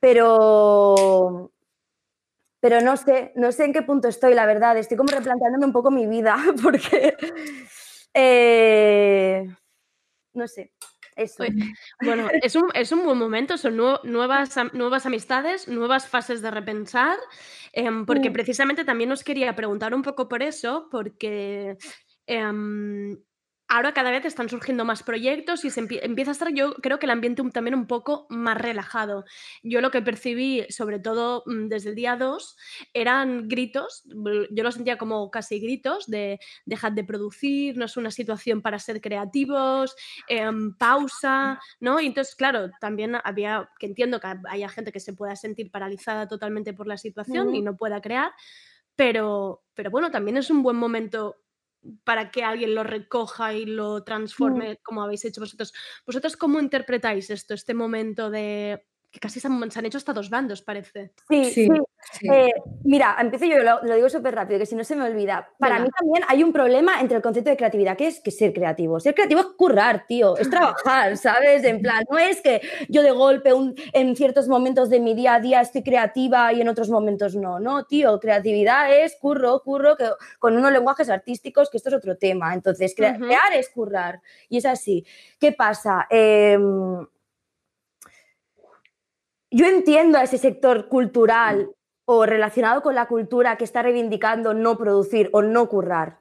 pero, 0.00 1.52
pero 2.62 2.80
no 2.80 2.96
sé, 2.96 3.32
no 3.34 3.50
sé 3.50 3.64
en 3.64 3.72
qué 3.72 3.82
punto 3.82 4.06
estoy, 4.06 4.34
la 4.34 4.46
verdad. 4.46 4.78
Estoy 4.78 4.96
como 4.96 5.10
replanteándome 5.12 5.66
un 5.66 5.72
poco 5.72 5.90
mi 5.90 6.06
vida, 6.06 6.36
porque 6.62 7.16
eh, 8.14 9.44
no 10.34 10.46
sé, 10.46 10.72
eso. 11.16 11.42
Bueno, 12.00 12.28
es 12.40 12.54
un, 12.54 12.70
es 12.74 12.92
un 12.92 13.04
buen 13.04 13.18
momento, 13.18 13.58
son 13.58 13.76
nue- 13.76 14.00
nuevas, 14.04 14.54
nuevas 14.74 15.06
amistades, 15.06 15.66
nuevas 15.66 16.06
fases 16.06 16.40
de 16.40 16.52
repensar, 16.52 17.18
em, 17.72 18.06
porque 18.06 18.30
precisamente 18.30 18.84
también 18.84 19.10
os 19.10 19.24
quería 19.24 19.56
preguntar 19.56 19.92
un 19.92 20.02
poco 20.02 20.28
por 20.28 20.40
eso, 20.44 20.86
porque 20.88 21.76
em, 22.26 23.18
ahora 23.72 23.94
cada 23.94 24.10
vez 24.10 24.24
están 24.24 24.48
surgiendo 24.48 24.84
más 24.84 25.02
proyectos 25.02 25.64
y 25.64 25.70
se 25.70 25.80
empieza 25.80 26.30
a 26.30 26.32
estar, 26.32 26.52
yo 26.52 26.74
creo 26.74 26.98
que 26.98 27.06
el 27.06 27.10
ambiente 27.10 27.42
un- 27.42 27.50
también 27.52 27.74
un 27.74 27.86
poco 27.86 28.26
más 28.28 28.58
relajado. 28.58 29.24
Yo 29.62 29.80
lo 29.80 29.90
que 29.90 30.02
percibí, 30.02 30.64
sobre 30.68 30.98
todo 30.98 31.42
mm, 31.46 31.68
desde 31.68 31.90
el 31.90 31.96
día 31.96 32.16
2, 32.16 32.56
eran 32.92 33.48
gritos, 33.48 34.04
yo 34.50 34.62
lo 34.62 34.72
sentía 34.72 34.98
como 34.98 35.30
casi 35.30 35.58
gritos 35.60 36.06
de 36.06 36.38
dejad 36.66 36.92
de 36.92 37.04
producir, 37.04 37.76
no 37.78 37.86
es 37.86 37.96
una 37.96 38.10
situación 38.10 38.62
para 38.62 38.78
ser 38.78 39.00
creativos, 39.00 39.94
em, 40.28 40.74
pausa, 40.76 41.58
¿no? 41.80 42.00
Y 42.00 42.06
entonces, 42.06 42.34
claro, 42.36 42.70
también 42.80 43.16
había, 43.24 43.70
que 43.78 43.86
entiendo 43.86 44.20
que 44.20 44.28
haya 44.50 44.68
gente 44.68 44.92
que 44.92 45.00
se 45.00 45.12
pueda 45.14 45.36
sentir 45.36 45.70
paralizada 45.70 46.28
totalmente 46.28 46.72
por 46.74 46.86
la 46.86 46.96
situación 46.98 47.54
y 47.54 47.62
no 47.62 47.76
pueda 47.76 48.00
crear, 48.00 48.32
pero, 48.96 49.62
pero 49.74 49.90
bueno, 49.90 50.10
también 50.10 50.36
es 50.36 50.50
un 50.50 50.62
buen 50.62 50.76
momento 50.76 51.36
para 52.04 52.30
que 52.30 52.44
alguien 52.44 52.74
lo 52.74 52.84
recoja 52.84 53.54
y 53.54 53.66
lo 53.66 54.04
transforme 54.04 54.78
como 54.82 55.02
habéis 55.02 55.24
hecho 55.24 55.40
vosotros. 55.40 55.72
¿Vosotros 56.06 56.36
cómo 56.36 56.60
interpretáis 56.60 57.30
esto, 57.30 57.54
este 57.54 57.74
momento 57.74 58.30
de 58.30 58.86
que 59.12 59.20
casi 59.20 59.38
se 59.40 59.46
han, 59.46 59.70
se 59.70 59.78
han 59.78 59.84
hecho 59.86 59.98
hasta 59.98 60.14
dos 60.14 60.30
bandos, 60.30 60.62
parece? 60.62 61.12
Sí, 61.28 61.44
sí. 61.44 61.68
Eh, 62.32 62.50
mira, 62.82 63.14
empiezo 63.20 63.44
yo, 63.44 63.58
lo, 63.62 63.82
lo 63.84 63.94
digo 63.94 64.08
súper 64.08 64.34
rápido, 64.34 64.58
que 64.58 64.64
si 64.66 64.74
no 64.74 64.82
se 64.84 64.96
me 64.96 65.04
olvida. 65.04 65.50
Para 65.58 65.74
Venga. 65.74 65.84
mí 65.84 65.90
también 65.98 66.24
hay 66.28 66.42
un 66.42 66.52
problema 66.52 66.98
entre 67.00 67.18
el 67.18 67.22
concepto 67.22 67.50
de 67.50 67.56
creatividad, 67.58 67.96
que 67.96 68.06
es 68.06 68.20
que 68.20 68.30
ser 68.30 68.54
creativo. 68.54 68.98
Ser 69.00 69.14
creativo 69.14 69.40
es 69.40 69.46
currar, 69.48 70.06
tío, 70.08 70.36
es 70.38 70.48
trabajar, 70.48 71.16
¿sabes? 71.18 71.62
En 71.64 71.80
plan, 71.82 72.02
no 72.10 72.18
es 72.18 72.40
que 72.40 72.62
yo 72.88 73.02
de 73.02 73.10
golpe 73.10 73.52
un- 73.52 73.74
en 73.92 74.16
ciertos 74.16 74.48
momentos 74.48 74.88
de 74.88 74.98
mi 74.98 75.12
día 75.14 75.34
a 75.34 75.40
día 75.40 75.60
estoy 75.60 75.82
creativa 75.82 76.50
y 76.54 76.62
en 76.62 76.68
otros 76.68 76.88
momentos 76.88 77.36
no. 77.36 77.60
No, 77.60 77.84
tío, 77.84 78.18
creatividad 78.18 78.90
es 78.92 79.14
curro, 79.20 79.60
curro, 79.62 79.94
que, 79.96 80.06
con 80.38 80.56
unos 80.56 80.72
lenguajes 80.72 81.10
artísticos, 81.10 81.68
que 81.68 81.76
esto 81.76 81.90
es 81.90 81.96
otro 81.96 82.16
tema. 82.16 82.54
Entonces, 82.54 82.94
crear 82.96 83.52
es 83.52 83.68
currar. 83.68 84.20
Y 84.48 84.56
es 84.56 84.64
así. 84.64 85.04
¿Qué 85.38 85.52
pasa? 85.52 86.06
Em, 86.08 87.06
yo 89.52 89.66
entiendo 89.66 90.18
a 90.18 90.24
ese 90.24 90.38
sector 90.38 90.88
cultural 90.88 91.70
o 92.04 92.26
relacionado 92.26 92.82
con 92.82 92.94
la 92.94 93.06
cultura 93.06 93.56
que 93.56 93.64
está 93.64 93.82
reivindicando 93.82 94.54
no 94.54 94.76
producir 94.76 95.28
o 95.32 95.42
no 95.42 95.68
currar. 95.68 96.18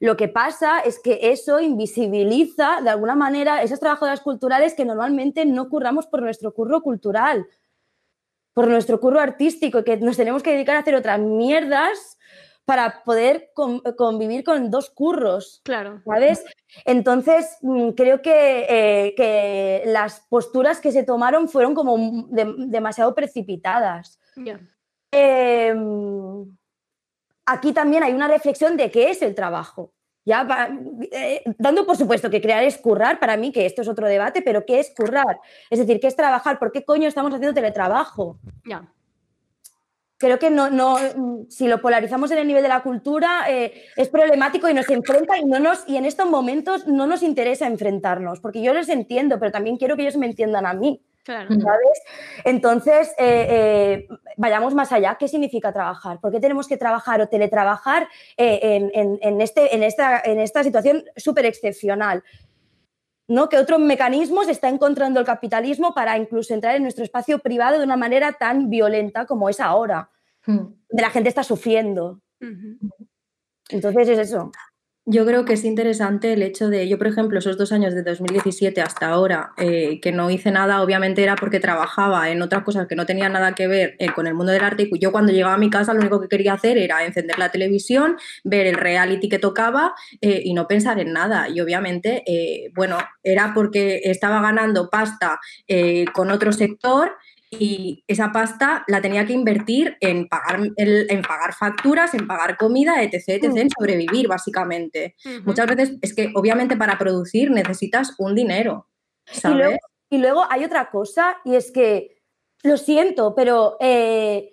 Lo 0.00 0.16
que 0.16 0.26
pasa 0.26 0.80
es 0.80 0.98
que 0.98 1.30
eso 1.30 1.60
invisibiliza 1.60 2.80
de 2.82 2.90
alguna 2.90 3.14
manera 3.14 3.62
esas 3.62 3.78
trabajadoras 3.78 4.20
culturales 4.20 4.74
que 4.74 4.84
normalmente 4.84 5.44
no 5.46 5.68
curramos 5.68 6.06
por 6.06 6.22
nuestro 6.22 6.52
curro 6.52 6.82
cultural, 6.82 7.46
por 8.52 8.66
nuestro 8.66 8.98
curro 8.98 9.20
artístico 9.20 9.84
que 9.84 9.98
nos 9.98 10.16
tenemos 10.16 10.42
que 10.42 10.52
dedicar 10.52 10.76
a 10.76 10.80
hacer 10.80 10.96
otras 10.96 11.20
mierdas 11.20 12.18
para 12.64 13.02
poder 13.04 13.50
con- 13.54 13.80
convivir 13.96 14.44
con 14.44 14.70
dos 14.70 14.88
curros. 14.90 15.60
Claro. 15.64 16.00
¿Sabes? 16.06 16.44
Entonces, 16.84 17.58
mm, 17.62 17.90
creo 17.90 18.22
que, 18.22 18.66
eh, 18.68 19.14
que 19.16 19.82
las 19.86 20.20
posturas 20.28 20.80
que 20.80 20.92
se 20.92 21.02
tomaron 21.02 21.48
fueron 21.48 21.74
como 21.74 21.96
de- 22.28 22.54
demasiado 22.68 23.14
precipitadas. 23.14 24.18
Ya. 24.36 24.60
Em, 25.10 26.56
aquí 27.46 27.72
también 27.72 28.02
hay 28.02 28.12
una 28.12 28.28
reflexión 28.28 28.76
de 28.76 28.90
qué 28.90 29.10
es 29.10 29.22
el 29.22 29.34
trabajo. 29.34 29.92
Ya, 30.24 30.46
eh, 31.10 31.42
dando 31.58 31.84
por 31.84 31.96
supuesto 31.96 32.30
que 32.30 32.40
crear 32.40 32.62
es 32.62 32.78
currar, 32.78 33.18
para 33.18 33.36
mí 33.36 33.50
que 33.50 33.66
esto 33.66 33.82
es 33.82 33.88
otro 33.88 34.06
debate, 34.06 34.40
pero 34.40 34.64
¿qué 34.64 34.78
es 34.78 34.92
currar? 34.96 35.40
Es 35.68 35.80
decir, 35.80 35.98
¿qué 35.98 36.06
es 36.06 36.14
trabajar? 36.14 36.60
¿Por 36.60 36.70
qué 36.70 36.84
coño 36.84 37.08
estamos 37.08 37.32
haciendo 37.34 37.52
teletrabajo? 37.54 38.38
Ya. 38.64 38.88
Creo 40.22 40.38
que 40.38 40.50
no, 40.50 40.70
no, 40.70 40.96
mm, 41.16 41.50
si 41.50 41.66
lo 41.66 41.80
polarizamos 41.82 42.30
en 42.30 42.38
el 42.38 42.46
nivel 42.46 42.62
de 42.62 42.68
la 42.68 42.82
cultura, 42.84 43.44
eh, 43.50 43.86
es 43.96 44.08
problemático 44.08 44.68
y 44.68 44.74
nos 44.74 44.88
enfrenta 44.88 45.36
y, 45.36 45.44
no 45.44 45.58
nos, 45.58 45.82
y 45.88 45.96
en 45.96 46.04
estos 46.04 46.30
momentos 46.30 46.86
no 46.86 47.08
nos 47.08 47.24
interesa 47.24 47.66
enfrentarnos, 47.66 48.38
porque 48.38 48.62
yo 48.62 48.72
les 48.72 48.88
entiendo, 48.88 49.40
pero 49.40 49.50
también 49.50 49.76
quiero 49.78 49.96
que 49.96 50.02
ellos 50.02 50.16
me 50.16 50.26
entiendan 50.26 50.64
a 50.64 50.74
mí. 50.74 51.02
Claro. 51.24 51.48
¿Sabes? 51.50 52.02
Entonces, 52.44 53.08
eh, 53.18 53.46
eh, 53.50 54.08
vayamos 54.36 54.74
más 54.74 54.92
allá. 54.92 55.16
¿Qué 55.18 55.26
significa 55.28 55.72
trabajar? 55.72 56.20
¿Por 56.20 56.30
qué 56.32 56.40
tenemos 56.40 56.66
que 56.68 56.76
trabajar 56.76 57.20
o 57.20 57.28
teletrabajar 57.28 58.08
eh, 58.36 58.58
en, 58.62 58.90
en- 58.94 59.18
en 59.22 59.40
este, 59.40 59.74
en, 59.74 59.82
esta, 59.82 60.20
en 60.24 60.38
esta 60.40 60.62
situación 60.64 61.04
súper 61.16 61.46
excepcional? 61.46 62.22
¿No? 63.28 63.48
¿Qué 63.48 63.58
otros 63.58 63.78
mecanismos 63.80 64.48
está 64.48 64.68
encontrando 64.68 65.20
el 65.20 65.26
capitalismo 65.26 65.94
para 65.94 66.18
incluso 66.18 66.54
entrar 66.54 66.76
en 66.76 66.82
nuestro 66.82 67.04
espacio 67.04 67.38
privado 67.38 67.78
de 67.78 67.84
una 67.84 67.96
manera 67.96 68.32
tan 68.32 68.68
violenta 68.68 69.26
como 69.26 69.48
es 69.48 69.60
ahora? 69.60 70.10
De 70.46 71.02
la 71.02 71.10
gente 71.10 71.28
está 71.28 71.44
sufriendo. 71.44 72.20
Entonces 73.68 74.08
es 74.08 74.18
eso. 74.18 74.50
Yo 75.04 75.26
creo 75.26 75.44
que 75.44 75.54
es 75.54 75.64
interesante 75.64 76.32
el 76.32 76.42
hecho 76.42 76.68
de, 76.68 76.88
yo 76.88 76.96
por 76.96 77.08
ejemplo, 77.08 77.36
esos 77.40 77.58
dos 77.58 77.72
años 77.72 77.92
de 77.92 78.04
2017 78.04 78.80
hasta 78.80 79.08
ahora, 79.08 79.52
eh, 79.58 79.98
que 80.00 80.12
no 80.12 80.30
hice 80.30 80.52
nada, 80.52 80.80
obviamente 80.80 81.24
era 81.24 81.34
porque 81.34 81.58
trabajaba 81.58 82.30
en 82.30 82.40
otras 82.40 82.62
cosas 82.62 82.86
que 82.86 82.94
no 82.94 83.04
tenían 83.04 83.32
nada 83.32 83.52
que 83.56 83.66
ver 83.66 83.96
eh, 83.98 84.12
con 84.14 84.28
el 84.28 84.34
mundo 84.34 84.52
del 84.52 84.62
arte. 84.62 84.88
Y 84.88 84.98
yo 85.00 85.10
cuando 85.10 85.32
llegaba 85.32 85.54
a 85.54 85.58
mi 85.58 85.70
casa 85.70 85.92
lo 85.92 85.98
único 85.98 86.20
que 86.20 86.28
quería 86.28 86.52
hacer 86.52 86.78
era 86.78 87.04
encender 87.04 87.36
la 87.36 87.50
televisión, 87.50 88.16
ver 88.44 88.68
el 88.68 88.76
reality 88.76 89.28
que 89.28 89.40
tocaba 89.40 89.92
eh, 90.20 90.40
y 90.44 90.54
no 90.54 90.68
pensar 90.68 91.00
en 91.00 91.12
nada. 91.12 91.48
Y 91.48 91.60
obviamente, 91.60 92.22
bueno, 92.76 92.98
era 93.24 93.52
porque 93.54 94.02
estaba 94.04 94.40
ganando 94.40 94.88
pasta 94.88 95.40
con 96.12 96.30
otro 96.30 96.52
sector 96.52 97.16
y 97.58 98.02
esa 98.08 98.32
pasta 98.32 98.82
la 98.86 99.00
tenía 99.00 99.26
que 99.26 99.34
invertir 99.34 99.96
en 100.00 100.26
pagar, 100.28 100.60
el- 100.76 101.06
en 101.10 101.22
pagar 101.22 101.52
facturas, 101.54 102.14
en 102.14 102.26
pagar 102.26 102.56
comida, 102.56 103.02
etc, 103.02 103.14
etc, 103.28 103.56
en 103.56 103.70
sobrevivir, 103.70 104.26
básicamente. 104.26 105.16
Muchas 105.44 105.66
veces 105.66 105.92
es 106.00 106.14
que, 106.14 106.32
obviamente, 106.34 106.76
para 106.76 106.96
producir 106.98 107.50
necesitas 107.50 108.14
un 108.18 108.34
dinero, 108.34 108.88
Y 109.30 109.40
¿sabes? 109.40 109.58
luego, 109.58 109.76
y 110.10 110.18
luego 110.18 110.44
hay 110.50 110.64
otra 110.64 110.90
cosa, 110.90 111.36
y 111.44 111.54
es 111.54 111.70
que, 111.70 112.16
lo 112.64 112.76
siento, 112.76 113.34
pero 113.34 113.76
eh, 113.80 114.50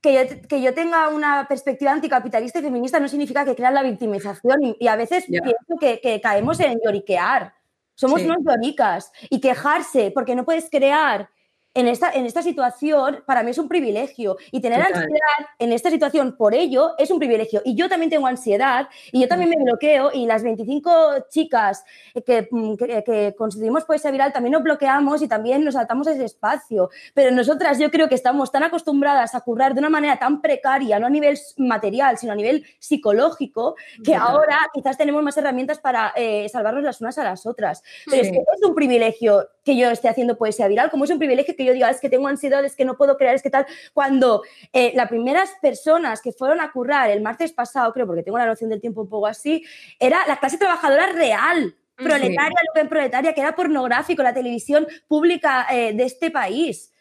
que, 0.00 0.14
yo, 0.14 0.48
que 0.48 0.62
yo 0.62 0.72
tenga 0.72 1.08
una 1.08 1.46
perspectiva 1.46 1.92
anticapitalista 1.92 2.58
y 2.58 2.62
feminista 2.62 2.98
no 2.98 3.08
significa 3.08 3.44
que 3.44 3.54
crean 3.54 3.74
la 3.74 3.82
victimización. 3.82 4.62
Y, 4.62 4.76
y 4.80 4.88
a 4.88 4.96
veces 4.96 5.26
pienso 5.26 5.76
que, 5.78 6.00
que 6.00 6.20
caemos 6.22 6.58
en 6.60 6.78
lloriquear. 6.82 7.52
Somos 7.94 8.20
Sí. 8.22 8.26
unos 8.26 8.38
lloricas. 8.42 9.12
Y 9.28 9.40
quejarse 9.40 10.12
porque 10.14 10.34
no 10.34 10.44
puedes 10.46 10.70
crear 10.70 11.28
en 11.76 11.88
esta, 11.88 12.10
en 12.10 12.24
esta 12.24 12.42
situación, 12.42 13.22
para 13.26 13.42
mí 13.42 13.50
es 13.50 13.58
un 13.58 13.68
privilegio. 13.68 14.38
Y 14.50 14.60
tener 14.60 14.78
Total. 14.78 15.02
ansiedad 15.02 15.50
en 15.58 15.72
esta 15.72 15.90
situación 15.90 16.36
por 16.36 16.54
ello 16.54 16.94
es 16.98 17.10
un 17.10 17.18
privilegio. 17.18 17.60
Y 17.64 17.74
yo 17.74 17.88
también 17.88 18.08
tengo 18.08 18.26
ansiedad 18.26 18.88
y 19.12 19.20
yo 19.20 19.28
también 19.28 19.50
me 19.50 19.62
bloqueo. 19.62 20.10
Y 20.14 20.24
las 20.24 20.42
25 20.42 21.26
chicas 21.28 21.84
que, 22.24 22.48
mm, 22.50 22.76
que, 22.76 23.04
que 23.04 23.34
conseguimos 23.36 23.84
Poesía 23.84 24.10
Viral 24.10 24.32
también 24.32 24.52
nos 24.52 24.62
bloqueamos 24.62 25.20
y 25.20 25.28
también 25.28 25.64
nos 25.64 25.74
saltamos 25.74 26.06
ese 26.06 26.24
espacio. 26.24 26.88
Pero 27.12 27.30
nosotras 27.30 27.78
yo 27.78 27.90
creo 27.90 28.08
que 28.08 28.14
estamos 28.14 28.50
tan 28.50 28.62
acostumbradas 28.62 29.34
a 29.34 29.40
currar 29.42 29.74
de 29.74 29.80
una 29.80 29.90
manera 29.90 30.18
tan 30.18 30.40
precaria, 30.40 30.98
no 30.98 31.06
a 31.06 31.10
nivel 31.10 31.38
material, 31.58 32.16
sino 32.16 32.32
a 32.32 32.36
nivel 32.36 32.64
psicológico, 32.78 33.76
que 34.02 34.12
Total. 34.12 34.22
ahora 34.22 34.58
quizás 34.72 34.96
tenemos 34.96 35.22
más 35.22 35.36
herramientas 35.36 35.78
para 35.78 36.14
eh, 36.16 36.48
salvarnos 36.48 36.82
las 36.82 37.02
unas 37.02 37.18
a 37.18 37.24
las 37.24 37.44
otras. 37.44 37.82
Pero 38.06 38.22
es 38.22 38.30
que 38.30 38.38
es 38.38 38.66
un 38.66 38.74
privilegio 38.74 39.46
que 39.62 39.76
yo 39.76 39.90
esté 39.90 40.08
haciendo 40.08 40.38
Poesía 40.38 40.68
Viral, 40.68 40.90
como 40.90 41.04
es 41.04 41.10
un 41.10 41.18
privilegio 41.18 41.54
que 41.56 41.65
yo 41.66 41.72
diga, 41.74 41.90
es 41.90 42.00
que 42.00 42.08
tengo 42.08 42.28
ansiedad, 42.28 42.64
es 42.64 42.74
que 42.76 42.84
no 42.84 42.96
puedo 42.96 43.16
crear, 43.16 43.34
es 43.34 43.42
que 43.42 43.50
tal, 43.50 43.66
cuando 43.92 44.42
eh, 44.72 44.92
las 44.94 45.08
primeras 45.08 45.50
personas 45.60 46.22
que 46.22 46.32
fueron 46.32 46.60
a 46.60 46.70
currar 46.72 47.10
el 47.10 47.20
martes 47.20 47.52
pasado, 47.52 47.92
creo, 47.92 48.06
porque 48.06 48.22
tengo 48.22 48.38
la 48.38 48.46
noción 48.46 48.70
del 48.70 48.80
tiempo 48.80 49.02
un 49.02 49.08
poco 49.08 49.26
así, 49.26 49.64
era 49.98 50.26
la 50.26 50.38
clase 50.38 50.56
trabajadora 50.58 51.06
real, 51.12 51.74
proletaria, 51.96 52.58
lo 52.74 52.80
que 52.82 52.88
proletaria, 52.88 53.32
que 53.34 53.40
era 53.40 53.54
pornográfico, 53.56 54.22
la 54.22 54.34
televisión 54.34 54.86
pública 55.08 55.66
eh, 55.70 55.92
de 55.94 56.04
este 56.04 56.30
país. 56.30 56.92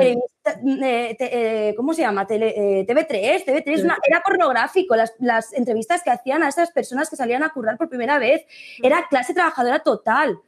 Eh, 0.00 0.16
eh, 0.82 1.14
te- 1.16 1.68
eh, 1.68 1.74
¿Cómo 1.76 1.94
se 1.94 2.02
llama? 2.02 2.26
Tele- 2.26 2.52
eh, 2.80 2.84
TV3. 2.84 3.44
TV3 3.44 3.84
una- 3.84 3.96
era 4.06 4.20
pornográfico. 4.20 4.96
Las, 4.96 5.14
las 5.20 5.52
entrevistas 5.52 6.02
que 6.02 6.10
hacían 6.10 6.42
a 6.42 6.48
esas 6.48 6.72
personas 6.72 7.08
que 7.08 7.14
salían 7.16 7.44
a 7.44 7.50
currar 7.50 7.78
por 7.78 7.88
primera 7.88 8.18
vez 8.18 8.44
era 8.82 9.06
clase 9.08 9.34
trabajadora 9.34 9.78
total. 9.78 10.38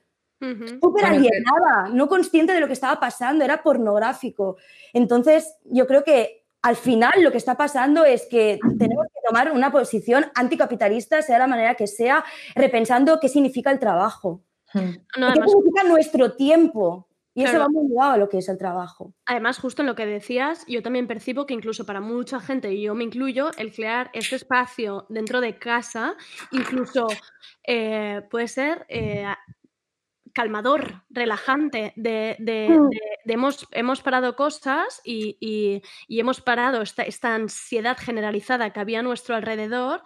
Súper 0.41 0.81
Bueno, 0.81 1.07
alienada, 1.09 1.89
no 1.93 2.09
consciente 2.09 2.53
de 2.53 2.61
lo 2.61 2.67
que 2.67 2.73
estaba 2.75 3.01
pasando, 3.01 3.45
era 3.45 3.63
pornográfico. 3.63 4.57
Entonces, 4.93 5.57
yo 5.65 5.87
creo 5.87 6.05
que 6.05 6.45
al 6.63 6.77
final 6.77 7.23
lo 7.23 7.31
que 7.31 7.39
está 7.39 7.57
pasando 7.57 8.05
es 8.05 8.27
que 8.27 8.59
tenemos 8.79 9.07
que 9.07 9.21
tomar 9.27 9.53
una 9.53 9.71
posición 9.71 10.27
anticapitalista, 10.35 11.21
sea 11.21 11.39
la 11.39 11.47
manera 11.47 11.75
que 11.75 11.87
sea, 11.87 12.25
repensando 12.55 13.21
qué 13.21 13.29
significa 13.29 13.71
el 13.71 13.79
trabajo. 13.79 14.43
No, 14.73 15.33
¿Qué 15.33 15.41
significa 15.47 15.85
nuestro 15.85 16.33
tiempo? 16.33 17.07
Y 17.35 17.43
eso 17.43 17.59
va 17.59 17.69
muy 17.69 17.89
ligado 17.89 18.13
a 18.13 18.17
lo 18.17 18.29
que 18.29 18.39
es 18.39 18.49
el 18.49 18.57
trabajo. 18.57 19.13
Además, 19.27 19.59
justo 19.59 19.83
en 19.83 19.87
lo 19.87 19.97
que 19.97 20.07
decías, 20.07 20.65
yo 20.69 20.83
también 20.83 21.09
percibo 21.09 21.47
que 21.47 21.55
incluso 21.55 21.85
para 21.85 22.01
mucha 22.01 22.39
gente, 22.39 22.73
y 22.73 22.83
yo 22.83 22.95
me 22.95 23.05
incluyo, 23.05 23.51
el 23.59 23.73
crear 23.73 24.11
este 24.15 24.37
espacio 24.37 25.05
dentro 25.09 25.41
de 25.41 25.59
casa, 25.59 26.15
incluso 26.53 27.09
eh, 27.67 28.23
puede 28.31 28.47
ser 28.47 28.87
eh, 28.89 29.27
calmador, 30.35 31.03
relajante, 31.09 31.93
de, 31.97 32.37
de- 32.39 32.69
Mm. 32.71 32.89
de- 32.91 33.01
de 33.25 33.33
hemos, 33.33 33.67
hemos 33.71 34.03
parado 34.03 34.37
cosas 34.37 35.01
y, 35.05 35.39
y- 35.41 35.81
y 36.09 36.21
hemos 36.21 36.41
parado 36.43 36.83
esta, 36.83 37.05
esta 37.05 37.35
ansiedad 37.35 37.97
generalizada 37.99 38.71
que 38.73 38.81
había 38.81 38.99
a 39.01 39.03
nuestro 39.03 39.35
alrededor, 39.35 40.03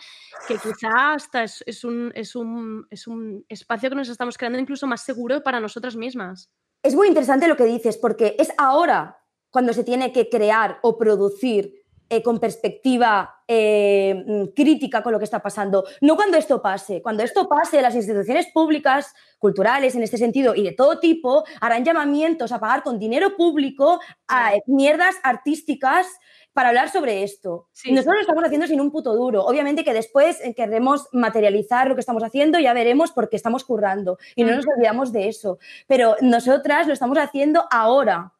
que 0.46 0.54
quizá 0.54 1.14
hasta 1.14 1.42
es, 1.42 1.64
es 1.66 1.82
un, 1.82 2.12
es, 2.14 2.36
un, 2.36 2.86
es 2.90 3.06
un 3.08 3.44
espacio 3.48 3.88
que 3.90 3.96
nos 3.96 4.08
estamos 4.08 4.38
creando 4.38 4.58
incluso 4.58 4.86
más 4.86 5.02
seguro 5.02 5.42
para 5.42 5.58
nosotras 5.58 5.96
mismas. 5.96 6.50
Es 6.84 6.94
muy 6.94 7.08
interesante 7.08 7.48
lo 7.48 7.56
que 7.56 7.64
dices, 7.64 7.96
porque 7.98 8.36
es 8.38 8.52
ahora 8.58 9.18
cuando 9.50 9.72
se 9.72 9.82
tiene 9.82 10.12
que 10.12 10.28
crear 10.28 10.78
o 10.82 10.96
producir 10.98 11.82
eh, 12.10 12.22
con 12.22 12.38
perspectiva 12.38 13.42
eh, 13.46 14.24
mm, 14.26 14.54
crítica 14.54 15.02
con 15.02 15.12
lo 15.12 15.18
que 15.18 15.24
está 15.24 15.40
pasando. 15.40 15.84
No 16.00 16.16
cuando 16.16 16.36
esto 16.36 16.60
pase. 16.60 17.02
Cuando 17.02 17.22
esto 17.22 17.48
pase, 17.48 17.82
las 17.82 17.94
instituciones 17.94 18.46
públicas, 18.52 19.14
culturales 19.38 19.94
en 19.94 20.02
este 20.02 20.18
sentido 20.18 20.54
y 20.54 20.62
de 20.62 20.72
todo 20.72 20.98
tipo, 20.98 21.44
harán 21.60 21.84
llamamientos 21.84 22.52
a 22.52 22.60
pagar 22.60 22.82
con 22.82 22.98
dinero 22.98 23.36
público 23.36 24.00
a 24.26 24.54
eh, 24.54 24.62
mierdas 24.66 25.16
artísticas 25.22 26.06
para 26.52 26.70
hablar 26.70 26.90
sobre 26.90 27.22
esto. 27.22 27.68
Sí, 27.72 27.92
Nosotros 27.92 28.16
lo 28.16 28.20
estamos 28.22 28.44
haciendo 28.44 28.66
sin 28.66 28.80
un 28.80 28.90
puto 28.90 29.14
duro. 29.14 29.44
Obviamente 29.44 29.84
que 29.84 29.92
después 29.92 30.40
eh, 30.40 30.54
querremos 30.54 31.06
materializar 31.12 31.88
lo 31.88 31.94
que 31.94 32.00
estamos 32.00 32.24
haciendo, 32.24 32.58
ya 32.58 32.72
veremos 32.72 33.12
porque 33.12 33.36
estamos 33.36 33.64
currando 33.64 34.18
y 34.34 34.44
no 34.44 34.56
nos 34.56 34.66
olvidamos 34.66 35.12
de 35.12 35.28
eso. 35.28 35.58
Pero 35.86 36.16
nosotras 36.20 36.86
lo 36.86 36.92
estamos 36.92 37.16
haciendo 37.18 37.64
ahora. 37.70 38.32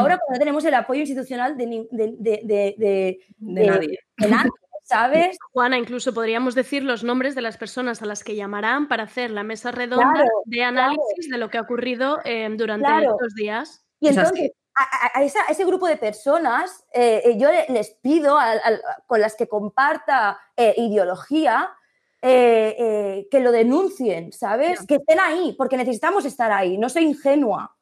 Ahora 0.00 0.18
cuando 0.18 0.32
no 0.34 0.38
tenemos 0.38 0.64
el 0.64 0.74
apoyo 0.74 1.00
institucional 1.00 1.56
de, 1.56 1.66
ni- 1.66 1.88
de, 1.90 2.14
de- 2.18 2.40
de- 2.44 2.74
de- 2.78 3.18
De 3.38 3.66
nadie. 3.66 3.98
de 4.18 4.28
nadie, 4.28 4.50
¿sabes? 4.84 5.36
Juana, 5.52 5.78
incluso 5.78 6.12
podríamos 6.14 6.54
decir 6.54 6.82
los 6.82 7.04
nombres 7.04 7.34
de 7.34 7.42
las 7.42 7.56
personas 7.56 8.02
a 8.02 8.06
las 8.06 8.22
que 8.24 8.36
llamarán 8.36 8.88
para 8.88 9.04
hacer 9.04 9.30
la 9.30 9.42
mesa 9.42 9.70
redonda 9.70 10.12
Claro, 10.12 10.28
de 10.44 10.62
análisis 10.64 11.30
de 11.30 11.38
lo 11.38 11.48
que 11.50 11.58
ha 11.58 11.62
ocurrido 11.62 12.20
eh, 12.24 12.48
durante 12.56 12.86
Claro. 12.86 13.10
estos 13.12 13.34
días. 13.34 13.84
Y 14.00 14.08
entonces, 14.08 14.50
a, 14.74 14.82
a- 14.82 15.18
a 15.20 15.22
esa- 15.22 15.42
a 15.46 15.52
ese 15.52 15.64
grupo 15.64 15.86
de 15.86 15.96
personas, 15.96 16.84
eh, 16.92 17.22
eh, 17.24 17.38
yo 17.38 17.48
le- 17.50 17.66
les 17.68 17.90
pido 18.02 18.36
con 19.06 19.20
las 19.20 19.36
que 19.36 19.46
comparta 19.48 20.38
eh, 20.56 20.74
ideología 20.76 21.70
eh, 22.26 22.74
eh, 22.78 23.28
que 23.30 23.40
lo 23.40 23.52
denuncien, 23.52 24.32
¿sabes? 24.32 24.86
Que 24.86 24.94
estén 24.94 25.20
ahí, 25.20 25.54
porque 25.58 25.76
necesitamos 25.76 26.24
estar 26.24 26.50
ahí. 26.52 26.78
No 26.78 26.88
soy 26.88 27.04
ingenua. 27.04 27.73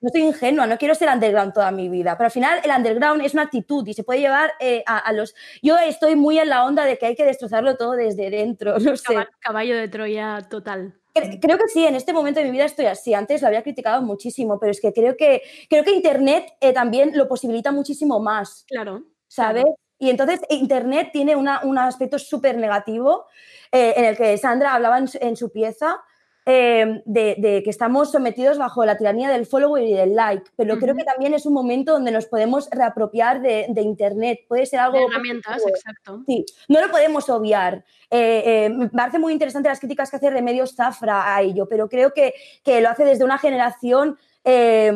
No 0.00 0.08
soy 0.12 0.22
ingenua, 0.22 0.66
no 0.66 0.78
quiero 0.78 0.94
ser 0.94 1.08
underground 1.08 1.52
toda 1.52 1.70
mi 1.70 1.88
vida, 1.88 2.16
pero 2.16 2.26
al 2.26 2.30
final 2.30 2.60
el 2.64 2.70
underground 2.70 3.22
es 3.24 3.34
una 3.34 3.42
actitud 3.42 3.86
y 3.86 3.94
se 3.94 4.04
puede 4.04 4.20
llevar 4.20 4.52
eh, 4.60 4.82
a, 4.86 4.98
a 4.98 5.12
los... 5.12 5.34
Yo 5.62 5.76
estoy 5.78 6.16
muy 6.16 6.38
en 6.38 6.48
la 6.48 6.64
onda 6.64 6.84
de 6.84 6.96
que 6.98 7.06
hay 7.06 7.14
que 7.16 7.24
destrozarlo 7.24 7.76
todo 7.76 7.92
desde 7.92 8.30
dentro, 8.30 8.78
no 8.78 8.96
sé. 8.96 9.04
Caba- 9.14 9.28
Caballo 9.40 9.76
de 9.76 9.88
Troya 9.88 10.46
total. 10.48 10.94
Cre- 11.14 11.38
Creo 11.40 11.58
que 11.58 11.68
sí, 11.68 11.84
en 11.86 11.94
este 11.96 12.12
momento 12.12 12.38
de 12.40 12.46
mi 12.46 12.52
vida 12.52 12.64
estoy 12.66 12.86
así. 12.86 13.14
Antes 13.14 13.42
lo 13.42 13.48
había 13.48 13.62
criticado 13.62 14.02
muchísimo, 14.02 14.60
pero 14.60 14.70
es 14.70 14.80
que 14.80 14.92
creo 14.92 15.16
que, 15.16 15.42
creo 15.68 15.82
que 15.82 15.90
Internet 15.92 16.52
eh, 16.60 16.72
también 16.72 17.12
lo 17.16 17.26
posibilita 17.28 17.72
muchísimo 17.72 18.20
más. 18.20 18.64
Claro. 18.68 19.02
¿Sabes? 19.26 19.64
Y 19.98 20.10
entonces 20.10 20.40
Internet 20.48 21.10
tiene 21.12 21.34
una- 21.34 21.62
un 21.64 21.76
aspecto 21.78 22.18
súper 22.20 22.56
negativo 22.56 23.26
eh, 23.72 23.94
en 23.96 24.04
el 24.04 24.16
que 24.16 24.38
Sandra 24.38 24.74
hablaba 24.74 24.98
en 24.98 25.36
su 25.36 25.50
pieza. 25.50 26.00
Eh, 26.50 27.02
de, 27.04 27.34
de 27.38 27.62
que 27.62 27.68
estamos 27.68 28.10
sometidos 28.10 28.56
bajo 28.56 28.82
la 28.86 28.96
tiranía 28.96 29.28
del 29.28 29.44
follower 29.44 29.84
y 29.84 29.92
del 29.92 30.14
like, 30.14 30.50
pero 30.56 30.78
creo 30.78 30.94
que 30.94 31.04
también 31.04 31.34
es 31.34 31.44
un 31.44 31.52
momento 31.52 31.92
donde 31.92 32.10
nos 32.10 32.24
podemos 32.24 32.70
reapropiar 32.70 33.42
de, 33.42 33.66
de 33.68 33.82
Internet. 33.82 34.40
Puede 34.48 34.64
ser 34.64 34.80
algo 34.80 34.96
De 34.98 35.04
herramientas, 35.04 35.52
positivo. 35.62 35.76
exacto. 35.76 36.22
Sí, 36.26 36.46
no 36.68 36.80
lo 36.80 36.90
podemos 36.90 37.28
obviar. 37.28 37.84
Eh, 38.10 38.42
eh, 38.46 38.70
me 38.70 38.88
parece 38.88 39.18
muy 39.18 39.34
interesante 39.34 39.68
las 39.68 39.78
críticas 39.78 40.10
que 40.10 40.16
hace 40.16 40.30
Remedios 40.30 40.74
Zafra 40.74 41.36
a 41.36 41.42
ello, 41.42 41.68
pero 41.68 41.86
creo 41.86 42.14
que, 42.14 42.32
que 42.64 42.80
lo 42.80 42.88
hace 42.88 43.04
desde 43.04 43.24
una 43.24 43.36
generación 43.36 44.16
eh, 44.44 44.90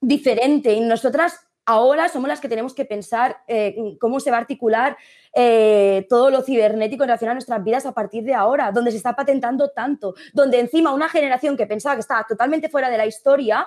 diferente 0.00 0.72
y 0.72 0.80
nosotras 0.80 1.38
ahora 1.64 2.08
somos 2.08 2.28
las 2.28 2.40
que 2.40 2.48
tenemos 2.48 2.74
que 2.74 2.84
pensar 2.84 3.42
eh, 3.46 3.96
cómo 4.00 4.20
se 4.20 4.30
va 4.30 4.38
a 4.38 4.40
articular 4.40 4.96
eh, 5.34 6.06
todo 6.08 6.30
lo 6.30 6.42
cibernético 6.42 7.04
en 7.04 7.08
relación 7.08 7.30
a 7.30 7.34
nuestras 7.34 7.62
vidas 7.62 7.86
a 7.86 7.92
partir 7.92 8.24
de 8.24 8.34
ahora, 8.34 8.72
donde 8.72 8.90
se 8.90 8.96
está 8.96 9.14
patentando 9.14 9.70
tanto, 9.70 10.14
donde 10.32 10.60
encima 10.60 10.92
una 10.92 11.08
generación 11.08 11.56
que 11.56 11.66
pensaba 11.66 11.94
que 11.94 12.00
estaba 12.00 12.26
totalmente 12.26 12.68
fuera 12.68 12.90
de 12.90 12.98
la 12.98 13.06
historia, 13.06 13.66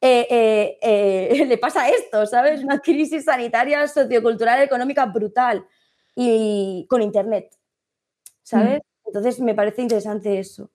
eh, 0.00 0.78
le 1.46 1.58
pasa 1.58 1.88
esto, 1.88 2.26
¿sabes? 2.26 2.62
Una 2.62 2.80
crisis 2.80 3.24
sanitaria, 3.24 3.86
sociocultural, 3.86 4.62
económica 4.62 5.06
brutal 5.06 5.66
y 6.14 6.86
con 6.88 7.02
Internet, 7.02 7.56
¿sabes? 8.42 8.80
Entonces 9.04 9.40
me 9.40 9.54
parece 9.54 9.82
interesante 9.82 10.38
eso. 10.38 10.70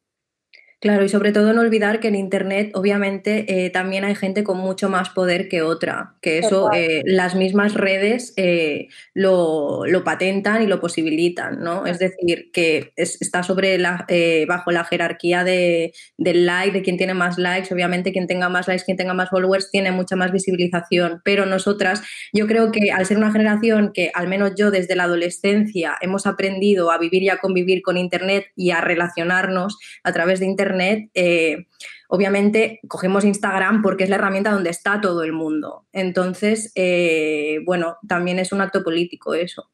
Claro, 0.86 1.04
y 1.04 1.10
sobre 1.10 1.32
todo 1.32 1.52
no 1.52 1.62
olvidar 1.62 2.00
que 2.00 2.10
en 2.10 2.14
Internet, 2.14 2.70
obviamente, 2.76 3.66
eh, 3.66 3.72
también 3.72 4.04
hay 4.04 4.14
gente 4.14 4.44
con 4.44 4.60
mucho 4.60 4.88
más 4.88 5.10
poder 5.10 5.50
que 5.50 5.64
otra, 5.64 6.14
que 6.22 6.38
eso 6.38 6.70
eh, 6.72 7.02
las 7.06 7.34
mismas 7.34 7.74
redes 7.74 8.34
eh, 8.38 8.90
lo, 9.16 9.88
lo 9.88 10.04
patentan 10.04 10.62
y 10.62 10.68
lo 10.68 10.80
posibilitan, 10.80 11.60
¿no? 11.64 11.88
Es 11.88 11.98
decir, 11.98 12.52
que 12.54 12.94
es- 12.98 13.20
está 13.20 13.42
sobre 13.42 13.80
la, 13.80 14.06
bajo 14.48 14.70
la 14.72 14.84
jerarquía 14.86 15.44
de, 15.44 15.92
del 16.20 16.46
like, 16.46 16.72
de 16.78 16.84
quien 16.84 16.98
tiene 16.98 17.16
más 17.16 17.40
likes, 17.40 17.74
obviamente 17.74 18.12
quien 18.12 18.28
tenga 18.28 18.48
más 18.50 18.68
likes, 18.68 18.84
quien 18.86 18.98
tenga 18.98 19.16
más 19.16 19.32
followers, 19.32 19.72
tiene 19.72 19.92
mucha 19.92 20.16
más 20.16 20.32
visibilización, 20.32 21.20
pero 21.26 21.48
nosotras, 21.48 22.04
yo 22.32 22.46
creo 22.46 22.72
que 22.72 22.92
al 22.92 23.08
ser 23.08 23.18
una 23.18 23.32
generación 23.32 23.90
que, 23.92 24.12
al 24.14 24.28
menos 24.28 24.54
yo 24.56 24.70
desde 24.70 24.96
la 24.96 25.06
adolescencia, 25.06 25.96
hemos 26.02 26.28
aprendido 26.28 26.92
a 26.92 27.00
vivir 27.00 27.24
y 27.24 27.30
a 27.30 27.38
convivir 27.38 27.82
con 27.82 27.98
Internet 27.98 28.46
y 28.56 28.70
a 28.70 28.82
relacionarnos 28.82 29.80
a 30.04 30.12
través 30.14 30.40
de 30.40 30.46
Internet, 30.46 30.75
eh, 30.82 31.68
obviamente 32.08 32.80
cogemos 32.88 33.24
Instagram 33.24 33.82
porque 33.82 34.04
es 34.04 34.10
la 34.10 34.16
herramienta 34.16 34.52
donde 34.52 34.70
está 34.70 35.02
todo 35.02 35.24
el 35.24 35.34
mundo. 35.34 35.86
Entonces, 35.92 36.72
eh, 36.76 37.60
bueno, 37.66 37.98
también 38.08 38.40
es 38.40 38.52
un 38.52 38.62
acto 38.62 38.84
político 38.84 39.34
eso. 39.34 39.72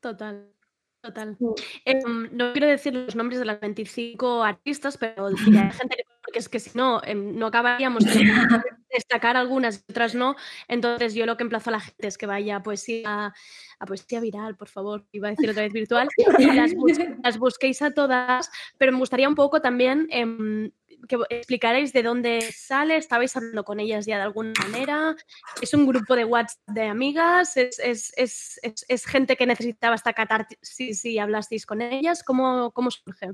Total. 0.00 0.48
Total. 1.00 1.36
Em, 1.84 2.28
no 2.32 2.52
quiero 2.52 2.66
decir 2.66 2.92
los 2.92 3.14
nombres 3.14 3.38
de 3.38 3.46
las 3.46 3.60
25 3.60 4.42
artistas, 4.42 4.96
pero 4.96 5.28
a 5.28 5.30
gente 5.30 5.96
que, 5.96 6.04
porque 6.28 6.40
es 6.40 6.48
que 6.50 6.60
si 6.60 6.76
no, 6.76 7.00
em, 7.04 7.34
no 7.38 7.46
acabaríamos 7.46 8.04
de 8.04 8.10
destacar 8.92 9.34
algunas 9.38 9.82
otras 9.88 10.14
no. 10.14 10.36
Entonces, 10.68 11.14
yo 11.14 11.24
lo 11.24 11.38
que 11.38 11.42
emplazo 11.44 11.70
a 11.70 11.72
la 11.72 11.80
gente 11.80 12.06
es 12.06 12.18
que 12.18 12.26
vaya 12.26 12.56
a 12.56 12.62
poesía, 12.62 13.32
a 13.78 13.86
poesía 13.86 14.20
viral, 14.20 14.54
por 14.54 14.68
favor, 14.68 15.06
iba 15.12 15.28
a 15.28 15.30
decir 15.30 15.48
otra 15.48 15.62
vez 15.62 15.72
virtual, 15.72 16.06
y 16.38 16.44
las, 16.52 16.74
bus- 16.74 16.98
las 17.24 17.38
busquéis 17.38 17.80
a 17.80 17.92
todas, 17.92 18.50
pero 18.76 18.92
me 18.92 18.98
gustaría 18.98 19.26
un 19.26 19.34
poco 19.36 19.62
también 19.62 20.06
em, 20.10 20.70
que 21.08 21.16
explicarais 21.30 21.94
de 21.94 22.02
dónde 22.02 22.42
sale, 22.54 22.98
estabais 22.98 23.34
hablando 23.34 23.64
con 23.64 23.80
ellas 23.80 24.04
ya 24.04 24.16
de 24.16 24.22
alguna 24.24 24.52
manera, 24.60 25.16
es 25.62 25.72
un 25.72 25.86
grupo 25.86 26.14
de 26.14 26.26
WhatsApp 26.26 26.58
de 26.68 26.88
amigas, 26.88 27.56
es, 27.56 27.78
es- 27.78 28.12
es- 28.18 28.60
es- 28.86 29.06
gente 29.06 29.36
que 29.36 29.46
necesitaba 29.46 29.94
esta 29.94 30.12
catarsis 30.12 31.04
y 31.06 31.18
hablasteis 31.18 31.64
con 31.64 31.80
ellas, 31.80 32.22
¿cómo, 32.22 32.70
cómo 32.72 32.90
surge? 32.90 33.30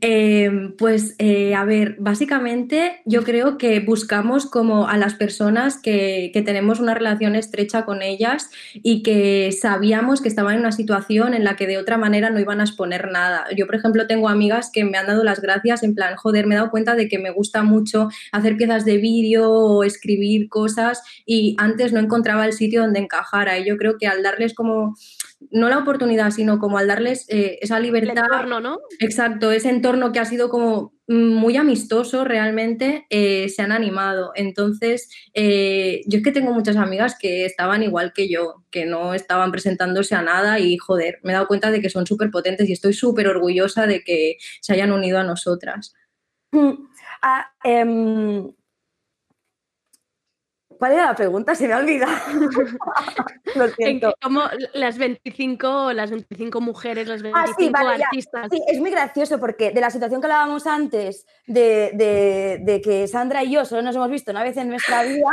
Eh, 0.00 0.50
pues 0.78 1.14
eh, 1.18 1.54
a 1.54 1.64
ver, 1.64 1.96
básicamente 1.98 3.00
yo 3.04 3.24
creo 3.24 3.58
que 3.58 3.80
buscamos 3.80 4.46
como 4.46 4.88
a 4.88 4.96
las 4.96 5.14
personas 5.14 5.78
que, 5.78 6.30
que 6.32 6.42
tenemos 6.42 6.80
una 6.80 6.94
relación 6.94 7.34
estrecha 7.34 7.84
con 7.84 8.02
ellas 8.02 8.50
y 8.74 9.02
que 9.02 9.50
sabíamos 9.52 10.20
que 10.20 10.28
estaban 10.28 10.54
en 10.54 10.60
una 10.60 10.72
situación 10.72 11.34
en 11.34 11.44
la 11.44 11.56
que 11.56 11.66
de 11.66 11.78
otra 11.78 11.98
manera 11.98 12.30
no 12.30 12.40
iban 12.40 12.60
a 12.60 12.64
exponer 12.64 13.10
nada. 13.10 13.46
Yo, 13.56 13.66
por 13.66 13.74
ejemplo, 13.74 14.06
tengo 14.06 14.28
amigas 14.28 14.70
que 14.72 14.84
me 14.84 14.98
han 14.98 15.06
dado 15.06 15.24
las 15.24 15.40
gracias 15.40 15.82
en 15.82 15.94
plan, 15.94 16.16
joder, 16.16 16.46
me 16.46 16.54
he 16.54 16.58
dado 16.58 16.70
cuenta 16.70 16.94
de 16.94 17.08
que 17.08 17.18
me 17.18 17.30
gusta 17.30 17.62
mucho 17.62 18.08
hacer 18.32 18.56
piezas 18.56 18.84
de 18.84 18.98
vídeo 18.98 19.50
o 19.50 19.84
escribir 19.84 20.48
cosas 20.48 21.02
y 21.26 21.54
antes 21.58 21.92
no 21.92 22.00
encontraba 22.00 22.46
el 22.46 22.52
sitio 22.52 22.82
donde 22.82 23.00
encajara. 23.00 23.58
Y 23.58 23.66
yo 23.66 23.76
creo 23.76 23.98
que 23.98 24.06
al 24.06 24.22
darles 24.22 24.54
como 24.54 24.96
no 25.50 25.68
la 25.68 25.78
oportunidad, 25.78 26.30
sino 26.30 26.58
como 26.58 26.78
al 26.78 26.86
darles 26.86 27.26
eh, 27.28 27.58
esa 27.62 27.80
libertad. 27.80 28.24
entorno, 28.24 28.60
¿no? 28.60 28.78
Exacto, 28.98 29.50
ese 29.50 29.70
entorno 29.70 30.12
que 30.12 30.20
ha 30.20 30.24
sido 30.24 30.48
como 30.50 30.92
muy 31.08 31.56
amistoso 31.56 32.24
realmente, 32.24 33.06
eh, 33.10 33.48
se 33.48 33.62
han 33.62 33.72
animado. 33.72 34.32
Entonces, 34.36 35.08
eh, 35.34 36.02
yo 36.06 36.18
es 36.18 36.24
que 36.24 36.30
tengo 36.30 36.52
muchas 36.52 36.76
amigas 36.76 37.16
que 37.18 37.46
estaban 37.46 37.82
igual 37.82 38.12
que 38.14 38.28
yo, 38.28 38.64
que 38.70 38.86
no 38.86 39.14
estaban 39.14 39.50
presentándose 39.50 40.14
a 40.14 40.22
nada 40.22 40.60
y 40.60 40.76
joder, 40.76 41.18
me 41.24 41.32
he 41.32 41.34
dado 41.34 41.48
cuenta 41.48 41.70
de 41.70 41.80
que 41.80 41.90
son 41.90 42.06
súper 42.06 42.30
potentes 42.30 42.68
y 42.68 42.72
estoy 42.72 42.92
súper 42.92 43.26
orgullosa 43.26 43.86
de 43.86 44.04
que 44.04 44.36
se 44.60 44.72
hayan 44.74 44.92
unido 44.92 45.18
a 45.18 45.24
nosotras. 45.24 45.94
Ah, 47.22 47.52
em, 47.64 48.50
¿Cuál 50.80 50.92
era 50.92 51.06
la 51.06 51.14
pregunta? 51.14 51.54
Se 51.54 51.68
me 51.68 51.74
ha 51.74 51.78
olvidado. 51.78 52.10
Lo 53.54 53.64
En 53.66 53.74
siento. 53.74 54.14
como 54.22 54.42
las 54.72 54.96
25, 54.96 55.92
las 55.92 56.10
25 56.10 56.60
mujeres, 56.62 57.06
las 57.06 57.20
25 57.22 57.50
Ah, 57.52 57.54
sí, 57.58 57.68
vale, 57.70 57.98
ya. 57.98 58.06
artistas. 58.06 58.48
Sí, 58.50 58.62
es 58.66 58.80
muy 58.80 58.90
gracioso 58.90 59.38
porque 59.38 59.72
de 59.72 59.80
la 59.82 59.90
situación 59.90 60.22
que 60.22 60.26
hablábamos 60.26 60.66
antes, 60.66 61.26
de, 61.46 61.90
de- 61.94 62.60
de 62.62 62.80
que 62.80 63.06
Sandra 63.08 63.44
y 63.44 63.52
yo 63.52 63.64
solo 63.66 63.82
nos 63.82 63.94
hemos 63.94 64.10
visto 64.10 64.30
una 64.30 64.42
vez 64.42 64.56
en 64.56 64.70
nuestra 64.70 65.02
vida, 65.02 65.28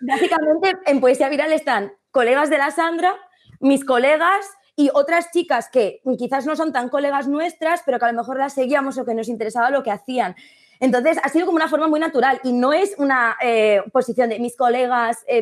básicamente 0.00 0.76
en 0.86 1.00
Poesía 1.00 1.28
Viral 1.28 1.52
están 1.52 1.92
colegas 2.10 2.48
de 2.50 2.58
la 2.58 2.70
Sandra, 2.70 3.14
mis 3.60 3.84
colegas 3.84 4.46
y 4.76 4.90
otras 4.94 5.30
chicas 5.30 5.68
que 5.70 6.00
quizás 6.18 6.46
no 6.46 6.56
son 6.56 6.72
tan 6.72 6.88
colegas 6.88 7.28
nuestras, 7.28 7.82
pero 7.84 7.98
que 7.98 8.06
a 8.06 8.12
lo 8.12 8.18
mejor 8.18 8.38
las 8.38 8.54
seguíamos 8.54 8.96
o 8.96 9.04
que 9.04 9.14
nos 9.14 9.28
interesaba 9.28 9.70
lo 9.70 9.82
que 9.82 9.90
hacían. 9.90 10.34
Entonces, 10.82 11.16
ha 11.22 11.28
sido 11.28 11.46
como 11.46 11.56
una 11.56 11.68
forma 11.68 11.86
muy 11.86 12.00
natural 12.00 12.40
y 12.42 12.52
no 12.52 12.72
es 12.72 12.94
una 12.98 13.36
eh, 13.40 13.82
posición 13.92 14.28
de 14.28 14.40
mis 14.40 14.56
colegas 14.56 15.18
eh, 15.28 15.40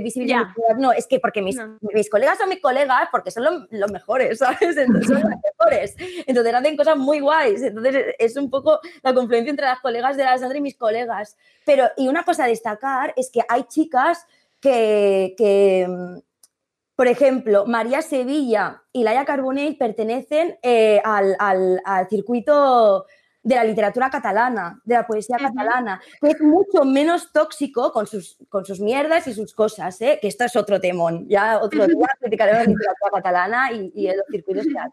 no, 0.78 0.92
es 0.92 1.06
que 1.06 1.18
porque 1.18 1.40
mis, 1.40 1.56
mis 1.94 2.10
colegas 2.10 2.36
son 2.38 2.50
mis 2.50 2.60
colegas 2.60 3.08
porque 3.10 3.30
son 3.30 3.44
lo- 3.44 3.66
los 3.70 3.90
mejores, 3.90 4.38
¿sabes? 4.38 4.76
Entonces, 4.76 5.06
son 5.08 5.22
los 5.22 5.30
mejores. 5.30 5.96
Entonces, 6.26 6.54
hacen 6.54 6.76
cosas 6.76 6.96
muy 6.98 7.20
guays. 7.20 7.62
Entonces, 7.62 8.14
es 8.18 8.36
un 8.36 8.50
poco 8.50 8.80
la 9.02 9.14
confluencia 9.14 9.50
entre 9.50 9.64
las 9.66 9.80
colegas 9.80 10.16
de 10.18 10.24
la 10.24 10.36
Sandra 10.36 10.58
y 10.58 10.60
mis 10.60 10.76
colegas. 10.76 11.36
Pero, 11.64 11.88
y 11.96 12.06
una 12.08 12.22
cosa 12.22 12.44
a 12.44 12.46
destacar 12.48 13.14
es 13.16 13.30
que 13.32 13.40
hay 13.48 13.62
chicas 13.64 14.26
que, 14.60 15.34
que, 15.38 15.88
por 16.96 17.08
ejemplo, 17.08 17.64
María 17.66 18.02
Sevilla 18.02 18.82
y 18.92 19.04
Laia 19.04 19.24
Carbonell 19.24 19.78
pertenecen 19.78 20.58
eh, 20.62 21.00
al, 21.02 21.34
al- 21.38 21.80
al 21.86 22.08
circuito 22.10 23.06
de 23.42 23.54
la 23.54 23.64
literatura 23.64 24.10
catalana, 24.10 24.80
de 24.84 24.94
la 24.94 25.06
poesía 25.06 25.38
catalana, 25.38 26.00
que 26.20 26.28
es 26.28 26.40
mucho 26.40 26.84
menos 26.84 27.32
tóxico 27.32 27.90
con 27.92 28.06
sus, 28.06 28.36
con 28.48 28.64
sus 28.66 28.80
mierdas 28.80 29.26
y 29.28 29.32
sus 29.32 29.54
cosas, 29.54 30.00
¿eh? 30.02 30.18
que 30.20 30.28
esto 30.28 30.44
es 30.44 30.56
otro 30.56 30.80
temón. 30.80 31.26
Ya 31.28 31.58
otro 31.58 31.86
día 31.86 32.06
criticaremos 32.20 32.66
la 32.66 32.72
literatura 32.72 33.10
catalana 33.12 33.72
y, 33.72 33.92
y 33.94 34.06
los 34.08 34.26
circuitos 34.30 34.66
y 34.66 34.74
tal. 34.74 34.92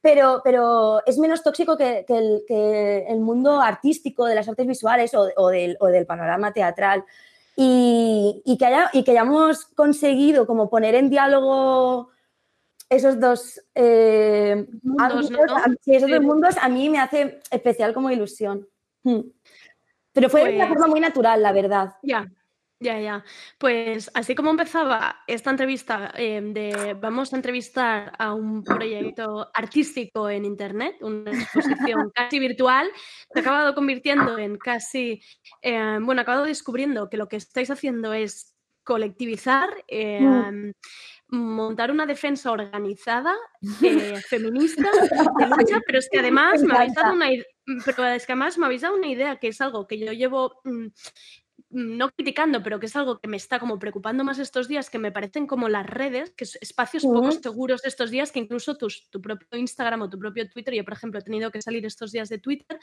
Pero, 0.00 0.40
pero 0.42 1.04
es 1.06 1.18
menos 1.18 1.42
tóxico 1.42 1.76
que, 1.76 2.04
que 2.06 2.16
el, 2.18 2.42
que 2.48 3.06
el 3.08 3.20
mundo 3.20 3.60
artístico, 3.60 4.26
de 4.26 4.34
las 4.34 4.48
artes 4.48 4.66
visuales 4.66 5.14
o, 5.14 5.28
o 5.36 5.48
del, 5.48 5.76
o 5.78 5.86
del 5.86 6.06
panorama 6.06 6.52
teatral. 6.52 7.04
Y, 7.54 8.42
y 8.46 8.56
que 8.56 8.64
haya, 8.64 8.88
y 8.94 9.04
que 9.04 9.10
hayamos 9.10 9.66
conseguido 9.66 10.46
como 10.46 10.70
poner 10.70 10.94
en 10.94 11.10
diálogo 11.10 12.08
esos 12.96 13.18
dos 13.18 13.60
eh, 13.74 14.66
Mundos, 14.82 15.12
ámbitos, 15.30 15.46
¿no? 15.46 15.56
a- 15.56 15.64
sí, 15.80 15.94
esos 15.94 16.08
Sí. 16.08 16.14
dos 16.14 16.22
mundos 16.24 16.56
a 16.60 16.68
mí 16.68 16.88
me 16.90 16.98
hace 16.98 17.40
especial 17.50 17.92
como 17.94 18.10
ilusión. 18.10 18.68
Mm. 19.04 19.20
Pero 20.12 20.28
fue 20.28 20.44
de 20.44 20.56
una 20.56 20.66
Pues- 20.66 20.78
forma 20.78 20.86
muy 20.88 21.00
natural, 21.00 21.42
la 21.42 21.52
verdad. 21.52 21.94
Ya, 22.02 22.30
ya, 22.80 23.00
ya. 23.00 23.24
Pues 23.58 24.10
así 24.12 24.34
como 24.34 24.50
empezaba 24.50 25.20
esta 25.26 25.50
entrevista 25.50 26.12
eh, 26.16 26.40
de 26.42 26.94
vamos 27.00 27.32
a 27.32 27.36
entrevistar 27.36 28.12
a 28.18 28.34
un 28.34 28.62
proyecto 28.62 29.50
artístico 29.54 30.28
en 30.28 30.44
internet, 30.44 30.96
una 31.00 31.30
exposición 31.30 32.10
casi 32.14 32.38
virtual, 32.38 32.90
se 33.32 33.38
ha 33.38 33.42
acabado 33.42 33.74
convirtiendo 33.74 34.36
en 34.36 34.58
casi, 34.58 35.22
eh, 35.62 35.98
bueno, 36.02 36.20
he 36.20 36.24
acabado 36.24 36.44
descubriendo 36.44 37.08
que 37.08 37.16
lo 37.16 37.28
que 37.28 37.36
estáis 37.36 37.70
haciendo 37.70 38.12
es 38.12 38.54
colectivizar, 38.84 39.70
eh, 39.88 40.20
Mm. 40.20 40.72
Montar 41.32 41.90
una 41.90 42.04
defensa 42.04 42.52
organizada, 42.52 43.34
eh, 43.82 44.20
feminista, 44.28 44.88
de 45.38 45.46
lucha, 45.46 45.80
pero 45.86 45.98
es 45.98 46.08
que 46.10 46.18
además 46.18 46.60
Me 46.60 46.68
me 46.68 46.74
habéis 46.76 46.94
dado 46.94 47.14
una 47.14 47.32
idea, 47.32 47.46
pero 47.84 48.06
es 48.06 48.26
que 48.26 48.32
además 48.32 48.58
me 48.58 48.66
habéis 48.66 48.82
dado 48.82 48.96
una 48.96 49.08
idea 49.08 49.36
que 49.36 49.48
es 49.48 49.60
algo 49.60 49.86
que 49.86 49.98
yo 49.98 50.12
llevo 50.12 50.60
mm, 50.64 50.88
no 51.72 52.10
criticando, 52.10 52.62
pero 52.62 52.78
que 52.78 52.86
es 52.86 52.94
algo 52.96 53.18
que 53.18 53.28
me 53.28 53.36
está 53.36 53.58
como 53.58 53.78
preocupando 53.78 54.24
más 54.24 54.38
estos 54.38 54.68
días, 54.68 54.90
que 54.90 54.98
me 54.98 55.10
parecen 55.10 55.46
como 55.46 55.68
las 55.68 55.86
redes, 55.86 56.30
que 56.36 56.44
es 56.44 56.56
espacios 56.60 57.02
poco 57.02 57.32
seguros 57.32 57.84
estos 57.84 58.10
días, 58.10 58.30
que 58.30 58.38
incluso 58.40 58.76
tus- 58.76 59.08
tu 59.10 59.20
propio 59.20 59.46
Instagram 59.58 60.02
o 60.02 60.10
tu 60.10 60.18
propio 60.18 60.48
Twitter, 60.48 60.74
yo 60.74 60.84
por 60.84 60.92
ejemplo 60.92 61.18
he 61.20 61.22
tenido 61.22 61.50
que 61.50 61.62
salir 61.62 61.84
estos 61.86 62.12
días 62.12 62.28
de 62.28 62.38
Twitter, 62.38 62.78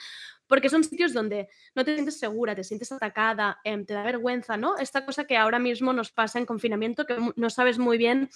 porque 0.48 0.70
son 0.70 0.84
sitios 0.84 1.14
donde 1.14 1.48
no 1.76 1.86
te 1.86 1.94
sientes 1.94 2.18
segura, 2.20 2.56
te 2.56 2.64
sientes 2.64 2.92
atacada, 2.92 3.60
em, 3.64 3.86
te 3.86 3.94
da 3.94 4.02
vergüenza, 4.04 4.58
¿no? 4.58 4.78
Esta 4.78 5.06
cosa 5.06 5.26
que 5.26 5.38
ahora 5.38 5.60
mismo 5.60 5.94
nos 5.94 6.12
pasa 6.12 6.40
en 6.40 6.46
confinamiento, 6.48 7.06
que 7.06 7.16
no 7.36 7.50
sabes 7.50 7.78
muy 7.78 7.98
bien 8.00 8.30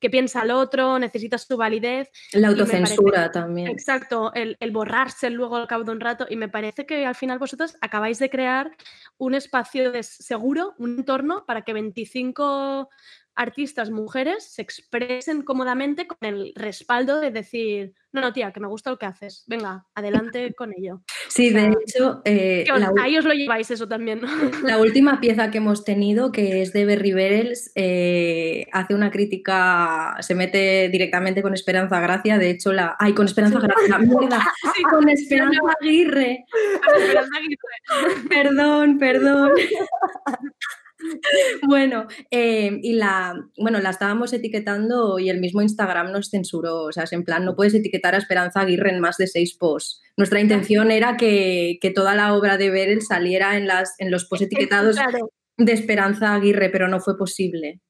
qué 0.00 0.10
piensa 0.10 0.42
el 0.42 0.50
otro, 0.50 0.98
necesitas 0.98 1.46
tu 1.46 1.56
validez. 1.56 2.10
La 2.32 2.48
parece- 2.48 2.62
autocensura 2.62 3.30
también. 3.30 3.68
Exacto, 3.68 4.32
el, 4.34 4.56
el 4.58 4.70
borrarse 4.72 5.30
luego 5.30 5.56
al 5.56 5.68
cabo 5.68 5.84
de 5.84 5.92
un 5.92 6.00
rato. 6.00 6.26
Y 6.28 6.34
me 6.36 6.48
parece 6.48 6.86
que 6.86 7.06
al 7.06 7.14
final 7.14 7.38
vosotros 7.38 7.76
acabáis 7.80 8.18
de 8.18 8.28
crear 8.28 8.76
un 9.18 9.34
espacio 9.34 9.91
seguro, 10.02 10.74
un 10.78 10.98
entorno 10.98 11.44
para 11.46 11.62
que 11.62 11.72
25 11.72 12.88
artistas 13.34 13.90
mujeres 13.90 14.44
se 14.44 14.62
expresen 14.62 15.42
cómodamente 15.42 16.06
con 16.06 16.18
el 16.20 16.52
respaldo 16.54 17.20
de 17.20 17.30
decir, 17.30 17.94
no, 18.12 18.20
no, 18.20 18.32
tía, 18.32 18.52
que 18.52 18.60
me 18.60 18.68
gusta 18.68 18.90
lo 18.90 18.98
que 18.98 19.06
haces, 19.06 19.44
venga, 19.46 19.86
adelante 19.94 20.54
con 20.56 20.72
ello. 20.76 21.02
Sí, 21.28 21.48
O 21.48 21.52
sea, 21.52 21.62
de 21.62 21.76
hecho, 21.86 22.22
eh, 22.24 22.64
la, 22.68 22.92
ahí 23.00 23.16
os 23.16 23.24
lo 23.24 23.32
lleváis 23.32 23.70
eso 23.70 23.88
también. 23.88 24.20
¿no? 24.20 24.28
la 24.66 24.78
última 24.78 25.20
pieza 25.20 25.50
que 25.50 25.58
hemos 25.58 25.84
tenido, 25.84 26.30
que 26.30 26.62
es 26.62 26.72
de 26.72 26.84
Berry 26.84 27.12
Berels, 27.12 27.72
eh, 27.74 28.66
hace 28.72 28.94
una 28.94 29.10
crítica, 29.10 30.16
se 30.20 30.34
mete 30.34 30.88
directamente 30.90 31.42
con 31.42 31.54
Esperanza 31.54 32.00
Gracia, 32.00 32.38
de 32.38 32.50
hecho, 32.50 32.72
la... 32.72 32.96
¡Ay, 32.98 33.14
con 33.14 33.26
Esperanza 33.26 33.60
Gracia! 33.60 33.98
¡Mierda! 33.98 34.40
Sí, 34.74 34.82
Con 34.82 35.08
Esperanza 35.08 35.72
Aguirre. 35.80 36.44
Esperanza 36.96 37.36
Aguirre. 37.36 38.28
Perdón, 38.28 38.98
perdón. 38.98 39.52
Bueno, 41.68 42.06
eh, 42.30 42.78
y 42.82 42.94
la, 42.94 43.34
bueno, 43.58 43.80
la 43.80 43.90
estábamos 43.90 44.32
etiquetando 44.32 45.18
y 45.18 45.28
el 45.30 45.40
mismo 45.40 45.62
Instagram 45.62 46.12
nos 46.12 46.30
censuró. 46.30 46.84
O 46.84 46.92
sea, 46.92 47.04
es 47.04 47.12
en 47.12 47.24
plan, 47.24 47.44
no 47.44 47.54
puedes 47.54 47.74
etiquetar 47.74 48.14
a 48.14 48.18
Esperanza 48.18 48.60
Aguirre 48.60 48.90
en 48.90 49.00
más 49.00 49.16
de 49.16 49.26
seis 49.26 49.56
posts. 49.56 50.00
Nuestra 50.16 50.40
intención 50.40 50.90
era 50.90 51.16
que, 51.16 51.78
que 51.80 51.90
toda 51.90 52.14
la 52.14 52.34
obra 52.34 52.56
de 52.58 52.70
Berel 52.70 53.02
saliera 53.02 53.56
en, 53.56 53.66
las, 53.66 53.94
en 53.98 54.10
los 54.10 54.26
posts 54.26 54.46
etiquetados 54.46 54.96
Claro. 54.96 55.30
de 55.56 55.72
Esperanza 55.72 56.34
Aguirre, 56.34 56.70
pero 56.70 56.88
no 56.88 57.00
fue 57.00 57.16
posible. 57.16 57.80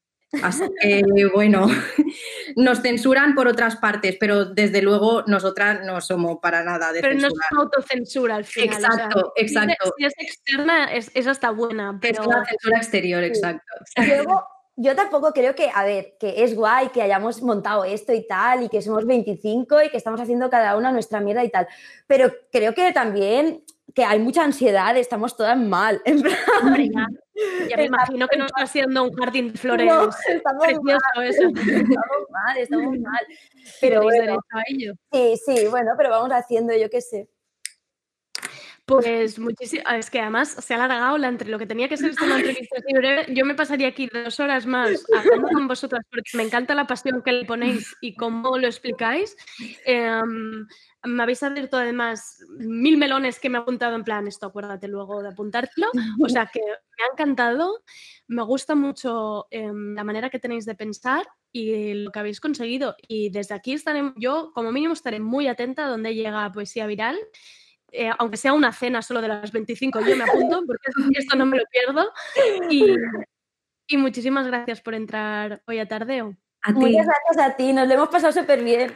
Así 0.43 0.65
que, 0.81 1.03
bueno, 1.35 1.67
nos 2.57 2.81
censuran 2.81 3.35
por 3.35 3.49
otras 3.49 3.77
partes, 3.77 4.17
pero 4.19 4.47
desde 4.47 4.81
luego 4.83 5.25
nosotras 5.27 5.81
no 5.85 6.01
somos 6.01 6.39
para 6.41 6.65
nada 6.65 6.93
de 6.93 7.01
Pero 7.01 7.15
no 7.15 7.19
es 7.19 7.23
censurar. 7.25 7.49
una 7.53 7.61
autocensura 7.63 8.37
al 8.37 8.45
final. 8.45 8.77
o 8.77 8.81
sea, 8.81 8.89
Exacto, 8.89 9.33
si 9.37 9.45
es- 9.45 9.51
exacto. 9.53 9.95
Si 9.99 10.05
es 10.07 10.15
externa, 10.19 10.93
es, 10.93 11.11
es 11.15 11.27
hasta 11.27 11.51
buena, 11.51 11.99
Es 12.03 12.13
pero... 12.13 12.25
una 12.27 12.45
censura 12.47 12.79
exterior, 12.79 13.23
exacto. 13.25 13.63
Luego, 13.97 14.45
yo 14.77 14.97
tampoco 14.97 15.33
creo 15.33 15.55
que, 15.55 15.71
a 15.73 15.85
ver, 15.85 16.15
que 16.19 16.43
es 16.45 16.55
guay 16.57 16.89
que 16.89 17.03
hayamos 17.03 17.43
montado 17.43 17.85
esto 17.85 18.15
y 18.15 18.27
tal, 18.27 18.63
y 18.65 18.69
que 18.71 18.81
somos 18.81 19.05
25 19.07 19.83
y 19.83 19.91
que 19.91 19.99
estamos 19.99 20.19
haciendo 20.21 20.49
cada 20.49 20.77
una 20.79 20.91
nuestra 20.93 21.21
mierda 21.21 21.45
y 21.45 21.51
tal. 21.51 21.69
Pero 22.07 22.33
creo 22.51 22.73
que 22.73 22.91
también 22.93 23.63
que 23.95 24.05
hay 24.05 24.19
mucha 24.19 24.45
ansiedad, 24.45 24.97
estamos 24.97 25.37
todas 25.37 25.59
mal. 25.59 26.01
En 26.05 26.23
plan, 26.23 26.37
Hombre, 26.63 26.89
ya, 26.89 27.07
ya 27.69 27.77
me 27.77 27.85
imagino 27.85 28.29
que 28.29 28.37
no 28.37 28.47
está 28.47 28.67
siendo 28.67 29.05
un 29.05 29.13
jardín 29.15 29.53
de 29.53 29.59
flores 29.59 29.87
No, 29.87 30.09
estamos 30.29 30.65
precioso 30.65 31.01
mal, 31.15 31.27
eso. 31.27 31.43
estamos 31.49 32.31
mal, 32.31 32.57
estamos 32.57 32.99
mal. 32.99 33.27
Pero 33.81 34.03
bueno, 34.03 34.21
derecho 34.23 34.41
a 34.53 34.63
ello. 34.69 34.93
sí, 35.13 35.37
sí, 35.45 35.67
bueno, 35.69 35.93
pero 35.97 36.11
vamos 36.11 36.31
haciendo, 36.31 36.75
yo 36.77 36.91
qué 36.91 37.01
sé. 37.01 37.29
Pues 39.01 39.39
muchísimo. 39.39 39.83
Es 39.91 40.11
que 40.11 40.21
además 40.21 40.57
se 40.59 40.75
ha 40.75 40.77
alargado 40.77 41.19
la 41.19 41.29
entre 41.29 41.49
lo 41.49 41.59
que 41.59 41.67
tenía 41.67 41.89
que 41.89 41.97
ser 41.97 42.11
esto 42.11 42.25
una 42.25 42.37
entrevista 42.37 42.77
así 42.79 42.93
breve. 42.93 43.27
Yo 43.35 43.45
me 43.45 43.55
pasaría 43.55 43.89
aquí 43.89 44.09
dos 44.13 44.39
horas 44.41 44.67
más 44.67 45.05
hablando 45.17 45.49
con 45.49 45.69
vosotras 45.69 46.05
porque 46.11 46.37
me 46.37 46.43
encanta 46.43 46.75
la 46.75 46.87
pasión 46.87 47.23
que 47.23 47.33
le 47.33 47.45
ponéis 47.45 47.95
y 48.01 48.15
cómo 48.15 48.59
lo 48.59 48.67
explicáis. 48.67 49.37
Em, 49.85 50.67
me 51.05 51.23
habéis 51.23 51.43
abierto 51.43 51.77
además 51.77 52.45
mil 52.59 52.97
melones 52.97 53.41
que 53.41 53.49
me 53.49 53.59
he 53.59 53.61
apuntado 53.61 53.97
en 53.97 54.05
plan, 54.05 54.27
esto 54.29 54.47
acuérdate 54.47 54.89
luego 54.89 55.23
de 55.23 55.31
apuntártelo. 55.31 55.89
O 56.23 56.29
sea 56.29 56.47
que 56.53 56.61
me 56.61 57.05
ha 57.05 57.13
encantado, 57.13 57.83
me 58.29 58.43
gusta 58.43 58.75
mucho 58.75 59.47
em, 59.51 59.95
la 59.95 60.05
manera 60.05 60.31
que 60.31 60.39
tenéis 60.39 60.65
de 60.65 60.75
pensar 60.75 61.27
y 61.51 61.95
lo 61.95 62.11
que 62.13 62.19
habéis 62.19 62.41
conseguido. 62.41 62.97
Y 63.09 63.31
desde 63.31 63.55
aquí 63.55 63.73
estaré, 63.73 64.13
yo 64.17 64.53
como 64.55 64.73
mínimo 64.73 64.95
estaré 64.95 65.21
muy 65.21 65.49
atenta 65.49 65.85
a 65.85 65.89
donde 65.89 66.15
llega 66.15 66.51
Poesía 66.53 66.87
Viral. 66.87 67.19
Eh, 67.95 68.11
aunque 68.19 68.39
sea 68.39 68.55
una 68.55 68.73
cena 68.73 69.03
solo 69.03 69.21
de 69.21 69.29
las 69.29 69.53
25, 69.53 70.01
yo 70.01 70.17
me 70.17 70.25
apunto 70.25 70.63
porque 70.67 70.89
esto 71.19 71.37
no 71.37 71.45
me 71.45 71.59
lo 71.59 71.65
pierdo. 71.71 72.11
Y, 72.71 72.97
y 73.87 73.97
muchísimas 73.99 74.47
gracias 74.47 74.81
por 74.81 74.95
entrar 74.95 75.63
hoy 75.67 75.79
a 75.79 75.87
Tardeo. 75.87 76.35
Muchas 76.69 77.07
gracias 77.07 77.39
a 77.39 77.57
ti, 77.57 77.73
nos 77.73 77.89
lo 77.89 77.95
hemos 77.95 78.09
pasado 78.09 78.33
súper 78.33 78.63
bien. 78.65 78.95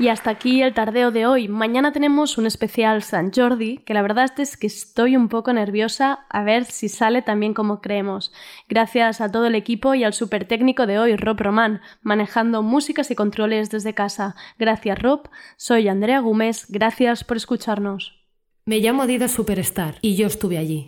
Y 0.00 0.08
hasta 0.08 0.30
aquí 0.30 0.62
el 0.62 0.72
tardeo 0.72 1.10
de 1.10 1.26
hoy. 1.26 1.46
Mañana 1.46 1.92
tenemos 1.92 2.38
un 2.38 2.46
especial 2.46 3.02
San 3.02 3.30
Jordi, 3.30 3.82
que 3.84 3.92
la 3.92 4.00
verdad 4.00 4.32
es 4.38 4.56
que 4.56 4.66
estoy 4.66 5.14
un 5.14 5.28
poco 5.28 5.52
nerviosa 5.52 6.20
a 6.30 6.42
ver 6.42 6.64
si 6.64 6.88
sale 6.88 7.20
también 7.20 7.52
como 7.52 7.82
creemos. 7.82 8.32
Gracias 8.66 9.20
a 9.20 9.30
todo 9.30 9.46
el 9.46 9.54
equipo 9.54 9.94
y 9.94 10.02
al 10.02 10.14
super 10.14 10.46
técnico 10.46 10.86
de 10.86 10.98
hoy, 10.98 11.16
Rob 11.16 11.38
Román, 11.38 11.82
manejando 12.00 12.62
músicas 12.62 13.10
y 13.10 13.14
controles 13.14 13.68
desde 13.68 13.92
casa. 13.92 14.36
Gracias, 14.58 14.98
Rob. 14.98 15.28
Soy 15.58 15.86
Andrea 15.86 16.20
Gómez. 16.20 16.64
Gracias 16.70 17.22
por 17.22 17.36
escucharnos. 17.36 18.24
Me 18.64 18.78
llamo 18.78 19.02
Adidas 19.02 19.32
Superstar 19.32 19.96
y 20.00 20.16
yo 20.16 20.28
estuve 20.28 20.56
allí. 20.56 20.86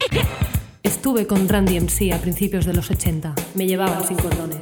Estuve 0.83 1.27
con 1.27 1.51
Randy 1.51 1.79
MC 1.79 2.15
a 2.15 2.19
principios 2.19 2.65
de 2.65 2.73
los 2.73 2.91
80. 2.91 3.35
Me 3.57 3.67
llevaban 3.67 4.05
sin 4.05 4.17
cordones. 4.17 4.61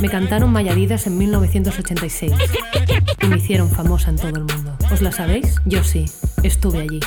Me 0.00 0.08
cantaron 0.08 0.50
Mayadidas 0.50 1.06
en 1.06 1.16
1986 1.16 2.32
y 3.20 3.26
me 3.26 3.36
hicieron 3.36 3.70
famosa 3.70 4.10
en 4.10 4.16
todo 4.16 4.28
el 4.28 4.44
mundo. 4.44 4.76
¿Os 4.90 5.02
la 5.02 5.12
sabéis? 5.12 5.56
Yo 5.64 5.84
sí. 5.84 6.06
Estuve 6.42 6.80
allí. 6.80 7.00